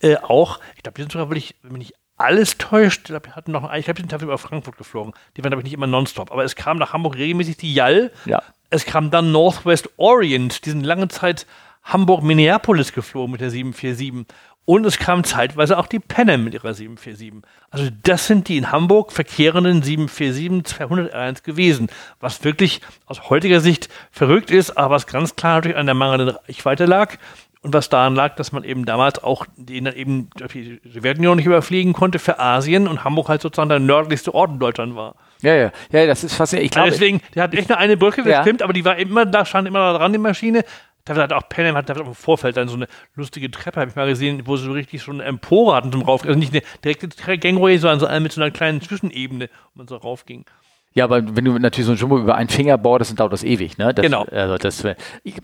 Äh, 0.00 0.16
auch, 0.16 0.60
ich 0.76 0.82
glaube, 0.82 0.96
die 0.96 1.02
sind 1.02 1.12
sogar 1.12 1.28
wirklich, 1.28 1.56
wenn 1.62 1.72
mich 1.72 1.88
nicht 1.88 1.94
alles 2.16 2.58
täuscht, 2.58 3.02
ich 3.04 3.04
glaube, 3.04 3.26
wir 3.26 3.36
hatten 3.36 3.52
noch, 3.52 3.72
ich 3.74 3.84
glaube, 3.84 4.02
die 4.02 4.08
sind 4.08 4.22
über 4.22 4.38
Frankfurt 4.38 4.76
geflogen. 4.76 5.14
Die 5.36 5.44
waren, 5.44 5.50
glaube 5.50 5.60
ich, 5.60 5.64
nicht 5.64 5.74
immer 5.74 5.86
nonstop. 5.86 6.32
Aber 6.32 6.44
es 6.44 6.56
kam 6.56 6.78
nach 6.78 6.92
Hamburg 6.92 7.16
regelmäßig 7.16 7.58
die 7.58 7.72
Yall. 7.72 8.10
Ja. 8.24 8.42
Es 8.70 8.84
kam 8.84 9.10
dann 9.10 9.32
Northwest 9.32 9.88
Orient, 9.96 10.64
die 10.66 10.70
sind 10.70 10.84
lange 10.84 11.08
Zeit 11.08 11.46
Hamburg-Minneapolis 11.84 12.92
geflogen 12.92 13.32
mit 13.32 13.40
der 13.40 13.50
747. 13.50 14.26
Und 14.66 14.84
es 14.84 14.98
kam 14.98 15.24
zeitweise 15.24 15.78
auch 15.78 15.86
die 15.86 15.98
Pan 15.98 16.44
mit 16.44 16.52
ihrer 16.52 16.74
747. 16.74 17.42
Also 17.70 17.88
das 18.02 18.26
sind 18.26 18.48
die 18.48 18.58
in 18.58 18.70
Hamburg 18.70 19.12
verkehrenden 19.12 19.82
747-201 19.82 21.42
gewesen. 21.42 21.88
Was 22.20 22.44
wirklich 22.44 22.82
aus 23.06 23.30
heutiger 23.30 23.60
Sicht 23.60 23.88
verrückt 24.10 24.50
ist, 24.50 24.76
aber 24.76 24.96
was 24.96 25.06
ganz 25.06 25.36
klar 25.36 25.54
natürlich 25.56 25.78
an 25.78 25.86
der 25.86 25.94
mangelnden 25.94 26.36
Reichweite 26.46 26.84
lag. 26.84 27.16
Und 27.62 27.72
was 27.72 27.88
daran 27.88 28.14
lag, 28.14 28.36
dass 28.36 28.52
man 28.52 28.62
eben 28.62 28.84
damals 28.84 29.22
auch 29.24 29.46
den 29.56 29.86
dann 29.86 29.96
eben 29.96 30.28
die 30.52 30.80
Sowjetunion 30.84 31.38
nicht 31.38 31.46
überfliegen 31.46 31.94
konnte 31.94 32.18
für 32.18 32.38
Asien 32.38 32.86
und 32.86 33.04
Hamburg 33.04 33.30
halt 33.30 33.40
sozusagen 33.40 33.70
der 33.70 33.80
nördlichste 33.80 34.34
Ort 34.34 34.50
in 34.50 34.58
Deutschland 34.58 34.94
war. 34.94 35.14
Ja, 35.42 35.54
ja, 35.54 35.72
ja, 35.92 36.06
das 36.06 36.24
ist 36.24 36.34
faszinierend. 36.34 36.66
Ich 36.66 36.72
glaube, 36.72 36.86
also 36.86 36.98
deswegen, 36.98 37.20
der 37.34 37.44
hat 37.44 37.54
echt 37.54 37.68
nur 37.68 37.78
eine 37.78 37.96
Brücke, 37.96 38.22
das 38.22 38.32
ja. 38.32 38.42
stimmt, 38.42 38.62
aber 38.62 38.72
die 38.72 38.84
war 38.84 38.96
immer, 38.96 39.24
da 39.24 39.44
stand 39.44 39.68
immer 39.68 39.92
da 39.92 39.98
dran, 39.98 40.12
die 40.12 40.18
Maschine. 40.18 40.64
Da 41.04 41.14
hat 41.14 41.32
auch 41.32 41.48
Panem 41.48 41.74
hat 41.74 41.88
im 41.88 42.14
Vorfeld 42.14 42.58
dann 42.58 42.68
so 42.68 42.76
eine 42.76 42.86
lustige 43.14 43.50
Treppe, 43.50 43.80
habe 43.80 43.90
ich 43.90 43.96
mal 43.96 44.06
gesehen, 44.06 44.42
wo 44.44 44.56
sie 44.56 44.64
so 44.64 44.72
richtig 44.72 45.02
schon 45.02 45.20
eine 45.20 45.28
Empore 45.28 45.74
hatten 45.74 45.90
zum 45.90 46.02
Rauf. 46.02 46.22
Also 46.24 46.38
nicht 46.38 46.52
eine 46.52 46.62
direkte 46.84 47.38
Gangway, 47.38 47.78
sondern 47.78 48.00
so 48.00 48.20
mit 48.20 48.32
so 48.32 48.42
einer 48.42 48.50
kleinen 48.50 48.82
Zwischenebene, 48.82 49.48
wo 49.74 49.78
man 49.78 49.88
so 49.88 49.96
raufging. 49.96 50.44
Ja, 50.92 51.04
aber 51.04 51.36
wenn 51.36 51.44
du 51.44 51.58
natürlich 51.58 51.86
so 51.86 51.92
ein 51.92 51.98
Jumbo 51.98 52.18
über 52.18 52.34
einen 52.34 52.50
Finger 52.50 52.76
bohrst, 52.76 53.10
dann 53.10 53.16
dauert 53.16 53.32
das 53.32 53.44
ewig, 53.44 53.78
ne? 53.78 53.94
Das, 53.94 54.02
genau. 54.02 54.24
Also 54.24 54.58
das, 54.58 54.84
ich, 55.22 55.34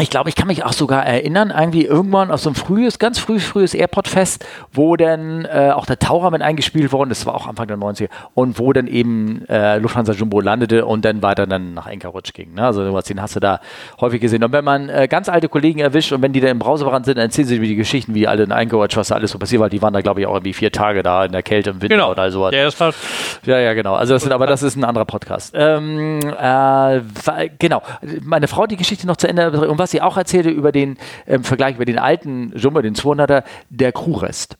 ich 0.00 0.10
glaube, 0.10 0.28
ich 0.28 0.36
kann 0.36 0.46
mich 0.46 0.64
auch 0.64 0.72
sogar 0.72 1.04
erinnern, 1.04 1.52
irgendwie 1.56 1.84
irgendwann 1.84 2.30
auf 2.30 2.40
so 2.40 2.50
ein 2.50 2.54
frühes, 2.54 2.98
ganz 2.98 3.18
früh, 3.18 3.38
frühes 3.38 3.74
Airport-Fest, 3.74 4.44
wo 4.72 4.96
dann 4.96 5.44
äh, 5.44 5.72
auch 5.74 5.86
der 5.86 5.98
Taucher 5.98 6.30
mit 6.30 6.42
eingespielt 6.42 6.92
worden, 6.92 7.08
das 7.08 7.26
war 7.26 7.34
auch 7.34 7.46
Anfang 7.46 7.66
der 7.66 7.76
90er, 7.76 8.08
und 8.34 8.58
wo 8.58 8.72
dann 8.72 8.86
eben 8.86 9.44
äh, 9.48 9.78
Lufthansa 9.78 10.12
Jumbo 10.12 10.40
landete 10.40 10.86
und 10.86 11.04
dann 11.04 11.22
weiter 11.22 11.46
dann 11.46 11.74
nach 11.74 11.86
Enkerutsch 11.86 12.32
ging. 12.32 12.54
Ne? 12.54 12.64
Also 12.64 13.00
den 13.00 13.22
hast 13.22 13.36
du 13.36 13.40
da 13.40 13.60
häufig 14.00 14.20
gesehen. 14.20 14.44
Und 14.44 14.52
wenn 14.52 14.64
man 14.64 14.88
äh, 14.88 15.08
ganz 15.08 15.28
alte 15.28 15.48
Kollegen 15.48 15.80
erwischt 15.80 16.12
und 16.12 16.22
wenn 16.22 16.32
die 16.32 16.40
da 16.40 16.48
im 16.48 16.58
Browserbrand 16.58 17.06
sind, 17.06 17.18
dann 17.18 17.26
erzählen 17.26 17.48
sie 17.48 17.58
die 17.58 17.76
Geschichten, 17.76 18.14
wie 18.14 18.26
alle 18.26 18.44
in 18.44 18.50
Enkerutsch, 18.50 18.96
was 18.96 19.08
da 19.08 19.16
alles 19.16 19.30
so 19.30 19.38
passiert 19.38 19.60
war. 19.60 19.68
Die 19.68 19.82
waren 19.82 19.92
da, 19.92 20.00
glaube 20.00 20.20
ich, 20.20 20.26
auch 20.26 20.34
irgendwie 20.34 20.52
vier 20.52 20.72
Tage 20.72 21.02
da 21.02 21.24
in 21.24 21.32
der 21.32 21.42
Kälte 21.42 21.70
im 21.70 21.82
Winter 21.82 21.96
genau. 21.96 22.10
oder 22.10 22.30
so. 22.30 22.50
Ja, 22.50 22.64
das 22.64 22.78
war 22.80 22.92
ja, 23.44 23.58
ja, 23.58 23.74
genau. 23.74 23.94
Also 23.94 24.14
das 24.14 24.22
sind, 24.22 24.32
aber 24.32 24.46
das 24.46 24.62
ist 24.62 24.76
ein 24.76 24.84
anderer 24.84 25.04
Podcast. 25.04 25.52
Ähm, 25.56 26.20
äh, 26.20 27.00
genau. 27.58 27.82
Meine 28.22 28.48
Frau 28.48 28.66
die 28.66 28.76
Geschichte 28.76 29.06
noch 29.06 29.16
zu 29.16 29.28
Ende 29.28 29.50
und 29.68 29.78
was 29.78 29.89
sie 29.90 30.00
auch 30.00 30.16
erzählte 30.16 30.50
über 30.50 30.72
den 30.72 30.96
ähm, 31.26 31.44
Vergleich 31.44 31.76
über 31.76 31.84
den 31.84 31.98
alten 31.98 32.52
Jumbo, 32.56 32.80
den 32.82 32.94
200er, 32.94 33.44
der 33.68 33.92
Crewrest. 33.92 34.56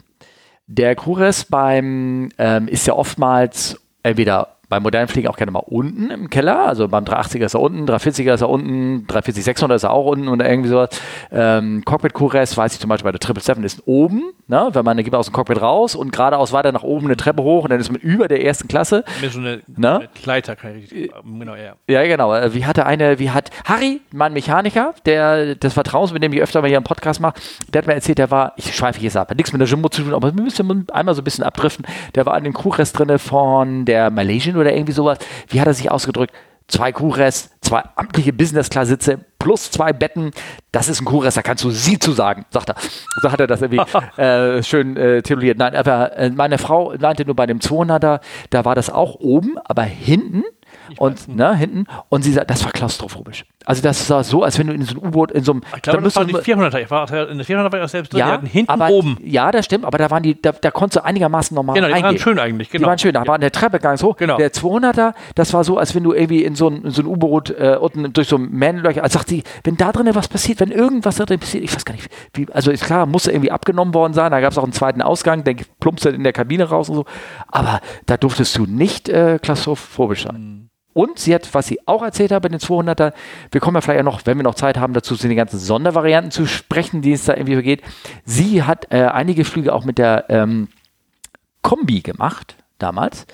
Der 0.66 0.94
Crewrest 0.94 1.50
beim 1.50 2.28
ähm, 2.38 2.68
ist 2.68 2.86
ja 2.86 2.94
oftmals 2.94 3.80
entweder 4.02 4.56
bei 4.70 4.80
modernen 4.80 5.08
Fliegen 5.08 5.28
auch 5.28 5.36
gerne 5.36 5.50
mal 5.50 5.64
unten 5.66 6.10
im 6.10 6.30
Keller. 6.30 6.66
Also 6.66 6.88
beim 6.88 7.04
380er 7.04 7.44
ist 7.44 7.54
er 7.54 7.60
unten, 7.60 7.86
340er 7.86 8.34
ist 8.34 8.40
er 8.40 8.48
unten, 8.48 9.06
340 9.08 9.44
600 9.44 9.76
ist 9.76 9.82
er 9.82 9.90
auch 9.92 10.06
unten 10.06 10.28
oder 10.28 10.48
irgendwie 10.48 10.70
sowas. 10.70 10.88
Ähm, 11.32 11.82
Cockpit 11.84 12.14
QRS 12.14 12.56
weiß 12.56 12.74
ich 12.74 12.80
zum 12.80 12.88
Beispiel 12.88 13.10
bei 13.10 13.18
der 13.18 13.20
777 13.20 13.80
ist 13.80 13.86
oben, 13.86 14.32
ne? 14.46 14.70
wenn 14.72 14.84
man 14.84 14.96
geht 14.98 15.14
aus 15.14 15.26
dem 15.26 15.32
Cockpit 15.32 15.60
raus 15.60 15.96
und 15.96 16.12
geradeaus 16.12 16.52
weiter 16.52 16.70
nach 16.70 16.84
oben 16.84 17.06
eine 17.06 17.16
Treppe 17.16 17.42
hoch 17.42 17.64
und 17.64 17.70
dann 17.70 17.80
ist 17.80 17.90
man 17.90 18.00
über 18.00 18.28
der 18.28 18.44
ersten 18.44 18.68
Klasse. 18.68 19.04
Mir 19.20 19.30
so 19.30 19.40
eine, 19.40 19.60
ne? 19.66 19.96
eine 19.96 20.08
Leiter 20.24 20.54
kann 20.54 20.76
ich 20.76 20.94
äh, 20.94 21.10
genau, 21.24 21.56
ja. 21.56 21.74
Ja, 21.88 22.04
genau. 22.04 22.32
Äh, 22.32 22.54
wie 22.54 22.64
hatte 22.64 22.86
eine, 22.86 23.18
wie 23.18 23.30
hat 23.30 23.50
Harry, 23.64 24.00
mein 24.12 24.32
Mechaniker, 24.32 24.94
der 25.04 25.56
des 25.56 25.74
Vertrauens, 25.74 26.12
mit 26.12 26.22
dem 26.22 26.32
ich 26.32 26.40
öfter 26.40 26.60
mal 26.60 26.68
hier 26.68 26.76
einen 26.76 26.84
Podcast 26.84 27.20
mache, 27.20 27.40
der 27.68 27.82
hat 27.82 27.88
mir 27.88 27.94
erzählt, 27.94 28.18
der 28.18 28.30
war, 28.30 28.52
ich 28.56 28.72
schweife 28.72 29.00
jetzt 29.00 29.16
ab, 29.16 29.30
hat 29.30 29.36
nichts 29.36 29.52
mit 29.52 29.60
der 29.60 29.66
Jumbo 29.66 29.88
zu 29.88 30.02
tun, 30.02 30.14
aber 30.14 30.32
wir 30.32 30.42
müssen 30.42 30.86
einmal 30.92 31.16
so 31.16 31.22
ein 31.22 31.24
bisschen 31.24 31.42
abdriften. 31.42 31.86
Der 32.14 32.24
war 32.24 32.34
an 32.34 32.44
den 32.44 32.52
Crewrest 32.52 32.96
drinne 32.96 33.18
von 33.18 33.84
der 33.84 34.10
Malaysian 34.10 34.59
oder 34.60 34.72
irgendwie 34.72 34.92
sowas. 34.92 35.18
Wie 35.48 35.60
hat 35.60 35.66
er 35.66 35.74
sich 35.74 35.90
ausgedrückt? 35.90 36.34
Zwei 36.68 36.92
Kuhrests, 36.92 37.50
zwei 37.62 37.82
amtliche 37.96 38.32
Business-Class-Sitze 38.32 39.18
plus 39.40 39.72
zwei 39.72 39.92
Betten. 39.92 40.30
Das 40.70 40.88
ist 40.88 41.00
ein 41.00 41.04
Kuhrest, 41.04 41.36
da 41.36 41.42
kannst 41.42 41.64
du 41.64 41.70
sie 41.70 41.98
zu 41.98 42.12
sagen, 42.12 42.46
sagt 42.50 42.68
er. 42.68 42.76
So 43.22 43.32
hat 43.32 43.40
er 43.40 43.48
das 43.48 43.60
irgendwie 43.60 43.82
äh, 44.22 44.62
schön 44.62 44.96
äh, 44.96 45.22
tituliert. 45.22 45.58
Nein, 45.58 45.74
aber 45.74 46.16
äh, 46.16 46.30
meine 46.30 46.58
Frau 46.58 46.94
meinte 47.00 47.24
nur 47.24 47.34
bei 47.34 47.46
dem 47.46 47.58
200er, 47.58 48.20
da 48.50 48.64
war 48.64 48.76
das 48.76 48.88
auch 48.88 49.16
oben, 49.16 49.58
aber 49.64 49.82
hinten 49.82 50.44
und 50.98 51.28
ne, 51.28 51.56
hinten 51.56 51.86
und 52.08 52.22
sie 52.22 52.32
sagt, 52.32 52.50
das 52.50 52.64
war 52.64 52.72
klaustrophobisch. 52.72 53.44
Also 53.66 53.82
das 53.82 54.08
war 54.08 54.24
so, 54.24 54.42
als 54.42 54.58
wenn 54.58 54.68
du 54.68 54.72
in 54.72 54.82
so 54.82 54.98
ein 54.98 55.06
U-Boot 55.06 55.30
in 55.32 55.44
so 55.44 55.52
einem. 55.52 55.62
Ich 55.76 55.82
glaube, 55.82 56.02
das 56.02 56.16
waren 56.16 56.28
die 56.28 56.34
400er. 56.34 56.78
Ich 56.78 56.90
war 56.90 57.10
in 57.28 57.38
der 57.38 57.46
400er 57.46 57.70
war 57.70 57.78
ich 57.78 57.84
auch 57.84 57.88
selbst 57.88 58.12
drin. 58.12 58.20
Ja, 58.20 58.40
hinten 58.40 58.70
aber, 58.70 58.88
oben. 58.88 59.18
Ja, 59.22 59.50
das 59.50 59.66
stimmt. 59.66 59.84
Aber 59.84 59.98
da 59.98 60.10
waren 60.10 60.22
die, 60.22 60.40
da, 60.40 60.52
da 60.52 60.70
konntest 60.70 60.96
du 60.96 61.04
einigermaßen 61.04 61.54
normal 61.54 61.74
Genau, 61.74 61.88
die 61.88 61.94
eingehen. 61.94 62.10
waren 62.10 62.18
schön 62.18 62.38
eigentlich. 62.38 62.70
Genau. 62.70 62.84
Die 62.84 62.88
waren 62.88 62.98
schön. 62.98 63.12
Da 63.12 63.22
ja. 63.22 63.26
war 63.28 63.38
der 63.38 63.52
Treppe 63.52 63.78
ganz 63.78 64.02
hoch. 64.02 64.16
Genau. 64.16 64.38
Der 64.38 64.52
200er, 64.52 65.12
das 65.34 65.52
war 65.52 65.64
so, 65.64 65.76
als 65.76 65.94
wenn 65.94 66.04
du 66.04 66.12
irgendwie 66.14 66.42
in 66.42 66.54
so 66.54 66.68
ein, 66.68 66.90
so 66.90 67.02
ein 67.02 67.06
U-Boot 67.06 67.50
äh, 67.50 67.76
unten 67.78 68.12
durch 68.12 68.28
so 68.28 68.36
ein 68.36 68.50
Mähnlöcher. 68.50 69.02
Also 69.02 69.18
sagt 69.18 69.28
sie, 69.28 69.42
wenn 69.64 69.76
da 69.76 69.92
drinnen 69.92 70.14
was 70.14 70.28
passiert, 70.28 70.60
wenn 70.60 70.70
irgendwas 70.70 71.16
da 71.16 71.26
drin 71.26 71.40
passiert, 71.40 71.62
ich 71.62 71.74
weiß 71.74 71.84
gar 71.84 71.94
nicht, 71.94 72.08
wie, 72.32 72.46
also 72.52 72.70
ist 72.70 72.84
klar, 72.84 73.04
musste 73.06 73.30
irgendwie 73.30 73.50
abgenommen 73.50 73.92
worden 73.92 74.14
sein. 74.14 74.30
Da 74.30 74.40
gab 74.40 74.52
es 74.52 74.58
auch 74.58 74.64
einen 74.64 74.72
zweiten 74.72 75.02
Ausgang, 75.02 75.44
der 75.44 75.56
plumpste 75.80 76.08
in 76.08 76.24
der 76.24 76.32
Kabine 76.32 76.64
raus 76.64 76.88
und 76.88 76.96
so. 76.96 77.04
Aber 77.48 77.80
da 78.06 78.16
durftest 78.16 78.56
du 78.56 78.64
nicht 78.64 79.08
äh, 79.08 79.38
klaustrophobisch 79.40 80.24
sein. 80.24 80.36
Mhm. 80.36 80.59
Und 80.92 81.18
sie 81.18 81.34
hat, 81.34 81.52
was 81.54 81.66
sie 81.66 81.80
auch 81.86 82.02
erzählt 82.02 82.32
hat 82.32 82.42
bei 82.42 82.48
den 82.48 82.58
200er, 82.58 83.12
wir 83.52 83.60
kommen 83.60 83.76
ja 83.76 83.80
vielleicht 83.80 84.00
auch 84.00 84.04
noch, 84.04 84.26
wenn 84.26 84.38
wir 84.38 84.44
noch 84.44 84.56
Zeit 84.56 84.76
haben, 84.76 84.92
dazu 84.92 85.14
sind 85.14 85.30
die 85.30 85.36
ganzen 85.36 85.58
Sondervarianten 85.58 86.32
zu 86.32 86.46
sprechen, 86.46 87.00
die 87.00 87.12
es 87.12 87.24
da 87.24 87.34
irgendwie 87.34 87.62
geht. 87.62 87.82
Sie 88.24 88.64
hat 88.64 88.88
äh, 88.90 89.04
einige 89.04 89.44
Flüge 89.44 89.72
auch 89.72 89.84
mit 89.84 89.98
der 89.98 90.26
ähm, 90.28 90.68
Kombi 91.62 92.00
gemacht, 92.00 92.56
damals. 92.78 93.26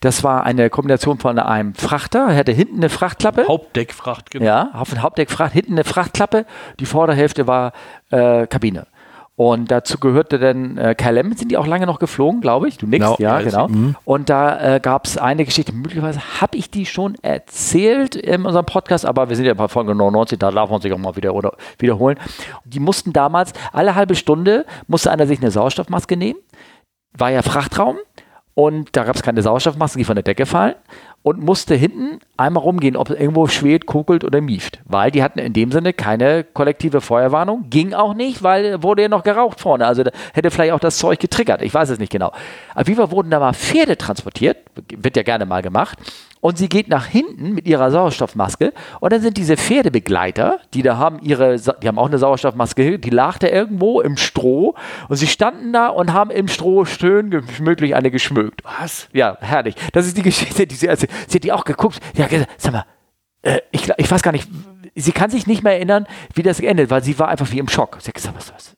Das 0.00 0.24
war 0.24 0.44
eine 0.44 0.68
Kombination 0.68 1.18
von 1.18 1.38
einem 1.38 1.74
Frachter, 1.74 2.26
er 2.30 2.36
hatte 2.36 2.50
hinten 2.50 2.78
eine 2.78 2.88
Frachtklappe. 2.88 3.46
Hauptdeckfracht, 3.46 4.32
genau. 4.32 4.44
Ja, 4.44 4.70
auf 4.72 4.96
Hauptdeckfracht, 4.96 5.52
hinten 5.52 5.72
eine 5.72 5.84
Frachtklappe, 5.84 6.44
die 6.80 6.86
Vorderhälfte 6.86 7.46
war 7.46 7.72
äh, 8.10 8.48
Kabine. 8.48 8.88
Und 9.34 9.70
dazu 9.70 9.98
gehörte 9.98 10.38
dann 10.38 10.76
äh, 10.76 10.94
KLM, 10.94 11.32
sind 11.32 11.50
die 11.50 11.56
auch 11.56 11.66
lange 11.66 11.86
noch 11.86 11.98
geflogen, 11.98 12.42
glaube 12.42 12.68
ich. 12.68 12.76
Du 12.76 12.86
nix, 12.86 13.04
no, 13.04 13.16
ja, 13.18 13.40
genau. 13.40 13.68
Mhm. 13.68 13.96
Und 14.04 14.28
da 14.28 14.76
äh, 14.76 14.80
gab 14.80 15.06
es 15.06 15.16
eine 15.16 15.46
Geschichte, 15.46 15.72
möglicherweise 15.72 16.20
habe 16.40 16.58
ich 16.58 16.70
die 16.70 16.84
schon 16.84 17.16
erzählt 17.22 18.14
in 18.14 18.44
unserem 18.44 18.66
Podcast, 18.66 19.06
aber 19.06 19.30
wir 19.30 19.36
sind 19.36 19.46
ja 19.46 19.54
bei 19.54 19.68
Folge 19.68 19.94
99, 19.94 20.38
da 20.38 20.50
darf 20.50 20.68
man 20.68 20.82
sich 20.82 20.92
auch 20.92 20.98
mal 20.98 21.16
wieder 21.16 21.34
oder 21.34 21.54
wiederholen. 21.78 22.18
Die 22.66 22.78
mussten 22.78 23.14
damals, 23.14 23.54
alle 23.72 23.94
halbe 23.94 24.16
Stunde 24.16 24.66
musste 24.86 25.10
einer 25.10 25.26
sich 25.26 25.40
eine 25.40 25.50
Sauerstoffmaske 25.50 26.18
nehmen. 26.18 26.38
War 27.16 27.30
ja 27.30 27.40
Frachtraum 27.40 27.96
und 28.54 28.94
da 28.96 29.04
gab 29.04 29.16
es 29.16 29.22
keine 29.22 29.40
Sauerstoffmaske, 29.40 29.98
die 29.98 30.04
von 30.04 30.16
der 30.16 30.24
Decke 30.24 30.44
fallen 30.44 30.74
und 31.22 31.40
musste 31.40 31.74
hinten 31.74 32.18
einmal 32.36 32.62
rumgehen, 32.62 32.96
ob 32.96 33.10
es 33.10 33.18
irgendwo 33.18 33.46
schwelt, 33.46 33.86
kokelt 33.86 34.24
oder 34.24 34.40
mieft. 34.40 34.80
Weil 34.84 35.10
die 35.10 35.22
hatten 35.22 35.38
in 35.38 35.52
dem 35.52 35.70
Sinne 35.70 35.92
keine 35.92 36.44
kollektive 36.44 37.00
Feuerwarnung. 37.00 37.66
Ging 37.70 37.94
auch 37.94 38.14
nicht, 38.14 38.42
weil 38.42 38.82
wurde 38.82 39.02
ja 39.02 39.08
noch 39.08 39.22
geraucht 39.22 39.60
vorne. 39.60 39.86
Also 39.86 40.02
hätte 40.32 40.50
vielleicht 40.50 40.72
auch 40.72 40.80
das 40.80 40.98
Zeug 40.98 41.20
getriggert. 41.20 41.62
Ich 41.62 41.72
weiß 41.72 41.90
es 41.90 41.98
nicht 41.98 42.12
genau. 42.12 42.32
Auf 42.74 42.88
jeden 42.88 42.98
Fall 42.98 43.10
wurden 43.10 43.30
da 43.30 43.38
mal 43.38 43.54
Pferde 43.54 43.96
transportiert. 43.96 44.58
Wird 44.96 45.16
ja 45.16 45.22
gerne 45.22 45.46
mal 45.46 45.62
gemacht 45.62 45.98
und 46.42 46.58
sie 46.58 46.68
geht 46.68 46.88
nach 46.88 47.06
hinten 47.06 47.52
mit 47.52 47.66
ihrer 47.66 47.90
Sauerstoffmaske 47.90 48.72
und 49.00 49.12
dann 49.12 49.22
sind 49.22 49.36
diese 49.36 49.56
Pferdebegleiter, 49.56 50.58
die 50.74 50.82
da 50.82 50.98
haben 50.98 51.20
ihre, 51.20 51.56
die 51.56 51.88
haben 51.88 51.98
auch 51.98 52.08
eine 52.08 52.18
Sauerstoffmaske, 52.18 52.98
die 52.98 53.10
lag 53.10 53.38
da 53.38 53.46
irgendwo 53.46 54.00
im 54.00 54.16
Stroh 54.16 54.74
und 55.08 55.16
sie 55.16 55.28
standen 55.28 55.72
da 55.72 55.86
und 55.86 56.12
haben 56.12 56.30
im 56.30 56.48
Stroh 56.48 56.84
schön 56.84 57.30
gemütlich 57.30 57.94
eine 57.94 58.10
geschmückt. 58.10 58.62
Was? 58.64 59.08
Ja, 59.12 59.38
herrlich. 59.40 59.76
Das 59.92 60.04
ist 60.06 60.16
die 60.16 60.22
Geschichte, 60.22 60.66
die 60.66 60.74
sie 60.74 60.88
erzählt. 60.88 61.12
Sie 61.28 61.36
hat 61.38 61.44
die 61.44 61.52
auch 61.52 61.64
geguckt. 61.64 62.00
Ja, 62.14 62.26
sag 62.58 62.72
mal, 62.72 62.84
äh, 63.42 63.60
ich, 63.70 63.88
ich 63.96 64.10
weiß 64.10 64.22
gar 64.22 64.32
nicht, 64.32 64.48
sie 64.96 65.12
kann 65.12 65.30
sich 65.30 65.46
nicht 65.46 65.62
mehr 65.62 65.74
erinnern, 65.74 66.06
wie 66.34 66.42
das 66.42 66.58
geendet, 66.58 66.90
weil 66.90 67.04
sie 67.04 67.18
war 67.20 67.28
einfach 67.28 67.50
wie 67.52 67.60
im 67.60 67.68
Schock. 67.68 67.98
Sie 68.00 68.08
hat 68.08 68.14
gesagt, 68.14 68.36
was, 68.36 68.52
was, 68.52 68.76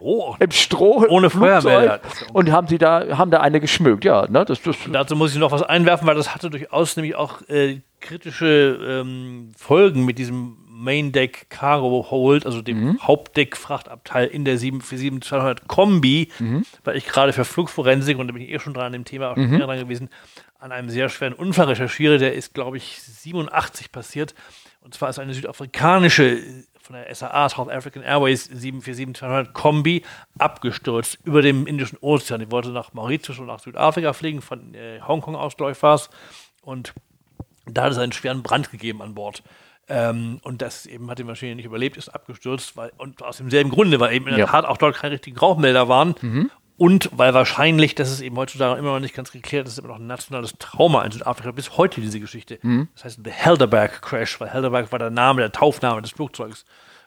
Oh, 0.00 0.34
Im 0.38 0.50
Stroh. 0.50 1.06
Ohne 1.08 1.30
Feuermelder. 1.30 2.00
Und 2.32 2.52
haben 2.52 2.68
sie 2.68 2.78
da, 2.78 3.16
haben 3.16 3.30
da 3.30 3.40
eine 3.40 3.60
geschmückt, 3.60 4.04
ja. 4.04 4.26
Ne, 4.28 4.44
das, 4.44 4.62
das 4.62 4.76
Dazu 4.90 5.16
muss 5.16 5.32
ich 5.32 5.38
noch 5.38 5.52
was 5.52 5.62
einwerfen, 5.62 6.06
weil 6.06 6.14
das 6.14 6.34
hatte 6.34 6.50
durchaus 6.50 6.96
nämlich 6.96 7.16
auch 7.16 7.40
äh, 7.48 7.80
kritische 8.00 8.78
ähm, 8.86 9.52
Folgen 9.56 10.04
mit 10.04 10.18
diesem 10.18 10.58
Main 10.68 11.10
Deck 11.10 11.46
Cargo 11.48 12.06
Hold, 12.10 12.44
also 12.44 12.60
dem 12.60 12.84
mhm. 12.84 12.98
Hauptdeck-Frachtabteil 13.02 14.26
in 14.26 14.44
der 14.44 14.58
747-200 14.58 15.66
Kombi, 15.66 16.28
mhm. 16.38 16.66
weil 16.84 16.96
ich 16.96 17.06
gerade 17.06 17.32
für 17.32 17.46
Flugforensik, 17.46 18.18
und 18.18 18.26
da 18.26 18.32
bin 18.32 18.42
ich 18.42 18.50
eh 18.50 18.58
schon 18.58 18.74
dran 18.74 18.86
an 18.86 18.92
dem 18.92 19.04
Thema, 19.06 19.30
auch 19.30 19.36
schon 19.36 19.50
mhm. 19.50 19.58
dran 19.58 19.78
gewesen, 19.78 20.10
an 20.58 20.72
einem 20.72 20.90
sehr 20.90 21.08
schweren 21.08 21.32
Unfall 21.32 21.66
recherchiere, 21.66 22.18
der 22.18 22.34
ist, 22.34 22.52
glaube 22.52 22.76
ich, 22.76 23.00
87 23.00 23.90
passiert. 23.90 24.34
Und 24.80 24.94
zwar 24.94 25.08
ist 25.08 25.18
eine 25.18 25.34
südafrikanische 25.34 26.40
von 26.86 26.96
der 26.96 27.14
SAA, 27.14 27.48
South 27.48 27.68
African 27.68 28.02
Airways 28.02 28.50
747-200 28.50 29.52
Kombi, 29.52 30.02
abgestürzt 30.38 31.18
über 31.24 31.42
dem 31.42 31.66
Indischen 31.66 31.98
Ozean. 32.00 32.40
Die 32.40 32.50
wollte 32.50 32.70
nach 32.70 32.92
Mauritius 32.94 33.38
und 33.38 33.46
nach 33.46 33.60
Südafrika 33.60 34.12
fliegen, 34.12 34.40
von 34.40 34.74
äh, 34.74 35.00
Hongkong 35.06 35.36
aus, 35.36 35.56
glaube 35.56 35.72
ich, 35.72 35.82
war 35.82 35.96
es. 35.96 36.08
Und 36.62 36.94
da 37.66 37.84
hat 37.84 37.92
es 37.92 37.98
einen 37.98 38.12
schweren 38.12 38.42
Brand 38.42 38.70
gegeben 38.70 39.02
an 39.02 39.14
Bord. 39.14 39.42
Ähm, 39.88 40.40
und 40.42 40.62
das 40.62 40.86
eben 40.86 41.10
hat 41.10 41.18
die 41.18 41.24
Maschine 41.24 41.54
nicht 41.54 41.64
überlebt, 41.64 41.96
ist 41.96 42.08
abgestürzt, 42.08 42.76
weil, 42.76 42.92
und 42.96 43.22
aus 43.22 43.36
demselben 43.36 43.70
Grunde, 43.70 44.00
weil 44.00 44.14
eben 44.14 44.26
in 44.26 44.36
der. 44.36 44.46
Tat 44.46 44.64
auch 44.64 44.76
dort 44.76 44.96
keine 44.96 45.14
richtigen 45.14 45.38
Rauchmelder 45.38 45.88
waren. 45.88 46.14
Mhm. 46.20 46.50
Und 46.78 47.10
weil 47.12 47.32
wahrscheinlich, 47.32 47.94
das 47.94 48.10
ist 48.10 48.20
eben 48.20 48.36
heutzutage 48.36 48.78
immer 48.78 48.92
noch 48.92 49.00
nicht 49.00 49.14
ganz 49.14 49.32
geklärt, 49.32 49.66
das 49.66 49.74
ist 49.74 49.78
immer 49.78 49.88
noch 49.88 49.98
ein 49.98 50.06
nationales 50.06 50.54
Trauma 50.58 51.02
in 51.04 51.12
Südafrika 51.12 51.50
bis 51.52 51.78
heute 51.78 52.00
diese 52.00 52.20
Geschichte. 52.20 52.58
Mhm. 52.62 52.88
Das 52.94 53.04
heißt, 53.04 53.24
der 53.24 53.32
Helderberg 53.32 54.02
Crash, 54.02 54.38
weil 54.40 54.50
Helderberg 54.50 54.92
war 54.92 54.98
der 54.98 55.10
Name, 55.10 55.40
der 55.40 55.52
Taufname 55.52 56.02
des 56.02 56.10
Flugzeugs. 56.10 56.66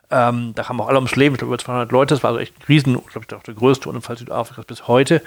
Ähm, 0.10 0.54
da 0.56 0.64
kamen 0.64 0.82
auch 0.82 0.88
alle 0.88 0.98
ums 0.98 1.16
Leben, 1.16 1.36
ich 1.36 1.40
glaube 1.40 1.54
über 1.54 1.60
200 1.64 1.92
Leute, 1.92 2.16
das 2.16 2.24
war 2.24 2.30
also 2.30 2.40
echt 2.40 2.58
ein 2.58 2.64
Riesen, 2.68 2.94
glaube 2.94 3.20
ich, 3.22 3.28
der 3.28 3.54
größte 3.54 3.90
Unfall 3.90 4.18
Südafrikas 4.18 4.66
bis 4.66 4.88
heute. 4.88 5.22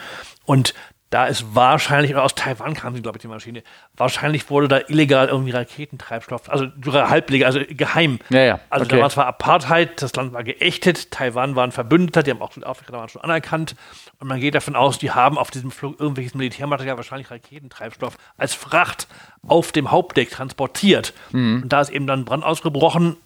Und 0.45 0.75
da 1.13 1.27
ist 1.27 1.55
wahrscheinlich, 1.55 2.13
oder 2.13 2.25
aus 2.25 2.35
Taiwan 2.35 2.73
kam 2.73 2.95
sie, 2.95 3.03
glaube 3.03 3.19
ich, 3.19 3.23
die 3.23 3.29
Maschine, 3.29 3.63
wahrscheinlich 3.99 4.49
wurde 4.49 4.67
da 4.67 4.81
illegal 4.89 5.29
irgendwie 5.29 5.51
Raketentreibstoff, 5.51 6.49
also 6.49 6.69
halblegal, 6.87 7.47
also 7.47 7.61
geheim. 7.69 8.19
Ja, 8.31 8.41
ja. 8.41 8.61
Also 8.71 8.87
okay. 8.87 8.97
da 8.97 9.03
war 9.03 9.11
zwar 9.11 9.27
Apartheid, 9.27 10.01
das 10.01 10.17
Land 10.17 10.33
war 10.33 10.43
geächtet, 10.43 11.11
Taiwan 11.11 11.55
war 11.55 11.65
ein 11.65 11.73
Verbündeter, 11.73 12.23
die 12.23 12.31
haben 12.31 12.41
auch 12.41 12.53
Südafrika 12.53 12.93
damals 12.93 13.13
schon 13.13 13.21
anerkannt. 13.21 13.77
Und 14.21 14.29
man 14.29 14.41
geht 14.41 14.55
davon 14.55 14.75
aus, 14.75 14.99
die 14.99 15.11
haben 15.11 15.37
auf 15.37 15.51
diesem 15.51 15.71
Flug 15.71 16.01
irgendwelches 16.01 16.35
Militärmaterial, 16.35 16.97
wahrscheinlich 16.97 17.31
Raketentreibstoff, 17.31 18.17
als 18.39 18.55
Fracht 18.55 19.07
auf 19.47 19.71
dem 19.71 19.91
Hauptdeck 19.91 20.31
transportiert. 20.31 21.13
Mhm. 21.33 21.65
Und 21.65 21.73
da 21.75 21.83
ist 21.83 21.91
eben 21.91 22.07
dann 22.07 22.25
Brand 22.25 22.43
ausgebrochen. 22.43 23.19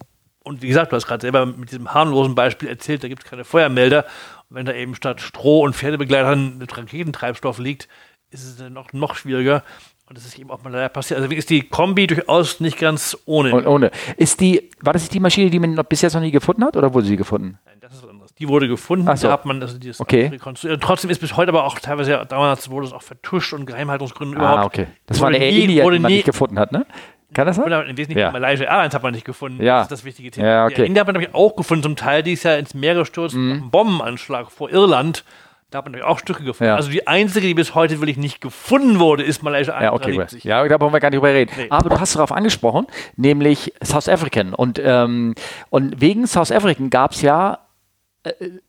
Und 0.43 0.63
wie 0.63 0.69
gesagt, 0.69 0.93
du 0.93 0.97
hast 0.97 1.07
gerade 1.07 1.23
selber 1.23 1.47
mit 1.47 1.71
diesem 1.71 1.93
harmlosen 1.93 2.35
Beispiel 2.35 2.69
erzählt, 2.69 3.05
da 3.05 3.09
gibt 3.09 3.25
es 3.25 3.31
keine 3.31 3.45
Feuermelder 3.45 4.05
wenn 4.49 4.67
da 4.67 4.73
eben 4.73 4.95
statt 4.95 5.21
Stroh 5.21 5.63
und 5.63 5.75
Pferdebegleitern 5.75 6.63
Raketentreibstoff 6.63 7.59
liegt, 7.59 7.89
ist 8.31 8.45
es 8.45 8.57
dann 8.57 8.73
noch, 8.73 8.93
noch 8.93 9.15
schwieriger. 9.15 9.63
Und 10.09 10.17
das 10.17 10.25
ist 10.25 10.39
eben 10.39 10.51
auch 10.53 10.63
mal 10.63 10.71
leider 10.71 10.89
passiert. 10.89 11.21
Also 11.21 11.35
ist 11.35 11.51
die 11.51 11.63
Kombi 11.63 12.07
durchaus 12.07 12.61
nicht 12.61 12.79
ganz 12.79 13.19
ohne. 13.27 13.53
Und 13.53 13.67
ohne. 13.67 13.91
Ist 14.17 14.41
die, 14.41 14.71
war 14.81 14.93
das 14.93 15.03
nicht 15.03 15.15
die 15.15 15.21
Maschine, 15.21 15.51
die 15.51 15.59
man 15.59 15.75
noch 15.75 15.83
bis 15.83 16.01
jetzt 16.01 16.15
noch 16.15 16.21
nie 16.21 16.31
gefunden 16.31 16.65
hat 16.65 16.77
oder 16.77 16.95
wurde 16.95 17.09
sie 17.09 17.17
gefunden? 17.17 17.59
Nein, 17.65 17.79
das 17.81 17.95
ist 17.95 18.05
was 18.05 18.11
anderes. 18.11 18.33
Die 18.35 18.47
wurde 18.49 18.69
gefunden, 18.69 19.09
Ach 19.09 19.17
so. 19.17 19.27
da 19.27 19.33
hat 19.33 19.47
man 19.47 19.61
also 19.61 19.79
dieses 19.79 19.99
okay. 19.99 20.27
rekonstruiert. 20.27 20.81
Trotzdem 20.81 21.11
ist 21.11 21.19
bis 21.19 21.37
heute 21.37 21.49
aber 21.49 21.65
auch 21.65 21.77
teilweise, 21.81 22.13
ja, 22.13 22.25
damals 22.25 22.71
wurde 22.71 22.87
es 22.87 22.93
auch 22.93 23.03
vertuscht 23.03 23.53
und 23.53 23.67
Geheimhaltungsgründen 23.67 24.39
ah, 24.39 24.53
überhaupt. 24.53 24.79
okay. 24.79 24.87
Das 25.07 25.21
war 25.21 25.29
eine 25.29 25.39
Alien, 25.39 25.69
die 25.69 25.99
man 25.99 26.13
nicht 26.13 26.27
gefunden 26.27 26.59
hat, 26.61 26.71
ne? 26.71 26.87
Kann 27.35 27.47
das 27.47 27.57
sein? 27.57 27.67
Im 27.67 27.97
Wesentlichen 27.97 28.19
ja. 28.19 28.31
Malaysia 28.31 28.67
Airlines 28.67 28.95
hat 28.95 29.03
man 29.03 29.13
nicht 29.13 29.25
gefunden. 29.25 29.63
Ja. 29.63 29.79
Das 29.79 29.87
ist 29.87 29.93
das 29.93 30.05
wichtige 30.05 30.31
Thema. 30.31 30.47
Ja, 30.47 30.65
okay. 30.67 30.87
India 30.87 31.01
hat 31.01 31.07
man 31.07 31.15
nämlich 31.15 31.35
auch 31.35 31.57
gefunden, 31.57 31.83
zum 31.83 31.97
Teil, 31.97 32.23
die 32.23 32.33
ist 32.33 32.45
ja 32.45 32.55
ins 32.57 32.75
Meer 32.75 32.95
gestürzt, 32.95 33.35
mhm. 33.35 33.49
nach 33.49 33.57
einem 33.57 33.71
Bombenanschlag 33.71 34.51
vor 34.51 34.71
Irland. 34.71 35.25
Da 35.71 35.79
hat 35.79 35.85
man 35.85 35.93
natürlich 35.93 36.09
auch 36.09 36.21
Stücke 36.21 36.45
gefunden. 36.45 36.69
Ja. 36.69 36.77
Also 36.77 36.91
die 36.91 37.09
einzige, 37.09 37.49
die 37.49 37.55
bis 37.55 37.75
heute 37.75 38.01
wirklich 38.01 38.17
nicht 38.17 38.41
gefunden 38.41 39.01
wurde, 39.01 39.25
ist 39.25 39.43
Malaysia 39.43 39.75
170. 39.75 40.45
Ja, 40.45 40.61
okay, 40.61 40.69
ja, 40.69 40.79
da 40.79 40.81
wollen 40.81 40.93
wir 40.93 41.01
gar 41.01 41.11
nicht 41.11 41.17
drüber 41.17 41.35
reden. 41.35 41.51
Nee. 41.57 41.67
Aber 41.71 41.91
du 41.91 41.99
hast 41.99 42.15
darauf 42.15 42.31
angesprochen, 42.31 42.87
nämlich 43.17 43.75
South 43.83 44.09
African. 44.09 44.55
Und, 44.55 44.81
ähm, 44.83 45.35
und 45.69 46.01
wegen 46.01 46.29
South 46.29 46.53
African 46.53 46.89
gab 46.89 47.13
es 47.13 47.23
ja 47.23 47.59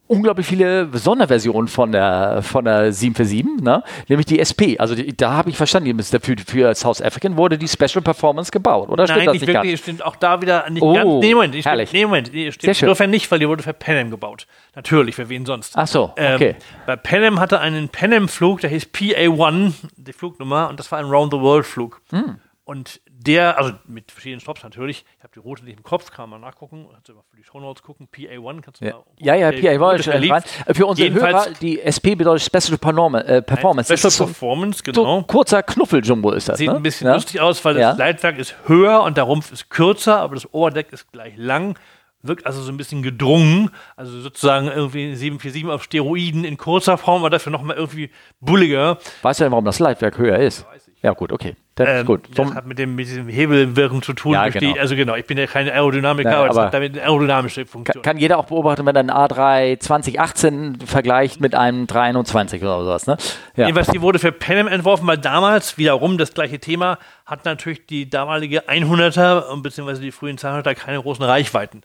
unglaublich 0.08 0.48
viele 0.48 0.90
Sonderversionen 0.94 1.68
von 1.68 1.92
der, 1.92 2.42
von 2.42 2.66
der 2.66 2.92
747, 2.92 3.64
ne? 3.64 3.84
nämlich 4.08 4.26
die 4.26 4.40
SP. 4.40 4.78
Also 4.80 4.96
die, 4.96 5.16
da 5.16 5.34
habe 5.34 5.50
ich 5.50 5.58
verstanden, 5.58 6.02
für, 6.02 6.36
für 6.46 6.76
South 6.76 7.02
African 7.02 7.38
wurde 7.38 7.58
die 7.58 7.68
Special 7.68 8.02
Performance 8.02 8.52
gebaut, 8.52 8.90
oder? 8.90 9.06
Nein, 9.06 9.20
nicht, 9.20 9.34
nicht 9.34 9.48
wirklich. 9.48 9.80
Stimmt 9.80 10.04
auch 10.04 10.16
da 10.16 10.42
wieder 10.42 10.70
nicht 10.70 10.82
oh, 10.82 10.94
ganz. 10.94 11.10
Nee, 11.26 11.34
Moment, 11.34 11.54
die 11.54 11.62
herrlich. 11.62 11.90
Stimmt, 11.90 12.02
nee, 12.02 12.06
Moment, 12.06 12.34
die 12.34 12.52
stimmt 12.52 12.82
insofern 12.82 13.10
nicht, 13.10 13.30
weil 13.32 13.40
die 13.40 13.48
wurde 13.48 13.64
für 13.64 13.74
Panem 13.74 14.10
gebaut. 14.12 14.48
Natürlich, 14.76 15.16
für 15.16 15.30
wen 15.30 15.46
sonst. 15.46 15.74
Ach 15.76 15.88
so, 15.88 16.14
ähm, 16.18 16.36
okay. 16.36 16.50
Ähm, 16.50 16.56
bei 16.86 16.96
Panem 16.96 17.40
hatte 17.40 17.60
einen 17.60 17.90
Panem-Flug, 17.90 18.62
der 18.62 18.70
hieß 18.70 18.90
PA1, 18.94 19.74
die 19.96 20.14
Flugnummer, 20.14 20.70
und 20.70 20.80
das 20.80 20.92
war 20.92 21.00
ein 21.00 21.06
Round-the-World-Flug. 21.06 22.02
Hm. 22.12 22.38
Und 22.64 23.00
der, 23.20 23.58
also 23.58 23.74
mit 23.86 24.12
verschiedenen 24.12 24.40
Stops 24.40 24.64
natürlich, 24.64 25.06
ich 25.18 25.24
habe 25.24 25.34
die 25.34 25.40
Route 25.40 25.66
nicht 25.66 25.78
im 25.78 25.84
Kopf, 25.84 26.12
kann 26.12 26.30
man 26.30 26.42
nachgucken, 26.42 26.88
kannst 26.92 27.10
du 27.10 27.16
mal 27.16 27.24
für 27.30 27.36
die 27.36 27.44
Shownotes 27.44 27.82
gucken, 27.82 28.08
PA1, 28.14 28.62
kannst 28.62 28.82
du 28.82 28.86
ja. 28.86 28.94
mal. 28.94 29.04
Ja, 29.18 29.36
ja, 29.36 29.50
PA1 29.50 30.00
ist 30.00 30.08
relevant. 30.08 30.46
Für 30.72 30.86
unsere 30.86 31.14
Hörer, 31.14 31.48
die 31.60 31.82
SP 31.82 32.14
bedeutet 32.16 32.44
Special 32.44 32.78
Performance. 32.78 33.28
Äh, 33.28 33.42
Performance. 33.42 33.98
Special 33.98 34.12
so, 34.12 34.26
Performance, 34.26 34.84
genau. 34.84 35.20
So 35.20 35.24
kurzer 35.24 35.64
Knuffeljumbo 35.64 36.32
ist 36.32 36.48
das. 36.48 36.60
Sieht 36.60 36.70
ne? 36.70 36.76
ein 36.76 36.84
bisschen 36.84 37.08
ja? 37.08 37.16
lustig 37.16 37.42
aus, 37.42 37.64
weil 37.66 37.76
das 37.76 37.98
Leitwerk 37.98 38.38
ist 38.38 38.56
höher 38.66 39.02
und 39.02 39.18
der 39.18 39.24
Rumpf 39.24 39.52
ist 39.52 39.70
kürzer, 39.70 40.20
aber 40.20 40.36
das 40.36 40.54
Oberdeck 40.54 40.94
ist 40.94 41.12
gleich 41.12 41.34
lang 41.38 41.78
wirkt 42.24 42.46
also 42.46 42.62
so 42.62 42.72
ein 42.72 42.78
bisschen 42.78 43.04
gedrungen, 43.04 43.70
also 43.96 44.20
sozusagen 44.20 44.68
irgendwie 44.68 45.16
747 45.16 45.66
auf 45.68 45.84
Steroiden 45.84 46.44
in 46.44 46.58
kurzer 46.58 46.98
Form, 46.98 47.22
aber 47.22 47.30
dafür 47.30 47.52
nochmal 47.52 47.78
irgendwie 47.78 48.10
bulliger. 48.42 48.98
Weißt 49.22 49.40
du 49.40 49.46
denn, 49.46 49.52
warum 49.52 49.64
das 49.64 49.80
Leitwerk 49.80 50.18
höher 50.18 50.38
ist? 50.40 50.66
Ja, 51.02 51.14
gut, 51.14 51.32
okay. 51.32 51.56
Das, 51.78 51.88
ähm, 51.88 52.06
gut. 52.08 52.22
das 52.34 52.56
hat 52.56 52.66
mit 52.66 52.80
dem 52.80 52.96
mit 52.96 53.08
diesem 53.08 53.28
Hebelwirken 53.28 54.02
zu 54.02 54.14
tun. 54.14 54.34
Ja, 54.34 54.50
genau. 54.50 54.74
Also 54.80 54.96
genau, 54.96 55.14
ich 55.14 55.26
bin 55.26 55.38
ja 55.38 55.46
kein 55.46 55.70
Aerodynamiker, 55.70 56.30
Nein, 56.30 56.40
aber, 56.40 56.48
das 56.48 56.58
hat 56.58 56.74
damit 56.74 56.94
eine 56.94 57.04
aerodynamische 57.04 57.68
Funktion. 57.68 58.02
Kann, 58.02 58.14
kann 58.14 58.18
jeder 58.18 58.40
auch 58.40 58.46
beobachten, 58.46 58.84
wenn 58.88 58.96
er 58.96 59.02
einen 59.02 59.12
A3 59.12 59.80
2018 59.80 60.80
vergleicht 60.88 61.40
mit 61.40 61.54
einem 61.54 61.86
321 61.86 62.64
oder 62.64 62.84
sowas. 62.84 63.06
Ne? 63.06 63.18
Ja. 63.56 63.68
Jedenfalls, 63.68 63.90
die 63.92 64.02
wurde 64.02 64.18
für 64.18 64.32
Panem 64.32 64.68
entworfen, 64.68 65.06
weil 65.06 65.20
damals 65.20 65.78
wiederum 65.78 66.18
das 66.18 66.34
gleiche 66.34 66.58
Thema 66.60 66.98
hat 67.28 67.46
natürlich 67.46 67.86
die 67.86 68.10
damalige 68.10 68.68
100er 68.68 69.62
bzw. 69.62 70.00
die 70.00 70.12
frühen 70.12 70.38
200er 70.38 70.74
keine 70.74 71.00
großen 71.00 71.24
Reichweiten. 71.24 71.84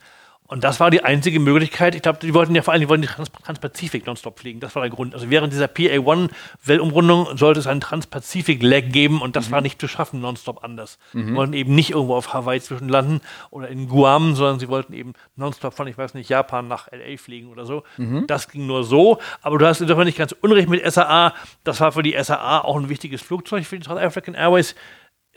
Und 0.52 0.64
das 0.64 0.80
war 0.80 0.90
die 0.90 1.02
einzige 1.02 1.40
Möglichkeit. 1.40 1.94
Ich 1.94 2.02
glaube, 2.02 2.18
die 2.20 2.34
wollten 2.34 2.54
ja 2.54 2.60
vor 2.60 2.74
allem, 2.74 2.82
die 2.82 2.88
wollten 2.90 3.00
die 3.00 3.08
Trans 3.08 3.32
Transpazifik 3.32 4.06
nonstop 4.06 4.38
fliegen. 4.38 4.60
Das 4.60 4.74
war 4.74 4.82
der 4.82 4.90
Grund. 4.90 5.14
Also 5.14 5.30
während 5.30 5.50
dieser 5.50 5.66
PA-1-Weltumrundung 5.66 7.38
sollte 7.38 7.58
es 7.58 7.66
einen 7.66 7.80
Transpazifik-Leg 7.80 8.92
geben 8.92 9.22
und 9.22 9.34
das 9.34 9.48
mhm. 9.48 9.52
war 9.52 9.60
nicht 9.62 9.80
zu 9.80 9.88
schaffen 9.88 10.20
nonstop 10.20 10.62
anders. 10.62 10.98
Mhm. 11.14 11.26
Sie 11.26 11.34
wollten 11.34 11.52
eben 11.54 11.74
nicht 11.74 11.92
irgendwo 11.92 12.14
auf 12.14 12.34
Hawaii 12.34 12.60
zwischenlanden 12.60 13.22
oder 13.48 13.68
in 13.68 13.88
Guam, 13.88 14.34
sondern 14.34 14.60
sie 14.60 14.68
wollten 14.68 14.92
eben 14.92 15.14
nonstop 15.36 15.72
von, 15.72 15.86
ich 15.86 15.96
weiß 15.96 16.12
nicht, 16.12 16.28
Japan 16.28 16.68
nach 16.68 16.92
LA 16.92 17.16
fliegen 17.16 17.48
oder 17.48 17.64
so. 17.64 17.82
Mhm. 17.96 18.26
Das 18.26 18.50
ging 18.50 18.66
nur 18.66 18.84
so. 18.84 19.20
Aber 19.40 19.56
du 19.56 19.66
hast 19.66 19.80
insofern 19.80 20.04
nicht 20.04 20.18
ganz 20.18 20.32
unrecht 20.32 20.68
mit 20.68 20.84
SAA. 20.84 21.32
Das 21.64 21.80
war 21.80 21.92
für 21.92 22.02
die 22.02 22.14
SAA 22.22 22.60
auch 22.60 22.76
ein 22.76 22.90
wichtiges 22.90 23.22
Flugzeug 23.22 23.64
für 23.64 23.78
die 23.78 23.86
South 23.86 23.98
African 23.98 24.34
Airways 24.34 24.74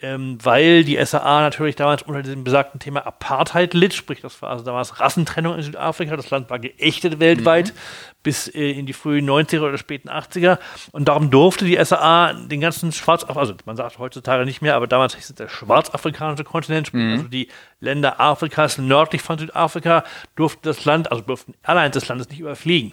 ähm, 0.02 0.38
weil 0.42 0.84
die 0.84 1.02
SAA 1.02 1.40
natürlich 1.40 1.74
damals 1.74 2.02
unter 2.02 2.22
diesem 2.22 2.44
besagten 2.44 2.78
Thema 2.78 3.06
Apartheid 3.06 3.72
litt, 3.72 3.94
sprich, 3.94 4.20
das 4.20 4.42
war 4.42 4.50
also 4.50 4.62
damals 4.62 5.00
Rassentrennung 5.00 5.56
in 5.56 5.62
Südafrika, 5.62 6.16
das 6.16 6.28
Land 6.28 6.50
war 6.50 6.58
geächtet 6.58 7.18
weltweit 7.18 7.68
mhm. 7.68 7.78
bis 8.22 8.48
äh, 8.48 8.72
in 8.72 8.84
die 8.84 8.92
frühen 8.92 9.28
90er 9.28 9.60
oder 9.60 9.78
späten 9.78 10.10
80er 10.10 10.58
und 10.92 11.08
darum 11.08 11.30
durfte 11.30 11.64
die 11.64 11.82
SAA 11.82 12.34
den 12.34 12.60
ganzen 12.60 12.92
Schwarz, 12.92 13.24
also 13.24 13.54
man 13.64 13.76
sagt 13.76 13.98
heutzutage 13.98 14.44
nicht 14.44 14.60
mehr, 14.60 14.76
aber 14.76 14.86
damals 14.86 15.14
hieß 15.14 15.30
es 15.30 15.34
der 15.34 15.48
schwarzafrikanische 15.48 16.44
Kontinent, 16.44 16.88
sprich, 16.88 17.02
mhm. 17.02 17.12
also 17.12 17.28
die 17.28 17.48
Länder 17.80 18.20
Afrikas 18.20 18.76
nördlich 18.76 19.22
von 19.22 19.38
Südafrika 19.38 20.04
durften 20.34 20.60
das 20.62 20.84
Land, 20.84 21.10
also 21.10 21.24
durften 21.24 21.54
Airlines 21.66 21.92
des 21.92 22.08
Landes 22.08 22.28
nicht 22.28 22.40
überfliegen. 22.40 22.92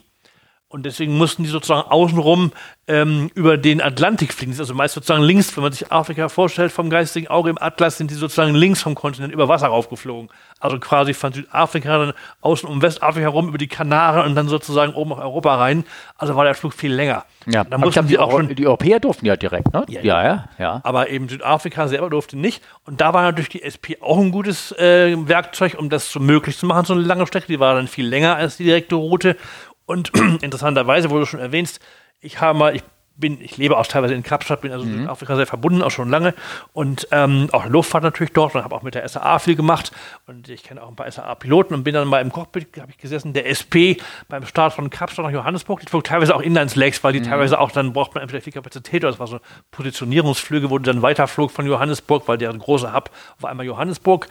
Und 0.73 0.87
deswegen 0.87 1.15
mussten 1.15 1.43
die 1.43 1.49
sozusagen 1.49 1.87
außenrum 1.87 2.51
ähm, 2.87 3.29
über 3.35 3.57
den 3.57 3.79
Atlantik 3.79 4.33
fliegen. 4.33 4.55
Also 4.57 4.73
meist 4.73 4.95
sozusagen 4.95 5.21
links, 5.21 5.55
wenn 5.55 5.61
man 5.61 5.71
sich 5.71 5.91
Afrika 5.91 6.29
vorstellt, 6.29 6.71
vom 6.71 6.89
geistigen 6.89 7.27
Auge 7.27 7.51
im 7.51 7.59
Atlas 7.61 7.99
sind 7.99 8.09
die 8.09 8.15
sozusagen 8.15 8.55
links 8.55 8.81
vom 8.81 8.95
Kontinent 8.95 9.31
über 9.31 9.47
Wasser 9.47 9.67
raufgeflogen. 9.67 10.29
Also 10.59 10.79
quasi 10.79 11.13
von 11.13 11.31
Südafrika 11.31 11.99
dann 11.99 12.13
außen 12.41 12.67
um 12.67 12.81
Westafrika 12.81 13.21
herum 13.21 13.49
über 13.49 13.59
die 13.59 13.67
Kanaren 13.67 14.25
und 14.25 14.33
dann 14.33 14.47
sozusagen 14.47 14.95
oben 14.95 15.11
nach 15.11 15.19
Europa 15.19 15.57
rein. 15.57 15.85
Also 16.17 16.35
war 16.35 16.43
der 16.43 16.55
Flug 16.55 16.73
viel 16.73 16.91
länger. 16.91 17.25
Ja, 17.45 17.63
dann 17.65 17.81
mussten 17.81 18.07
die, 18.07 18.17
auch 18.17 18.31
schon, 18.31 18.55
die 18.55 18.65
Europäer 18.65 18.99
durften 18.99 19.27
ja 19.27 19.35
direkt, 19.35 19.71
ne? 19.73 19.85
Ja 19.89 20.01
ja, 20.01 20.23
ja, 20.23 20.49
ja, 20.57 20.81
Aber 20.83 21.09
eben 21.09 21.29
Südafrika 21.29 21.87
selber 21.87 22.09
durfte 22.09 22.35
nicht. 22.35 22.63
Und 22.87 22.99
da 22.99 23.13
war 23.13 23.21
natürlich 23.21 23.49
die 23.49 23.61
SP 23.61 24.01
auch 24.01 24.17
ein 24.17 24.31
gutes 24.31 24.71
äh, 24.71 25.15
Werkzeug, 25.27 25.75
um 25.77 25.91
das 25.91 26.11
so 26.11 26.19
möglich 26.19 26.57
zu 26.57 26.65
machen, 26.65 26.85
so 26.85 26.93
eine 26.93 27.03
lange 27.03 27.27
Strecke. 27.27 27.45
Die 27.45 27.59
war 27.59 27.75
dann 27.75 27.87
viel 27.87 28.07
länger 28.07 28.37
als 28.37 28.57
die 28.57 28.63
direkte 28.63 28.95
Route. 28.95 29.37
Und 29.85 30.11
interessanterweise, 30.41 31.09
wo 31.09 31.19
du 31.19 31.25
schon 31.25 31.39
erwähnst, 31.39 31.79
ich 32.21 32.39
habe 32.41 32.57
mal, 32.57 32.75
ich 32.75 32.83
bin, 33.15 33.39
ich 33.41 33.57
lebe 33.57 33.77
auch 33.77 33.85
teilweise 33.85 34.15
in 34.15 34.23
Kapstadt, 34.23 34.61
bin 34.61 34.71
also 34.71 34.85
mhm. 34.85 35.07
Afrika 35.07 35.35
sehr 35.35 35.45
verbunden, 35.45 35.83
auch 35.83 35.91
schon 35.91 36.09
lange. 36.09 36.33
Und 36.73 37.07
ähm, 37.11 37.47
auch 37.51 37.65
Luftfahrt 37.67 38.03
natürlich 38.03 38.33
dort 38.33 38.55
und 38.55 38.63
habe 38.63 38.73
auch 38.75 38.81
mit 38.81 38.95
der 38.95 39.07
SAA 39.07 39.37
viel 39.37 39.55
gemacht. 39.55 39.91
Und 40.25 40.49
ich 40.49 40.63
kenne 40.63 40.81
auch 40.81 40.89
ein 40.89 40.95
paar 40.95 41.09
SAA-Piloten 41.11 41.75
und 41.75 41.83
bin 41.83 41.93
dann 41.93 42.07
mal 42.07 42.21
im 42.21 42.31
Cockpit, 42.31 42.67
habe 42.79 42.91
ich 42.91 42.97
gesessen, 42.97 43.33
der 43.33 43.47
SP 43.53 44.01
beim 44.29 44.45
Start 44.45 44.73
von 44.73 44.89
Kapstadt 44.89 45.25
nach 45.25 45.31
Johannesburg. 45.31 45.81
Die 45.81 45.85
flog 45.85 46.03
teilweise 46.03 46.35
auch 46.35 46.41
Inlandslegs, 46.41 47.03
weil 47.03 47.13
die 47.13 47.19
mhm. 47.19 47.25
teilweise 47.25 47.59
auch, 47.59 47.71
dann 47.71 47.93
braucht 47.93 48.15
man 48.15 48.23
entweder 48.23 48.41
viel 48.41 48.53
Kapazität 48.53 49.03
oder 49.03 49.13
es 49.13 49.19
war 49.19 49.27
so 49.27 49.39
Positionierungsflüge, 49.71 50.71
wo 50.71 50.79
du 50.79 50.91
dann 50.91 51.03
weiterflog 51.03 51.51
von 51.51 51.67
Johannesburg, 51.67 52.27
weil 52.27 52.39
deren 52.39 52.57
große 52.57 52.93
Hub 52.93 53.11
war 53.39 53.51
einmal 53.51 53.65
Johannesburg. 53.65 54.27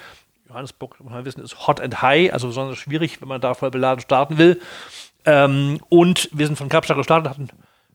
Johannesburg, 0.48 1.00
muss 1.00 1.12
man 1.12 1.24
wissen, 1.24 1.42
ist 1.42 1.66
hot 1.66 1.80
and 1.80 2.02
high, 2.02 2.32
also 2.32 2.48
besonders 2.48 2.78
schwierig, 2.78 3.20
wenn 3.20 3.28
man 3.28 3.40
da 3.40 3.54
voll 3.54 3.70
beladen 3.70 4.00
starten 4.00 4.38
will. 4.38 4.60
Ähm, 5.24 5.80
und 5.88 6.28
wir 6.32 6.46
sind 6.46 6.56
von 6.56 6.68
Kapstadt 6.68 6.96
gestartet, 6.96 7.30
hatten 7.30 7.48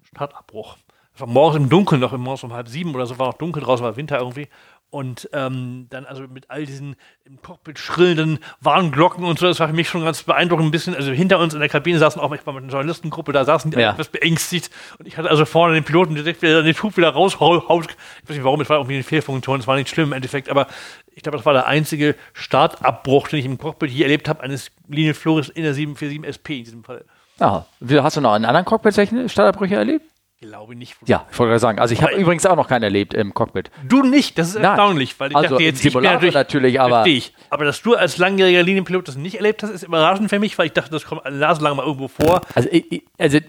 Startabbruch. 0.03 0.77
Es 1.13 1.21
war 1.21 1.27
morgens 1.27 1.63
im 1.63 1.69
Dunkeln, 1.69 1.99
noch 1.99 2.15
morgens 2.15 2.43
um 2.43 2.53
halb 2.53 2.67
sieben 2.67 2.93
oder 2.93 3.07
so, 3.07 3.17
war 3.17 3.27
noch 3.27 3.37
dunkel 3.37 3.63
draußen, 3.63 3.83
war 3.83 3.97
Winter 3.97 4.19
irgendwie. 4.19 4.47
Und 4.89 5.29
ähm, 5.33 5.87
dann 5.89 6.05
also 6.05 6.23
mit 6.29 6.49
all 6.49 6.65
diesen 6.65 6.95
im 7.25 7.41
Cockpit 7.41 7.77
schrillenden 7.77 8.39
Warnglocken 8.61 9.25
und 9.25 9.37
so, 9.37 9.45
das 9.45 9.59
war 9.59 9.67
für 9.67 9.73
mich 9.73 9.89
schon 9.89 10.05
ganz 10.05 10.23
beeindruckend 10.23 10.67
ein 10.67 10.71
bisschen. 10.71 10.95
Also 10.95 11.11
hinter 11.11 11.39
uns 11.39 11.53
in 11.53 11.59
der 11.59 11.67
Kabine 11.67 11.99
saßen 11.99 12.21
auch 12.21 12.29
manchmal 12.29 12.55
mit 12.55 12.63
einer 12.63 12.71
Journalistengruppe, 12.71 13.33
da 13.33 13.43
saßen 13.43 13.71
die 13.71 13.79
ja. 13.79 13.91
etwas 13.91 14.07
beängstigt. 14.07 14.69
Und 14.97 15.05
ich 15.05 15.17
hatte 15.17 15.29
also 15.29 15.43
vorne 15.43 15.73
den 15.73 15.83
Piloten 15.83 16.15
direkt 16.15 16.41
wieder 16.41 16.63
den 16.63 16.73
Tub 16.73 16.95
wieder 16.95 17.09
raushaut. 17.09 17.59
Ich 18.23 18.29
weiß 18.29 18.37
nicht 18.37 18.45
warum, 18.45 18.61
es 18.61 18.69
war 18.69 18.77
irgendwie 18.77 18.95
eine 18.95 19.03
Fehlfunktion, 19.03 19.59
es 19.59 19.67
war 19.67 19.75
nicht 19.75 19.89
schlimm 19.89 20.09
im 20.09 20.13
Endeffekt, 20.13 20.49
aber 20.49 20.67
ich 21.13 21.23
glaube, 21.23 21.37
das 21.37 21.45
war 21.45 21.53
der 21.53 21.67
einzige 21.67 22.15
Startabbruch, 22.31 23.27
den 23.27 23.39
ich 23.39 23.45
im 23.45 23.57
Cockpit 23.57 23.89
hier 23.89 24.05
erlebt 24.05 24.29
habe, 24.29 24.41
eines 24.41 24.71
Linienflores 24.87 25.49
in 25.49 25.63
der 25.63 25.73
747 25.73 26.23
SP 26.29 26.59
in 26.59 26.63
diesem 26.63 26.83
Fall. 26.85 27.03
Aha. 27.39 27.65
Hast 28.01 28.17
du 28.17 28.21
noch 28.21 28.33
einen 28.33 28.45
anderen 28.45 28.65
Cockpit 28.65 28.93
Startabbrüche 29.29 29.75
erlebt? 29.75 30.05
glaube 30.39 30.75
nicht. 30.75 30.95
Ja, 31.07 31.25
ich 31.31 31.39
wollte 31.39 31.49
gerade 31.49 31.59
sagen. 31.59 31.79
Also 31.79 31.93
ich 31.93 32.03
habe 32.03 32.13
übrigens 32.13 32.45
auch 32.45 32.55
noch 32.55 32.67
keinen 32.67 32.83
erlebt 32.83 33.15
im 33.15 33.33
Cockpit. 33.33 33.71
Du 33.87 34.03
nicht, 34.03 34.37
das 34.37 34.49
ist 34.49 34.55
erstaunlich, 34.55 35.19
weil 35.19 35.31
ich 35.31 35.35
also 35.35 35.49
dachte 35.49 35.63
jetzt, 35.63 35.83
ich 35.83 35.91
bin 35.91 36.03
natürlich, 36.03 36.35
natürlich 36.35 36.79
aber, 36.79 37.07
ich. 37.07 37.33
aber 37.49 37.65
dass 37.65 37.81
du 37.81 37.95
als 37.95 38.19
langjähriger 38.19 38.61
Linienpilot 38.61 39.07
das 39.07 39.15
nicht 39.15 39.37
erlebt 39.37 39.63
hast, 39.63 39.71
ist 39.71 39.83
überraschend 39.83 40.29
für 40.29 40.37
mich, 40.37 40.55
weil 40.59 40.67
ich 40.67 40.73
dachte, 40.73 40.91
das 40.91 41.05
kommt 41.05 41.25
eine 41.25 41.37
Nase 41.37 41.63
lang 41.63 41.75
mal 41.75 41.85
irgendwo 41.87 42.07
vor. 42.07 42.41
Also, 42.53 42.69
also, 43.17 43.39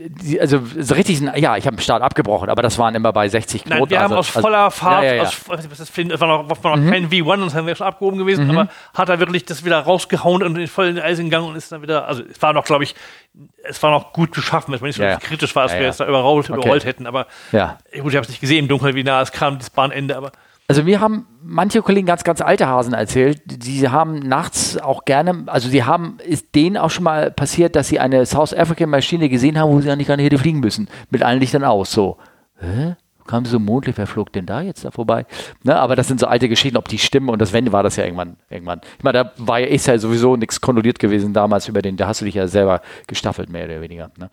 also 0.41 0.61
so 0.79 0.95
richtig, 0.95 1.21
ja, 1.21 1.59
ich 1.59 1.67
habe 1.67 1.77
einen 1.77 1.83
Start 1.83 2.03
abgebrochen, 2.03 2.49
aber 2.49 2.63
das 2.63 2.79
waren 2.79 2.95
immer 2.95 3.13
bei 3.13 3.29
60 3.29 3.65
Knoten. 3.65 3.81
Nein, 3.81 3.91
wir 3.91 4.01
also, 4.01 4.15
haben 4.15 4.19
aus 4.19 4.29
voller 4.29 4.59
also, 4.65 4.77
Fahrt, 4.79 5.05
ja, 5.05 5.11
ja, 5.11 5.17
ja. 5.17 5.23
Aus, 5.25 5.41
das 5.47 6.21
war 6.21 6.29
noch, 6.29 6.65
war 6.65 6.77
noch 6.77 6.83
mhm. 6.83 6.91
kein 6.91 7.11
V1 7.11 7.33
und 7.35 7.41
das 7.47 7.55
haben 7.55 7.67
wir 7.67 7.77
schon 7.77 7.87
abgehoben 7.87 8.17
gewesen, 8.17 8.47
mhm. 8.47 8.57
aber 8.57 8.71
hat 8.95 9.11
er 9.11 9.19
wirklich 9.19 9.45
das 9.45 9.63
wieder 9.63 9.79
rausgehauen 9.81 10.43
und 10.43 10.67
voll 10.69 10.87
in 10.87 10.95
den 10.95 11.05
Eisen 11.05 11.27
gegangen 11.27 11.49
und 11.49 11.57
ist 11.57 11.71
dann 11.71 11.83
wieder, 11.83 12.09
also 12.09 12.23
es 12.23 12.41
war 12.41 12.55
noch, 12.55 12.65
glaube 12.65 12.85
ich, 12.85 12.95
es 13.69 13.83
war 13.83 13.91
noch 13.91 14.13
gut 14.13 14.33
geschaffen, 14.33 14.75
es 14.75 14.81
war 14.81 14.87
nicht 14.87 14.97
so 14.97 15.03
ja, 15.03 15.17
kritisch 15.17 15.55
war, 15.55 15.65
als 15.65 15.73
wir 15.73 15.89
es 15.89 15.99
da 15.99 16.07
überrollt, 16.07 16.51
okay. 16.51 16.59
überrollt 16.59 16.85
hätten, 16.85 17.07
aber 17.07 17.27
ja. 17.53 17.79
gut, 18.01 18.13
ich 18.13 18.17
habe 18.17 18.25
es 18.25 18.29
nicht 18.29 18.41
gesehen 18.41 18.61
im 18.61 18.69
Dunkeln, 18.69 18.95
wie 18.95 19.05
nah 19.05 19.21
es 19.21 19.33
kam, 19.33 19.59
das 19.59 19.71
Bahnende, 19.71 20.17
aber 20.17 20.33
also 20.71 20.83
mir 20.83 21.01
haben 21.01 21.27
manche 21.43 21.81
Kollegen 21.81 22.07
ganz, 22.07 22.25
ganz 22.25 22.43
alte 22.43 22.67
Hasen 22.67 22.93
erzählt, 22.93 23.41
die 23.47 23.89
haben 23.89 24.19
nachts 24.19 24.77
auch 24.77 25.07
gerne, 25.07 25.45
also 25.47 25.67
sie 25.71 25.85
haben, 25.85 26.19
ist 26.23 26.55
denen 26.55 26.77
auch 26.77 26.91
schon 26.91 27.05
mal 27.05 27.31
passiert, 27.31 27.75
dass 27.75 27.89
sie 27.89 27.99
eine 27.99 28.27
South 28.27 28.53
African 28.53 28.91
Maschine 28.91 29.31
gesehen 29.31 29.59
haben, 29.59 29.71
wo 29.71 29.81
sie 29.81 29.91
eigentlich 29.91 30.09
gar 30.09 30.19
nicht 30.19 30.27
hätte 30.27 30.39
fliegen 30.39 30.61
müssen, 30.61 30.89
mit 31.09 31.23
allen 31.23 31.41
Lichtern 31.41 31.65
aus, 31.65 31.91
so. 31.91 32.19
Hä? 32.61 32.97
Kam 33.29 33.45
so 33.45 33.61
mondlich, 33.61 33.97
wer 33.97 34.09
flog 34.09 34.33
denn 34.33 34.47
da 34.47 34.61
jetzt 34.61 34.85
da 34.85 34.91
vorbei? 34.91 35.27
Ne, 35.63 35.77
aber 35.77 35.95
das 35.95 36.09
sind 36.09 36.19
so 36.19 36.27
alte 36.27 36.49
Geschichten, 36.49 36.77
ob 36.77 36.89
die 36.89 36.99
stimmen 36.99 37.29
und 37.29 37.41
das 37.41 37.53
Wende 37.53 37.73
war 37.73 37.85
das 37.85 37.95
ja 37.95 38.05
irgendwann. 38.05 38.37
irgendwann. 38.51 38.81
Ich 38.99 39.05
meine, 39.05 39.25
da 39.25 39.33
war 39.37 39.61
ja, 39.61 39.67
ist 39.67 39.87
ja 39.87 39.97
sowieso 39.99 40.35
nichts 40.37 40.61
kontrolliert 40.61 40.99
gewesen 40.99 41.33
damals 41.33 41.69
über 41.69 41.83
den, 41.83 41.97
da 41.97 42.09
hast 42.09 42.21
du 42.21 42.25
dich 42.25 42.35
ja 42.35 42.49
selber 42.49 42.81
gestaffelt, 43.07 43.51
mehr 43.51 43.67
oder 43.67 43.81
weniger. 43.81 44.11
Ne? 44.19 44.31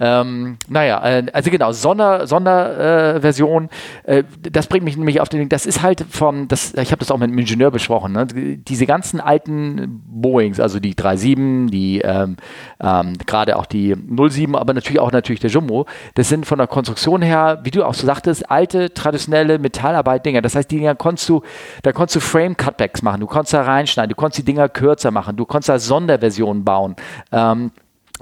Ähm, 0.00 0.58
naja, 0.68 1.04
äh, 1.04 1.26
also 1.32 1.50
genau, 1.50 1.72
Sonder, 1.72 2.26
Sonderversion, 2.26 3.68
äh, 4.04 4.18
äh, 4.18 4.24
das 4.42 4.66
bringt 4.68 4.84
mich 4.84 4.96
nämlich 4.96 5.20
auf 5.20 5.28
den 5.28 5.40
Ding, 5.40 5.48
das 5.48 5.66
ist 5.66 5.82
halt 5.82 6.04
vom, 6.08 6.46
das, 6.48 6.74
ich 6.74 6.92
habe 6.92 7.00
das 7.00 7.10
auch 7.10 7.18
mit 7.18 7.30
dem 7.30 7.38
Ingenieur 7.38 7.70
besprochen, 7.70 8.12
ne? 8.12 8.26
diese 8.26 8.86
ganzen 8.86 9.20
alten 9.20 10.02
Boeings, 10.06 10.60
also 10.60 10.78
die 10.78 10.94
37, 10.96 11.70
die 11.70 12.00
ähm, 12.00 12.36
ähm, 12.80 13.14
gerade 13.26 13.56
auch 13.56 13.66
die 13.66 13.96
07, 13.96 14.54
aber 14.54 14.72
natürlich 14.72 15.00
auch 15.00 15.10
natürlich 15.10 15.40
der 15.40 15.50
Jumbo, 15.50 15.86
das 16.14 16.28
sind 16.28 16.46
von 16.46 16.58
der 16.58 16.68
Konstruktion 16.68 17.20
her, 17.22 17.60
wie 17.64 17.70
du 17.70 17.84
auch 17.84 17.94
so 17.94 18.06
sagtest, 18.06 18.50
alte, 18.50 18.94
traditionelle 18.94 19.58
Metallarbeit-Dinger. 19.58 20.42
Das 20.42 20.54
heißt, 20.54 20.70
die 20.70 20.76
Dinger 20.76 20.94
konntest 20.94 21.28
du, 21.28 21.42
da 21.82 21.92
konntest 21.92 22.16
du 22.16 22.20
Frame-Cutbacks 22.20 23.02
machen, 23.02 23.20
du 23.20 23.26
konntest 23.26 23.54
da 23.54 23.62
reinschneiden, 23.62 24.10
du 24.10 24.16
konntest 24.16 24.38
die 24.38 24.44
Dinger 24.44 24.68
kürzer 24.68 25.10
machen, 25.10 25.36
du 25.36 25.44
konntest 25.44 25.68
da 25.68 25.78
Sonderversionen 25.78 26.64
bauen. 26.64 26.94
Ähm, 27.32 27.72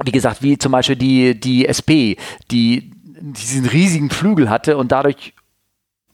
wie 0.04 0.12
gesagt, 0.12 0.42
wie 0.42 0.58
zum 0.58 0.72
Beispiel 0.72 0.96
die, 0.96 1.38
die 1.38 1.66
SP, 1.66 2.16
die 2.50 2.92
diesen 3.04 3.66
riesigen 3.66 4.10
Flügel 4.10 4.50
hatte 4.50 4.76
und 4.76 4.92
dadurch 4.92 5.34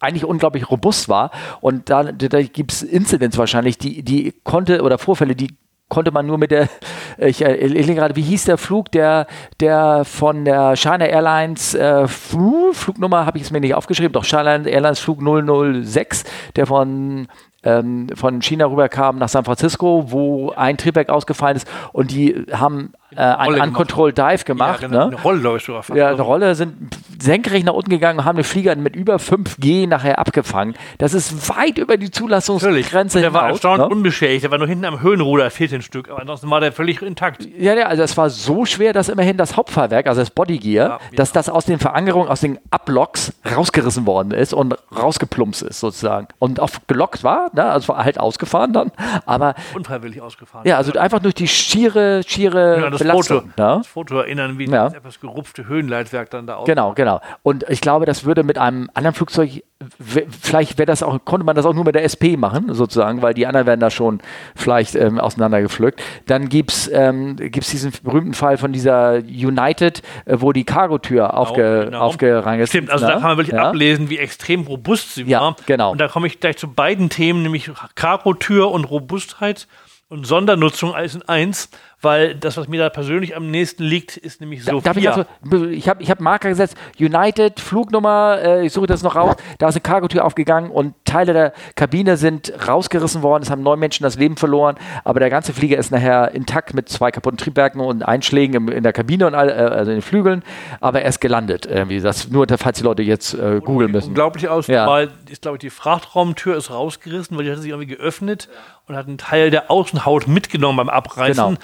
eigentlich 0.00 0.24
unglaublich 0.24 0.70
robust 0.70 1.08
war. 1.08 1.30
Und 1.60 1.88
da, 1.88 2.04
da 2.04 2.42
gibt 2.42 2.72
es 2.72 2.82
Incidents 2.82 3.38
wahrscheinlich, 3.38 3.78
die, 3.78 4.02
die 4.02 4.34
konnte, 4.44 4.82
oder 4.82 4.98
Vorfälle, 4.98 5.36
die 5.36 5.56
konnte 5.88 6.10
man 6.10 6.26
nur 6.26 6.38
mit 6.38 6.50
der, 6.50 6.68
ich 7.18 7.42
erinnere 7.42 7.94
gerade, 7.94 8.16
wie 8.16 8.22
hieß 8.22 8.44
der 8.44 8.58
Flug, 8.58 8.90
der, 8.92 9.26
der 9.60 10.04
von 10.04 10.44
der 10.44 10.74
China 10.76 11.06
Airlines 11.06 11.74
äh, 11.74 12.08
Flugnummer, 12.08 13.26
habe 13.26 13.38
ich 13.38 13.44
es 13.44 13.50
mir 13.50 13.60
nicht 13.60 13.74
aufgeschrieben, 13.74 14.12
doch 14.12 14.24
China 14.24 14.64
Airlines 14.64 14.98
Flug 14.98 15.20
006, 15.20 16.24
der 16.56 16.66
von 16.66 17.28
ähm, 17.64 18.08
von 18.16 18.42
China 18.42 18.66
rüberkam 18.66 19.18
nach 19.18 19.28
San 19.28 19.44
Francisco, 19.44 20.10
wo 20.10 20.50
ein 20.50 20.78
Triebwerk 20.78 21.10
ausgefallen 21.10 21.56
ist 21.56 21.68
und 21.92 22.10
die 22.10 22.46
haben 22.52 22.92
äh, 23.16 23.20
einen 23.20 23.60
Uncontrolled 23.60 24.16
Dive 24.16 24.44
gemacht. 24.44 24.82
Ja, 24.82 24.88
genau, 24.88 24.98
ne? 24.98 25.06
Eine 25.06 25.22
Rolle, 25.22 25.40
glaube 25.40 25.56
ich, 25.58 25.64
sogar. 25.64 25.84
Ja, 25.96 26.08
eine 26.08 26.22
Rolle, 26.22 26.54
sind 26.54 26.96
senkrecht 27.20 27.66
nach 27.66 27.72
unten 27.72 27.90
gegangen 27.90 28.18
und 28.20 28.24
haben 28.24 28.36
den 28.36 28.44
Flieger 28.44 28.74
mit 28.76 28.96
über 28.96 29.16
5G 29.16 29.86
nachher 29.86 30.18
abgefangen. 30.18 30.74
Das 30.98 31.14
ist 31.14 31.48
weit 31.48 31.78
über 31.78 31.96
die 31.96 32.10
Zulassungsgrenze 32.10 33.20
Der 33.20 33.32
war 33.32 33.48
erstaunlich 33.48 33.88
ne? 33.88 33.94
unbeschädigt, 33.94 34.44
der 34.44 34.50
war 34.50 34.58
nur 34.58 34.66
hinten 34.66 34.84
am 34.84 35.00
Höhenruder, 35.00 35.50
fehlt 35.50 35.72
ein 35.72 35.82
Stück, 35.82 36.10
aber 36.10 36.20
ansonsten 36.20 36.50
war 36.50 36.60
der 36.60 36.72
völlig 36.72 37.02
intakt. 37.02 37.46
Ja, 37.58 37.74
ja, 37.74 37.86
also 37.86 38.02
es 38.02 38.16
war 38.16 38.30
so 38.30 38.64
schwer, 38.64 38.92
dass 38.92 39.08
immerhin 39.08 39.36
das 39.36 39.56
Hauptfahrwerk, 39.56 40.06
also 40.06 40.20
das 40.20 40.30
Bodygear, 40.30 40.88
ja, 40.88 40.98
dass 41.14 41.32
das 41.32 41.48
aus 41.48 41.64
den 41.64 41.78
Verankerungen, 41.78 42.28
aus 42.28 42.40
den 42.40 42.58
Ablocks 42.70 43.32
rausgerissen 43.54 44.06
worden 44.06 44.32
ist 44.32 44.52
und 44.52 44.74
rausgeplumpst 44.96 45.62
ist 45.62 45.80
sozusagen. 45.80 46.28
Und 46.38 46.60
auch 46.60 46.70
gelockt 46.86 47.24
war, 47.24 47.50
ne? 47.54 47.64
also 47.64 47.88
war 47.88 48.04
halt 48.04 48.18
ausgefahren 48.18 48.72
dann, 48.72 48.90
aber... 49.26 49.54
Unfreiwillig 49.74 50.20
ausgefahren. 50.20 50.66
Ja, 50.66 50.76
also 50.76 50.92
einfach 50.98 51.20
durch 51.20 51.34
die 51.34 51.48
schiere, 51.48 52.22
schiere 52.26 52.80
ja, 52.80 52.90
Belastung. 53.02 53.40
Foto, 53.40 53.52
ja? 53.58 53.76
Das 53.78 53.86
Foto 53.86 54.18
erinnern, 54.18 54.58
wie 54.58 54.66
ja. 54.66 54.84
das 54.84 54.94
etwas 54.94 55.20
gerupfte 55.20 55.66
Höhenleitwerk 55.66 56.30
dann 56.30 56.46
da 56.46 56.56
aussieht. 56.56 56.74
Genau, 56.74 56.92
genau. 56.94 57.20
Und 57.42 57.64
ich 57.68 57.80
glaube, 57.80 58.06
das 58.06 58.24
würde 58.24 58.42
mit 58.42 58.58
einem 58.58 58.90
anderen 58.94 59.14
Flugzeug, 59.14 59.62
vielleicht 59.98 60.78
wäre 60.78 60.86
das 60.86 61.02
auch, 61.02 61.24
konnte 61.24 61.44
man 61.44 61.56
das 61.56 61.66
auch 61.66 61.74
nur 61.74 61.84
mit 61.84 61.94
der 61.94 62.04
SP 62.06 62.36
machen, 62.36 62.72
sozusagen, 62.74 63.22
weil 63.22 63.34
die 63.34 63.46
anderen 63.46 63.66
werden 63.66 63.80
da 63.80 63.90
schon 63.90 64.20
vielleicht 64.54 64.94
ähm, 64.94 65.18
auseinandergepflückt. 65.18 66.02
Dann 66.26 66.48
gibt 66.48 66.72
es 66.72 66.90
ähm, 66.92 67.36
diesen 67.36 67.92
berühmten 68.02 68.34
Fall 68.34 68.58
von 68.58 68.72
dieser 68.72 69.14
United, 69.16 70.02
äh, 70.24 70.36
wo 70.38 70.52
die 70.52 70.64
Cargotür 70.64 71.28
genau, 71.28 71.34
aufge, 71.34 71.82
genau. 71.86 72.00
aufgerangt 72.00 72.62
ist. 72.62 72.70
Stimmt, 72.70 72.90
also 72.90 73.06
da 73.06 73.14
kann 73.14 73.22
man 73.22 73.36
wirklich 73.38 73.56
ja. 73.56 73.68
ablesen, 73.68 74.10
wie 74.10 74.18
extrem 74.18 74.62
robust 74.62 75.14
sie 75.14 75.24
ja, 75.24 75.40
war. 75.40 75.56
Genau. 75.66 75.92
Und 75.92 76.00
da 76.00 76.08
komme 76.08 76.26
ich 76.26 76.40
gleich 76.40 76.56
zu 76.56 76.68
beiden 76.68 77.08
Themen, 77.08 77.42
nämlich 77.42 77.70
Cargotür 77.94 78.70
und 78.70 78.84
Robustheit 78.84 79.66
und 80.08 80.26
Sondernutzung 80.26 80.94
alles 80.94 81.14
in 81.14 81.22
eins 81.22 81.70
weil 82.02 82.34
das, 82.34 82.56
was 82.56 82.68
mir 82.68 82.80
da 82.80 82.90
persönlich 82.90 83.36
am 83.36 83.50
nächsten 83.50 83.84
liegt, 83.84 84.16
ist 84.16 84.40
nämlich 84.40 84.64
so. 84.64 84.80
Darf 84.80 84.96
ich 84.96 85.08
also, 85.08 85.24
ich 85.70 85.88
habe 85.88 86.02
ich 86.02 86.10
hab 86.10 86.20
Marker 86.20 86.48
gesetzt, 86.48 86.76
United, 86.98 87.60
Flugnummer, 87.60 88.38
äh, 88.42 88.66
ich 88.66 88.72
suche 88.72 88.86
das 88.86 89.02
noch 89.02 89.16
raus, 89.16 89.36
da 89.58 89.68
ist 89.68 89.76
eine 89.76 89.82
Cargotür 89.82 90.24
aufgegangen 90.24 90.70
und 90.70 90.94
Teile 91.04 91.32
der 91.32 91.52
Kabine 91.76 92.16
sind 92.16 92.52
rausgerissen 92.66 93.22
worden, 93.22 93.42
es 93.42 93.50
haben 93.50 93.62
neun 93.62 93.78
Menschen 93.78 94.02
das 94.02 94.16
Leben 94.16 94.36
verloren, 94.36 94.76
aber 95.04 95.20
der 95.20 95.30
ganze 95.30 95.52
Flieger 95.52 95.78
ist 95.78 95.92
nachher 95.92 96.32
intakt 96.32 96.74
mit 96.74 96.88
zwei 96.88 97.10
kaputten 97.10 97.38
Triebwerken 97.38 97.80
und 97.80 98.02
Einschlägen 98.02 98.54
im, 98.54 98.68
in 98.68 98.82
der 98.82 98.92
Kabine 98.92 99.26
und 99.26 99.34
all, 99.34 99.48
äh, 99.48 99.52
also 99.52 99.90
in 99.90 99.98
den 99.98 100.02
Flügeln, 100.02 100.42
aber 100.80 101.02
er 101.02 101.08
ist 101.08 101.20
gelandet. 101.20 101.66
Irgendwie. 101.66 102.00
Das, 102.00 102.28
nur, 102.28 102.46
falls 102.58 102.78
die 102.78 102.84
Leute 102.84 103.02
jetzt 103.02 103.34
äh, 103.34 103.60
googeln 103.60 103.92
müssen. 103.92 104.08
Unglaublich 104.08 104.48
aus, 104.48 104.66
ja. 104.66 104.86
weil 104.86 105.10
ist, 105.28 105.42
glaube 105.42 105.56
ich, 105.56 105.60
die 105.60 105.70
Frachtraumtür 105.70 106.56
ist 106.56 106.70
rausgerissen, 106.70 107.36
weil 107.36 107.44
die 107.44 107.52
hat 107.52 107.58
sich 107.58 107.70
irgendwie 107.70 107.94
geöffnet 107.94 108.48
und 108.86 108.96
hat 108.96 109.06
einen 109.06 109.18
Teil 109.18 109.50
der 109.50 109.70
Außenhaut 109.70 110.26
mitgenommen 110.26 110.76
beim 110.76 110.88
Abreißen. 110.88 111.44
Genau. 111.44 111.58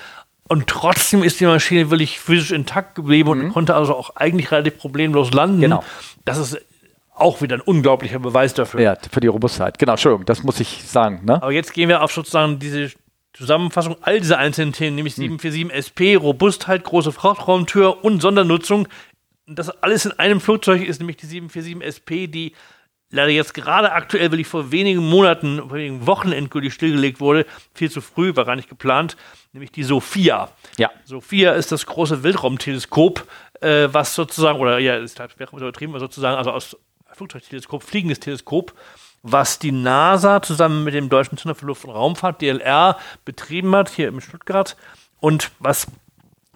Und 0.48 0.66
trotzdem 0.66 1.22
ist 1.22 1.40
die 1.40 1.46
Maschine 1.46 1.90
wirklich 1.90 2.18
physisch 2.18 2.52
intakt 2.52 2.94
geblieben 2.94 3.38
mhm. 3.38 3.44
und 3.44 3.52
konnte 3.52 3.74
also 3.74 3.94
auch 3.94 4.16
eigentlich 4.16 4.50
relativ 4.50 4.78
problemlos 4.78 5.32
landen. 5.32 5.60
Genau. 5.60 5.84
Das 6.24 6.38
ist 6.38 6.58
auch 7.14 7.42
wieder 7.42 7.56
ein 7.56 7.60
unglaublicher 7.60 8.18
Beweis 8.18 8.54
dafür. 8.54 8.80
Ja, 8.80 8.96
für 9.10 9.20
die 9.20 9.26
Robustheit. 9.26 9.78
Genau, 9.78 9.92
Entschuldigung, 9.92 10.24
das 10.24 10.42
muss 10.42 10.60
ich 10.60 10.84
sagen. 10.84 11.22
Ne? 11.24 11.42
Aber 11.42 11.52
jetzt 11.52 11.74
gehen 11.74 11.88
wir 11.88 12.02
auf 12.02 12.12
sozusagen 12.12 12.58
diese 12.58 12.92
Zusammenfassung 13.34 13.96
all 14.00 14.20
dieser 14.20 14.38
einzelnen 14.38 14.72
Themen, 14.72 14.96
nämlich 14.96 15.14
747 15.16 15.64
mhm. 15.64 15.70
SP, 15.70 16.16
Robustheit, 16.16 16.84
große 16.84 17.12
Frachtraumtür 17.12 18.04
und 18.04 18.20
Sondernutzung. 18.20 18.88
Das 19.46 19.70
alles 19.82 20.06
in 20.06 20.12
einem 20.12 20.40
Flugzeug 20.40 20.82
ist 20.82 20.98
nämlich 20.98 21.16
die 21.18 21.26
747 21.26 21.82
SP, 21.82 22.26
die 22.26 22.52
leider 23.10 23.30
jetzt 23.30 23.54
gerade 23.54 23.92
aktuell, 23.92 24.30
weil 24.30 24.40
ich 24.40 24.46
vor 24.46 24.70
wenigen 24.70 25.08
Monaten, 25.08 25.58
vor 25.58 25.74
wenigen 25.74 26.06
Wochen 26.06 26.32
endgültig 26.32 26.74
stillgelegt 26.74 27.20
wurde, 27.20 27.46
viel 27.74 27.90
zu 27.90 28.00
früh, 28.00 28.34
war 28.36 28.44
gar 28.44 28.56
nicht 28.56 28.68
geplant, 28.68 29.16
nämlich 29.52 29.72
die 29.72 29.82
Sophia. 29.82 30.50
Ja. 30.76 30.90
Sophia 31.04 31.52
ist 31.52 31.72
das 31.72 31.86
große 31.86 32.22
Weltraumteleskop, 32.22 33.26
äh, 33.60 33.88
was 33.90 34.14
sozusagen, 34.14 34.58
oder 34.58 34.78
ja, 34.78 34.96
ist 34.96 35.18
halt 35.20 35.34
übertrieben, 35.34 35.92
aber 35.92 36.00
sozusagen, 36.00 36.36
also 36.36 36.50
aus 36.50 36.76
Flugzeugteleskop, 37.12 37.82
fliegendes 37.82 38.20
Teleskop, 38.20 38.74
was 39.22 39.58
die 39.58 39.72
NASA 39.72 40.42
zusammen 40.42 40.84
mit 40.84 40.94
dem 40.94 41.08
Deutschen 41.08 41.36
Zentrum 41.36 41.56
für 41.56 41.66
Luft- 41.66 41.84
und 41.84 41.90
Raumfahrt, 41.90 42.40
DLR, 42.40 42.98
betrieben 43.24 43.74
hat, 43.74 43.88
hier 43.88 44.08
in 44.08 44.20
Stuttgart. 44.20 44.76
Und 45.20 45.50
was 45.58 45.88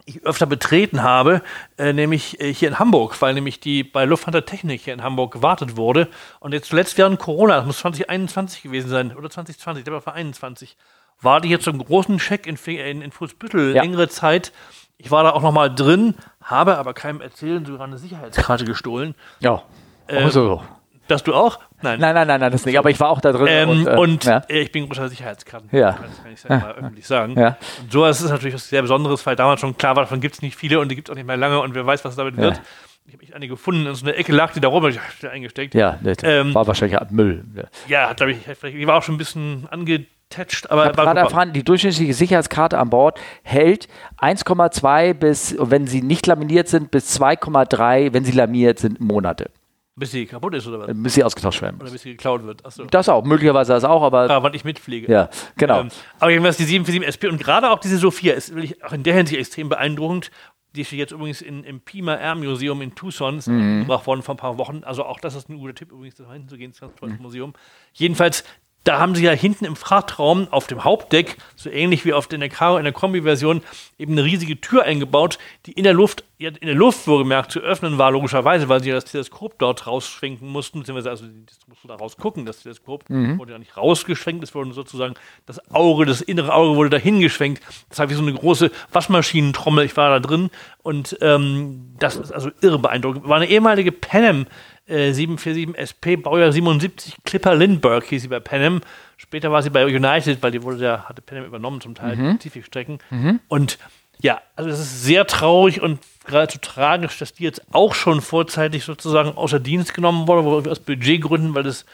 ich 0.04 0.24
öfter 0.24 0.46
betreten 0.46 1.02
habe, 1.02 1.42
äh, 1.78 1.92
nämlich 1.92 2.40
äh, 2.40 2.52
hier 2.52 2.68
in 2.68 2.78
Hamburg, 2.78 3.20
weil 3.20 3.34
nämlich 3.34 3.60
die 3.60 3.84
bei 3.84 4.04
Lufthansa 4.04 4.40
Technik 4.42 4.82
hier 4.82 4.94
in 4.94 5.02
Hamburg 5.02 5.32
gewartet 5.32 5.76
wurde. 5.76 6.08
Und 6.40 6.52
jetzt 6.52 6.68
zuletzt 6.68 6.98
während 6.98 7.18
Corona, 7.18 7.56
das 7.56 7.66
muss 7.66 7.78
2021 7.78 8.62
gewesen 8.62 8.88
sein, 8.88 9.16
oder 9.16 9.30
2020, 9.30 9.80
ich 9.80 9.84
glaube, 9.84 9.98
das 9.98 10.06
war 10.06 10.14
21, 10.14 10.76
war 11.20 11.40
die 11.40 11.48
hier 11.48 11.60
zum 11.60 11.78
großen 11.78 12.18
Check 12.18 12.46
in, 12.46 12.56
in, 12.56 13.02
in 13.02 13.12
Fußbüttel 13.12 13.74
ja. 13.74 13.82
längere 13.82 14.08
Zeit. 14.08 14.52
Ich 14.98 15.10
war 15.10 15.22
da 15.24 15.30
auch 15.30 15.42
noch 15.42 15.52
mal 15.52 15.72
drin, 15.72 16.14
habe 16.42 16.78
aber 16.78 16.94
keinem 16.94 17.20
erzählen 17.20 17.64
sogar 17.64 17.86
eine 17.86 17.98
Sicherheitskarte 17.98 18.64
gestohlen. 18.64 19.14
Ja, 19.40 19.62
ähm, 20.08 20.24
also. 20.24 20.62
Dass 21.08 21.24
du 21.24 21.34
auch? 21.34 21.58
Nein. 21.82 22.00
Nein, 22.00 22.14
nein, 22.14 22.26
nein, 22.26 22.40
nein, 22.40 22.52
das 22.52 22.64
nicht. 22.64 22.78
Aber 22.78 22.90
ich 22.90 23.00
war 23.00 23.10
auch 23.10 23.20
da 23.20 23.32
drin. 23.32 23.46
Ähm, 23.48 23.68
und, 23.68 23.86
äh, 23.86 23.96
und 23.96 24.24
ja. 24.24 24.42
ich 24.48 24.70
bin 24.72 24.88
großer 24.88 25.08
Sicherheitskarten. 25.08 25.68
Ja. 25.76 25.92
Kann 25.92 26.32
ich 26.32 26.44
ja 26.44 26.58
mal 26.58 26.72
öffentlich 26.72 27.06
sagen. 27.06 27.38
Ja. 27.38 27.56
Und 27.80 27.92
sowas 27.92 28.20
ist 28.20 28.30
natürlich 28.30 28.54
was 28.54 28.68
sehr 28.68 28.82
Besonderes, 28.82 29.24
weil 29.26 29.36
damals 29.36 29.60
schon 29.60 29.76
klar 29.76 29.96
war, 29.96 30.04
davon 30.04 30.20
gibt 30.20 30.34
es 30.34 30.42
nicht 30.42 30.56
viele 30.56 30.80
und 30.80 30.88
die 30.88 30.94
gibt 30.94 31.08
es 31.08 31.12
auch 31.12 31.16
nicht 31.16 31.26
mehr 31.26 31.36
lange 31.36 31.60
und 31.60 31.74
wer 31.74 31.86
weiß, 31.86 32.04
was 32.04 32.16
damit 32.16 32.36
ja. 32.36 32.42
wird. 32.42 32.60
Ich 33.06 33.14
habe 33.14 33.34
eine 33.34 33.48
gefunden, 33.48 33.86
in 33.86 33.94
so 33.94 34.06
einer 34.06 34.16
Ecke 34.16 34.32
lag 34.32 34.52
die 34.52 34.60
da 34.60 34.68
rum, 34.68 34.86
ich 34.86 34.98
habe 34.98 35.30
eingesteckt. 35.30 35.74
Ja, 35.74 35.98
das 36.02 36.18
ähm, 36.22 36.54
war 36.54 36.66
wahrscheinlich 36.66 36.98
Art 36.98 37.10
Müll. 37.10 37.44
Ja, 37.88 38.12
glaube 38.12 38.32
ich, 38.32 38.38
die 38.44 38.86
war 38.86 38.98
auch 38.98 39.02
schon 39.02 39.16
ein 39.16 39.18
bisschen 39.18 39.66
angetätscht, 39.70 40.70
aber. 40.70 40.86
Ich 40.86 40.92
gerade 40.92 41.20
erfahren, 41.20 41.52
die 41.52 41.64
durchschnittliche 41.64 42.14
Sicherheitskarte 42.14 42.78
an 42.78 42.90
Bord 42.90 43.20
hält 43.42 43.88
1,2 44.20 45.14
bis, 45.14 45.56
wenn 45.58 45.88
sie 45.88 46.00
nicht 46.00 46.26
laminiert 46.28 46.68
sind, 46.68 46.92
bis 46.92 47.20
2,3, 47.20 48.12
wenn 48.12 48.24
sie 48.24 48.32
laminiert 48.32 48.78
sind, 48.78 49.00
Monate. 49.00 49.50
Bis 49.94 50.10
sie 50.10 50.24
kaputt 50.24 50.54
ist 50.54 50.66
oder 50.66 50.80
was? 50.80 50.90
Bis 50.94 51.14
sie 51.14 51.22
ausgetauscht 51.22 51.60
werden. 51.60 51.78
Oder 51.80 51.90
bis 51.90 52.02
sie 52.02 52.12
geklaut 52.12 52.44
wird. 52.44 52.64
Achso. 52.64 52.84
Das 52.84 53.10
auch, 53.10 53.24
möglicherweise 53.24 53.74
das 53.74 53.84
auch, 53.84 54.02
aber. 54.02 54.26
Ja, 54.26 54.42
weil 54.42 54.54
ich 54.54 54.64
mitfliege. 54.64 55.10
Ja, 55.12 55.28
genau. 55.58 55.82
Ähm, 55.82 55.88
aber 56.18 56.30
jedenfalls 56.30 56.56
die 56.56 56.64
747 56.64 57.08
SP 57.12 57.28
und 57.28 57.38
gerade 57.38 57.70
auch 57.70 57.78
diese 57.78 57.98
Sophia 57.98 58.32
ist 58.32 58.54
wirklich 58.54 58.82
auch 58.84 58.92
in 58.92 59.02
der 59.02 59.14
Hinsicht 59.14 59.38
extrem 59.38 59.68
beeindruckend. 59.68 60.30
Die 60.74 60.86
steht 60.86 60.98
jetzt 60.98 61.12
übrigens 61.12 61.42
in, 61.42 61.64
im 61.64 61.80
Pima 61.80 62.14
Air 62.16 62.34
Museum 62.36 62.80
in 62.80 62.94
Tucson, 62.94 63.36
ist 63.36 63.48
mhm. 63.48 63.80
gebracht 63.80 64.06
worden 64.06 64.22
vor 64.22 64.34
ein 64.34 64.38
paar 64.38 64.56
Wochen. 64.56 64.82
Also 64.84 65.04
auch 65.04 65.20
das 65.20 65.34
ist 65.34 65.50
ein 65.50 65.58
guter 65.58 65.74
Tipp, 65.74 65.92
übrigens 65.92 66.14
da 66.14 66.32
hinzugehen, 66.32 66.70
ins 66.70 66.78
Transportmuseum. 66.78 67.50
Mhm. 67.50 67.54
Jedenfalls 67.92 68.44
da 68.84 68.98
haben 68.98 69.14
sie 69.14 69.24
ja 69.24 69.32
hinten 69.32 69.64
im 69.64 69.76
Frachtraum 69.76 70.48
auf 70.50 70.66
dem 70.66 70.82
Hauptdeck, 70.82 71.36
so 71.54 71.70
ähnlich 71.70 72.04
wie 72.04 72.12
auf 72.12 72.26
der 72.26 72.48
Caro 72.48 72.78
in 72.78 72.84
der 72.84 72.92
Kombi-Version, 72.92 73.62
eben 73.98 74.12
eine 74.12 74.24
riesige 74.24 74.60
Tür 74.60 74.82
eingebaut, 74.82 75.38
die 75.66 75.72
in 75.72 75.84
der 75.84 75.92
Luft, 75.92 76.24
in 76.38 76.54
der 76.60 76.74
Luft 76.74 77.06
wohlgemerkt 77.06 77.52
zu 77.52 77.60
öffnen 77.60 77.98
war, 77.98 78.10
logischerweise, 78.10 78.68
weil 78.68 78.82
sie 78.82 78.90
das 78.90 79.04
Teleskop 79.04 79.58
dort 79.58 79.86
rausschwenken 79.86 80.48
mussten, 80.48 80.80
beziehungsweise 80.80 81.10
also 81.10 81.24
das 81.46 81.58
musst 81.68 81.84
du 81.84 81.88
da 81.88 81.94
rausgucken, 81.94 82.44
das 82.44 82.62
Teleskop 82.62 83.08
mhm. 83.08 83.38
wurde 83.38 83.52
ja 83.52 83.58
nicht 83.58 83.76
rausgeschwenkt, 83.76 84.42
es 84.42 84.54
wurde 84.54 84.72
sozusagen 84.72 85.14
das 85.46 85.70
Auge, 85.72 86.04
das 86.04 86.20
innere 86.20 86.52
Auge 86.52 86.76
wurde 86.76 86.90
dahin 86.90 87.20
geschwenkt. 87.20 87.62
Das 87.88 88.00
war 88.00 88.10
wie 88.10 88.14
so 88.14 88.22
eine 88.22 88.34
große 88.34 88.72
Waschmaschinentrommel, 88.90 89.84
ich 89.84 89.96
war 89.96 90.10
da 90.10 90.18
drin 90.18 90.50
und 90.82 91.16
ähm, 91.20 91.94
das 92.00 92.16
ist 92.16 92.32
also 92.32 92.50
irre 92.60 92.80
beeindruckend. 92.80 93.28
War 93.28 93.36
eine 93.36 93.48
ehemalige 93.48 93.92
Panem 93.92 94.46
747 94.86 95.78
SP, 95.78 96.16
Baujahr 96.16 96.52
77, 96.52 97.16
Clipper 97.24 97.54
Lindbergh 97.54 98.06
hieß 98.06 98.22
sie 98.22 98.28
bei 98.28 98.40
Panem. 98.40 98.80
Später 99.16 99.52
war 99.52 99.62
sie 99.62 99.70
bei 99.70 99.86
United, 99.86 100.42
weil 100.42 100.50
die 100.50 100.62
wurde 100.62 100.84
ja, 100.84 101.04
hatte 101.08 101.22
Panem 101.22 101.44
übernommen, 101.44 101.80
zum 101.80 101.94
Teil 101.94 102.16
mhm. 102.16 102.32
Pazifikstrecken. 102.32 102.98
Mhm. 103.10 103.40
Und 103.48 103.78
ja, 104.20 104.40
also 104.56 104.70
es 104.70 104.80
ist 104.80 105.04
sehr 105.04 105.26
traurig 105.26 105.80
und 105.80 106.00
geradezu 106.26 106.58
tragisch, 106.58 107.18
dass 107.18 107.32
die 107.32 107.44
jetzt 107.44 107.62
auch 107.72 107.94
schon 107.94 108.20
vorzeitig 108.20 108.84
sozusagen 108.84 109.36
außer 109.36 109.60
Dienst 109.60 109.94
genommen 109.94 110.28
wurde, 110.28 110.70
aus 110.70 110.80
Budgetgründen, 110.80 111.54
weil 111.54 111.64
das 111.64 111.84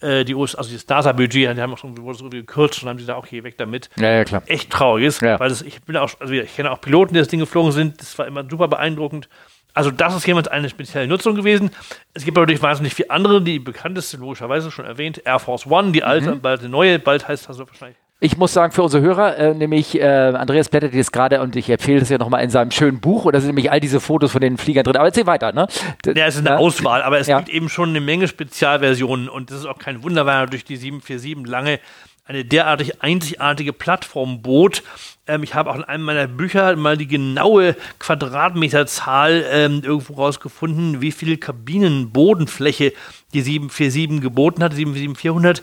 äh, 0.00 0.24
die 0.24 0.34
US, 0.34 0.54
also 0.54 0.72
das 0.72 0.86
NASA-Budget, 0.86 1.56
die 1.56 1.60
haben 1.60 1.72
auch 1.72 1.78
schon 1.78 1.96
wurde 1.98 2.18
so 2.18 2.28
gekürzt 2.28 2.82
und 2.82 2.88
haben 2.88 2.98
sie 2.98 3.06
da 3.06 3.14
auch 3.14 3.26
hier 3.26 3.44
weg 3.44 3.56
damit. 3.58 3.90
Ja, 3.96 4.10
ja, 4.10 4.24
klar. 4.24 4.42
Echt 4.46 4.70
traurig 4.70 5.06
ist, 5.06 5.22
ja. 5.22 5.38
weil 5.40 5.48
das, 5.48 5.62
ich 5.62 5.80
bin 5.82 5.96
auch, 5.96 6.10
also 6.20 6.32
ich 6.32 6.54
kenne 6.54 6.70
auch 6.70 6.80
Piloten, 6.80 7.14
die 7.14 7.20
das 7.20 7.28
Ding 7.28 7.40
geflogen 7.40 7.72
sind, 7.72 8.00
das 8.00 8.18
war 8.18 8.26
immer 8.26 8.48
super 8.48 8.68
beeindruckend. 8.68 9.28
Also 9.74 9.90
das 9.90 10.14
ist 10.14 10.26
jemand 10.26 10.50
eine 10.50 10.68
spezielle 10.68 11.08
Nutzung 11.08 11.34
gewesen. 11.34 11.70
Es 12.14 12.24
gibt 12.24 12.36
natürlich 12.36 12.62
wahnsinnig 12.62 12.94
viele 12.94 13.10
andere, 13.10 13.42
die 13.42 13.58
bekannteste 13.58 14.16
logischerweise 14.16 14.70
schon 14.70 14.84
erwähnt, 14.84 15.20
Air 15.24 15.40
Force 15.40 15.66
One, 15.66 15.90
die 15.90 16.04
alte, 16.04 16.36
mhm. 16.36 16.40
bald 16.40 16.60
eine 16.60 16.68
neue, 16.68 17.00
bald 17.00 17.26
heißt 17.26 17.48
das 17.48 17.58
wahrscheinlich 17.58 17.98
Ich 18.20 18.36
muss 18.36 18.52
sagen, 18.52 18.72
für 18.72 18.84
unsere 18.84 19.02
Hörer, 19.02 19.36
äh, 19.36 19.52
nämlich 19.52 20.00
äh, 20.00 20.04
Andreas 20.04 20.68
blättert 20.68 20.94
jetzt 20.94 21.12
gerade 21.12 21.40
und 21.40 21.56
ich 21.56 21.68
empfehle 21.68 21.98
das 21.98 22.08
ja 22.08 22.18
nochmal 22.18 22.44
in 22.44 22.50
seinem 22.50 22.70
schönen 22.70 23.00
Buch, 23.00 23.24
und 23.24 23.34
da 23.34 23.40
sind 23.40 23.48
nämlich 23.48 23.72
all 23.72 23.80
diese 23.80 23.98
Fotos 23.98 24.30
von 24.30 24.40
den 24.40 24.58
Fliegern 24.58 24.84
drin. 24.84 24.96
Aber 24.96 25.06
erzähl 25.06 25.26
weiter, 25.26 25.52
ne? 25.52 25.66
D 26.06 26.12
ja, 26.16 26.26
es 26.26 26.36
ist 26.36 26.46
eine 26.46 26.56
Auswahl, 26.56 27.02
aber 27.02 27.18
es 27.18 27.26
ja. 27.26 27.38
gibt 27.38 27.48
eben 27.48 27.68
schon 27.68 27.88
eine 27.88 28.00
Menge 28.00 28.28
Spezialversionen 28.28 29.28
und 29.28 29.50
das 29.50 29.58
ist 29.58 29.66
auch 29.66 29.78
kein 29.78 30.04
Wunder, 30.04 30.24
weil 30.24 30.46
durch 30.46 30.64
die 30.64 30.76
747 30.76 31.50
lange 31.50 31.80
eine 32.24 32.44
derartig 32.44 33.02
einzigartige 33.02 33.72
Plattform 33.72 34.42
bot. 34.42 34.82
Ähm, 35.26 35.42
ich 35.42 35.54
habe 35.54 35.70
auch 35.70 35.76
in 35.76 35.84
einem 35.84 36.04
meiner 36.04 36.26
Bücher 36.26 36.74
mal 36.76 36.96
die 36.96 37.06
genaue 37.06 37.76
Quadratmeterzahl 37.98 39.44
ähm, 39.50 39.82
irgendwo 39.84 40.14
rausgefunden, 40.14 41.00
wie 41.00 41.12
viel 41.12 41.36
Kabinenbodenfläche 41.36 42.92
die 43.32 43.40
747 43.40 44.20
geboten 44.20 44.62
hat, 44.62 44.72
747-400 44.72 45.62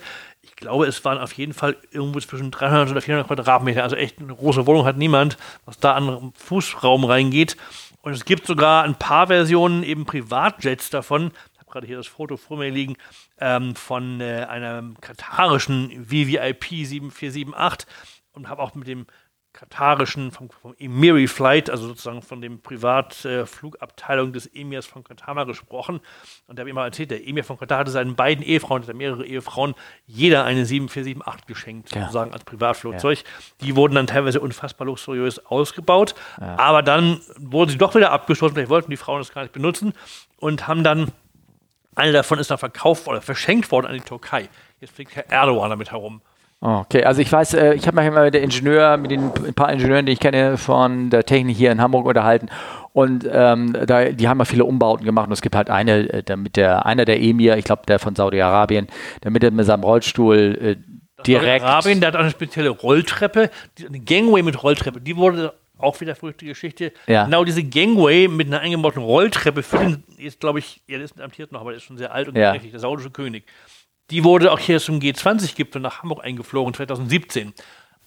glaube, 0.62 0.86
es 0.86 1.04
waren 1.04 1.18
auf 1.18 1.34
jeden 1.34 1.54
Fall 1.54 1.76
irgendwo 1.92 2.20
zwischen 2.22 2.52
300 2.52 2.90
oder 2.90 3.02
400 3.02 3.28
Quadratmeter. 3.28 3.84
Also 3.84 3.98
echt 3.98 4.20
eine 4.20 4.34
große 4.34 4.66
Wohnung 4.66 4.86
hat 4.86 4.96
niemand, 4.96 5.38
was 5.66 5.78
da 5.80 5.94
an 5.94 6.32
Fußraum 6.38 7.04
reingeht. 7.04 7.58
Und 8.04 8.14
es 8.14 8.26
gibt 8.26 8.48
sogar 8.48 8.84
ein 8.84 8.96
paar 8.96 9.28
Versionen, 9.28 9.84
eben 9.84 10.06
Privatjets 10.06 10.90
davon. 10.90 11.32
Ich 11.72 11.74
habe 11.74 11.84
gerade 11.84 11.88
hier 11.88 11.98
das 11.98 12.08
Foto 12.08 12.36
vor 12.36 12.58
mir 12.58 12.70
liegen, 12.70 12.98
ähm, 13.40 13.76
von 13.76 14.20
äh, 14.20 14.46
einem 14.50 15.00
katarischen 15.00 16.06
VVIP 16.06 16.66
7478 16.66 17.88
und 18.34 18.50
habe 18.50 18.62
auch 18.62 18.76
mit 18.76 18.90
dem 18.90 19.06
katarischen, 19.54 20.32
vom, 20.32 20.50
vom 20.50 20.76
Emiri 20.78 21.28
Flight, 21.28 21.70
also 21.70 21.88
sozusagen 21.88 22.22
von 22.22 22.42
dem 22.42 22.62
Privatflugabteilung 22.62 24.30
äh, 24.30 24.32
des 24.34 24.48
Emirs 24.48 24.86
von 24.86 25.06
Katar 25.06 25.34
mal 25.34 25.46
gesprochen. 25.46 26.02
Und 26.48 26.58
der 26.58 26.66
hat 26.66 26.70
immer 26.70 26.84
erzählt, 26.84 27.12
der 27.12 27.26
Emir 27.26 27.46
von 27.46 27.58
Katar 27.58 27.80
hatte 27.80 27.92
seinen 27.92 28.16
beiden 28.16 28.44
Ehefrauen, 28.44 28.82
hatte 28.82 28.94
mehrere 28.94 29.26
Ehefrauen, 29.26 29.74
jeder 30.06 30.44
eine 30.44 30.66
7478 30.66 31.48
geschenkt, 31.48 31.96
ja. 31.96 32.02
sozusagen 32.02 32.34
als 32.34 32.44
Privatflugzeug. 32.44 33.20
Ja. 33.20 33.24
Die 33.62 33.76
wurden 33.78 33.96
dann 33.96 34.08
teilweise 34.08 34.42
unfassbar 34.42 34.88
luxuriös 34.88 35.46
ausgebaut. 35.46 36.16
Ja. 36.40 36.58
Aber 36.60 36.82
dann 36.84 37.22
wurden 37.38 37.72
sie 37.72 37.78
doch 37.78 37.96
wieder 37.96 38.12
abgeschossen, 38.12 38.56
vielleicht 38.56 38.70
wollten 38.70 38.92
die 38.92 38.98
Frauen 38.98 39.20
das 39.20 39.34
gar 39.34 39.44
nicht 39.44 39.54
benutzen 39.54 39.94
und 40.38 40.68
haben 40.68 40.84
dann, 40.84 41.12
eine 41.96 42.12
davon 42.12 42.40
ist 42.40 42.52
dann 42.52 42.58
verkauft 42.58 43.08
oder 43.08 43.22
verschenkt 43.22 43.72
worden 43.72 43.88
an 43.88 43.94
die 43.94 44.02
Türkei. 44.02 44.50
Jetzt 44.80 44.96
fliegt 44.96 45.16
Herr 45.16 45.30
Erdogan 45.30 45.70
damit 45.70 45.92
herum. 45.92 46.22
Okay, 46.64 47.04
also 47.04 47.22
ich 47.22 47.32
weiß, 47.32 47.56
äh, 47.56 47.74
ich 47.74 47.88
habe 47.88 48.00
mich 48.00 48.12
mal 48.12 48.26
mit 48.26 48.36
der 48.36 48.44
Ingenieur, 48.44 48.96
mit 48.98 49.10
den 49.10 49.32
ein 49.48 49.54
paar 49.56 49.74
Ingenieuren, 49.74 50.06
die 50.06 50.12
ich 50.12 50.20
kenne 50.20 50.58
von 50.58 51.10
der 51.10 51.26
Technik 51.26 51.58
hier 51.58 51.72
in 51.72 51.82
Hamburg 51.82 52.06
unterhalten. 52.06 52.50
Und 52.94 53.28
ähm, 53.32 53.76
da, 53.88 54.10
die 54.10 54.28
haben 54.28 54.38
ja 54.38 54.46
viele 54.46 54.66
Umbauten 54.66 55.04
gemacht. 55.04 55.26
Und 55.26 55.34
es 55.34 55.42
gibt 55.42 55.56
halt 55.56 55.72
eine, 55.72 56.14
äh, 56.14 56.24
damit 56.24 56.58
der, 56.58 56.86
einer 56.86 57.06
der 57.06 57.20
Emir, 57.20 57.58
ich 57.58 57.66
glaube 57.66 57.82
der 57.88 57.98
von 57.98 58.16
Saudi-Arabien, 58.16 58.88
damit 59.22 59.44
er 59.44 59.50
mit 59.50 59.66
seinem 59.66 59.84
Rollstuhl 59.84 60.38
äh, 60.62 61.24
direkt. 61.26 61.64
Saudi-Arabien, 61.64 62.00
der 62.00 62.10
hat 62.10 62.16
eine 62.16 62.30
spezielle 62.30 62.70
Rolltreppe, 62.70 63.50
eine 63.84 64.00
Gangway 64.00 64.44
mit 64.44 64.62
Rolltreppe. 64.62 65.02
Die 65.02 65.18
wurde 65.18 65.54
auch 65.84 66.00
wieder 66.02 66.16
verrückte 66.16 66.46
Geschichte. 66.46 66.94
Ja. 67.08 67.26
Genau 67.26 67.44
diese 67.44 67.64
Gangway 67.64 68.28
mit 68.28 68.48
einer 68.48 68.60
eingebauten 68.60 69.02
Rolltreppe 69.02 69.64
für 69.64 69.78
den, 69.80 70.04
jetzt 70.18 70.40
glaube 70.40 70.60
ich, 70.60 70.82
er 70.88 71.02
ist 71.02 71.20
amtiert 71.20 71.52
noch, 71.52 71.62
aber 71.62 71.72
er 71.72 71.78
ist 71.78 71.84
schon 71.84 71.98
sehr 71.98 72.14
alt 72.14 72.28
und 72.28 72.36
ja. 72.36 72.58
der 72.58 72.80
saudische 72.80 73.12
König. 73.12 73.46
Die 74.10 74.24
wurde 74.24 74.52
auch 74.52 74.60
hier 74.60 74.80
zum 74.80 75.00
G20-Gipfel 75.00 75.82
nach 75.82 76.02
Hamburg 76.02 76.24
eingeflogen 76.24 76.74
2017. 76.74 77.54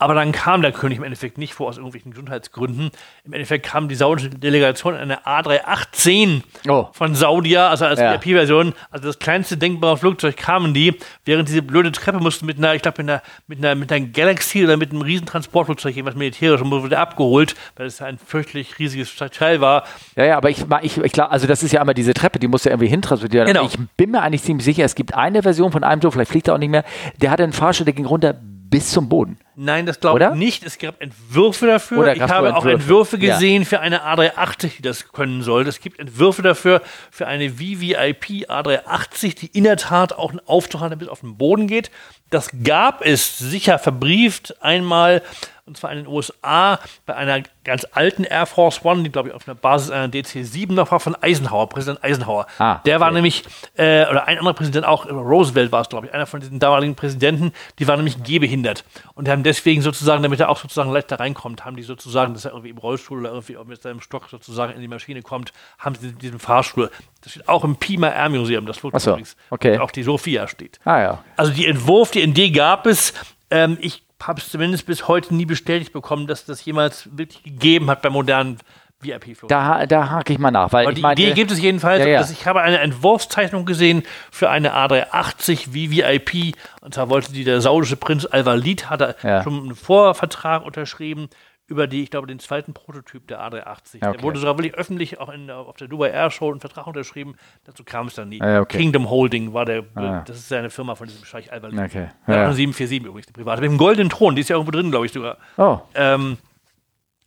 Aber 0.04 0.12
dann 0.12 0.32
kam 0.32 0.60
der 0.60 0.70
König 0.70 0.98
im 0.98 1.04
Endeffekt 1.04 1.38
nicht 1.38 1.54
vor 1.54 1.66
aus 1.66 1.78
irgendwelchen 1.78 2.10
Gesundheitsgründen. 2.10 2.90
Im 3.24 3.32
Endeffekt 3.32 3.64
kam 3.64 3.88
die 3.88 3.94
saudische 3.94 4.28
Delegation 4.28 4.94
eine 4.94 5.24
A318 5.24 6.42
oh. 6.68 6.88
von 6.92 7.14
Saudia, 7.14 7.70
also 7.70 7.86
als 7.86 8.00
ja. 8.00 8.12
VIP-Version, 8.12 8.74
also 8.90 9.06
das 9.06 9.18
kleinste 9.18 9.56
denkbare 9.56 9.96
Flugzeug 9.96 10.36
kamen 10.36 10.74
die, 10.74 10.98
während 11.24 11.48
diese 11.48 11.62
blöde 11.62 11.90
Treppe 11.90 12.20
musste 12.20 12.44
mit 12.44 12.58
einer, 12.58 12.74
ich 12.74 12.82
glaube, 12.82 13.02
mit 13.02 13.10
einer, 13.10 13.22
mit 13.46 13.58
einer, 13.60 13.74
mit 13.76 13.90
einer 13.90 14.06
Galaxy 14.08 14.62
oder 14.62 14.76
mit 14.76 14.90
einem 14.90 15.00
riesen 15.00 15.24
Transportflugzeug, 15.24 15.96
irgendwas 15.96 16.16
militärisches, 16.16 16.70
wurde 16.70 16.98
abgeholt, 16.98 17.54
weil 17.76 17.86
es 17.86 18.02
ein 18.02 18.18
fürchterlich 18.18 18.78
riesiges 18.78 19.16
Teil 19.16 19.62
war. 19.62 19.84
Ja, 20.16 20.26
ja, 20.26 20.36
aber 20.36 20.50
ich, 20.50 20.66
ich, 20.82 20.98
ich 20.98 21.12
klar, 21.12 21.32
also 21.32 21.46
das 21.46 21.62
ist 21.62 21.72
ja 21.72 21.80
einmal 21.80 21.94
diese 21.94 22.12
Treppe, 22.12 22.38
die 22.38 22.48
muss 22.48 22.64
ja 22.64 22.72
irgendwie 22.72 22.88
hintransportieren. 22.88 23.46
Genau. 23.46 23.64
Ich 23.64 23.78
bin 23.96 24.10
mir 24.10 24.20
eigentlich 24.20 24.42
ziemlich 24.42 24.66
sicher, 24.66 24.84
es 24.84 24.96
gibt 24.96 25.14
eine 25.14 25.42
Version 25.42 25.72
von 25.72 25.82
einem 25.82 26.02
Flug, 26.02 26.12
vielleicht 26.12 26.30
fliegt 26.30 26.48
er 26.48 26.54
auch 26.56 26.58
nicht 26.58 26.68
mehr, 26.68 26.84
der 27.22 27.30
hatte 27.30 27.42
einen 27.42 27.54
Fahrstuhl, 27.54 27.86
der 27.86 27.94
ging 27.94 28.04
runter 28.04 28.34
bis 28.34 28.90
zum 28.90 29.08
Boden. 29.08 29.38
Nein, 29.56 29.86
das 29.86 30.00
glaube 30.00 30.24
ich 30.24 30.38
nicht. 30.38 30.64
Es 30.64 30.78
gab 30.78 31.00
Entwürfe 31.00 31.66
dafür. 31.66 31.98
Oder 31.98 32.16
ich 32.16 32.22
habe 32.22 32.48
Entwürfe. 32.48 32.56
auch 32.56 32.66
Entwürfe 32.66 33.18
gesehen 33.18 33.62
ja. 33.62 33.68
für 33.68 33.80
eine 33.80 34.02
A380, 34.02 34.76
die 34.76 34.82
das 34.82 35.12
können 35.12 35.42
soll. 35.42 35.66
Es 35.66 35.80
gibt 35.80 35.98
Entwürfe 35.98 36.42
dafür 36.42 36.82
für 37.10 37.26
eine 37.26 37.50
VVIP 37.50 38.48
A380, 38.48 39.36
die 39.38 39.46
in 39.46 39.64
der 39.64 39.76
Tat 39.76 40.12
auch 40.12 40.30
einen 40.30 40.40
Auftrag 40.40 40.80
hat, 40.82 40.98
bis 40.98 41.08
auf 41.08 41.20
den 41.20 41.36
Boden 41.36 41.66
geht. 41.66 41.90
Das 42.30 42.50
gab 42.64 43.04
es 43.04 43.38
sicher 43.38 43.78
verbrieft 43.78 44.60
einmal 44.62 45.22
und 45.66 45.76
zwar 45.78 45.92
in 45.92 45.98
den 45.98 46.06
USA 46.06 46.78
bei 47.06 47.14
einer 47.14 47.42
ganz 47.64 47.86
alten 47.92 48.24
Air 48.24 48.46
Force 48.46 48.84
One, 48.84 49.02
die 49.02 49.10
glaube 49.10 49.30
ich 49.30 49.34
auf 49.34 49.48
einer 49.48 49.54
Basis 49.54 49.90
einer 49.90 50.12
DC-7 50.12 50.72
noch 50.72 50.90
war, 50.90 51.00
von 51.00 51.16
Eisenhower, 51.20 51.68
Präsident 51.68 52.04
Eisenhower. 52.04 52.46
Ah, 52.58 52.80
der 52.84 53.00
war 53.00 53.10
nämlich, 53.10 53.44
äh, 53.76 54.06
oder 54.06 54.28
ein 54.28 54.38
anderer 54.38 54.54
Präsident 54.54 54.84
auch, 54.84 55.06
Roosevelt 55.06 55.72
war 55.72 55.80
es 55.80 55.88
glaube 55.88 56.06
ich, 56.06 56.14
einer 56.14 56.26
von 56.26 56.40
diesen 56.40 56.58
damaligen 56.58 56.94
Präsidenten, 56.94 57.52
die 57.78 57.88
war 57.88 57.96
nämlich 57.96 58.22
gehbehindert 58.22 58.84
und 59.14 59.28
haben 59.28 59.42
deswegen 59.42 59.80
sozusagen, 59.80 60.22
damit 60.22 60.40
er 60.40 60.50
auch 60.50 60.58
sozusagen 60.58 60.92
leichter 60.92 61.18
reinkommt, 61.18 61.64
haben 61.64 61.76
die 61.76 61.82
sozusagen, 61.82 62.34
dass 62.34 62.44
er 62.44 62.50
irgendwie 62.50 62.70
im 62.70 62.78
Rollstuhl 62.78 63.20
oder 63.20 63.30
irgendwie 63.30 63.56
mit 63.64 63.80
seinem 63.80 64.00
Stock 64.00 64.28
sozusagen 64.30 64.74
in 64.74 64.80
die 64.80 64.88
Maschine 64.88 65.22
kommt, 65.22 65.52
haben 65.78 65.94
sie 65.94 66.12
diesen 66.12 66.38
Fahrstuhl. 66.38 66.90
Das 67.22 67.32
steht 67.32 67.48
auch 67.48 67.64
im 67.64 67.76
Pima 67.76 68.08
Air 68.08 68.28
Museum, 68.28 68.66
das 68.66 68.76
Flugzeug 68.76 69.00
so, 69.00 69.10
übrigens, 69.12 69.36
okay. 69.48 69.78
auch 69.78 69.90
die 69.90 70.02
Sophia 70.02 70.46
steht. 70.46 70.78
Ah 70.84 71.00
ja. 71.00 71.24
Also 71.36 71.52
die 71.52 71.66
Entwurf, 71.66 72.10
die 72.10 72.20
Idee 72.20 72.50
gab 72.50 72.86
es. 72.86 73.14
Ähm, 73.50 73.78
ich 73.80 74.03
habe 74.26 74.40
es 74.40 74.50
zumindest 74.50 74.86
bis 74.86 75.08
heute 75.08 75.34
nie 75.34 75.46
bestätigt 75.46 75.92
bekommen, 75.92 76.26
dass 76.26 76.44
das 76.44 76.64
jemals 76.64 77.08
wirklich 77.16 77.42
gegeben 77.42 77.90
hat 77.90 78.02
bei 78.02 78.10
modernen 78.10 78.58
VIP-Flugzeugen. 79.00 79.48
Da, 79.48 79.86
da 79.86 80.10
hake 80.10 80.32
ich 80.32 80.38
mal 80.38 80.50
nach. 80.50 80.72
Weil 80.72 80.94
die 80.94 81.02
meine, 81.02 81.20
Idee 81.20 81.32
gibt 81.32 81.50
es 81.50 81.60
jedenfalls. 81.60 82.00
Ja, 82.00 82.06
ja. 82.06 82.18
Dass 82.20 82.30
ich 82.30 82.46
habe 82.46 82.62
eine 82.62 82.78
Entwurfszeichnung 82.78 83.66
gesehen 83.66 84.02
für 84.30 84.50
eine 84.50 84.74
A380 84.74 85.70
VVIP. 85.70 86.56
Und 86.80 86.94
zwar 86.94 87.10
wollte 87.10 87.32
die 87.32 87.44
der 87.44 87.60
saudische 87.60 87.96
Prinz 87.96 88.26
Al-Walid, 88.26 88.90
hat 88.90 89.00
er 89.00 89.16
ja. 89.22 89.42
schon 89.42 89.60
einen 89.60 89.74
Vorvertrag 89.74 90.64
unterschrieben 90.64 91.28
über 91.66 91.86
die, 91.86 92.02
ich 92.02 92.10
glaube, 92.10 92.26
den 92.26 92.38
zweiten 92.38 92.74
Prototyp 92.74 93.26
der 93.26 93.40
A380. 93.40 93.96
Okay. 93.96 94.12
Der 94.12 94.22
wurde 94.22 94.38
sogar 94.38 94.58
wirklich 94.58 94.74
öffentlich 94.74 95.18
auch 95.18 95.30
in, 95.30 95.50
auf 95.50 95.76
der 95.76 95.88
Dubai 95.88 96.10
Air 96.10 96.30
Show 96.30 96.50
einen 96.50 96.60
Vertrag 96.60 96.86
unterschrieben. 96.86 97.36
Dazu 97.64 97.84
kam 97.84 98.08
es 98.08 98.14
dann 98.14 98.28
nie. 98.28 98.40
Ah, 98.40 98.60
okay. 98.60 98.78
Kingdom 98.78 99.08
Holding 99.08 99.54
war 99.54 99.64
der, 99.64 99.84
ah. 99.94 100.22
das 100.26 100.38
ist 100.38 100.48
seine 100.48 100.68
Firma 100.68 100.94
von 100.94 101.08
diesem 101.08 101.24
Scheich 101.24 101.50
Al-Walid. 101.50 101.78
Okay. 101.78 102.08
Ja. 102.26 102.52
747 102.52 103.04
übrigens, 103.04 103.26
die 103.26 103.32
private. 103.32 103.62
Mit 103.62 103.70
dem 103.70 103.78
goldenen 103.78 104.10
Thron, 104.10 104.34
die 104.34 104.42
ist 104.42 104.48
ja 104.48 104.56
irgendwo 104.56 104.72
drin, 104.72 104.90
glaube 104.90 105.06
ich 105.06 105.12
sogar. 105.12 105.38
Oh. 105.56 105.80
Ähm, 105.94 106.36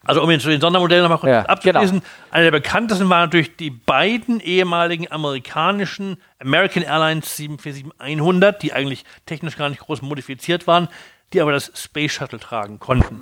also 0.08 0.24
um 0.24 0.32
jetzt 0.32 0.44
zu 0.44 0.50
den 0.50 0.62
Sondermodellen 0.62 1.04
nochmal 1.04 1.18
kurz 1.18 1.32
ja, 1.32 1.42
abzuschließen, 1.42 2.00
genau. 2.00 2.12
einer 2.32 2.44
der 2.46 2.52
bekanntesten 2.52 3.10
waren 3.10 3.24
natürlich 3.24 3.58
die 3.58 3.72
beiden 3.72 4.40
ehemaligen 4.40 5.12
amerikanischen 5.12 6.18
American 6.40 6.84
Airlines 6.84 7.38
747-100, 7.38 8.60
die 8.60 8.72
eigentlich 8.72 9.04
technisch 9.26 9.58
gar 9.58 9.70
nicht 9.70 9.82
groß 9.82 10.02
modifiziert 10.04 10.68
waren, 10.68 10.88
die 11.34 11.42
aber 11.42 11.52
das 11.52 11.72
Space 11.76 12.14
Shuttle 12.14 12.40
tragen 12.40 12.80
konnten. 12.80 13.22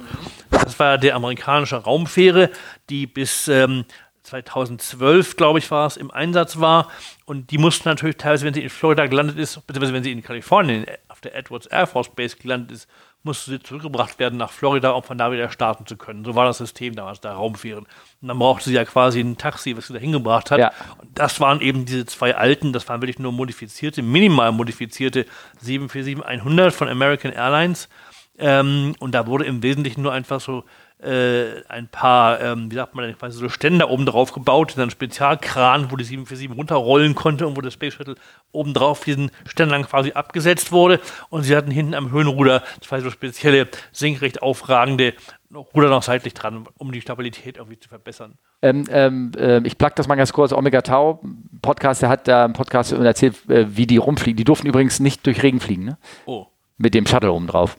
Das 0.52 0.80
war 0.80 0.98
der 0.98 1.16
amerikanische 1.16 1.78
Raumfähre, 1.78 2.52
die 2.90 3.08
bis 3.08 3.48
ähm, 3.48 3.86
2012, 4.24 5.36
glaube 5.36 5.60
ich, 5.60 5.70
war 5.72 5.88
es, 5.88 5.98
im 5.98 6.12
Einsatz 6.12 6.60
war. 6.60 6.92
Und 7.26 7.52
die 7.52 7.58
mussten 7.58 7.88
natürlich 7.88 8.18
teilweise, 8.18 8.46
wenn 8.46 8.54
sie 8.54 8.64
in 8.64 8.70
Florida 8.70 9.06
gelandet 9.08 9.38
ist, 9.38 9.56
beziehungsweise 9.68 9.94
wenn 9.94 10.04
sie 10.04 10.12
in 10.12 10.24
Kalifornien 10.24 10.86
auf 11.08 11.22
der 11.22 11.36
Edwards 11.36 11.68
Air 11.68 11.88
Force 11.88 12.10
Base 12.10 12.36
gelandet 12.38 12.72
ist, 12.72 12.88
musste 13.26 13.52
sie 13.52 13.60
zurückgebracht 13.60 14.20
werden 14.20 14.38
nach 14.38 14.52
Florida, 14.52 14.92
um 14.92 15.04
von 15.04 15.18
da 15.18 15.32
wieder 15.32 15.50
starten 15.50 15.86
zu 15.86 15.98
können. 15.98 16.24
So 16.24 16.36
war 16.36 16.46
das 16.46 16.60
System 16.60 16.96
damals, 16.96 17.20
da 17.20 17.34
Raumfähren. 17.34 17.86
Und 18.22 18.28
dann 18.28 18.40
brauchte 18.40 18.66
sie 18.66 18.76
ja 18.76 18.86
quasi 18.86 19.20
ein 19.20 19.38
Taxi, 19.38 19.76
was 19.76 19.88
sie 19.88 19.94
da 19.94 20.00
hingebracht 20.00 20.52
hat. 20.52 20.60
Ja. 20.60 20.72
Und 21.02 21.10
das 21.16 21.40
waren 21.40 21.60
eben 21.62 21.86
diese 21.86 22.06
zwei 22.06 22.36
alten, 22.36 22.72
das 22.72 22.88
waren 22.88 23.02
wirklich 23.02 23.20
nur 23.20 23.32
modifizierte, 23.32 24.02
minimal 24.02 24.52
modifizierte 24.52 25.26
747-100 25.64 26.72
von 26.72 26.88
American 26.88 27.32
Airlines. 27.32 27.90
Ähm, 28.38 28.96
und 29.00 29.14
da 29.14 29.28
wurde 29.28 29.46
im 29.46 29.64
Wesentlichen 29.64 30.02
nur 30.02 30.12
einfach 30.12 30.40
so 30.40 30.64
äh, 31.02 31.64
ein 31.68 31.88
paar, 31.88 32.40
ähm, 32.42 32.72
wie 32.72 32.76
sagt 32.76 32.96
man 32.96 33.06
denn, 33.06 33.18
quasi 33.18 33.38
so 33.38 33.50
Ständer 33.50 33.90
oben 33.90 34.06
drauf 34.06 34.32
gebaut, 34.32 34.74
dann 34.76 34.88
ein 34.88 34.92
Spezialkran, 34.92 35.92
wo 35.92 35.96
die 35.98 36.04
747 36.04 36.58
runterrollen 36.58 37.16
konnte 37.16 37.48
und 37.48 37.58
wo 37.58 37.62
der 37.62 37.72
Space 37.72 37.94
Shuttle 37.94 38.16
oben 38.56 38.74
drauf 38.74 39.04
diesen 39.04 39.32
Ständern 39.46 39.86
quasi 39.86 40.14
abgesetzt 40.14 40.72
wurde. 40.72 41.00
Und 41.30 41.44
sie 41.44 41.56
hatten 41.56 41.72
hinten 41.72 41.94
am 41.94 42.12
Höhenruder 42.12 42.64
zwei 42.82 43.02
so 43.02 43.10
spezielle 43.10 43.68
senkrecht 43.92 44.42
aufragende 44.42 45.14
Ruder 45.54 45.90
noch 45.90 46.04
seitlich 46.04 46.34
dran, 46.34 46.68
um 46.78 46.92
die 46.92 47.02
Stabilität 47.02 47.58
irgendwie 47.58 47.80
zu 47.80 47.88
verbessern. 47.88 48.34
Ähm, 48.62 48.86
ähm, 48.90 49.32
äh, 49.38 49.66
ich 49.66 49.78
plug 49.78 49.92
das 49.96 50.08
mal 50.08 50.16
ganz 50.16 50.34
kurz. 50.34 50.52
Omega 50.52 50.82
Tau 50.82 51.22
Podcast, 51.62 52.02
der 52.02 52.10
hat 52.10 52.28
da 52.28 52.46
einen 52.46 52.54
Podcast 52.54 52.92
erzählt, 52.92 53.50
äh, 53.50 53.76
wie 53.76 53.88
die 53.88 53.98
rumfliegen. 53.98 54.38
Die 54.38 54.44
durften 54.44 54.68
übrigens 54.68 55.00
nicht 55.00 55.26
durch 55.26 55.44
Regen 55.44 55.60
fliegen, 55.60 55.86
ne? 55.86 55.98
Oh. 56.26 56.48
Mit 56.78 56.94
dem 56.94 57.06
Shuttle 57.06 57.32
oben 57.32 57.48
drauf. 57.48 57.78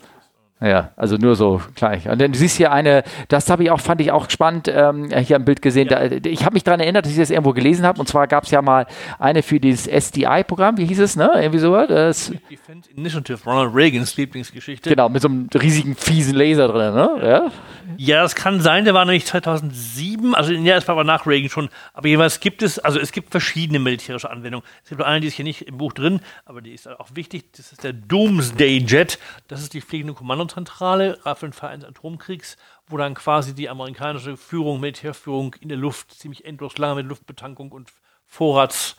Ja, 0.59 0.93
also 0.97 1.17
nur 1.17 1.37
so 1.37 1.61
gleich. 1.75 2.09
Und 2.09 2.19
dann 2.19 2.33
du 2.33 2.39
siehst 2.39 2.57
hier 2.57 2.73
eine, 2.73 3.05
das 3.29 3.51
habe 3.51 3.65
ich 3.65 3.71
auch, 3.71 3.79
fand 3.79 4.01
ich 4.01 4.11
auch 4.11 4.31
spannend, 4.31 4.69
ähm, 4.69 5.11
hier 5.11 5.37
am 5.37 5.45
Bild 5.45 5.61
gesehen. 5.61 5.89
Ja. 5.91 6.09
Da, 6.09 6.17
ich 6.17 6.47
habe 6.47 6.55
mich 6.55 6.65
daran 6.65 6.81
erinnert, 6.81 7.05
dass 7.05 7.13
ich 7.13 7.19
das 7.19 7.29
irgendwo 7.29 7.53
gelesen 7.53 7.85
habe. 7.85 8.01
Und 8.01 8.09
zwar 8.09 8.27
gab 8.27 8.45
es 8.45 8.51
ja 8.51 8.63
mal 8.63 8.87
eine 9.19 9.43
für 9.43 9.61
dieses 9.61 9.87
SDI-Programm, 9.87 10.79
wie 10.79 10.87
hieß 10.87 11.01
es, 11.01 11.15
ne? 11.15 11.31
Irgendwie 11.35 11.59
sowas. 11.59 11.89
Das 11.89 12.33
Defense 12.51 12.91
Initiative, 12.91 13.39
Ronald 13.45 13.75
Reagans 13.75 14.17
Lieblingsgeschichte. 14.17 14.89
Genau, 14.89 15.11
mit 15.11 15.21
so 15.21 15.29
einem 15.29 15.47
riesigen, 15.53 15.95
fiesen 15.95 16.35
Laser 16.35 16.69
drin, 16.69 16.95
ne? 16.95 17.11
Ja, 17.23 17.51
ja 17.99 18.23
das 18.23 18.35
kann 18.35 18.63
sein, 18.63 18.87
der 18.87 18.95
war 18.95 19.05
nämlich 19.05 19.27
2007, 19.27 20.35
also 20.35 20.55
ja, 20.55 20.79
es 20.79 20.89
war 20.89 20.95
aber 20.95 21.05
nach 21.05 21.27
Reagan 21.27 21.51
schon. 21.51 21.69
Aber 21.93 22.09
jeweils 22.09 22.41
gibt 22.41 22.63
es, 22.63 22.79
also 22.79 22.99
es 22.99 23.13
gibt 23.13 23.31
verschiedene 23.31 23.79
militärische 23.79 24.31
Anwendungen. 24.31 24.67
Es 24.85 24.89
gibt 24.89 25.03
eine, 25.03 25.21
die 25.21 25.27
ist 25.27 25.35
hier 25.35 25.45
nicht 25.45 25.69
im 25.69 25.77
Buch 25.77 25.93
drin, 25.93 26.21
aber 26.47 26.63
die 26.63 26.73
ist 26.73 26.89
auch 26.89 27.11
wichtig. 27.13 27.53
Das 27.55 27.73
ist 27.73 27.85
der 27.85 27.93
Doomsday 27.93 28.79
Jet. 28.79 29.19
Das 29.49 29.61
ist 29.61 29.75
die 29.75 29.83
fliegende 29.83 30.15
Kommando 30.15 30.46
Kommandozentrale 30.47 31.19
Raffenfall 31.25 31.71
eines 31.71 31.85
Atomkriegs, 31.85 32.57
wo 32.87 32.97
dann 32.97 33.15
quasi 33.15 33.55
die 33.55 33.69
amerikanische 33.69 34.37
Führung, 34.37 34.81
Militärführung 34.81 35.55
in 35.55 35.69
der 35.69 35.79
Luft 35.79 36.13
ziemlich 36.13 36.45
endlos 36.45 36.79
lange 36.79 36.97
mit 36.97 37.07
Luftbetankung 37.07 37.73
und 37.73 37.93
Vorrats 38.27 38.97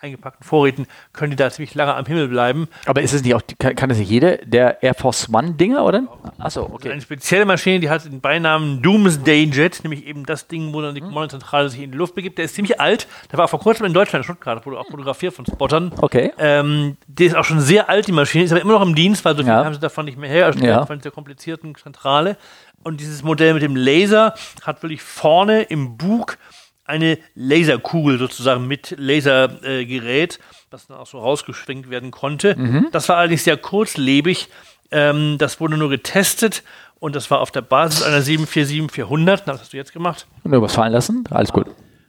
eingepackten 0.00 0.46
Vorräten 0.46 0.86
können 1.12 1.30
die 1.30 1.36
da 1.36 1.50
ziemlich 1.50 1.74
lange 1.74 1.94
am 1.94 2.04
Himmel 2.04 2.28
bleiben. 2.28 2.68
Aber 2.84 3.02
ist 3.02 3.14
es 3.14 3.22
nicht 3.22 3.34
auch, 3.34 3.42
kann, 3.58 3.74
kann 3.74 3.88
das 3.88 3.98
nicht 3.98 4.10
jede 4.10 4.38
der 4.44 4.82
Air 4.82 4.94
Force 4.94 5.28
One-Dinger, 5.32 5.84
oder? 5.84 6.02
Achso, 6.38 6.68
okay. 6.70 6.92
Eine 6.92 7.00
spezielle 7.00 7.46
Maschine, 7.46 7.80
die 7.80 7.88
hat 7.88 8.04
den 8.04 8.20
Beinamen 8.20 8.82
Doomsday 8.82 9.44
Jet, 9.44 9.82
nämlich 9.84 10.06
eben 10.06 10.26
das 10.26 10.48
Ding, 10.48 10.72
wo 10.74 10.82
dann 10.82 10.94
die 10.94 11.00
Kommandozentrale 11.00 11.70
sich 11.70 11.80
in 11.80 11.92
die 11.92 11.98
Luft 11.98 12.14
begibt. 12.14 12.38
Der 12.38 12.44
ist 12.44 12.54
ziemlich 12.54 12.78
alt. 12.80 13.06
Der 13.32 13.38
war 13.38 13.48
vor 13.48 13.58
kurzem 13.58 13.86
in 13.86 13.94
Deutschland, 13.94 14.24
in 14.24 14.24
Stuttgart, 14.24 14.64
wurde 14.66 14.78
auch 14.78 14.86
fotografiert 14.86 15.32
von 15.32 15.46
Spottern. 15.46 15.92
Okay. 15.96 16.32
Ähm, 16.38 16.96
der 17.06 17.28
ist 17.28 17.36
auch 17.36 17.44
schon 17.44 17.60
sehr 17.60 17.88
alt, 17.88 18.06
die 18.06 18.12
Maschine, 18.12 18.44
ist 18.44 18.52
aber 18.52 18.60
immer 18.60 18.74
noch 18.74 18.82
im 18.82 18.94
Dienst, 18.94 19.24
weil 19.24 19.34
so 19.34 19.42
viel 19.42 19.48
ja. 19.48 19.64
haben 19.64 19.74
sie 19.74 19.80
davon 19.80 20.04
nicht 20.04 20.18
mehr 20.18 20.30
her, 20.30 20.46
also 20.46 20.58
ja. 20.58 20.84
von 20.84 21.00
der 21.00 21.10
komplizierten 21.10 21.74
Zentrale. 21.74 22.36
Und 22.82 23.00
dieses 23.00 23.22
Modell 23.22 23.54
mit 23.54 23.62
dem 23.62 23.74
Laser 23.74 24.34
hat 24.62 24.82
wirklich 24.82 25.02
vorne 25.02 25.62
im 25.62 25.96
Bug 25.96 26.38
eine 26.86 27.18
Laserkugel 27.34 28.18
sozusagen 28.18 28.66
mit 28.66 28.94
Lasergerät, 28.98 30.38
das 30.70 30.86
dann 30.86 30.98
auch 30.98 31.06
so 31.06 31.18
rausgeschwenkt 31.18 31.90
werden 31.90 32.10
konnte. 32.10 32.56
Mhm. 32.56 32.88
Das 32.92 33.08
war 33.08 33.16
allerdings 33.16 33.44
sehr 33.44 33.56
kurzlebig. 33.56 34.48
Ähm, 34.90 35.36
das 35.38 35.60
wurde 35.60 35.76
nur 35.76 35.90
getestet 35.90 36.62
und 36.98 37.16
das 37.16 37.30
war 37.30 37.40
auf 37.40 37.50
der 37.50 37.62
Basis 37.62 38.02
einer 38.02 38.20
747-400. 38.20 39.44
Das 39.44 39.60
hast 39.60 39.72
du 39.72 39.76
jetzt 39.76 39.92
gemacht. 39.92 40.26
Nur 40.44 40.62
was 40.62 40.74
fallen 40.74 40.92
lassen? 40.92 41.24
Alles 41.30 41.52
gut. 41.52 41.66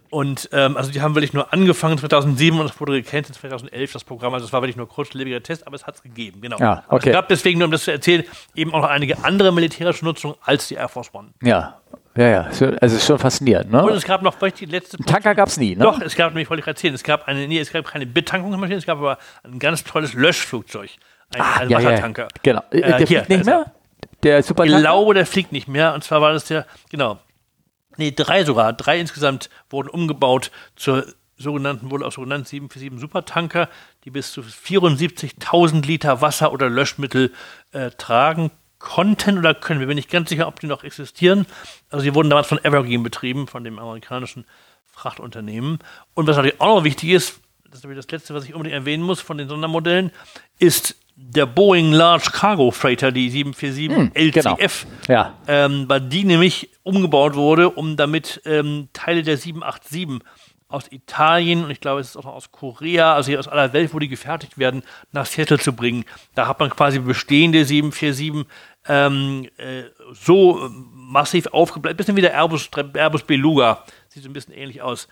Und 0.09 0.49
ähm, 0.53 0.77
also 0.77 0.91
die 0.91 1.01
haben 1.01 1.15
wirklich 1.15 1.33
nur 1.33 1.51
angefangen 1.51 1.97
2007 1.97 2.57
und 2.57 2.69
das 2.69 2.79
wurde 2.79 2.93
gecancelt 3.01 3.35
2011, 3.35 3.91
das 3.91 4.03
Programm. 4.03 4.33
Also 4.33 4.45
es 4.45 4.53
war 4.53 4.61
wirklich 4.61 4.77
nur 4.77 4.87
kurzlebiger 4.87 5.43
Test, 5.43 5.67
aber 5.67 5.75
es 5.75 5.85
hat 5.85 5.95
es 5.95 6.03
gegeben, 6.03 6.39
genau. 6.41 6.57
Ja, 6.59 6.83
okay. 6.87 7.09
es 7.09 7.13
gab 7.13 7.27
deswegen, 7.27 7.59
nur 7.59 7.65
um 7.65 7.71
das 7.71 7.83
zu 7.83 7.91
erzählen, 7.91 8.23
eben 8.55 8.73
auch 8.73 8.81
noch 8.81 8.89
einige 8.89 9.23
andere 9.23 9.51
militärische 9.51 10.05
Nutzungen 10.05 10.35
als 10.41 10.69
die 10.69 10.75
Air 10.75 10.87
Force 10.87 11.13
One. 11.13 11.29
Ja, 11.43 11.79
ja, 12.17 12.27
ja, 12.27 12.41
also 12.43 12.65
es 12.81 12.93
ist 12.93 13.05
schon 13.05 13.19
faszinierend. 13.19 13.71
Ne? 13.71 13.83
Und 13.83 13.93
es 13.93 14.03
gab 14.03 14.21
noch 14.21 14.35
die 14.37 14.65
letzte. 14.65 14.97
Tanker 14.97 15.35
gab 15.35 15.49
es 15.49 15.57
nie, 15.57 15.75
ne? 15.75 15.83
Doch, 15.83 16.01
es 16.01 16.15
gab 16.15 16.33
nämlich, 16.33 16.49
wollte 16.49 16.61
ich 16.61 16.67
erzählen, 16.67 16.93
es 16.93 17.03
gab 17.03 17.27
eine, 17.27 17.47
nee, 17.47 17.59
es 17.59 17.71
gab 17.71 17.85
keine 17.85 18.05
Betankungsmaschine, 18.05 18.77
es 18.77 18.85
gab 18.85 18.97
aber 18.97 19.17
ein 19.43 19.59
ganz 19.59 19.83
tolles 19.83 20.13
Löschflugzeug. 20.13 20.89
Ein, 21.33 21.41
ah, 21.41 21.55
ein 21.59 21.69
ja, 21.69 21.77
Wassertanker. 21.77 22.23
Ja, 22.23 22.29
genau. 22.41 22.63
Äh, 22.71 22.81
der 22.81 22.97
hier, 22.97 23.07
fliegt 23.07 23.29
nicht 23.29 23.45
mehr? 23.45 23.71
Der 24.23 24.41
Supertanker? 24.41 24.77
Ich 24.77 24.83
glaube, 24.83 25.13
der 25.13 25.25
fliegt 25.25 25.51
nicht 25.51 25.67
mehr. 25.67 25.93
Und 25.93 26.03
zwar 26.03 26.21
war 26.21 26.33
das 26.33 26.45
der, 26.45 26.65
genau. 26.89 27.19
Nee, 27.97 28.11
drei 28.11 28.43
sogar. 28.43 28.73
Drei 28.73 28.99
insgesamt 28.99 29.49
wurden 29.69 29.89
umgebaut 29.89 30.51
zur 30.75 31.05
sogenannten, 31.37 31.91
wohl 31.91 32.03
auch 32.03 32.11
sogenannten 32.11 32.45
747 32.45 32.99
Supertanker, 32.99 33.69
die 34.05 34.11
bis 34.11 34.31
zu 34.31 34.41
74.000 34.41 35.85
Liter 35.85 36.21
Wasser 36.21 36.51
oder 36.51 36.69
Löschmittel 36.69 37.31
äh, 37.73 37.91
tragen 37.91 38.51
konnten 38.79 39.37
oder 39.37 39.53
können. 39.53 39.79
Wir 39.79 39.87
sind 39.87 39.95
nicht 39.95 40.09
ganz 40.09 40.29
sicher, 40.29 40.47
ob 40.47 40.59
die 40.59 40.67
noch 40.67 40.83
existieren. 40.83 41.45
Also 41.89 42.03
sie 42.03 42.13
wurden 42.13 42.29
damals 42.29 42.47
von 42.47 42.63
Evergreen 42.63 43.03
betrieben, 43.03 43.47
von 43.47 43.63
dem 43.63 43.79
amerikanischen 43.79 44.45
Frachtunternehmen. 44.85 45.79
Und 46.13 46.27
was 46.27 46.35
natürlich 46.37 46.61
auch 46.61 46.77
noch 46.77 46.83
wichtig 46.83 47.09
ist, 47.09 47.39
das 47.69 47.83
ist 47.83 47.97
das 47.97 48.11
letzte, 48.11 48.33
was 48.33 48.45
ich 48.45 48.53
unbedingt 48.53 48.75
erwähnen 48.75 49.03
muss 49.03 49.21
von 49.21 49.37
den 49.37 49.47
Sondermodellen, 49.47 50.11
ist 50.57 50.95
der 51.15 51.47
Boeing 51.47 51.91
Large 51.91 52.29
Cargo 52.31 52.71
Freighter, 52.71 53.11
die 53.11 53.29
747 53.29 53.97
hm, 53.97 54.11
LCF, 54.13 54.85
genau. 54.85 55.19
ja. 55.19 55.33
ähm, 55.47 55.85
weil 55.87 56.01
die 56.01 56.23
nämlich 56.23 56.69
umgebaut 56.83 57.35
wurde, 57.35 57.71
um 57.71 57.97
damit 57.97 58.41
ähm, 58.45 58.89
Teile 58.93 59.23
der 59.23 59.37
787 59.37 60.19
aus 60.69 60.91
Italien 60.91 61.63
und 61.63 61.71
ich 61.71 61.79
glaube, 61.79 62.01
es 62.01 62.09
ist 62.09 62.17
auch 62.17 62.25
noch 62.25 62.33
aus 62.33 62.51
Korea, 62.51 63.13
also 63.13 63.29
hier 63.29 63.39
aus 63.39 63.47
aller 63.47 63.71
Welt, 63.73 63.93
wo 63.93 63.99
die 63.99 64.09
gefertigt 64.09 64.57
werden, 64.57 64.83
nach 65.11 65.25
Seattle 65.25 65.59
zu 65.59 65.73
bringen. 65.73 66.03
Da 66.35 66.47
hat 66.47 66.59
man 66.59 66.69
quasi 66.69 66.99
bestehende 66.99 67.63
747 67.63 68.45
ähm, 68.89 69.47
äh, 69.57 69.83
so 70.13 70.69
massiv 70.93 71.47
aufgebläht, 71.47 71.97
bisschen 71.97 72.15
wie 72.15 72.21
der 72.21 72.33
Airbus, 72.33 72.69
Airbus 72.93 73.23
Beluga, 73.23 73.83
sieht 74.09 74.23
so 74.23 74.29
ein 74.29 74.33
bisschen 74.33 74.53
ähnlich 74.53 74.81
aus. 74.81 75.07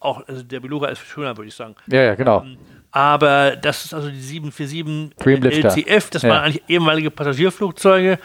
Auch 0.00 0.26
also 0.28 0.42
der 0.42 0.60
Beluga 0.60 0.88
ist 0.88 1.00
schöner, 1.00 1.36
würde 1.36 1.48
ich 1.48 1.54
sagen. 1.54 1.74
Ja, 1.88 2.02
ja, 2.02 2.14
genau. 2.14 2.42
Ähm, 2.42 2.56
aber 2.90 3.56
das 3.56 3.86
ist 3.86 3.94
also 3.94 4.10
die 4.10 4.20
747 4.20 5.86
LCF, 5.86 6.10
das 6.10 6.22
ja. 6.22 6.28
waren 6.28 6.44
eigentlich 6.44 6.62
ehemalige 6.68 7.10
Passagierflugzeuge 7.10 8.18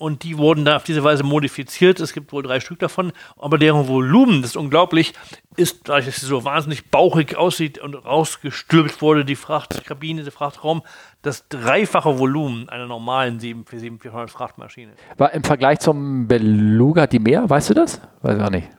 und 0.00 0.22
die 0.22 0.38
wurden 0.38 0.64
da 0.64 0.76
auf 0.76 0.84
diese 0.84 1.04
Weise 1.04 1.22
modifiziert. 1.24 2.00
Es 2.00 2.14
gibt 2.14 2.32
wohl 2.32 2.42
drei 2.42 2.58
Stück 2.58 2.78
davon, 2.78 3.12
aber 3.36 3.58
deren 3.58 3.86
Volumen, 3.86 4.40
das 4.40 4.52
ist 4.52 4.56
unglaublich, 4.56 5.12
ist, 5.56 5.88
dadurch, 5.90 6.06
dass 6.06 6.16
sie 6.16 6.26
so 6.26 6.42
wahnsinnig 6.42 6.90
bauchig 6.90 7.36
aussieht 7.36 7.78
und 7.78 7.94
rausgestülpt 7.94 9.02
wurde, 9.02 9.26
die 9.26 9.36
Frachtkabine, 9.36 10.22
der 10.22 10.32
Frachtraum, 10.32 10.82
das 11.20 11.48
dreifache 11.48 12.18
Volumen 12.18 12.70
einer 12.70 12.86
normalen 12.86 13.40
747-400 13.40 14.28
Frachtmaschine. 14.28 14.92
War 15.18 15.34
im 15.34 15.44
Vergleich 15.44 15.80
zum 15.80 16.26
Beluga 16.26 17.06
die 17.06 17.18
mehr, 17.18 17.50
weißt 17.50 17.68
du 17.68 17.74
das? 17.74 18.00
Weiß 18.22 18.38
ich 18.38 18.42
auch 18.42 18.50
nicht. 18.50 18.70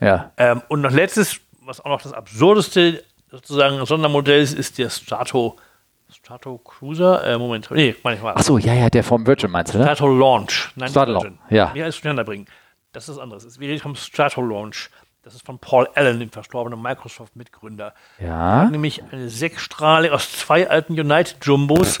Ja. 0.00 0.32
Ähm, 0.36 0.60
und 0.68 0.82
noch 0.82 0.92
letztes, 0.92 1.40
was 1.62 1.80
auch 1.80 1.88
noch 1.88 2.02
das 2.02 2.12
absurdeste 2.12 3.02
sozusagen 3.30 3.84
Sondermodell 3.86 4.42
ist, 4.42 4.52
ist 4.52 4.76
der 4.76 4.90
Strato 4.90 5.56
Strato 6.10 6.58
Cruiser, 6.58 7.24
äh, 7.24 7.38
Moment, 7.38 7.70
nee, 7.70 7.94
meine 8.02 8.16
ich 8.16 8.22
mal. 8.22 8.34
Ach 8.36 8.42
so, 8.42 8.56
ja, 8.58 8.72
ja, 8.72 8.88
der 8.88 9.04
vom 9.04 9.26
Virgin 9.26 9.50
meinst 9.50 9.74
du, 9.74 9.78
ne? 9.78 9.84
Strato 9.84 10.08
Launch. 10.08 10.70
Nein, 10.74 10.88
Strato 10.88 11.12
Launch, 11.12 11.32
ja. 11.50 11.74
Wie 11.74 11.82
heißt 11.82 11.98
durcheinander 11.98 12.24
bringen? 12.24 12.46
Das 12.92 13.08
ist 13.08 13.18
anderes. 13.18 13.60
Wir 13.60 13.68
reden 13.68 13.80
vom 13.80 13.94
Strato 13.94 14.40
Launch. 14.40 14.90
Das 15.22 15.34
ist 15.34 15.44
von 15.44 15.58
Paul 15.58 15.88
Allen, 15.94 16.20
dem 16.20 16.30
verstorbenen 16.30 16.80
Microsoft-Mitgründer. 16.80 17.92
Ja. 18.18 18.62
hat 18.62 18.70
nämlich 18.70 19.02
eine 19.12 19.28
Sechsstrahle 19.28 20.12
aus 20.14 20.32
zwei 20.32 20.70
alten 20.70 20.98
United-Jumbos 20.98 21.98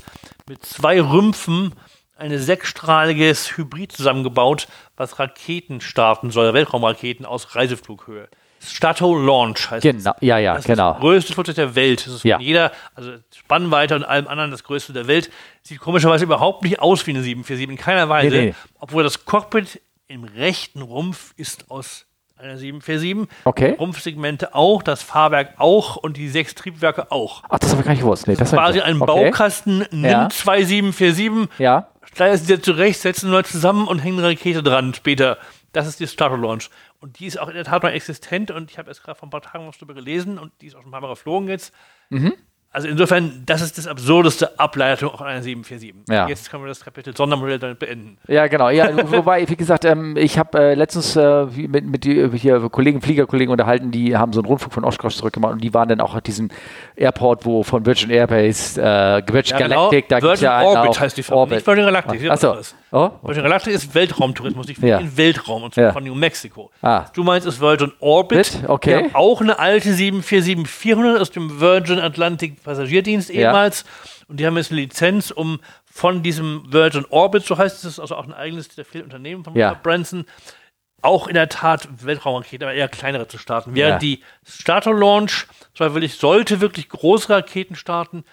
mit 0.48 0.64
zwei 0.64 1.00
Rümpfen 1.02 1.74
ein 2.16 2.36
sechsstrahliges 2.38 3.56
Hybrid 3.56 3.92
zusammengebaut, 3.92 4.66
was 4.96 5.18
Raketen 5.18 5.80
starten 5.80 6.30
soll, 6.30 6.52
Weltraumraketen 6.54 7.26
aus 7.26 7.54
Reiseflughöhe. 7.54 8.28
Stato 8.60 9.16
Launch 9.16 9.70
heißt 9.70 9.82
genau, 9.82 10.12
das. 10.12 10.16
Ja, 10.20 10.38
ja, 10.38 10.54
das 10.54 10.64
genau. 10.64 10.92
das 10.92 11.00
größte 11.00 11.32
Flugzeug 11.32 11.56
der 11.56 11.74
Welt. 11.74 12.06
Das 12.06 12.14
ist 12.14 12.22
von 12.22 12.40
jeder, 12.40 12.72
also 12.94 13.12
Spannweite 13.34 13.96
und 13.96 14.04
allem 14.04 14.28
anderen 14.28 14.50
das 14.50 14.64
größte 14.64 14.92
der 14.92 15.06
Welt. 15.06 15.30
Sieht 15.62 15.80
komischerweise 15.80 16.24
überhaupt 16.24 16.62
nicht 16.62 16.80
aus 16.80 17.06
wie 17.06 17.12
eine 17.12 17.22
747, 17.22 17.68
in 17.68 17.76
keiner 17.76 18.08
Weise. 18.08 18.36
Nee, 18.36 18.46
nee. 18.46 18.54
Obwohl 18.78 19.02
das 19.02 19.24
Cockpit 19.24 19.80
im 20.08 20.24
rechten 20.24 20.82
Rumpf 20.82 21.34
ist 21.36 21.70
aus 21.70 22.06
einer 22.38 22.56
747. 22.56 23.28
Okay. 23.44 23.74
Rumpfsegmente 23.78 24.54
auch, 24.54 24.82
das 24.82 25.02
Fahrwerk 25.02 25.54
auch 25.58 25.96
und 25.96 26.16
die 26.16 26.28
sechs 26.28 26.54
Triebwerke 26.54 27.10
auch. 27.10 27.42
Ach, 27.48 27.58
das 27.58 27.70
habe 27.70 27.80
ich 27.80 27.86
gar 27.86 27.92
nicht 27.92 28.02
gewusst. 28.02 28.28
Nee, 28.28 28.36
das 28.36 28.52
ist 28.52 28.54
quasi 28.58 28.80
ein 28.80 29.00
okay. 29.00 29.06
Baukasten, 29.06 29.78
nimmt 29.90 30.04
ja. 30.04 30.28
zwei 30.30 30.62
747, 30.62 31.58
ja. 31.58 31.88
steuert 32.04 32.38
sie 32.38 32.60
zurecht, 32.60 33.00
setzt 33.00 33.20
sie 33.20 33.28
neu 33.28 33.42
zusammen 33.42 33.88
und 33.88 33.98
hängt 33.98 34.18
eine 34.18 34.28
Rakete 34.28 34.62
dran 34.62 34.94
später. 34.94 35.38
Das 35.72 35.86
ist 35.86 36.00
die 36.00 36.06
Starter 36.06 36.38
Launch. 36.38 36.70
Und 37.00 37.18
die 37.18 37.26
ist 37.26 37.38
auch 37.38 37.48
in 37.48 37.54
der 37.54 37.64
Tat 37.64 37.82
noch 37.82 37.90
existent 37.90 38.50
und 38.50 38.70
ich 38.70 38.78
habe 38.78 38.88
erst 38.88 39.02
gerade 39.02 39.18
vor 39.18 39.28
ein 39.28 39.30
paar 39.30 39.42
Tagen 39.42 39.66
was 39.66 39.78
darüber 39.78 39.94
gelesen 39.94 40.38
und 40.38 40.52
die 40.60 40.66
ist 40.66 40.74
auch 40.74 40.82
schon 40.82 40.88
ein 40.88 40.92
paar 40.92 41.00
Mal 41.00 41.08
geflogen 41.08 41.48
jetzt. 41.48 41.72
Mhm. 42.10 42.34
Also 42.70 42.86
insofern, 42.86 43.44
das 43.46 43.62
ist 43.62 43.78
das 43.78 43.86
absurdeste 43.86 44.58
Ableitung 44.58 45.08
auch 45.10 45.22
einer 45.22 45.42
747. 45.42 46.14
Ja. 46.14 46.28
Jetzt 46.28 46.50
können 46.50 46.64
wir 46.64 46.68
das 46.68 46.84
Kapitel 46.84 47.16
Sondermodell 47.16 47.58
damit 47.58 47.78
beenden. 47.78 48.18
Ja, 48.28 48.46
genau. 48.46 48.68
Ja, 48.68 48.90
wobei, 49.10 49.48
wie 49.48 49.56
gesagt, 49.56 49.86
ähm, 49.86 50.18
ich 50.18 50.38
habe 50.38 50.58
äh, 50.58 50.74
letztens 50.74 51.16
äh, 51.16 51.46
mit, 51.46 51.86
mit 51.86 52.04
die, 52.04 52.28
hier 52.36 52.60
Kollegen, 52.68 53.00
Fliegerkollegen 53.00 53.50
unterhalten, 53.50 53.90
die 53.90 54.14
haben 54.18 54.34
so 54.34 54.40
einen 54.40 54.46
Rundflug 54.46 54.74
von 54.74 54.84
Oshkosh 54.84 55.16
zurückgemacht 55.16 55.54
und 55.54 55.64
die 55.64 55.72
waren 55.72 55.88
dann 55.88 56.02
auch 56.02 56.14
at 56.14 56.26
diesem 56.26 56.50
Airport, 56.94 57.46
wo 57.46 57.62
von 57.62 57.86
Virgin 57.86 58.10
Airbase, 58.10 58.78
äh, 58.78 59.22
Virgin 59.26 59.58
ja, 59.58 59.66
genau. 59.66 59.90
Galactic, 59.90 60.08
da 60.10 60.20
gibt 60.20 60.34
es 60.34 60.40
ja 60.42 60.62
Orbit 60.62 60.90
auch, 60.90 61.00
heißt 61.00 61.16
die 61.16 61.22
Firma, 61.22 61.40
Orbit. 61.40 61.54
nicht 61.56 61.66
Virgin 61.66 61.84
Galactic. 61.86 62.30
Achso. 62.30 62.56
Oh? 62.90 63.10
Virgin 63.22 63.42
Galactic 63.44 63.72
ist 63.72 63.94
Weltraumtourismus, 63.94 64.68
ich 64.68 64.78
ja. 64.78 64.98
in 64.98 65.16
Weltraum 65.16 65.62
und 65.62 65.74
zwar 65.74 65.84
ja. 65.84 65.92
von 65.92 66.04
New 66.04 66.14
Mexico. 66.14 66.70
Ah. 66.82 67.06
Du 67.14 67.22
meinst, 67.22 67.46
es 67.46 67.60
Virgin 67.60 67.92
Orbit. 68.00 68.60
Bit? 68.60 68.68
Okay. 68.68 69.10
Auch 69.14 69.40
eine 69.40 69.58
alte 69.58 69.90
747-400 69.90 71.18
aus 71.18 71.30
dem 71.30 71.60
Virgin 71.60 71.98
Atlantic 71.98 72.57
Passagierdienst 72.58 73.30
ehemals. 73.30 73.84
Und 74.28 74.38
die 74.40 74.46
haben 74.46 74.56
jetzt 74.56 74.70
eine 74.70 74.80
Lizenz, 74.80 75.30
um 75.30 75.60
von 75.86 76.22
diesem 76.22 76.72
Virgin 76.72 77.04
Orbit, 77.06 77.44
so 77.44 77.56
heißt 77.56 77.84
es, 77.84 77.98
also 77.98 78.14
auch 78.14 78.24
ein 78.24 78.34
eigenes 78.34 78.68
Unternehmen 78.94 79.44
von 79.44 79.56
ja. 79.56 79.74
Branson, 79.74 80.26
auch 81.00 81.28
in 81.28 81.34
der 81.34 81.48
Tat 81.48 81.88
Weltraumraketen, 82.04 82.66
aber 82.66 82.74
eher 82.74 82.88
kleinere 82.88 83.28
zu 83.28 83.38
starten. 83.38 83.74
Während 83.74 83.94
ja. 84.02 84.08
die 84.08 84.22
Starter 84.44 84.92
Launch 84.92 85.46
zwar 85.74 85.94
wirklich, 85.94 86.14
sollte 86.14 86.60
wirklich 86.60 86.88
große 86.88 87.30
Raketen 87.30 87.76
starten, 87.76 88.24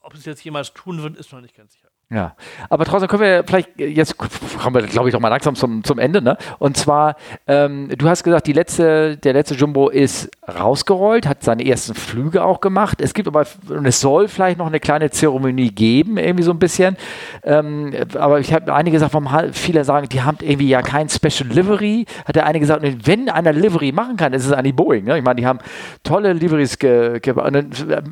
ob 0.00 0.14
es 0.14 0.24
jetzt 0.24 0.44
jemals 0.44 0.72
tun 0.72 1.02
wird, 1.02 1.16
ist 1.16 1.32
noch 1.32 1.40
nicht 1.40 1.56
ganz 1.56 1.72
sicher. 1.72 1.85
Ja, 2.08 2.36
aber 2.70 2.84
trotzdem 2.84 3.08
können 3.08 3.22
wir 3.22 3.42
vielleicht, 3.44 3.80
jetzt 3.80 4.16
kommen 4.16 4.76
wir, 4.76 4.82
glaube 4.82 5.08
ich, 5.08 5.12
doch 5.12 5.18
mal 5.18 5.28
langsam 5.28 5.56
zum, 5.56 5.82
zum 5.82 5.98
Ende, 5.98 6.22
ne? 6.22 6.38
Und 6.60 6.76
zwar, 6.76 7.16
ähm, 7.48 7.88
du 7.88 8.08
hast 8.08 8.22
gesagt, 8.22 8.46
die 8.46 8.52
letzte, 8.52 9.16
der 9.16 9.32
letzte 9.32 9.56
Jumbo 9.56 9.88
ist 9.88 10.30
rausgerollt, 10.46 11.26
hat 11.26 11.42
seine 11.42 11.66
ersten 11.66 11.94
Flüge 11.94 12.44
auch 12.44 12.60
gemacht. 12.60 13.00
Es 13.00 13.12
gibt 13.12 13.26
aber, 13.26 13.44
und 13.68 13.86
es 13.86 14.00
soll 14.00 14.28
vielleicht 14.28 14.56
noch 14.56 14.68
eine 14.68 14.78
kleine 14.78 15.10
Zeremonie 15.10 15.72
geben, 15.72 16.16
irgendwie 16.16 16.44
so 16.44 16.52
ein 16.52 16.60
bisschen. 16.60 16.96
Ähm, 17.42 17.92
aber 18.14 18.38
ich 18.38 18.52
habe 18.52 18.72
einige 18.72 18.94
gesagt, 18.94 19.12
warum 19.12 19.52
viele 19.52 19.82
sagen, 19.82 20.08
die 20.08 20.22
haben 20.22 20.38
irgendwie 20.42 20.68
ja 20.68 20.82
kein 20.82 21.08
Special 21.08 21.48
Livery. 21.48 22.06
Hat 22.24 22.36
der 22.36 22.46
eine 22.46 22.60
gesagt, 22.60 22.84
wenn 23.04 23.28
einer 23.28 23.52
Livery 23.52 23.90
machen 23.90 24.16
kann, 24.16 24.32
ist 24.32 24.46
es 24.46 24.52
eigentlich 24.52 24.76
Boeing. 24.76 25.06
Ne? 25.06 25.18
Ich 25.18 25.24
meine, 25.24 25.40
die 25.40 25.46
haben 25.46 25.58
tolle 26.04 26.34
Liveries 26.34 26.78
ge, 26.78 27.18
ge 27.18 27.34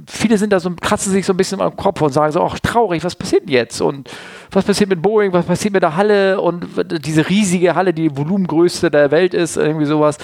Viele 0.08 0.36
sind 0.36 0.52
da 0.52 0.58
so, 0.58 0.72
kratzen 0.80 1.12
sich 1.12 1.24
so 1.24 1.32
ein 1.32 1.36
bisschen 1.36 1.60
am 1.60 1.76
Kopf 1.76 2.02
und 2.02 2.12
sagen 2.12 2.32
so, 2.32 2.42
ach, 2.42 2.58
traurig, 2.58 3.04
was 3.04 3.14
passiert 3.14 3.44
denn 3.44 3.50
jetzt? 3.50 3.83
Und 3.84 4.10
was 4.50 4.64
passiert 4.64 4.90
mit 4.90 5.02
Boeing, 5.02 5.32
was 5.32 5.46
passiert 5.46 5.74
mit 5.74 5.82
der 5.82 5.96
Halle 5.96 6.40
und 6.40 6.66
diese 7.04 7.28
riesige 7.28 7.74
Halle, 7.74 7.92
die 7.92 8.16
volumengrößte 8.16 8.90
der 8.90 9.10
Welt 9.10 9.34
ist, 9.34 9.56
irgendwie 9.56 9.86
sowas. 9.86 10.18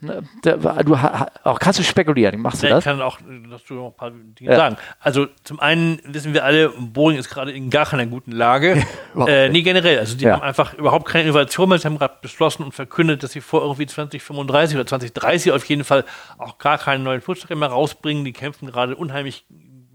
Ne, 0.00 0.22
du 0.44 0.94
auch 1.42 1.58
kannst 1.58 1.80
du 1.80 1.82
spekulieren, 1.82 2.40
machst 2.40 2.62
du 2.62 2.68
das? 2.68 2.78
Ich 2.78 2.84
kann 2.84 3.02
auch 3.02 3.18
dazu 3.50 3.74
noch 3.74 3.86
ein 3.86 3.96
paar 3.96 4.12
Dinge 4.12 4.50
ja. 4.50 4.56
sagen. 4.56 4.76
Also 5.00 5.26
zum 5.42 5.58
einen 5.58 6.00
wissen 6.04 6.34
wir 6.34 6.44
alle, 6.44 6.68
Boeing 6.68 7.18
ist 7.18 7.28
gerade 7.28 7.50
in 7.50 7.68
gar 7.68 7.84
keiner 7.84 8.06
guten 8.06 8.30
Lage. 8.30 8.84
äh, 9.26 9.48
nee, 9.48 9.62
generell. 9.62 9.98
Also 9.98 10.16
die 10.16 10.26
ja. 10.26 10.34
haben 10.34 10.42
einfach 10.42 10.74
überhaupt 10.74 11.08
keine 11.08 11.24
Innovation 11.24 11.68
mehr. 11.68 11.78
Sie 11.78 11.86
haben 11.88 11.98
gerade 11.98 12.14
beschlossen 12.22 12.62
und 12.62 12.74
verkündet, 12.74 13.24
dass 13.24 13.32
sie 13.32 13.40
vor 13.40 13.62
irgendwie 13.62 13.86
2035 13.86 14.76
oder 14.76 14.86
2030 14.86 15.50
auf 15.50 15.64
jeden 15.64 15.82
Fall 15.82 16.04
auch 16.38 16.58
gar 16.58 16.78
keine 16.78 17.02
neuen 17.02 17.20
Flugzeuge 17.20 17.56
mehr 17.56 17.68
rausbringen. 17.68 18.24
Die 18.24 18.32
kämpfen 18.32 18.68
gerade 18.68 18.94
unheimlich 18.94 19.46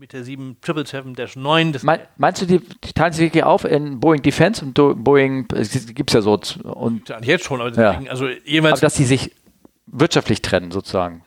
mit 0.03 0.11
der 0.11 0.25
777-9. 0.25 2.01
meinst 2.17 2.41
du, 2.41 2.45
die, 2.45 2.59
die 2.59 2.91
teilen 2.91 3.13
sich 3.13 3.27
wirklich 3.27 3.45
auf 3.45 3.63
in 3.63 4.01
Boeing 4.01 4.21
Defense 4.21 4.65
und 4.65 4.73
Boeing, 4.73 5.47
gibt 5.47 6.09
es 6.09 6.13
ja 6.13 6.21
so. 6.21 6.37
Und, 6.63 7.07
jetzt 7.21 7.45
schon, 7.45 7.61
aber 7.61 7.71
deswegen, 7.71 8.03
ja. 8.03 8.11
also 8.11 8.27
jeweils. 8.43 8.73
Aber 8.73 8.81
dass 8.81 8.95
die 8.95 9.05
sich 9.05 9.31
wirtschaftlich 9.85 10.41
trennen, 10.41 10.71
sozusagen. 10.71 11.23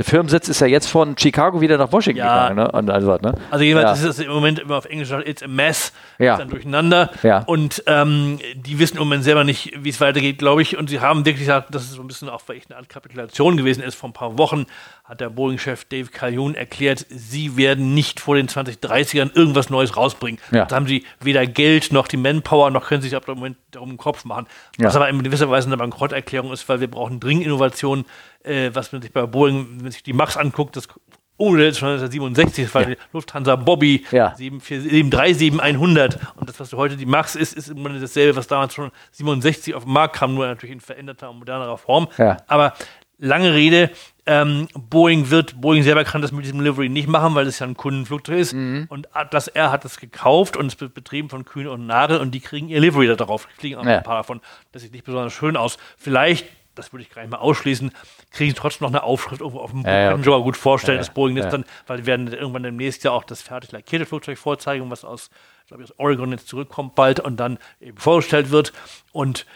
Der 0.00 0.06
Firmensitz 0.06 0.48
ist 0.48 0.60
ja 0.60 0.66
jetzt 0.66 0.88
von 0.88 1.16
Chicago 1.18 1.60
wieder 1.60 1.76
nach 1.76 1.92
Washington 1.92 2.20
ja. 2.20 2.48
gegangen. 2.48 2.64
Ne? 2.64 2.72
Und 2.72 2.90
also, 2.90 3.16
ne? 3.18 3.34
also 3.50 3.64
jedenfalls 3.64 4.00
ja. 4.00 4.08
ist 4.08 4.18
es 4.18 4.24
im 4.24 4.32
Moment 4.32 4.58
immer 4.58 4.78
auf 4.78 4.86
Englisch 4.86 5.12
it's 5.12 5.42
a 5.42 5.46
mess, 5.46 5.92
ja. 6.18 6.32
ist 6.32 6.40
dann 6.40 6.48
durcheinander. 6.48 7.10
Ja. 7.22 7.44
Und 7.44 7.84
ähm, 7.86 8.40
die 8.54 8.78
wissen 8.78 8.96
im 8.96 9.02
Moment 9.02 9.24
selber 9.24 9.44
nicht, 9.44 9.72
wie 9.76 9.90
es 9.90 10.00
weitergeht, 10.00 10.38
glaube 10.38 10.62
ich. 10.62 10.78
Und 10.78 10.88
sie 10.88 11.00
haben 11.00 11.26
wirklich 11.26 11.40
gesagt, 11.40 11.74
dass 11.74 11.82
es 11.82 11.90
so 11.90 12.00
ein 12.00 12.06
bisschen 12.08 12.28
auch 12.28 12.40
vielleicht 12.40 12.70
eine 12.70 12.78
Art 12.78 12.88
Kapitulation 12.88 13.56
gewesen 13.56 13.82
ist. 13.82 13.94
Vor 13.94 14.08
ein 14.08 14.14
paar 14.14 14.38
Wochen 14.38 14.64
hat 15.10 15.20
der 15.20 15.28
Boeing-Chef 15.28 15.86
Dave 15.86 16.08
Calhoun 16.10 16.54
erklärt, 16.54 17.04
sie 17.08 17.56
werden 17.56 17.94
nicht 17.94 18.20
vor 18.20 18.36
den 18.36 18.46
2030ern 18.46 19.34
irgendwas 19.34 19.68
Neues 19.68 19.96
rausbringen. 19.96 20.40
Ja. 20.52 20.66
Da 20.66 20.76
haben 20.76 20.86
sie 20.86 21.04
weder 21.20 21.46
Geld 21.48 21.92
noch 21.92 22.06
die 22.06 22.16
Manpower, 22.16 22.70
noch 22.70 22.86
können 22.86 23.02
sie 23.02 23.08
sich 23.08 23.16
ab 23.16 23.26
dem 23.26 23.34
Moment 23.34 23.56
darum 23.72 23.88
den 23.88 23.98
Kopf 23.98 24.24
machen. 24.24 24.46
Was 24.78 24.94
aber 24.94 25.08
in 25.08 25.22
gewisser 25.22 25.50
Weise 25.50 25.66
eine 25.66 25.76
Bankrotterklärung 25.76 26.52
ist, 26.52 26.68
weil 26.68 26.80
wir 26.80 26.88
brauchen 26.88 27.18
dringend 27.18 27.44
Innovationen 27.44 28.04
äh, 28.44 28.70
was 28.72 28.92
man 28.92 29.02
sich 29.02 29.12
bei 29.12 29.26
Boeing, 29.26 29.66
wenn 29.68 29.82
man 29.82 29.92
sich 29.92 30.02
die 30.02 30.12
Max 30.12 30.36
anguckt, 30.36 30.76
das 30.76 30.88
ohne 31.36 31.64
jetzt 31.64 31.78
schon 31.78 31.88
1967, 31.88 32.64
das 32.66 32.74
war 32.74 32.82
ja. 32.82 32.88
die 32.90 32.96
Lufthansa 33.14 33.56
Bobby 33.56 34.04
ja. 34.10 34.34
737-100 34.34 36.18
und 36.36 36.48
das, 36.48 36.60
was 36.60 36.72
heute 36.74 36.98
die 36.98 37.06
Max 37.06 37.34
ist, 37.34 37.54
ist 37.54 37.68
immer 37.70 37.88
dasselbe, 37.88 38.36
was 38.36 38.46
damals 38.46 38.74
schon 38.74 38.90
67 39.12 39.74
auf 39.74 39.84
den 39.84 39.92
Markt 39.92 40.16
kam, 40.16 40.34
nur 40.34 40.46
natürlich 40.46 40.74
in 40.74 40.80
veränderter 40.80 41.30
und 41.30 41.38
modernerer 41.38 41.78
Form. 41.78 42.08
Ja. 42.18 42.36
Aber 42.46 42.74
lange 43.20 43.54
Rede, 43.54 43.90
ähm, 44.26 44.68
Boeing 44.74 45.30
wird, 45.30 45.60
Boeing 45.60 45.82
selber 45.82 46.04
kann 46.04 46.22
das 46.22 46.32
mit 46.32 46.44
diesem 46.44 46.60
Livery 46.60 46.88
nicht 46.88 47.08
machen, 47.08 47.34
weil 47.34 47.46
es 47.46 47.58
ja 47.58 47.66
ein 47.66 47.76
Kundenflugzeug 47.76 48.38
ist. 48.38 48.52
Mhm. 48.52 48.86
Und 48.88 49.14
Atlas 49.14 49.48
Air 49.48 49.70
hat 49.70 49.84
das 49.84 49.98
gekauft 49.98 50.56
und 50.56 50.66
es 50.66 50.80
wird 50.80 50.94
betrieben 50.94 51.28
von 51.28 51.44
Kühne 51.44 51.70
und 51.70 51.86
Nagel 51.86 52.18
und 52.18 52.32
die 52.32 52.40
kriegen 52.40 52.68
ihr 52.68 52.80
Livery 52.80 53.06
da 53.06 53.16
drauf. 53.16 53.46
Die 53.56 53.60
fliegen 53.60 53.76
auch 53.76 53.84
ja. 53.84 53.98
ein 53.98 54.02
paar 54.02 54.16
davon. 54.16 54.40
Das 54.72 54.82
sieht 54.82 54.92
nicht 54.92 55.04
besonders 55.04 55.32
schön 55.32 55.56
aus. 55.56 55.78
Vielleicht 55.96 56.46
das 56.76 56.92
würde 56.92 57.02
ich 57.02 57.10
gar 57.10 57.22
nicht 57.22 57.30
mal 57.30 57.38
ausschließen, 57.38 57.90
kriegen 58.30 58.50
sie 58.50 58.56
trotzdem 58.56 58.86
noch 58.86 58.92
eine 58.92 59.02
Aufschrift 59.02 59.40
irgendwo 59.40 59.60
auf 59.60 59.72
dem 59.72 59.82
ja, 59.82 59.90
ja, 59.90 60.10
Kann 60.12 60.20
ich 60.20 60.26
mir 60.26 60.42
gut 60.42 60.56
vorstellen, 60.56 60.96
ja, 60.96 61.00
dass 61.00 61.12
Boeing 61.12 61.36
das 61.36 61.50
dann, 61.50 61.64
weil 61.86 61.98
wir 61.98 62.06
werden 62.06 62.32
irgendwann 62.32 62.64
im 62.64 62.76
nächsten 62.76 63.06
Jahr 63.06 63.14
auch 63.14 63.24
das 63.24 63.42
fertig 63.42 63.72
lackierte 63.72 64.06
Flugzeug 64.06 64.38
vorzeigen, 64.38 64.88
was 64.88 65.04
aus, 65.04 65.30
glaube 65.66 65.82
ich, 65.82 65.90
aus 65.90 65.98
Oregon 65.98 66.30
jetzt 66.30 66.48
zurückkommt 66.48 66.94
bald 66.94 67.20
und 67.20 67.38
dann 67.38 67.58
eben 67.80 67.98
vorgestellt 67.98 68.50
wird. 68.50 68.72
Und 69.12 69.46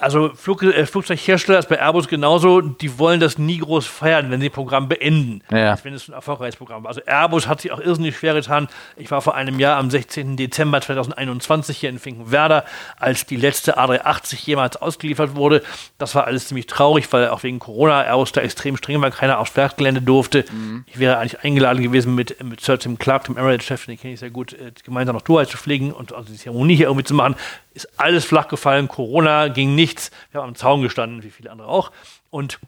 also 0.00 0.30
Flug, 0.34 0.62
äh, 0.62 0.86
Flugzeughersteller 0.86 1.58
ist 1.58 1.68
bei 1.68 1.78
Airbus 1.78 2.08
genauso, 2.08 2.60
die 2.60 2.98
wollen 2.98 3.20
das 3.20 3.38
nie 3.38 3.58
groß 3.58 3.86
feiern, 3.86 4.30
wenn 4.30 4.40
sie 4.40 4.48
ein 4.48 4.52
Programm 4.52 4.88
beenden. 4.88 5.42
Ja. 5.50 5.76
Wenn 5.82 5.94
es 5.94 6.08
ein 6.08 6.14
erfolgreiches 6.14 6.56
Programm 6.56 6.84
war. 6.84 6.88
Also 6.88 7.02
Airbus 7.04 7.46
hat 7.46 7.60
sich 7.60 7.70
auch 7.72 7.80
irrsinnig 7.80 8.16
schwer 8.16 8.34
getan. 8.34 8.68
Ich 8.96 9.10
war 9.10 9.20
vor 9.20 9.34
einem 9.34 9.60
Jahr 9.60 9.78
am 9.78 9.90
16. 9.90 10.36
Dezember 10.36 10.80
2021 10.80 11.78
hier 11.78 11.90
in 11.90 11.98
Finkenwerder, 11.98 12.64
als 12.98 13.26
die 13.26 13.36
letzte 13.36 13.78
A380 13.78 14.46
jemals 14.46 14.76
ausgeliefert 14.76 15.36
wurde. 15.36 15.62
Das 15.98 16.14
war 16.14 16.24
alles 16.24 16.48
ziemlich 16.48 16.66
traurig, 16.66 17.12
weil 17.12 17.28
auch 17.28 17.42
wegen 17.42 17.58
Corona 17.58 18.02
Airbus 18.02 18.32
da 18.32 18.40
extrem 18.40 18.76
streng 18.76 19.00
war, 19.02 19.10
keiner 19.10 19.38
aufs 19.38 19.56
Werkgelände 19.56 20.02
durfte. 20.02 20.44
Mhm. 20.50 20.84
Ich 20.86 20.98
wäre 20.98 21.18
eigentlich 21.18 21.44
eingeladen 21.44 21.82
gewesen 21.82 22.14
mit, 22.14 22.42
mit 22.42 22.60
Sir 22.60 22.78
Tim 22.78 22.98
Clark, 22.98 23.24
dem 23.24 23.36
Emirates-Chef, 23.36 23.86
den 23.86 23.98
kenne 23.98 24.14
ich 24.14 24.20
sehr 24.20 24.30
gut, 24.30 24.54
äh, 24.54 24.72
gemeinsam 24.84 25.14
nach 25.14 25.22
Dubai 25.22 25.44
zu 25.44 25.56
fliegen 25.56 25.92
und 25.92 26.14
also 26.14 26.32
die 26.32 26.38
Zeremonie 26.38 26.76
hier 26.76 26.86
irgendwie 26.86 27.04
zu 27.04 27.14
machen 27.14 27.36
ist 27.72 28.00
alles 28.00 28.24
flach 28.24 28.48
gefallen, 28.48 28.88
Corona 28.88 29.48
ging 29.48 29.74
nichts. 29.74 30.10
Wir 30.30 30.40
haben 30.40 30.48
am 30.48 30.54
Zaun 30.54 30.82
gestanden, 30.82 31.22
wie 31.22 31.30
viele 31.30 31.50
andere 31.50 31.68
auch. 31.68 31.92
Und 32.30 32.58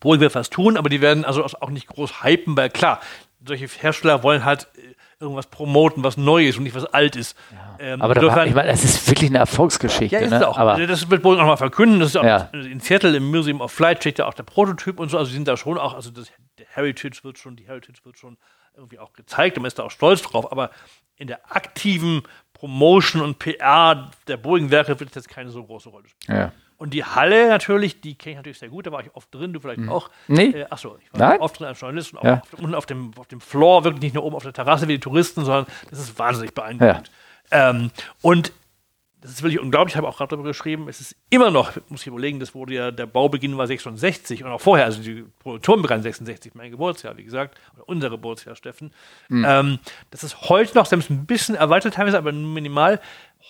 Boeing 0.00 0.20
wird 0.20 0.34
was 0.34 0.50
tun, 0.50 0.76
aber 0.76 0.88
die 0.88 1.00
werden 1.00 1.24
also 1.24 1.44
auch 1.44 1.70
nicht 1.70 1.86
groß 1.86 2.22
hypen, 2.22 2.56
weil 2.56 2.70
klar, 2.70 3.00
solche 3.46 3.66
Hersteller 3.66 4.22
wollen 4.22 4.44
halt 4.44 4.68
äh, 4.76 4.94
irgendwas 5.20 5.46
promoten, 5.46 6.04
was 6.04 6.16
Neues 6.16 6.56
und 6.56 6.64
nicht 6.64 6.74
was 6.74 6.84
Altes. 6.86 7.34
Ja. 7.52 7.76
Ähm, 7.78 8.02
aber 8.02 8.14
war, 8.14 8.46
ich 8.46 8.54
meine, 8.54 8.68
es 8.68 8.84
ist 8.84 9.08
wirklich 9.08 9.30
eine 9.30 9.38
Erfolgsgeschichte. 9.38 10.16
Ja, 10.16 10.22
ist 10.22 10.30
ne? 10.30 10.46
auch. 10.46 10.58
Aber 10.58 10.74
also 10.74 10.86
das 10.86 11.10
wird 11.10 11.22
Boeing 11.22 11.40
auch 11.40 11.46
mal 11.46 11.56
verkünden. 11.56 12.00
Das 12.00 12.10
ist 12.10 12.16
auch 12.16 12.24
ja. 12.24 12.50
in 12.52 12.80
Seattle 12.80 13.16
im 13.16 13.30
Museum 13.30 13.60
of 13.60 13.72
Flight 13.72 14.00
steht 14.00 14.18
ja 14.18 14.26
auch 14.26 14.34
der 14.34 14.42
Prototyp 14.42 15.00
und 15.00 15.08
so. 15.08 15.18
Also 15.18 15.30
sie 15.30 15.34
sind 15.34 15.48
da 15.48 15.56
schon 15.56 15.78
auch, 15.78 15.94
also 15.94 16.10
das, 16.10 16.30
der 16.58 16.66
Heritage 16.68 17.24
wird 17.24 17.38
schon, 17.38 17.56
die 17.56 17.66
Heritage 17.66 18.04
wird 18.04 18.18
schon 18.18 18.36
irgendwie 18.76 18.98
auch 18.98 19.12
gezeigt 19.12 19.56
und 19.56 19.62
man 19.62 19.68
ist 19.68 19.78
da 19.78 19.84
auch 19.84 19.90
stolz 19.90 20.22
drauf. 20.22 20.50
Aber 20.52 20.70
in 21.16 21.28
der 21.28 21.54
aktiven 21.54 22.22
Promotion 22.54 23.20
und 23.20 23.38
PR 23.38 24.10
der 24.26 24.36
Boeing-Werke 24.38 24.98
wird 24.98 25.14
jetzt 25.14 25.28
keine 25.28 25.50
so 25.50 25.62
große 25.62 25.90
Rolle 25.90 26.08
spielen. 26.08 26.38
Ja. 26.38 26.52
Und 26.76 26.90
die 26.92 27.04
Halle 27.04 27.48
natürlich, 27.48 28.00
die 28.00 28.14
kenne 28.14 28.32
ich 28.32 28.36
natürlich 28.36 28.58
sehr 28.58 28.68
gut, 28.68 28.86
da 28.86 28.92
war 28.92 29.00
ich 29.00 29.14
oft 29.14 29.32
drin, 29.32 29.52
du 29.52 29.60
vielleicht 29.60 29.80
mhm. 29.80 29.90
auch. 29.90 30.10
Nee. 30.26 30.46
Äh, 30.46 30.66
achso, 30.70 30.98
ich 31.00 31.12
war 31.12 31.30
Nein? 31.30 31.40
oft 31.40 31.58
drin 31.58 31.68
als 31.68 31.80
Journalist 31.80 32.12
und 32.12 32.18
auch 32.18 32.24
ja. 32.24 32.40
auf, 32.40 32.54
unten 32.54 32.74
auf 32.74 32.86
dem, 32.86 33.12
auf 33.16 33.26
dem 33.28 33.40
Floor, 33.40 33.84
wirklich 33.84 34.02
nicht 34.02 34.14
nur 34.14 34.24
oben 34.24 34.34
auf 34.34 34.42
der 34.42 34.52
Terrasse 34.52 34.88
wie 34.88 34.94
die 34.94 35.00
Touristen, 35.00 35.44
sondern 35.44 35.66
das 35.90 35.98
ist 35.98 36.18
wahnsinnig 36.18 36.54
beeindruckend. 36.54 37.10
Ja. 37.50 37.70
Ähm, 37.70 37.90
und 38.22 38.52
das 39.24 39.32
ist 39.32 39.42
wirklich 39.42 39.58
unglaublich, 39.58 39.94
ich 39.94 39.96
habe 39.96 40.06
auch 40.06 40.18
gerade 40.18 40.32
darüber 40.32 40.48
geschrieben, 40.48 40.86
es 40.86 41.00
ist 41.00 41.16
immer 41.30 41.50
noch, 41.50 41.72
muss 41.88 42.02
ich 42.02 42.08
überlegen, 42.08 42.40
das 42.40 42.54
wurde 42.54 42.74
ja, 42.74 42.90
der 42.90 43.06
Baubeginn 43.06 43.56
war 43.56 43.66
66 43.66 44.44
und 44.44 44.50
auch 44.50 44.60
vorher, 44.60 44.84
also 44.84 45.02
die 45.02 45.24
Produktion 45.38 45.80
begann 45.80 46.02
66, 46.02 46.54
mein 46.54 46.70
Geburtsjahr, 46.70 47.16
wie 47.16 47.24
gesagt, 47.24 47.58
oder 47.74 47.88
unser 47.88 48.10
Geburtsjahr, 48.10 48.54
Steffen. 48.54 48.92
Mhm. 49.30 49.46
Ähm, 49.48 49.78
das 50.10 50.24
ist 50.24 50.50
heute 50.50 50.76
noch, 50.76 50.84
selbst 50.84 51.08
ein 51.08 51.24
bisschen 51.24 51.54
erweitert 51.54 51.94
teilweise, 51.94 52.18
aber 52.18 52.32
minimal, 52.32 53.00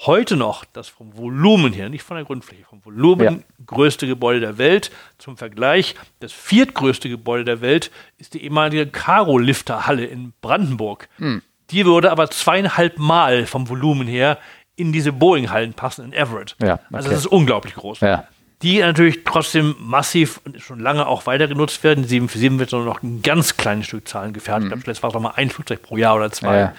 heute 0.07 0.37
noch 0.37 0.65
das 0.65 0.87
vom 0.87 1.17
Volumen 1.19 1.73
her, 1.73 1.89
nicht 1.89 2.05
von 2.05 2.17
der 2.17 2.25
Grundfläche, 2.25 2.65
vom 2.65 2.85
Volumen 2.85 3.25
ja. 3.25 3.65
größte 3.67 4.07
Gebäude 4.07 4.39
der 4.39 4.59
Welt. 4.59 4.93
Zum 5.19 5.37
Vergleich, 5.37 5.97
das 6.21 6.33
viertgrößte 6.33 7.09
Gebäude 7.09 7.45
der 7.45 7.61
Welt 7.61 7.91
ist 8.19 8.35
die 8.35 8.45
ehemalige 8.45 8.87
Karo-Lifter-Halle 8.87 10.05
in 10.05 10.35
Brandenburg. 10.41 11.09
Mhm. 11.19 11.43
Die 11.71 11.85
würde 11.85 12.13
aber 12.13 12.31
zweieinhalb 12.31 12.99
Mal 12.99 13.47
vom 13.47 13.69
Volumen 13.69 14.07
her 14.07 14.39
in 14.77 14.93
diese 14.93 15.13
Boeing-Hallen 15.13 15.75
passen 15.75 16.07
in 16.07 16.13
Everett. 16.13 16.57
Ja, 16.63 16.75
okay. 16.75 16.83
Also 16.93 17.11
das 17.11 17.21
ist 17.21 17.27
unglaublich 17.27 17.75
groß. 17.75 18.01
Ja. 18.01 18.25
Die 18.63 18.79
natürlich 18.79 19.25
trotzdem 19.25 19.75
massiv 19.79 20.41
und 20.45 20.61
schon 20.61 20.81
lange 20.81 21.07
auch 21.07 21.27
weiter 21.27 21.49
genutzt 21.49 21.85
werden. 21.85 22.03
Die 22.03 22.09
747 22.09 22.59
wird 22.59 22.73
nur 22.73 22.85
noch 22.85 23.03
ein 23.03 23.23
ganz 23.23 23.57
kleines 23.57 23.87
Stück 23.87 24.09
Zahlen 24.09 24.33
gefertigt. 24.33 24.71
Mhm. 24.71 24.79
Ich 24.79 24.85
glaube, 24.85 24.85
zuletzt 24.85 25.03
war 25.03 25.09
es 25.09 25.15
noch 25.15 25.21
mal 25.21 25.33
ein 25.37 25.51
Flugzeug 25.51 25.83
pro 25.83 25.97
Jahr 25.97 26.17
oder 26.17 26.31
zwei. 26.31 26.59
Ja. 26.59 26.73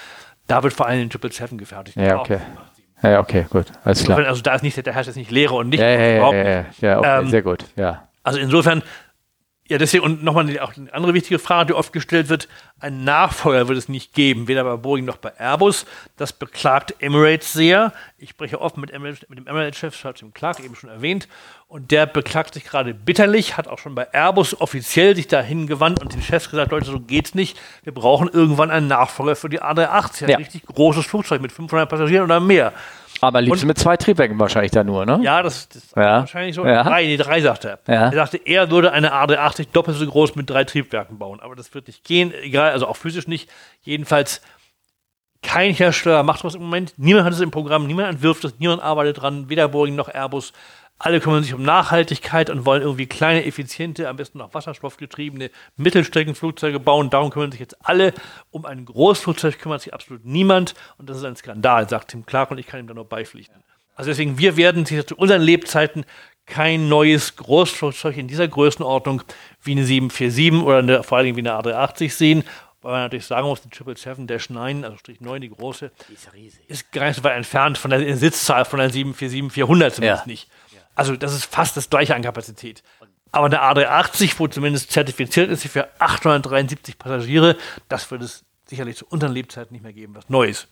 Da 0.47 0.63
wird 0.63 0.73
vor 0.73 0.87
allem 0.87 0.99
den 0.99 1.11
777 1.11 1.57
gefertigt. 1.57 1.97
Ja, 1.97 2.19
okay. 2.19 2.39
Ja, 3.03 3.19
okay, 3.19 3.45
gut. 3.49 3.67
Alles 3.83 4.03
klar. 4.03 4.19
Also 4.19 4.41
da 4.41 4.55
ist 4.55 4.63
nicht, 4.63 4.83
der 4.83 4.93
herrscht 4.93 5.07
jetzt 5.07 5.15
nicht 5.15 5.31
Leere 5.31 5.53
und 5.53 5.69
nicht. 5.69 5.79
Ja, 5.79 5.89
ja, 5.89 5.99
ja, 5.99 6.43
ja, 6.43 6.65
ja, 6.81 6.99
okay, 6.99 7.19
ähm, 7.19 7.29
sehr 7.29 7.41
gut, 7.41 7.65
ja. 7.75 8.07
Also 8.23 8.39
insofern 8.39 8.81
ja, 9.67 9.79
deswegen, 9.79 10.03
und 10.03 10.23
nochmal 10.23 10.59
auch 10.59 10.77
eine 10.77 10.93
andere 10.93 11.15
wichtige 11.15 11.39
Frage, 11.39 11.67
die 11.67 11.73
oft 11.73 11.91
gestellt 11.91 12.29
wird, 12.29 12.47
ein 12.79 13.03
Nachfolger 13.03 13.67
wird 13.67 13.79
es 13.79 13.89
nicht 13.89 14.13
geben, 14.13 14.47
weder 14.47 14.63
bei 14.63 14.75
Boeing 14.75 15.05
noch 15.05 15.17
bei 15.17 15.31
Airbus. 15.39 15.87
Das 16.17 16.33
beklagt 16.33 16.93
Emirates 16.99 17.51
sehr. 17.51 17.91
Ich 18.19 18.29
spreche 18.29 18.61
oft 18.61 18.77
mit, 18.77 18.91
Emirates, 18.91 19.27
mit 19.27 19.39
dem 19.39 19.47
Emirates-Chef, 19.47 19.99
Charles 19.99 20.23
Clark, 20.35 20.59
eben 20.59 20.75
schon 20.75 20.91
erwähnt, 20.91 21.27
und 21.67 21.89
der 21.89 22.05
beklagt 22.05 22.53
sich 22.53 22.63
gerade 22.63 22.93
bitterlich, 22.93 23.57
hat 23.57 23.67
auch 23.67 23.79
schon 23.79 23.95
bei 23.95 24.13
Airbus 24.13 24.61
offiziell 24.61 25.15
sich 25.15 25.27
dahin 25.27 25.65
gewandt 25.65 25.99
und 25.99 26.13
den 26.13 26.21
Chefs 26.21 26.51
gesagt, 26.51 26.71
Leute, 26.71 26.85
so 26.85 26.99
geht's 26.99 27.33
nicht. 27.33 27.59
Wir 27.83 27.93
brauchen 27.93 28.29
irgendwann 28.29 28.69
einen 28.69 28.87
Nachfolger 28.87 29.35
für 29.35 29.49
die 29.49 29.63
A380, 29.63 30.25
ein 30.25 30.29
ja. 30.29 30.37
richtig 30.37 30.63
großes 30.67 31.07
Flugzeug 31.07 31.41
mit 31.41 31.51
500 31.51 31.89
Passagieren 31.89 32.25
oder 32.25 32.39
mehr. 32.39 32.71
Aber 33.25 33.41
liebst 33.41 33.63
du 33.63 33.67
mit 33.67 33.77
zwei 33.77 33.97
Triebwerken 33.97 34.39
wahrscheinlich 34.39 34.71
da 34.71 34.83
nur, 34.83 35.05
ne? 35.05 35.19
Ja, 35.21 35.41
das, 35.41 35.67
das 35.69 35.83
ist 35.83 35.95
ja. 35.95 36.19
wahrscheinlich 36.19 36.55
so. 36.55 36.65
Ja. 36.65 36.83
Drei, 36.83 37.05
nee, 37.05 37.17
drei 37.17 37.41
sagte 37.41 37.79
er. 37.85 37.93
Ja. 37.93 38.05
Er 38.05 38.13
sagte, 38.13 38.37
er 38.37 38.69
würde 38.71 38.91
eine 38.91 39.13
A380 39.13 39.67
doppelt 39.73 39.97
so 39.97 40.05
groß 40.05 40.35
mit 40.35 40.49
drei 40.49 40.63
Triebwerken 40.63 41.17
bauen. 41.17 41.39
Aber 41.39 41.55
das 41.55 41.73
wird 41.73 41.87
nicht 41.87 42.03
gehen, 42.03 42.33
egal, 42.41 42.71
also 42.71 42.87
auch 42.87 42.97
physisch 42.97 43.27
nicht. 43.27 43.49
Jedenfalls 43.81 44.41
Kein 45.41 45.73
Hersteller 45.73 46.23
macht 46.23 46.43
was 46.43 46.55
im 46.55 46.61
Moment. 46.61 46.93
Niemand 46.97 47.25
hat 47.25 47.33
es 47.33 47.39
im 47.39 47.51
Programm, 47.51 47.85
niemand 47.85 48.09
entwirft 48.09 48.43
es, 48.45 48.55
niemand 48.57 48.81
arbeitet 48.81 49.21
dran, 49.21 49.47
weder 49.47 49.67
Boeing 49.67 49.95
noch 49.95 50.09
Airbus. 50.09 50.53
Alle 50.97 51.19
kümmern 51.19 51.43
sich 51.43 51.53
um 51.53 51.63
Nachhaltigkeit 51.63 52.49
und 52.49 52.65
wollen 52.65 52.81
irgendwie 52.81 53.05
kleine, 53.05 53.45
effiziente, 53.45 54.07
am 54.07 54.15
besten 54.15 54.37
noch 54.37 54.53
wasserstoffgetriebene 54.53 55.51
Mittelstreckenflugzeuge 55.75 56.79
bauen. 56.79 57.09
Darum 57.09 57.31
kümmern 57.31 57.51
sich 57.51 57.59
jetzt 57.59 57.75
alle. 57.85 58.13
Um 58.49 58.65
ein 58.65 58.85
Großflugzeug 58.85 59.59
kümmert 59.59 59.81
sich 59.81 59.93
absolut 59.93 60.23
niemand. 60.23 60.73
Und 60.97 61.09
das 61.09 61.17
ist 61.17 61.25
ein 61.25 61.35
Skandal, 61.35 61.89
sagt 61.89 62.11
Tim 62.11 62.25
Clark, 62.25 62.51
und 62.51 62.59
ich 62.59 62.67
kann 62.67 62.79
ihm 62.79 62.87
da 62.87 62.93
nur 62.93 63.05
beipflichten. 63.05 63.61
Also 63.95 64.11
deswegen, 64.11 64.37
wir 64.37 64.57
werden 64.57 64.85
zu 64.85 65.15
unseren 65.15 65.41
Lebzeiten 65.41 66.05
kein 66.45 66.89
neues 66.89 67.35
Großflugzeug 67.35 68.17
in 68.17 68.27
dieser 68.27 68.47
Größenordnung 68.47 69.23
wie 69.63 69.71
eine 69.71 69.85
747 69.85 70.63
oder 70.63 70.77
eine, 70.77 71.03
vor 71.03 71.17
allem 71.17 71.35
wie 71.35 71.39
eine 71.39 71.53
A380 71.53 72.11
sehen. 72.11 72.43
Weil 72.81 72.91
man 72.91 73.01
natürlich 73.01 73.25
sagen 73.25 73.47
muss, 73.47 73.61
die 73.61 73.69
777-9, 73.69 74.83
also 74.83 74.97
Strich 74.97 75.19
9, 75.19 75.41
die 75.41 75.49
große, 75.49 75.91
die 76.07 76.13
ist, 76.13 76.31
riesig. 76.33 76.69
ist 76.69 76.91
gar 76.91 77.07
nicht 77.07 77.15
so 77.15 77.23
weit 77.23 77.35
entfernt 77.35 77.79
von 77.79 77.89
der 77.89 78.15
Sitzzahl 78.15 78.63
von 78.63 78.77
der 78.77 78.91
747-400 78.91 79.49
zumindest 79.55 79.99
ja. 80.01 80.23
nicht. 80.27 80.47
Also 80.95 81.15
das 81.15 81.33
ist 81.33 81.45
fast 81.45 81.77
das 81.77 81.89
gleiche 81.89 82.15
an 82.15 82.21
Kapazität. 82.21 82.83
Aber 83.31 83.47
eine 83.47 83.61
A380, 83.61 84.35
wo 84.37 84.47
zumindest 84.47 84.91
zertifiziert 84.91 85.49
ist, 85.49 85.67
für 85.67 85.89
873 85.99 86.97
Passagiere, 86.97 87.57
das 87.89 88.09
wird 88.09 88.21
es 88.21 88.45
sicherlich 88.65 88.95
zu 88.95 89.05
unseren 89.07 89.33
Lebzeiten 89.33 89.73
nicht 89.73 89.83
mehr 89.83 89.93
geben, 89.93 90.15
was 90.15 90.29
Neues 90.29 90.67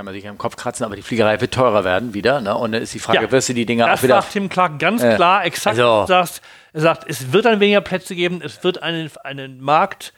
kann 0.00 0.04
man 0.04 0.14
sich 0.14 0.24
im 0.24 0.38
Kopf 0.38 0.56
kratzen, 0.56 0.86
aber 0.86 0.96
die 0.96 1.02
Fliegerei 1.02 1.40
wird 1.40 1.52
teurer 1.52 1.84
werden 1.84 2.14
wieder. 2.14 2.40
Ne? 2.40 2.56
Und 2.56 2.72
dann 2.72 2.80
ist 2.80 2.94
die 2.94 2.98
Frage, 2.98 3.22
ja, 3.22 3.30
wirst 3.30 3.48
du 3.48 3.52
die 3.52 3.66
Dinger 3.66 3.92
auch 3.92 4.02
wieder. 4.02 4.16
Das 4.16 4.24
sagt 4.24 4.32
Tim 4.32 4.48
Clark 4.48 4.78
ganz 4.78 5.02
äh, 5.02 5.14
klar, 5.16 5.44
exakt. 5.44 5.78
Also. 5.78 6.06
Sagt, 6.06 6.40
er 6.72 6.80
sagt, 6.80 7.04
es 7.08 7.32
wird 7.32 7.44
dann 7.44 7.60
weniger 7.60 7.80
Plätze 7.80 8.14
geben, 8.14 8.40
es 8.42 8.62
wird 8.62 8.82
einen, 8.82 9.10
einen 9.24 9.60
Markt, 9.60 10.14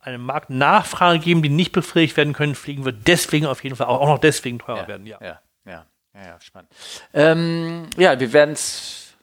eine 0.00 0.18
Marktnachfrage 0.18 1.20
geben, 1.20 1.42
die 1.42 1.48
nicht 1.48 1.72
befriedigt 1.72 2.16
werden 2.16 2.34
können. 2.34 2.54
Fliegen 2.54 2.84
wird 2.84 3.06
deswegen 3.06 3.46
auf 3.46 3.62
jeden 3.62 3.76
Fall 3.76 3.86
auch, 3.86 4.00
auch 4.00 4.08
noch 4.08 4.18
deswegen 4.18 4.58
teurer 4.58 4.82
ja, 4.82 4.88
werden. 4.88 5.06
Ja, 5.06 5.18
ja, 5.22 5.40
ja, 6.14 6.22
ja, 6.22 6.40
spannend. 6.40 6.70
Ähm, 7.14 7.88
ja, 7.96 8.18
wir 8.18 8.32
werden 8.32 8.52
es. 8.52 9.14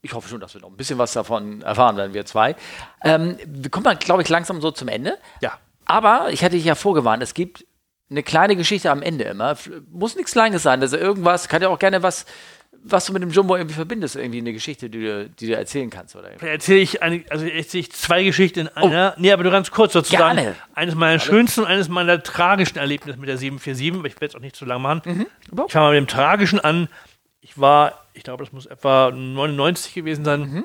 Ich 0.00 0.12
hoffe 0.12 0.28
schon, 0.28 0.40
dass 0.40 0.54
wir 0.54 0.60
noch 0.60 0.70
ein 0.70 0.76
bisschen 0.76 0.98
was 0.98 1.12
davon 1.12 1.62
erfahren 1.62 1.96
werden, 1.96 2.14
wir 2.14 2.24
zwei. 2.24 2.54
Ähm, 3.02 3.36
wir 3.44 3.70
kommen, 3.70 3.98
glaube 3.98 4.22
ich, 4.22 4.28
langsam 4.28 4.60
so 4.60 4.70
zum 4.70 4.88
Ende. 4.88 5.18
Ja. 5.40 5.58
Aber 5.86 6.28
ich 6.30 6.44
hatte 6.44 6.54
dich 6.54 6.64
ja 6.64 6.74
vorgewarnt, 6.74 7.22
es 7.22 7.34
gibt 7.34 7.66
eine 8.10 8.22
kleine 8.22 8.56
Geschichte 8.56 8.90
am 8.90 9.02
Ende 9.02 9.24
immer. 9.24 9.56
Muss 9.90 10.16
nichts 10.16 10.32
Kleines 10.32 10.62
sein. 10.62 10.80
Also 10.80 10.96
irgendwas, 10.96 11.48
kann 11.48 11.62
ja 11.62 11.68
auch 11.68 11.78
gerne 11.78 12.02
was, 12.02 12.26
was 12.84 13.06
du 13.06 13.12
mit 13.12 13.22
dem 13.22 13.30
Jumbo 13.30 13.56
irgendwie 13.56 13.74
verbindest, 13.74 14.16
irgendwie 14.16 14.38
eine 14.38 14.52
Geschichte, 14.52 14.88
die 14.88 15.00
du, 15.00 15.28
die 15.28 15.46
du 15.48 15.56
erzählen 15.56 15.90
kannst, 15.90 16.16
oder? 16.16 16.30
Erzähle 16.42 16.80
ich 16.80 17.02
eine, 17.02 17.24
also 17.28 17.46
erzähle 17.46 17.80
ich 17.80 17.92
zwei 17.92 18.24
Geschichten 18.24 18.60
in 18.60 18.68
einer. 18.68 19.14
Oh. 19.16 19.20
Nee, 19.20 19.32
aber 19.32 19.42
nur 19.42 19.52
ganz 19.52 19.70
kurz 19.70 19.92
sozusagen. 19.92 20.36
Gerne. 20.36 20.56
Eines 20.74 20.94
meiner 20.94 21.12
Alle. 21.12 21.20
schönsten 21.20 21.60
und 21.60 21.66
eines 21.66 21.88
meiner 21.88 22.22
tragischen 22.22 22.78
Erlebnisse 22.78 23.18
mit 23.18 23.28
der 23.28 23.36
747, 23.36 23.98
aber 23.98 24.08
ich 24.08 24.14
werde 24.14 24.26
es 24.26 24.34
auch 24.36 24.40
nicht 24.40 24.56
zu 24.56 24.64
lang 24.64 24.82
machen. 24.82 25.02
Mhm. 25.04 25.26
Ich 25.66 25.72
fange 25.72 25.86
mal 25.86 26.00
mit 26.00 26.08
dem 26.08 26.08
Tragischen 26.08 26.60
an. 26.60 26.88
Ich 27.40 27.58
war, 27.58 28.04
ich 28.14 28.22
glaube, 28.22 28.44
das 28.44 28.52
muss 28.52 28.66
etwa 28.66 29.10
99 29.10 29.94
gewesen 29.94 30.24
sein, 30.24 30.40
mhm. 30.40 30.64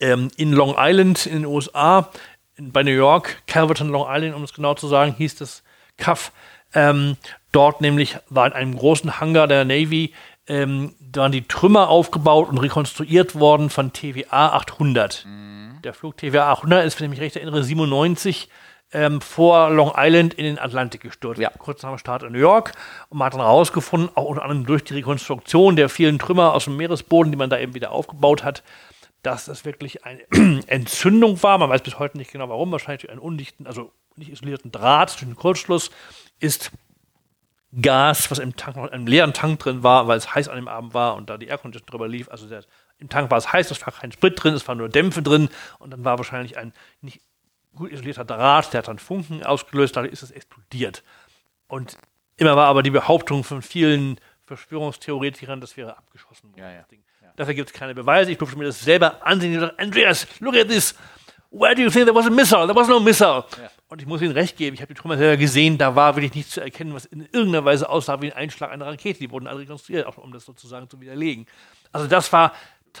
ähm, 0.00 0.30
in 0.36 0.52
Long 0.52 0.74
Island 0.78 1.26
in 1.26 1.34
den 1.34 1.46
USA, 1.46 2.10
in, 2.56 2.72
bei 2.72 2.82
New 2.82 2.90
York, 2.90 3.42
Calverton, 3.46 3.88
Long 3.88 4.06
Island, 4.08 4.34
um 4.34 4.42
es 4.42 4.52
genau 4.52 4.74
zu 4.74 4.88
sagen, 4.88 5.14
hieß 5.16 5.36
das 5.36 5.62
Kaff. 5.96 6.32
Ähm, 6.74 7.16
dort 7.52 7.80
nämlich 7.80 8.16
war 8.28 8.46
in 8.46 8.52
einem 8.52 8.76
großen 8.76 9.20
Hangar 9.20 9.48
der 9.48 9.64
Navy 9.64 10.12
ähm, 10.48 10.94
waren 11.16 11.32
die 11.32 11.46
Trümmer 11.46 11.88
aufgebaut 11.88 12.48
und 12.48 12.58
rekonstruiert 12.58 13.34
worden 13.34 13.70
von 13.70 13.92
TVA 13.92 14.50
800. 14.50 15.24
Mhm. 15.26 15.78
Der 15.82 15.94
Flug 15.94 16.16
TVA 16.16 16.52
800 16.52 16.84
ist, 16.84 17.00
wenn 17.00 17.06
ich 17.06 17.10
mich 17.10 17.20
recht 17.20 17.36
erinnere, 17.36 17.62
97 17.62 18.48
ähm, 18.92 19.20
vor 19.20 19.70
Long 19.70 19.92
Island 19.96 20.34
in 20.34 20.44
den 20.44 20.58
Atlantik 20.58 21.02
gestürzt. 21.02 21.40
Ja. 21.40 21.50
Kurz 21.58 21.82
nach 21.82 21.90
dem 21.90 21.98
Start 21.98 22.22
in 22.22 22.32
New 22.32 22.38
York. 22.38 22.72
Und 23.08 23.18
man 23.18 23.26
hat 23.26 23.34
dann 23.34 23.40
herausgefunden, 23.40 24.10
auch 24.14 24.24
unter 24.24 24.42
anderem 24.42 24.64
durch 24.64 24.84
die 24.84 24.94
Rekonstruktion 24.94 25.76
der 25.76 25.88
vielen 25.88 26.18
Trümmer 26.18 26.52
aus 26.52 26.64
dem 26.64 26.76
Meeresboden, 26.76 27.32
die 27.32 27.38
man 27.38 27.50
da 27.50 27.58
eben 27.58 27.74
wieder 27.74 27.90
aufgebaut 27.90 28.44
hat, 28.44 28.62
dass 29.22 29.46
das 29.46 29.64
wirklich 29.64 30.04
eine 30.04 30.22
Entzündung 30.66 31.42
war. 31.42 31.58
Man 31.58 31.68
weiß 31.68 31.82
bis 31.82 31.98
heute 31.98 32.16
nicht 32.16 32.32
genau 32.32 32.48
warum. 32.48 32.70
Wahrscheinlich 32.72 33.02
durch 33.02 33.12
einen 33.12 33.20
undichten, 33.20 33.66
also 33.66 33.92
nicht 34.14 34.30
isolierten 34.30 34.72
Draht, 34.72 35.10
durch 35.10 35.24
den 35.24 35.36
Kurzschluss 35.36 35.90
ist 36.38 36.70
Gas, 37.80 38.30
was 38.30 38.38
im 38.38 38.56
Tank 38.56 38.76
einem 38.76 39.06
leeren 39.06 39.32
Tank 39.32 39.58
drin 39.58 39.82
war, 39.82 40.08
weil 40.08 40.18
es 40.18 40.34
heiß 40.34 40.48
an 40.48 40.56
dem 40.56 40.68
Abend 40.68 40.94
war 40.94 41.16
und 41.16 41.28
da 41.28 41.36
die 41.36 41.46
Aircondition 41.46 41.86
drüber 41.86 42.08
lief. 42.08 42.28
Also 42.30 42.48
der, 42.48 42.64
im 42.98 43.08
Tank 43.08 43.30
war 43.30 43.38
es 43.38 43.52
heiß, 43.52 43.70
es 43.70 43.84
war 43.84 43.92
kein 43.92 44.12
Sprit 44.12 44.42
drin, 44.42 44.54
es 44.54 44.66
waren 44.68 44.78
nur 44.78 44.88
Dämpfe 44.88 45.22
drin 45.22 45.48
und 45.78 45.90
dann 45.90 46.04
war 46.04 46.18
wahrscheinlich 46.18 46.56
ein 46.56 46.72
nicht 47.00 47.20
gut 47.74 47.92
isolierter 47.92 48.24
Draht, 48.24 48.72
der 48.72 48.78
hat 48.78 48.88
dann 48.88 48.98
Funken 48.98 49.44
ausgelöst, 49.44 49.96
dadurch 49.96 50.12
ist 50.12 50.22
es 50.22 50.30
explodiert. 50.30 51.02
Und 51.68 51.98
immer 52.36 52.56
war 52.56 52.68
aber 52.68 52.82
die 52.82 52.90
Behauptung 52.90 53.44
von 53.44 53.60
vielen 53.60 54.18
Verschwörungstheoretikern, 54.44 55.60
das 55.60 55.76
wäre 55.76 55.98
abgeschossen 55.98 56.50
worden. 56.52 56.60
Ja, 56.60 56.72
ja. 56.72 56.86
Dafür 57.36 57.52
gibt 57.52 57.68
es 57.68 57.74
keine 57.74 57.94
Beweise. 57.94 58.32
Ich 58.32 58.38
durfte 58.38 58.56
mir 58.56 58.64
das 58.64 58.80
selber 58.80 59.24
ansehen. 59.24 59.52
Ich 59.52 59.60
dachte, 59.60 59.78
Andreas, 59.78 60.26
look 60.40 60.56
at 60.56 60.68
this. 60.68 60.94
Where 61.50 61.74
do 61.74 61.82
you 61.82 61.90
think 61.90 62.06
there 62.06 62.14
was 62.14 62.26
a 62.26 62.30
missile? 62.30 62.66
There 62.66 62.74
was 62.74 62.88
no 62.88 63.00
missile. 63.00 63.44
Ja. 63.60 63.70
Und 63.88 64.02
ich 64.02 64.08
muss 64.08 64.20
Ihnen 64.20 64.32
recht 64.32 64.56
geben, 64.56 64.74
ich 64.74 64.80
habe 64.80 64.92
die 64.92 65.00
Trümmer 65.00 65.16
selber 65.16 65.36
gesehen, 65.36 65.78
da 65.78 65.94
war 65.94 66.16
wirklich 66.16 66.34
nichts 66.34 66.52
zu 66.52 66.60
erkennen, 66.60 66.92
was 66.92 67.04
in 67.04 67.20
irgendeiner 67.20 67.64
Weise 67.64 67.88
aussah 67.88 68.20
wie 68.20 68.32
ein 68.32 68.36
Einschlag 68.36 68.72
einer 68.72 68.86
Rakete. 68.86 69.20
Die 69.20 69.30
wurden 69.30 69.46
alle 69.46 69.60
rekonstruiert, 69.60 70.06
auch 70.06 70.18
um 70.18 70.32
das 70.32 70.44
sozusagen 70.44 70.90
zu 70.90 71.00
widerlegen. 71.00 71.46
Also 71.92 72.08
das 72.08 72.32
war 72.32 72.52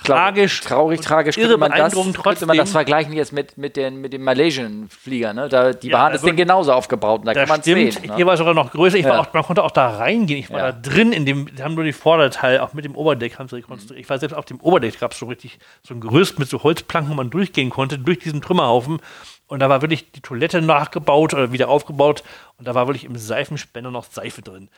tragisch. 0.02 0.60
Traurig, 0.60 1.00
tragisch. 1.00 1.36
Irre 1.36 1.58
man 1.58 1.70
das, 1.72 1.94
könnte 1.94 2.46
man 2.46 2.56
das 2.56 2.70
vergleichen 2.70 3.12
jetzt 3.12 3.32
mit, 3.32 3.58
mit, 3.58 3.76
den, 3.76 4.00
mit 4.00 4.12
dem 4.12 4.22
Malaysian 4.22 4.88
Flieger. 4.88 5.32
Ne? 5.32 5.48
Da, 5.48 5.72
die 5.72 5.88
ja, 5.88 5.98
haben 5.98 6.12
also, 6.12 6.18
das 6.18 6.22
Ding 6.26 6.36
genauso 6.36 6.72
aufgebaut. 6.72 7.22
Da 7.24 7.34
kann 7.34 7.48
man 7.48 7.62
sehen. 7.62 7.94
Ne? 8.04 8.16
Hier 8.16 8.26
war 8.26 8.34
es 8.34 8.38
sogar 8.38 8.54
noch 8.54 8.70
größer. 8.70 8.98
Ja. 8.98 9.20
Auch, 9.20 9.32
man 9.32 9.42
konnte 9.42 9.62
auch 9.62 9.70
da 9.70 9.96
reingehen. 9.96 10.40
Ich 10.40 10.50
war 10.50 10.58
ja. 10.58 10.72
da 10.72 10.78
drin 10.80 11.12
in 11.12 11.26
dem, 11.26 11.54
die 11.54 11.62
haben 11.62 11.74
nur 11.74 11.84
die 11.84 11.92
Vorderteil, 11.92 12.60
auch 12.60 12.72
mit 12.72 12.84
dem 12.84 12.94
Oberdeck 12.94 13.38
haben 13.38 13.48
sie 13.48 13.56
rekonstruiert. 13.56 13.98
Mhm. 13.98 14.02
Ich 14.02 14.10
war 14.10 14.18
selbst 14.18 14.34
auf 14.34 14.44
dem 14.44 14.60
Oberdeck, 14.60 14.98
gab 14.98 15.12
es 15.12 15.18
so 15.18 15.26
richtig 15.26 15.58
so 15.82 15.94
ein 15.94 16.00
Gerüst 16.00 16.38
mit 16.38 16.48
so 16.48 16.62
Holzplanken, 16.62 17.10
wo 17.10 17.14
man 17.14 17.30
durchgehen 17.30 17.70
konnte, 17.70 17.98
durch 17.98 18.18
diesen 18.18 18.40
Trümmerhaufen. 18.42 19.00
Und 19.48 19.60
da 19.60 19.68
war 19.68 19.80
wirklich 19.80 20.10
die 20.10 20.20
Toilette 20.20 20.60
nachgebaut 20.60 21.32
oder 21.32 21.52
wieder 21.52 21.68
aufgebaut. 21.68 22.24
Und 22.58 22.66
da 22.66 22.74
war 22.74 22.88
wirklich 22.88 23.04
im 23.04 23.16
Seifenspender 23.16 23.90
noch 23.90 24.04
Seife 24.04 24.42
drin, 24.42 24.68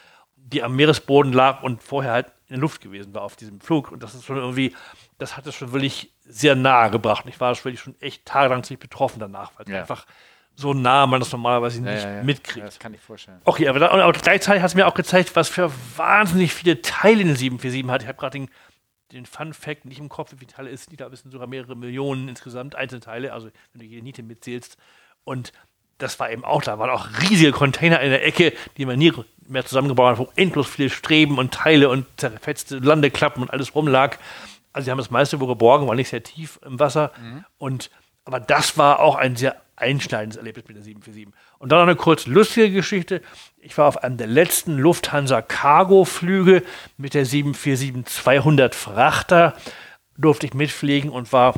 die 0.53 0.63
am 0.63 0.77
Meeresboden 0.77 1.33
lag 1.33 1.63
und 1.63 1.83
vorher 1.83 2.13
halt 2.13 2.27
in 2.47 2.55
der 2.55 2.59
Luft 2.59 2.81
gewesen 2.81 3.15
war 3.15 3.23
auf 3.23 3.37
diesem 3.37 3.61
Flug. 3.61 3.93
Und 3.93 4.03
das 4.03 4.15
ist 4.15 4.25
schon 4.25 4.37
irgendwie, 4.37 4.75
das 5.19 5.37
hat 5.37 5.47
es 5.47 5.55
schon 5.55 5.73
wirklich 5.73 6.13
sehr 6.25 6.55
nahe 6.55 6.91
gebracht. 6.91 7.25
Und 7.25 7.31
ich 7.31 7.41
war 7.41 7.55
wirklich 7.57 7.81
schon 7.81 8.01
echt 8.01 8.25
tagelang 8.25 8.65
ziemlich 8.65 8.81
betroffen 8.81 9.21
danach, 9.21 9.53
weil 9.57 9.69
ja. 9.69 9.81
einfach 9.81 10.07
so 10.55 10.73
nah 10.75 11.07
man 11.07 11.21
das 11.21 11.31
normalerweise 11.31 11.83
nicht 11.83 12.03
ja, 12.03 12.17
ja, 12.17 12.23
mitkriegt. 12.23 12.67
das 12.67 12.79
kann 12.79 12.93
ich 12.95 13.01
vorstellen. 13.01 13.41
Okay, 13.45 13.69
aber, 13.69 13.79
da, 13.79 13.91
aber 13.91 14.13
gleichzeitig 14.13 14.63
hat 14.63 14.71
es 14.71 14.75
mir 14.75 14.89
auch 14.89 14.95
gezeigt, 14.95 15.37
was 15.37 15.49
für 15.49 15.71
wahnsinnig 15.97 16.53
viele 16.53 16.81
Teile 16.81 17.21
in 17.21 17.37
747 17.37 17.91
hat. 17.91 18.03
Ich 18.03 18.09
habe 18.09 18.19
gerade 18.19 18.39
den, 18.39 18.51
den 19.13 19.27
Fun 19.27 19.53
Fact 19.53 19.85
nicht 19.85 20.01
im 20.01 20.09
Kopf, 20.09 20.33
wie 20.33 20.37
viele 20.37 20.51
Teile 20.51 20.71
es 20.71 20.85
sind. 20.85 21.01
Da 21.01 21.15
sind 21.15 21.31
sogar 21.31 21.47
mehrere 21.47 21.77
Millionen 21.77 22.29
insgesamt 22.29 22.75
Einzelteile, 22.75 23.33
also 23.33 23.51
wenn 23.73 23.81
du 23.81 23.87
jede 23.87 24.03
Niete 24.03 24.23
mitzählst. 24.23 24.79
Und 25.23 25.53
das 25.99 26.19
war 26.21 26.31
eben 26.31 26.45
auch, 26.45 26.63
da 26.63 26.79
waren 26.79 26.91
auch 26.91 27.09
riesige 27.21 27.53
Container 27.53 28.01
in 28.01 28.11
der 28.11 28.25
Ecke, 28.25 28.53
die 28.77 28.87
man 28.87 28.99
nie 28.99 29.13
mehr 29.47 29.65
zusammengebaut 29.65 30.13
hat, 30.13 30.19
wo 30.19 30.29
endlos 30.37 30.69
viele 30.69 30.91
Streben 30.91 31.39
und 31.39 31.53
Teile 31.53 31.89
und 31.89 32.07
zerfetzte 32.17 32.79
Landeklappen 32.79 33.43
und 33.43 33.51
alles 33.51 33.75
rumlag. 33.75 34.17
Also 34.73 34.85
sie 34.85 34.91
haben 34.91 34.99
das 34.99 35.11
meiste 35.11 35.41
wo 35.41 35.47
geborgen, 35.47 35.89
war 35.89 35.95
nicht 35.95 36.11
sehr 36.11 36.23
tief 36.23 36.61
im 36.65 36.79
Wasser. 36.79 37.13
Mhm. 37.21 37.45
Und 37.59 37.91
aber 38.25 38.41
das 38.41 38.77
war 38.77 39.01
auch 39.01 39.17
ein 39.17 39.37
sehr 39.37 39.57
einschneidendes 39.75 40.37
Erlebnis 40.37 40.67
mit 40.69 40.77
der 40.77 40.83
747. 40.83 41.35
Und 41.59 41.73
dann 41.73 41.79
noch 41.79 41.87
eine 41.87 41.97
kurz 41.97 42.27
lustige 42.27 42.71
Geschichte. 42.71 43.23
Ich 43.59 43.77
war 43.79 43.87
auf 43.87 44.03
einem 44.03 44.19
der 44.19 44.27
letzten 44.27 44.77
Lufthansa 44.77 45.41
Cargo-Flüge 45.41 46.63
mit 46.97 47.15
der 47.15 47.27
747-200 47.27 48.75
Frachter, 48.75 49.57
durfte 50.17 50.47
ich 50.47 50.55
mitfliegen 50.55 51.11
und 51.11 51.33
war 51.33 51.55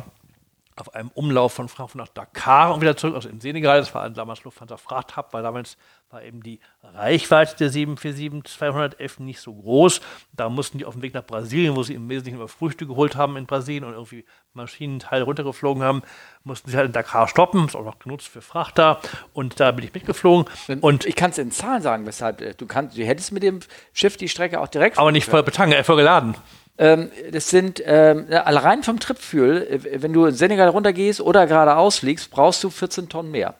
auf 0.81 0.93
einem 0.95 1.09
Umlauf 1.13 1.53
von 1.53 1.69
Frankfurt 1.69 1.97
nach 1.97 2.07
Dakar 2.09 2.73
und 2.73 2.81
wieder 2.81 2.97
zurück, 2.97 3.15
also 3.15 3.29
in 3.29 3.39
Senegal. 3.39 3.79
Das 3.79 3.93
war 3.95 4.09
damals 4.09 4.43
Lufthansa 4.43 4.77
Frachthub, 4.77 5.27
weil 5.31 5.43
damals 5.43 5.77
war 6.09 6.23
eben 6.23 6.43
die 6.43 6.59
Reichweite 6.83 7.55
der 7.57 7.71
747-211 7.71 9.21
nicht 9.21 9.39
so 9.39 9.53
groß. 9.53 10.01
Da 10.33 10.49
mussten 10.49 10.77
die 10.77 10.85
auf 10.85 10.93
dem 10.93 11.01
Weg 11.01 11.13
nach 11.13 11.25
Brasilien, 11.25 11.75
wo 11.75 11.83
sie 11.83 11.93
im 11.93 12.09
Wesentlichen 12.09 12.37
immer 12.37 12.47
Früchte 12.47 12.85
geholt 12.85 13.15
haben 13.15 13.37
in 13.37 13.45
Brasilien 13.45 13.85
und 13.85 13.93
irgendwie 13.93 14.25
Maschinenteile 14.53 15.23
runtergeflogen 15.23 15.83
haben, 15.83 16.01
mussten 16.43 16.69
sie 16.69 16.77
halt 16.77 16.87
in 16.87 16.93
Dakar 16.93 17.27
stoppen. 17.27 17.61
Das 17.61 17.69
ist 17.69 17.75
auch 17.75 17.85
noch 17.85 17.99
genutzt 17.99 18.27
für 18.27 18.41
Frachter. 18.41 18.99
Und 19.33 19.59
da 19.59 19.71
bin 19.71 19.85
ich 19.85 19.93
mitgeflogen. 19.93 20.51
Und 20.81 21.05
ich 21.05 21.15
kann 21.15 21.31
es 21.31 21.37
in 21.37 21.51
Zahlen 21.51 21.81
sagen, 21.81 22.05
weshalb 22.05 22.41
äh, 22.41 22.53
du 22.53 22.65
kannst, 22.65 22.97
du 22.97 23.05
hättest 23.05 23.31
mit 23.31 23.43
dem 23.43 23.59
Schiff 23.93 24.17
die 24.17 24.27
Strecke 24.27 24.59
auch 24.59 24.67
direkt. 24.67 24.97
Aber 24.97 25.11
nicht 25.11 25.29
voll 25.29 25.43
betankt, 25.43 25.73
er 25.73 25.83
voll 25.83 25.97
geladen. 25.97 26.35
Ähm, 26.77 27.11
das 27.31 27.49
sind 27.49 27.81
ähm, 27.85 28.27
allein 28.29 28.83
vom 28.83 28.99
Tripfuel, 28.99 29.67
äh, 29.83 30.01
wenn 30.01 30.13
du 30.13 30.25
in 30.25 30.33
Senegal 30.33 30.69
runtergehst 30.69 31.21
oder 31.21 31.45
geradeaus 31.47 31.99
fliegst, 31.99 32.31
brauchst 32.31 32.63
du 32.63 32.69
14 32.69 33.09
Tonnen 33.09 33.31
mehr. 33.31 33.55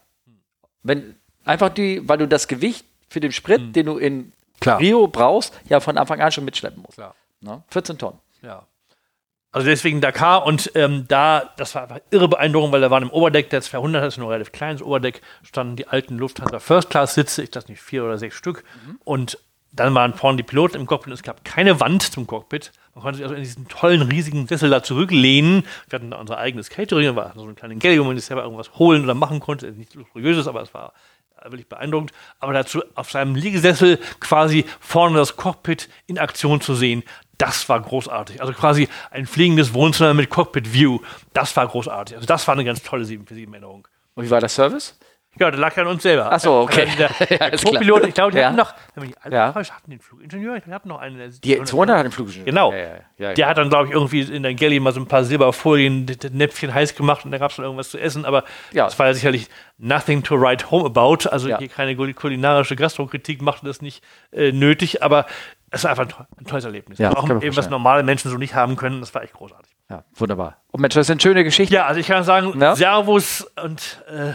Wenn 0.83 1.15
einfach 1.45 1.69
die, 1.69 2.07
weil 2.07 2.17
du 2.17 2.27
das 2.27 2.47
Gewicht 2.47 2.85
für 3.09 3.19
den 3.19 3.31
Sprit, 3.31 3.61
mhm. 3.61 3.73
den 3.73 3.85
du 3.85 3.97
in 3.97 4.33
Klar. 4.59 4.79
Rio 4.79 5.07
brauchst, 5.07 5.59
ja 5.67 5.79
von 5.79 5.97
Anfang 5.97 6.21
an 6.21 6.31
schon 6.31 6.45
mitschleppen 6.45 6.81
musst. 6.81 6.95
Klar. 6.95 7.15
Ne? 7.41 7.63
14 7.69 7.97
Tonnen. 7.97 8.19
Ja. 8.41 8.65
Also 9.51 9.67
deswegen 9.67 9.99
Dakar 9.99 10.45
und 10.45 10.71
ähm, 10.75 11.05
da, 11.09 11.51
das 11.57 11.75
war 11.75 11.83
einfach 11.83 11.99
irre 12.09 12.29
beeindruckend, 12.29 12.71
weil 12.71 12.79
da 12.79 12.89
waren 12.89 13.03
im 13.03 13.11
Oberdeck 13.11 13.49
der 13.49 13.61
200, 13.61 14.01
das 14.01 14.13
ist 14.13 14.17
ein 14.17 14.25
relativ 14.25 14.53
kleines 14.53 14.81
Oberdeck, 14.81 15.21
standen 15.43 15.75
die 15.75 15.87
alten 15.87 16.17
Lufthansa 16.17 16.59
First 16.59 16.89
Class 16.89 17.15
Sitze, 17.15 17.43
ich 17.43 17.53
weiß 17.53 17.67
nicht, 17.67 17.81
vier 17.81 18.05
oder 18.05 18.17
sechs 18.17 18.35
Stück. 18.35 18.63
Mhm. 18.85 18.99
Und 19.03 19.39
dann 19.73 19.95
waren 19.95 20.13
vorne 20.13 20.37
die 20.37 20.43
Piloten 20.43 20.75
im 20.75 20.85
Cockpit 20.85 21.07
und 21.07 21.13
es 21.13 21.23
gab 21.23 21.45
keine 21.45 21.79
Wand 21.79 22.03
zum 22.03 22.27
Cockpit. 22.27 22.71
Man 22.93 23.03
konnte 23.03 23.17
sich 23.17 23.25
also 23.25 23.35
in 23.35 23.43
diesen 23.43 23.67
tollen, 23.67 24.01
riesigen 24.01 24.47
Sessel 24.47 24.69
da 24.69 24.83
zurücklehnen. 24.83 25.63
Wir 25.89 25.97
hatten 25.97 26.11
da 26.11 26.17
unser 26.17 26.37
eigenes 26.37 26.69
Catering, 26.69 27.15
war 27.15 27.33
so 27.35 27.45
ein 27.45 27.55
kleiner 27.55 27.75
Galley, 27.75 27.99
wo 27.99 28.03
man 28.03 28.17
sich 28.17 28.25
selber 28.25 28.43
irgendwas 28.43 28.73
holen 28.75 29.03
oder 29.03 29.13
machen 29.13 29.39
konnte. 29.39 29.71
Nichts 29.71 29.95
luxuriöses, 29.95 30.47
aber 30.47 30.61
es 30.61 30.73
war 30.73 30.93
wirklich 31.43 31.67
beeindruckend. 31.67 32.11
Aber 32.39 32.53
dazu 32.53 32.83
auf 32.95 33.09
seinem 33.09 33.35
Liegesessel 33.35 33.97
quasi 34.19 34.65
vorne 34.79 35.17
das 35.17 35.37
Cockpit 35.37 35.89
in 36.05 36.19
Aktion 36.19 36.61
zu 36.61 36.75
sehen, 36.75 37.03
das 37.37 37.67
war 37.69 37.79
großartig. 37.81 38.41
Also 38.41 38.53
quasi 38.53 38.87
ein 39.09 39.25
fliegendes 39.25 39.73
Wohnzimmer 39.73 40.13
mit 40.13 40.29
Cockpit-View. 40.29 40.99
Das 41.33 41.55
war 41.55 41.67
großartig. 41.67 42.17
Also 42.17 42.27
das 42.27 42.47
war 42.47 42.53
eine 42.53 42.63
ganz 42.63 42.83
tolle 42.83 43.05
747-Erinnerung. 43.05 43.87
Und 44.13 44.25
wie 44.25 44.29
war 44.29 44.39
der 44.39 44.49
Service? 44.49 44.99
Ja, 45.39 45.49
der 45.49 45.59
lag 45.59 45.75
ja 45.77 45.83
an 45.83 45.89
uns 45.89 46.03
selber. 46.03 46.29
Ach 46.29 46.39
so, 46.39 46.59
okay. 46.59 46.81
Also 46.81 46.97
der, 46.97 47.09
der 47.27 47.49
ja, 47.51 47.57
Co-Pilot, 47.57 48.07
ich 48.07 48.13
glaube, 48.13 48.31
die 48.31 48.39
ja. 48.39 48.47
hatten 48.47 48.57
noch, 48.57 48.73
wenn 48.95 49.09
ich 49.09 49.15
alle 49.21 49.35
ja. 49.35 49.53
hatten 49.55 49.91
den 49.91 49.99
Flugingenieur, 49.99 50.57
ich 50.57 50.65
hatten 50.65 50.89
noch 50.89 50.99
einen. 50.99 51.17
Der 51.17 51.29
die 51.29 51.63
200 51.63 51.97
hat 51.97 52.05
den 52.05 52.11
Flugingenieur. 52.11 52.45
Genau. 52.45 52.73
Ja, 53.17 53.33
der 53.33 53.47
hat 53.47 53.57
dann, 53.57 53.69
glaube 53.69 53.87
ich, 53.87 53.93
irgendwie 53.93 54.21
in 54.21 54.43
der 54.43 54.53
Galley 54.53 54.79
mal 54.79 54.91
so 54.91 54.99
ein 54.99 55.07
paar 55.07 55.23
Silberfolien, 55.23 56.05
Näpfchen 56.31 56.73
heiß 56.73 56.95
gemacht 56.95 57.23
und 57.23 57.31
da 57.31 57.37
gab 57.37 57.51
es 57.51 57.57
dann 57.57 57.65
irgendwas 57.65 57.89
zu 57.89 57.97
essen, 57.97 58.25
aber 58.25 58.43
das 58.73 58.99
war 58.99 59.07
ja 59.07 59.13
sicherlich 59.13 59.47
nothing 59.77 60.21
to 60.21 60.35
write 60.39 60.69
home 60.69 60.85
about. 60.85 61.29
Also 61.29 61.55
hier 61.55 61.69
keine 61.69 61.95
kulinarische 61.95 62.75
Gastrokritik 62.75 63.41
machte 63.41 63.65
das 63.65 63.81
nicht 63.81 64.03
äh, 64.31 64.51
nötig, 64.51 65.01
aber 65.01 65.25
es 65.71 65.83
war 65.83 65.91
einfach 65.91 66.07
ein, 66.07 66.27
ein 66.39 66.45
tolles 66.45 66.65
Erlebnis. 66.65 66.99
Ja, 66.99 67.15
auch 67.15 67.29
eben, 67.29 67.55
was 67.55 67.69
normale 67.69 68.03
Menschen 68.03 68.29
so 68.29 68.37
nicht 68.37 68.53
haben 68.53 68.75
können, 68.75 68.99
das 68.99 69.15
war 69.15 69.23
echt 69.23 69.33
großartig. 69.33 69.71
Ja, 69.89 70.03
wunderbar. 70.15 70.57
Und 70.71 70.81
Mensch, 70.81 70.93
das 70.93 71.07
sind 71.07 71.21
schöne 71.21 71.43
Geschichten. 71.43 71.73
Ja, 71.73 71.85
also 71.85 71.99
ich 71.99 72.07
kann 72.07 72.23
sagen, 72.23 72.53
Servus 72.75 73.49
und 73.61 74.03
äh, 74.07 74.33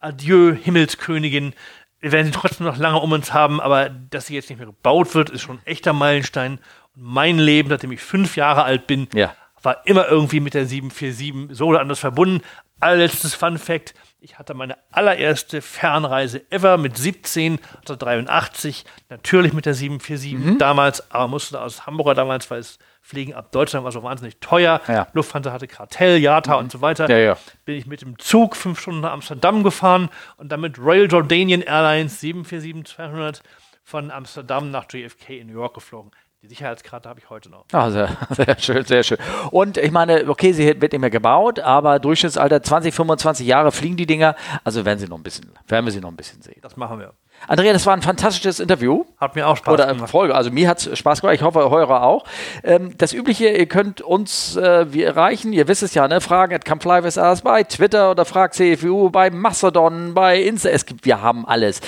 Adieu, 0.00 0.54
Himmelskönigin. 0.54 1.54
Wir 2.00 2.12
werden 2.12 2.26
sie 2.26 2.32
trotzdem 2.32 2.66
noch 2.66 2.76
lange 2.76 3.00
um 3.00 3.12
uns 3.12 3.32
haben, 3.32 3.60
aber 3.60 3.88
dass 3.88 4.26
sie 4.26 4.34
jetzt 4.34 4.48
nicht 4.48 4.58
mehr 4.58 4.66
gebaut 4.66 5.14
wird, 5.14 5.30
ist 5.30 5.42
schon 5.42 5.56
ein 5.56 5.66
echter 5.66 5.92
Meilenstein. 5.92 6.60
Und 6.94 7.02
mein 7.02 7.38
Leben, 7.38 7.68
seitdem 7.68 7.92
ich 7.92 8.00
fünf 8.00 8.36
Jahre 8.36 8.62
alt 8.62 8.86
bin, 8.86 9.08
ja. 9.12 9.34
war 9.62 9.86
immer 9.86 10.06
irgendwie 10.08 10.40
mit 10.40 10.54
der 10.54 10.66
747 10.66 11.56
so 11.56 11.66
oder 11.66 11.80
anders 11.80 11.98
verbunden. 11.98 12.42
Allerletztes 12.78 13.34
Fun 13.34 13.58
Fact: 13.58 13.94
Ich 14.20 14.38
hatte 14.38 14.52
meine 14.52 14.76
allererste 14.90 15.62
Fernreise 15.62 16.42
ever 16.50 16.76
mit 16.76 16.96
17, 16.96 17.60
also 17.80 17.94
83, 17.94 18.84
natürlich 19.08 19.52
mit 19.52 19.64
der 19.64 19.74
747 19.74 20.32
mhm. 20.32 20.58
damals, 20.58 21.08
aber 21.12 21.28
musste 21.28 21.60
aus 21.60 21.86
Hamburger 21.86 22.14
damals, 22.14 22.50
weil 22.50 22.58
es 22.58 22.80
Fliegen 23.00 23.32
ab 23.32 23.52
Deutschland 23.52 23.84
war 23.84 23.92
so 23.92 24.02
wahnsinnig 24.02 24.38
teuer. 24.40 24.80
Ja. 24.88 25.06
Lufthansa 25.12 25.52
hatte 25.52 25.68
Kartell, 25.68 26.18
JATA 26.18 26.54
mhm. 26.54 26.64
und 26.64 26.72
so 26.72 26.80
weiter. 26.80 27.08
Ja, 27.08 27.18
ja. 27.18 27.38
Bin 27.64 27.76
ich 27.76 27.86
mit 27.86 28.02
dem 28.02 28.18
Zug 28.18 28.56
fünf 28.56 28.80
Stunden 28.80 29.00
nach 29.00 29.12
Amsterdam 29.12 29.62
gefahren 29.62 30.08
und 30.36 30.50
dann 30.50 30.60
mit 30.60 30.78
Royal 30.78 31.06
Jordanian 31.06 31.62
Airlines 31.62 32.20
747-200 32.20 33.40
von 33.84 34.10
Amsterdam 34.10 34.70
nach 34.70 34.86
JFK 34.92 35.38
in 35.38 35.46
New 35.46 35.54
York 35.54 35.74
geflogen. 35.74 36.10
Die 36.42 36.46
Sicherheitskarte 36.46 37.08
habe 37.08 37.18
ich 37.18 37.30
heute 37.30 37.50
noch. 37.50 37.64
Ah, 37.72 37.90
sehr, 37.90 38.16
sehr 38.30 38.56
schön, 38.60 38.84
sehr 38.84 39.02
schön. 39.02 39.18
Und 39.50 39.76
ich 39.76 39.90
meine, 39.90 40.28
okay, 40.28 40.52
sie 40.52 40.66
wird 40.80 40.92
nicht 40.92 41.00
mehr 41.00 41.10
gebaut, 41.10 41.58
aber 41.58 41.98
Durchschnittsalter 41.98 42.62
20, 42.62 42.94
25 42.94 43.44
Jahre 43.44 43.72
fliegen 43.72 43.96
die 43.96 44.06
Dinger. 44.06 44.36
Also 44.62 44.84
werden 44.84 45.00
sie 45.00 45.08
noch 45.08 45.16
ein 45.16 45.24
bisschen, 45.24 45.50
werden 45.66 45.84
wir 45.84 45.90
sie 45.90 46.00
noch 46.00 46.10
ein 46.10 46.16
bisschen 46.16 46.40
sehen. 46.40 46.60
Das 46.62 46.76
machen 46.76 47.00
wir. 47.00 47.12
Andrea, 47.48 47.72
das 47.72 47.86
war 47.86 47.94
ein 47.94 48.02
fantastisches 48.02 48.60
Interview. 48.60 49.04
Hat 49.16 49.34
mir 49.34 49.48
auch 49.48 49.56
Spaß 49.56 49.74
Oder 49.74 49.86
gemacht. 49.88 50.10
Folge. 50.10 50.36
Also 50.36 50.52
mir 50.52 50.68
hat 50.68 50.78
es 50.78 50.96
Spaß 50.96 51.22
gemacht. 51.22 51.34
Ich 51.34 51.42
hoffe, 51.42 51.68
eure 51.70 52.02
auch. 52.02 52.24
Ähm, 52.62 52.96
das 52.96 53.12
Übliche, 53.12 53.48
ihr 53.48 53.66
könnt 53.66 54.00
uns 54.00 54.54
äh, 54.54 54.92
wir 54.92 55.08
erreichen. 55.08 55.52
Ihr 55.52 55.66
wisst 55.66 55.82
es 55.82 55.94
ja, 55.94 56.06
ne? 56.06 56.20
Fragen 56.20 56.54
at 56.54 56.64
Come 56.64 57.02
with 57.02 57.16
us 57.16 57.42
bei 57.42 57.64
Twitter 57.64 58.12
oder 58.12 58.24
Frag 58.24 58.54
CFU, 58.54 59.10
bei 59.10 59.30
Mastodon, 59.30 60.14
bei 60.14 60.40
Insta. 60.40 60.68
Es 60.68 60.86
gibt, 60.86 61.04
wir 61.04 61.20
haben 61.20 61.46
alles. 61.48 61.80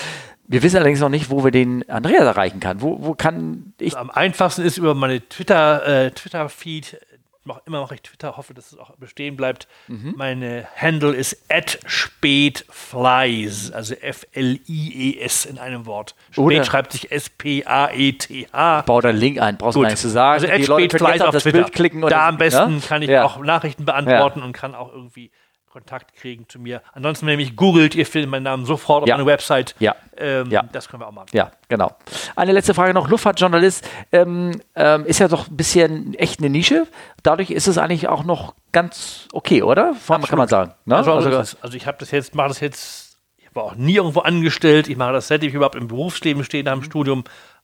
Wir 0.51 0.65
wissen 0.65 0.79
allerdings 0.79 0.99
noch 0.99 1.11
nicht, 1.11 1.31
wo 1.31 1.45
wir 1.45 1.53
den 1.53 1.89
Andreas 1.89 2.23
erreichen 2.23 2.59
kann. 2.59 2.83
Wo, 2.83 2.99
wo 3.01 3.15
kann 3.15 3.73
ich. 3.79 3.95
Also 3.95 3.99
am 3.99 4.11
einfachsten 4.11 4.63
ist 4.63 4.79
über 4.79 4.97
meine 4.97 5.21
Twitter, 5.29 6.07
äh, 6.07 6.11
Twitter-Feed. 6.11 7.01
Mach, 7.45 7.61
immer 7.67 7.81
mache 7.81 7.95
ich 7.95 8.03
Twitter, 8.03 8.37
hoffe, 8.37 8.53
dass 8.53 8.73
es 8.73 8.79
auch 8.79 8.91
bestehen 8.97 9.37
bleibt. 9.37 9.69
Mhm. 9.87 10.15
Meine 10.17 10.67
Handle 10.77 11.15
ist 11.15 11.37
spätflies, 11.87 13.71
also 13.71 13.95
F-L-I-E-S 13.95 15.47
in 15.47 15.59
einem 15.59 15.87
Wort. 15.87 16.17
Spät 16.33 16.45
Oder 16.45 16.65
schreibt 16.65 16.93
sich 16.93 17.13
S-P-A-E-T-H. 17.13 18.83
Bau 18.83 19.01
da 19.01 19.09
einen 19.11 19.19
Link 19.19 19.41
ein, 19.41 19.57
brauchst 19.57 19.77
du 19.77 19.83
gar 19.83 19.89
nichts 19.89 20.03
zu 20.03 20.09
sagen. 20.11 20.45
Also 20.51 20.75
spätflies 20.75 21.21
auf 21.21 21.31
das 21.31 21.45
Twitter. 21.45 21.59
Bild 21.59 21.73
klicken. 21.73 22.03
da 22.03 22.27
am 22.29 22.39
besten 22.39 22.75
ja? 22.75 22.87
kann 22.89 23.03
ich 23.03 23.09
ja. 23.09 23.25
auch 23.25 23.39
Nachrichten 23.39 23.85
beantworten 23.85 24.41
Ja. 24.41 24.45
und 24.45 24.53
kann 24.53 24.75
auch 24.75 24.93
irgendwie 24.93 25.31
Kontakt 25.71 26.15
kriegen 26.17 26.49
zu 26.49 26.59
mir. 26.59 26.83
Ansonsten, 26.93 27.27
wenn 27.27 27.33
ihr 27.39 27.45
mich 27.47 27.55
googelt, 27.57 27.95
ihr 27.95 28.05
findet 28.05 28.29
meinen 28.31 28.43
Namen 28.43 28.67
sofort 28.67 29.05
auf 29.05 29.09
Ja. 29.09 29.17
meiner 29.17 29.27
Website. 29.27 29.77
Ja. 29.79 29.95
Ähm, 30.17 30.51
Ja. 30.51 30.65
Das 30.73 30.89
können 30.89 31.01
wir 31.03 31.07
auch 31.07 31.13
machen. 31.13 31.29
Ja, 31.33 31.53
genau. 31.69 31.97
Eine 32.35 32.51
letzte 32.53 32.75
Frage 32.75 32.93
noch. 32.93 33.09
Luftfahrtjournalist 33.09 33.89
ähm, 34.11 34.61
ähm, 34.75 35.07
ist 35.07 35.21
ja 35.21 35.29
doch 35.29 35.49
ein 35.49 35.57
bisschen 35.57 36.15
echt 36.15 36.41
eine 36.41 36.51
Nische. 36.51 36.89
Dadurch 37.23 37.51
ist 37.53 37.69
es 37.69 37.79
eigentlich 37.79 38.09
auch 38.09 38.25
noch 38.25 38.55
ganz 38.73 39.29
okay, 39.33 39.63
oder? 39.63 39.95
Kann, 40.07 40.23
kann 40.23 40.39
man 40.39 40.49
sagen. 40.49 40.75
Ne? 40.87 40.97
Also, 40.97 41.13
Also, 41.13 41.29
also, 41.37 41.57
also 41.63 41.77
ich 41.77 41.87
habe 41.87 41.99
das 42.01 42.11
jetzt, 42.11 42.35
mache 42.35 42.49
das 42.49 42.59
jetzt, 42.61 43.19
ich 43.39 43.55
war 43.55 43.63
auch 43.63 43.75
nie 43.77 43.95
irgendwo 43.97 44.21
angestellt. 44.21 44.89
Ich 44.89 44.97
mache 44.97 45.13
das, 45.13 45.29
seit 45.29 45.45
ich 45.45 45.55
überhaupt 45.55 45.77
im 45.77 45.87
Berufsleben 45.87 46.43
stehe 46.43 46.65
nach 46.65 46.73
dem 46.75 46.83
Studium, 46.83 47.23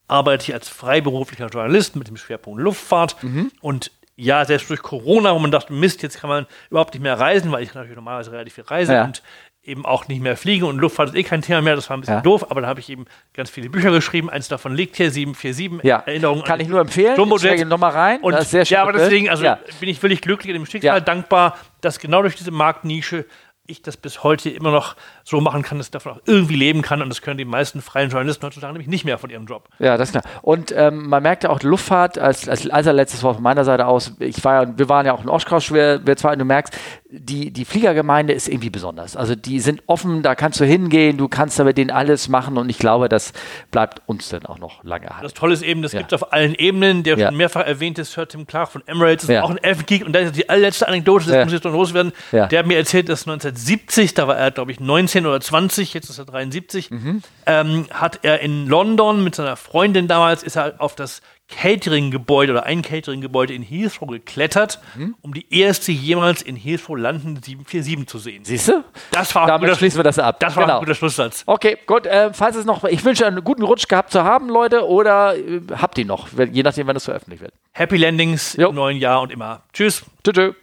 arbeite 0.09 0.45
ich 0.45 0.55
als 0.55 0.69
freiberuflicher 0.69 1.49
Journalist 1.49 1.97
mit 1.97 2.07
dem 2.07 2.17
Schwerpunkt 2.17 2.61
Luftfahrt. 2.61 3.17
Und 3.61 3.91
ja, 4.17 4.45
selbst 4.45 4.71
durch 4.71 4.81
Corona, 4.83 5.35
wo 5.35 5.39
man 5.39 5.51
dachte, 5.51 5.73
Mist, 5.73 6.03
jetzt 6.03 6.21
kann 6.21 6.31
man 6.31 6.47
überhaupt 6.71 6.95
nicht 6.95 7.03
mehr 7.03 7.19
reisen, 7.21 7.53
weil 7.53 7.63
ich 7.63 7.75
natürlich 7.75 7.97
normalerweise 7.97 8.33
relativ 8.33 8.55
viel 8.55 8.65
reise 8.65 8.95
Ja. 8.95 9.05
und 9.05 9.23
eben 9.63 9.85
auch 9.85 10.07
nicht 10.07 10.23
mehr 10.23 10.37
fliege 10.37 10.65
und 10.65 10.79
Luftfahrt 10.79 11.09
ist 11.09 11.17
eh 11.17 11.25
kein 11.25 11.43
Thema 11.43 11.61
mehr, 11.61 11.75
das 11.75 11.91
war 11.91 11.97
ein 11.97 12.01
bisschen 12.01 12.15
Ja. 12.17 12.21
doof, 12.23 12.51
aber 12.51 12.61
da 12.61 12.69
habe 12.69 12.79
ich 12.79 12.89
eben 12.89 13.05
ganz 13.35 13.51
viele 13.51 13.69
Bücher 13.69 13.91
geschrieben, 13.91 14.31
eins 14.31 14.47
davon 14.49 14.75
liegt 14.77 14.97
hier, 14.97 15.11
747, 15.11 15.83
ja, 15.85 15.99
Erinnerungen 16.07 16.45
kann 16.45 16.55
an 16.55 16.61
ich 16.61 16.69
nur 16.69 16.81
empfehlen. 16.81 17.17
Jumbojet. 17.17 17.67
Nochmal 17.67 17.91
rein. 17.91 18.21
Und 18.21 18.33
das 18.33 18.45
ist 18.45 18.51
sehr 18.53 18.65
schön. 18.65 18.77
ja, 18.77 18.83
aber 18.83 18.93
deswegen, 18.93 19.29
also 19.29 19.45
ja. 19.45 19.59
bin 19.81 19.89
ich 19.89 20.01
wirklich 20.03 20.21
glücklich 20.23 20.55
in 20.55 20.63
dem 20.63 20.67
Schicksal, 20.67 21.03
dankbar, 21.03 21.59
dass 21.81 21.99
genau 21.99 22.23
durch 22.23 22.37
diese 22.37 22.53
Marktnische 22.53 23.27
ich 23.67 23.83
das 23.83 23.97
bis 23.97 24.23
heute 24.23 24.51
immer 24.51 24.71
noch 24.71 24.97
so 25.25 25.41
machen 25.41 25.63
kann, 25.63 25.79
dass 25.79 25.89
ich 25.89 25.91
davon 25.93 26.13
auch 26.13 26.21
irgendwie 26.27 26.57
leben 26.57 26.83
kann. 26.83 27.03
Und 27.03 27.09
das 27.09 27.23
können 27.23 27.39
die 27.39 27.45
meisten 27.45 27.83
freien 27.83 28.11
Journalisten 28.11 28.47
heutzutage 28.47 28.73
nämlich 28.73 28.89
nicht 28.89 29.05
mehr 29.05 29.19
von 29.19 29.31
ihrem 29.31 29.47
Job. 29.47 29.69
Ja, 29.79 29.97
das 29.97 30.11
ist 30.11 30.13
klar. 30.13 30.25
Und 30.43 30.73
ähm, 30.77 31.09
man 31.09 31.23
merkt 31.23 31.45
ja 31.45 31.51
auch 31.51 31.63
Luftfahrt, 31.63 32.19
als, 32.19 32.49
als 32.49 32.69
allerletztes 32.69 33.23
Wort 33.23 33.37
von 33.37 33.43
meiner 33.43 33.65
Seite 33.65 33.87
aus, 33.87 34.15
ich 34.19 34.43
war 34.45 34.65
ja, 34.65 34.79
wir 34.79 34.89
waren 34.89 35.07
ja 35.07 35.13
auch 35.13 35.23
in 35.23 35.29
Oshkosh, 35.29 35.73
wir, 35.73 36.07
wir 36.07 36.17
zwei, 36.17 36.33
und 36.33 36.39
du 36.39 36.45
merkst, 36.45 36.77
die, 37.09 37.53
die 37.53 37.65
Fliegergemeinde 37.65 38.33
ist 38.33 38.49
irgendwie 38.49 38.71
besonders. 38.71 39.17
Also 39.17 39.37
die 39.37 39.61
sind 39.61 39.83
offen, 39.87 40.23
da 40.23 40.35
kannst 40.35 40.59
du 40.59 40.65
hingehen, 40.65 41.17
du 41.17 41.29
kannst 41.29 41.57
da 41.59 41.63
mit 41.65 41.79
denen 41.79 41.91
alles 41.93 42.29
machen 42.29 42.59
und 42.59 42.69
ich 42.69 42.79
glaube, 42.79 43.09
das 43.09 43.33
bleibt 43.71 44.03
uns 44.07 44.29
dann 44.29 44.45
auch 44.47 44.59
noch 44.59 44.83
lange 44.83 45.07
erhalten. 45.07 45.23
Das 45.23 45.35
Tolle 45.35 45.55
ist 45.55 45.63
eben, 45.63 45.83
das 45.83 45.93
Ja. 45.93 46.01
gibt 46.01 46.13
es 46.13 46.21
auf 46.21 46.33
allen 46.33 46.55
Ebenen. 46.57 47.05
Der 47.05 47.17
Ja. 47.17 47.29
schon 47.29 47.37
mehrfach 47.37 47.65
erwähnte 47.65 48.05
Sir 48.05 48.27
Tim 48.27 48.47
Clark 48.47 48.71
von 48.73 48.83
Emirates 48.87 49.25
ist 49.25 49.31
Ja. 49.31 49.43
auch 49.45 49.51
ein 49.51 49.59
F-Geek. 49.59 50.05
Und 50.05 50.15
da 50.15 50.19
ist 50.21 50.35
die 50.37 50.49
allerletzte 50.49 50.89
Anekdote, 50.89 51.27
das 51.31 51.45
muss 51.45 51.53
jetzt 51.53 51.65
noch 51.65 51.73
loswerden. 51.73 52.13
Der 52.33 52.49
hat 52.59 52.67
mir 52.67 52.77
erzählt, 52.77 53.09
dass 53.09 53.25
1970, 53.27 54.15
da 54.15 54.27
war 54.27 54.37
er, 54.37 54.51
glaube 54.51 54.73
ich, 54.73 54.81
19 54.81 55.27
oder 55.27 55.41
20, 55.41 55.95
jetzt 55.95 56.11
ist 56.11 56.19
er 56.19 56.25
73, 56.25 56.91
Mhm. 56.91 57.23
ähm, 57.47 57.87
hat 57.93 58.21
er 58.23 58.41
in 58.41 58.67
London 58.67 59.23
mit 59.23 59.37
seiner 59.37 59.57
Freundin 59.57 60.09
damals, 60.09 60.43
ist 60.43 60.57
er 60.57 60.75
auf 60.79 60.97
das 60.97 61.23
Catering-Gebäude 61.49 62.53
oder 62.53 62.65
ein 62.65 62.83
Catering-Gebäude 62.83 63.55
in 63.55 63.63
Heathrow 63.63 64.09
geklettert, 64.09 64.81
Mhm. 64.97 65.15
um 65.23 65.33
die 65.35 65.47
erste 65.55 65.93
jemals 65.93 66.43
in 66.43 66.57
Heathrow 66.57 66.97
landende 66.97 67.41
747 67.45 68.07
zu 68.09 68.19
sehen. 68.19 68.45
Siehst 68.45 68.69
du? 68.69 68.85
Das 69.13 69.35
war 69.35 69.47
Damit 69.47 69.69
guter- 69.69 69.79
schließen 69.79 69.99
wir 69.99 70.05
das 70.05 70.19
ab. 70.19 70.41
Das 70.41 70.57
war 70.57 70.65
Genau. 70.65 70.79
ein 70.79 70.81
guter 70.81 70.95
Schlusssatz. 70.95 71.43
Okay, 71.47 71.79
gut. 71.87 72.07
Äh, 72.07 72.33
falls 72.33 72.57
es 72.57 72.65
noch, 72.65 72.85
ich 72.85 73.05
wünsche 73.05 73.27
einen 73.27 73.43
guten 73.45 73.63
Rutsch 73.63 73.89
gehabt 73.89 74.11
zu 74.13 74.25
haben, 74.25 74.49
Leute, 74.49 74.87
oder 74.89 75.37
äh, 75.37 75.61
habt 75.81 75.99
ihr 75.99 76.05
noch, 76.05 76.29
je 76.53 76.63
nachdem, 76.63 76.87
wann 76.87 76.97
es 76.97 77.05
veröffentlicht 77.05 77.43
wird. 77.43 77.53
Happy 77.73 77.97
Landings 77.97 78.55
Jo. 78.59 78.69
im 78.71 78.75
neuen 78.75 78.99
Jahr 78.99 79.21
und 79.21 79.31
immer. 79.33 79.63
Tschüss. 79.73 80.05
tschüss. 80.25 80.55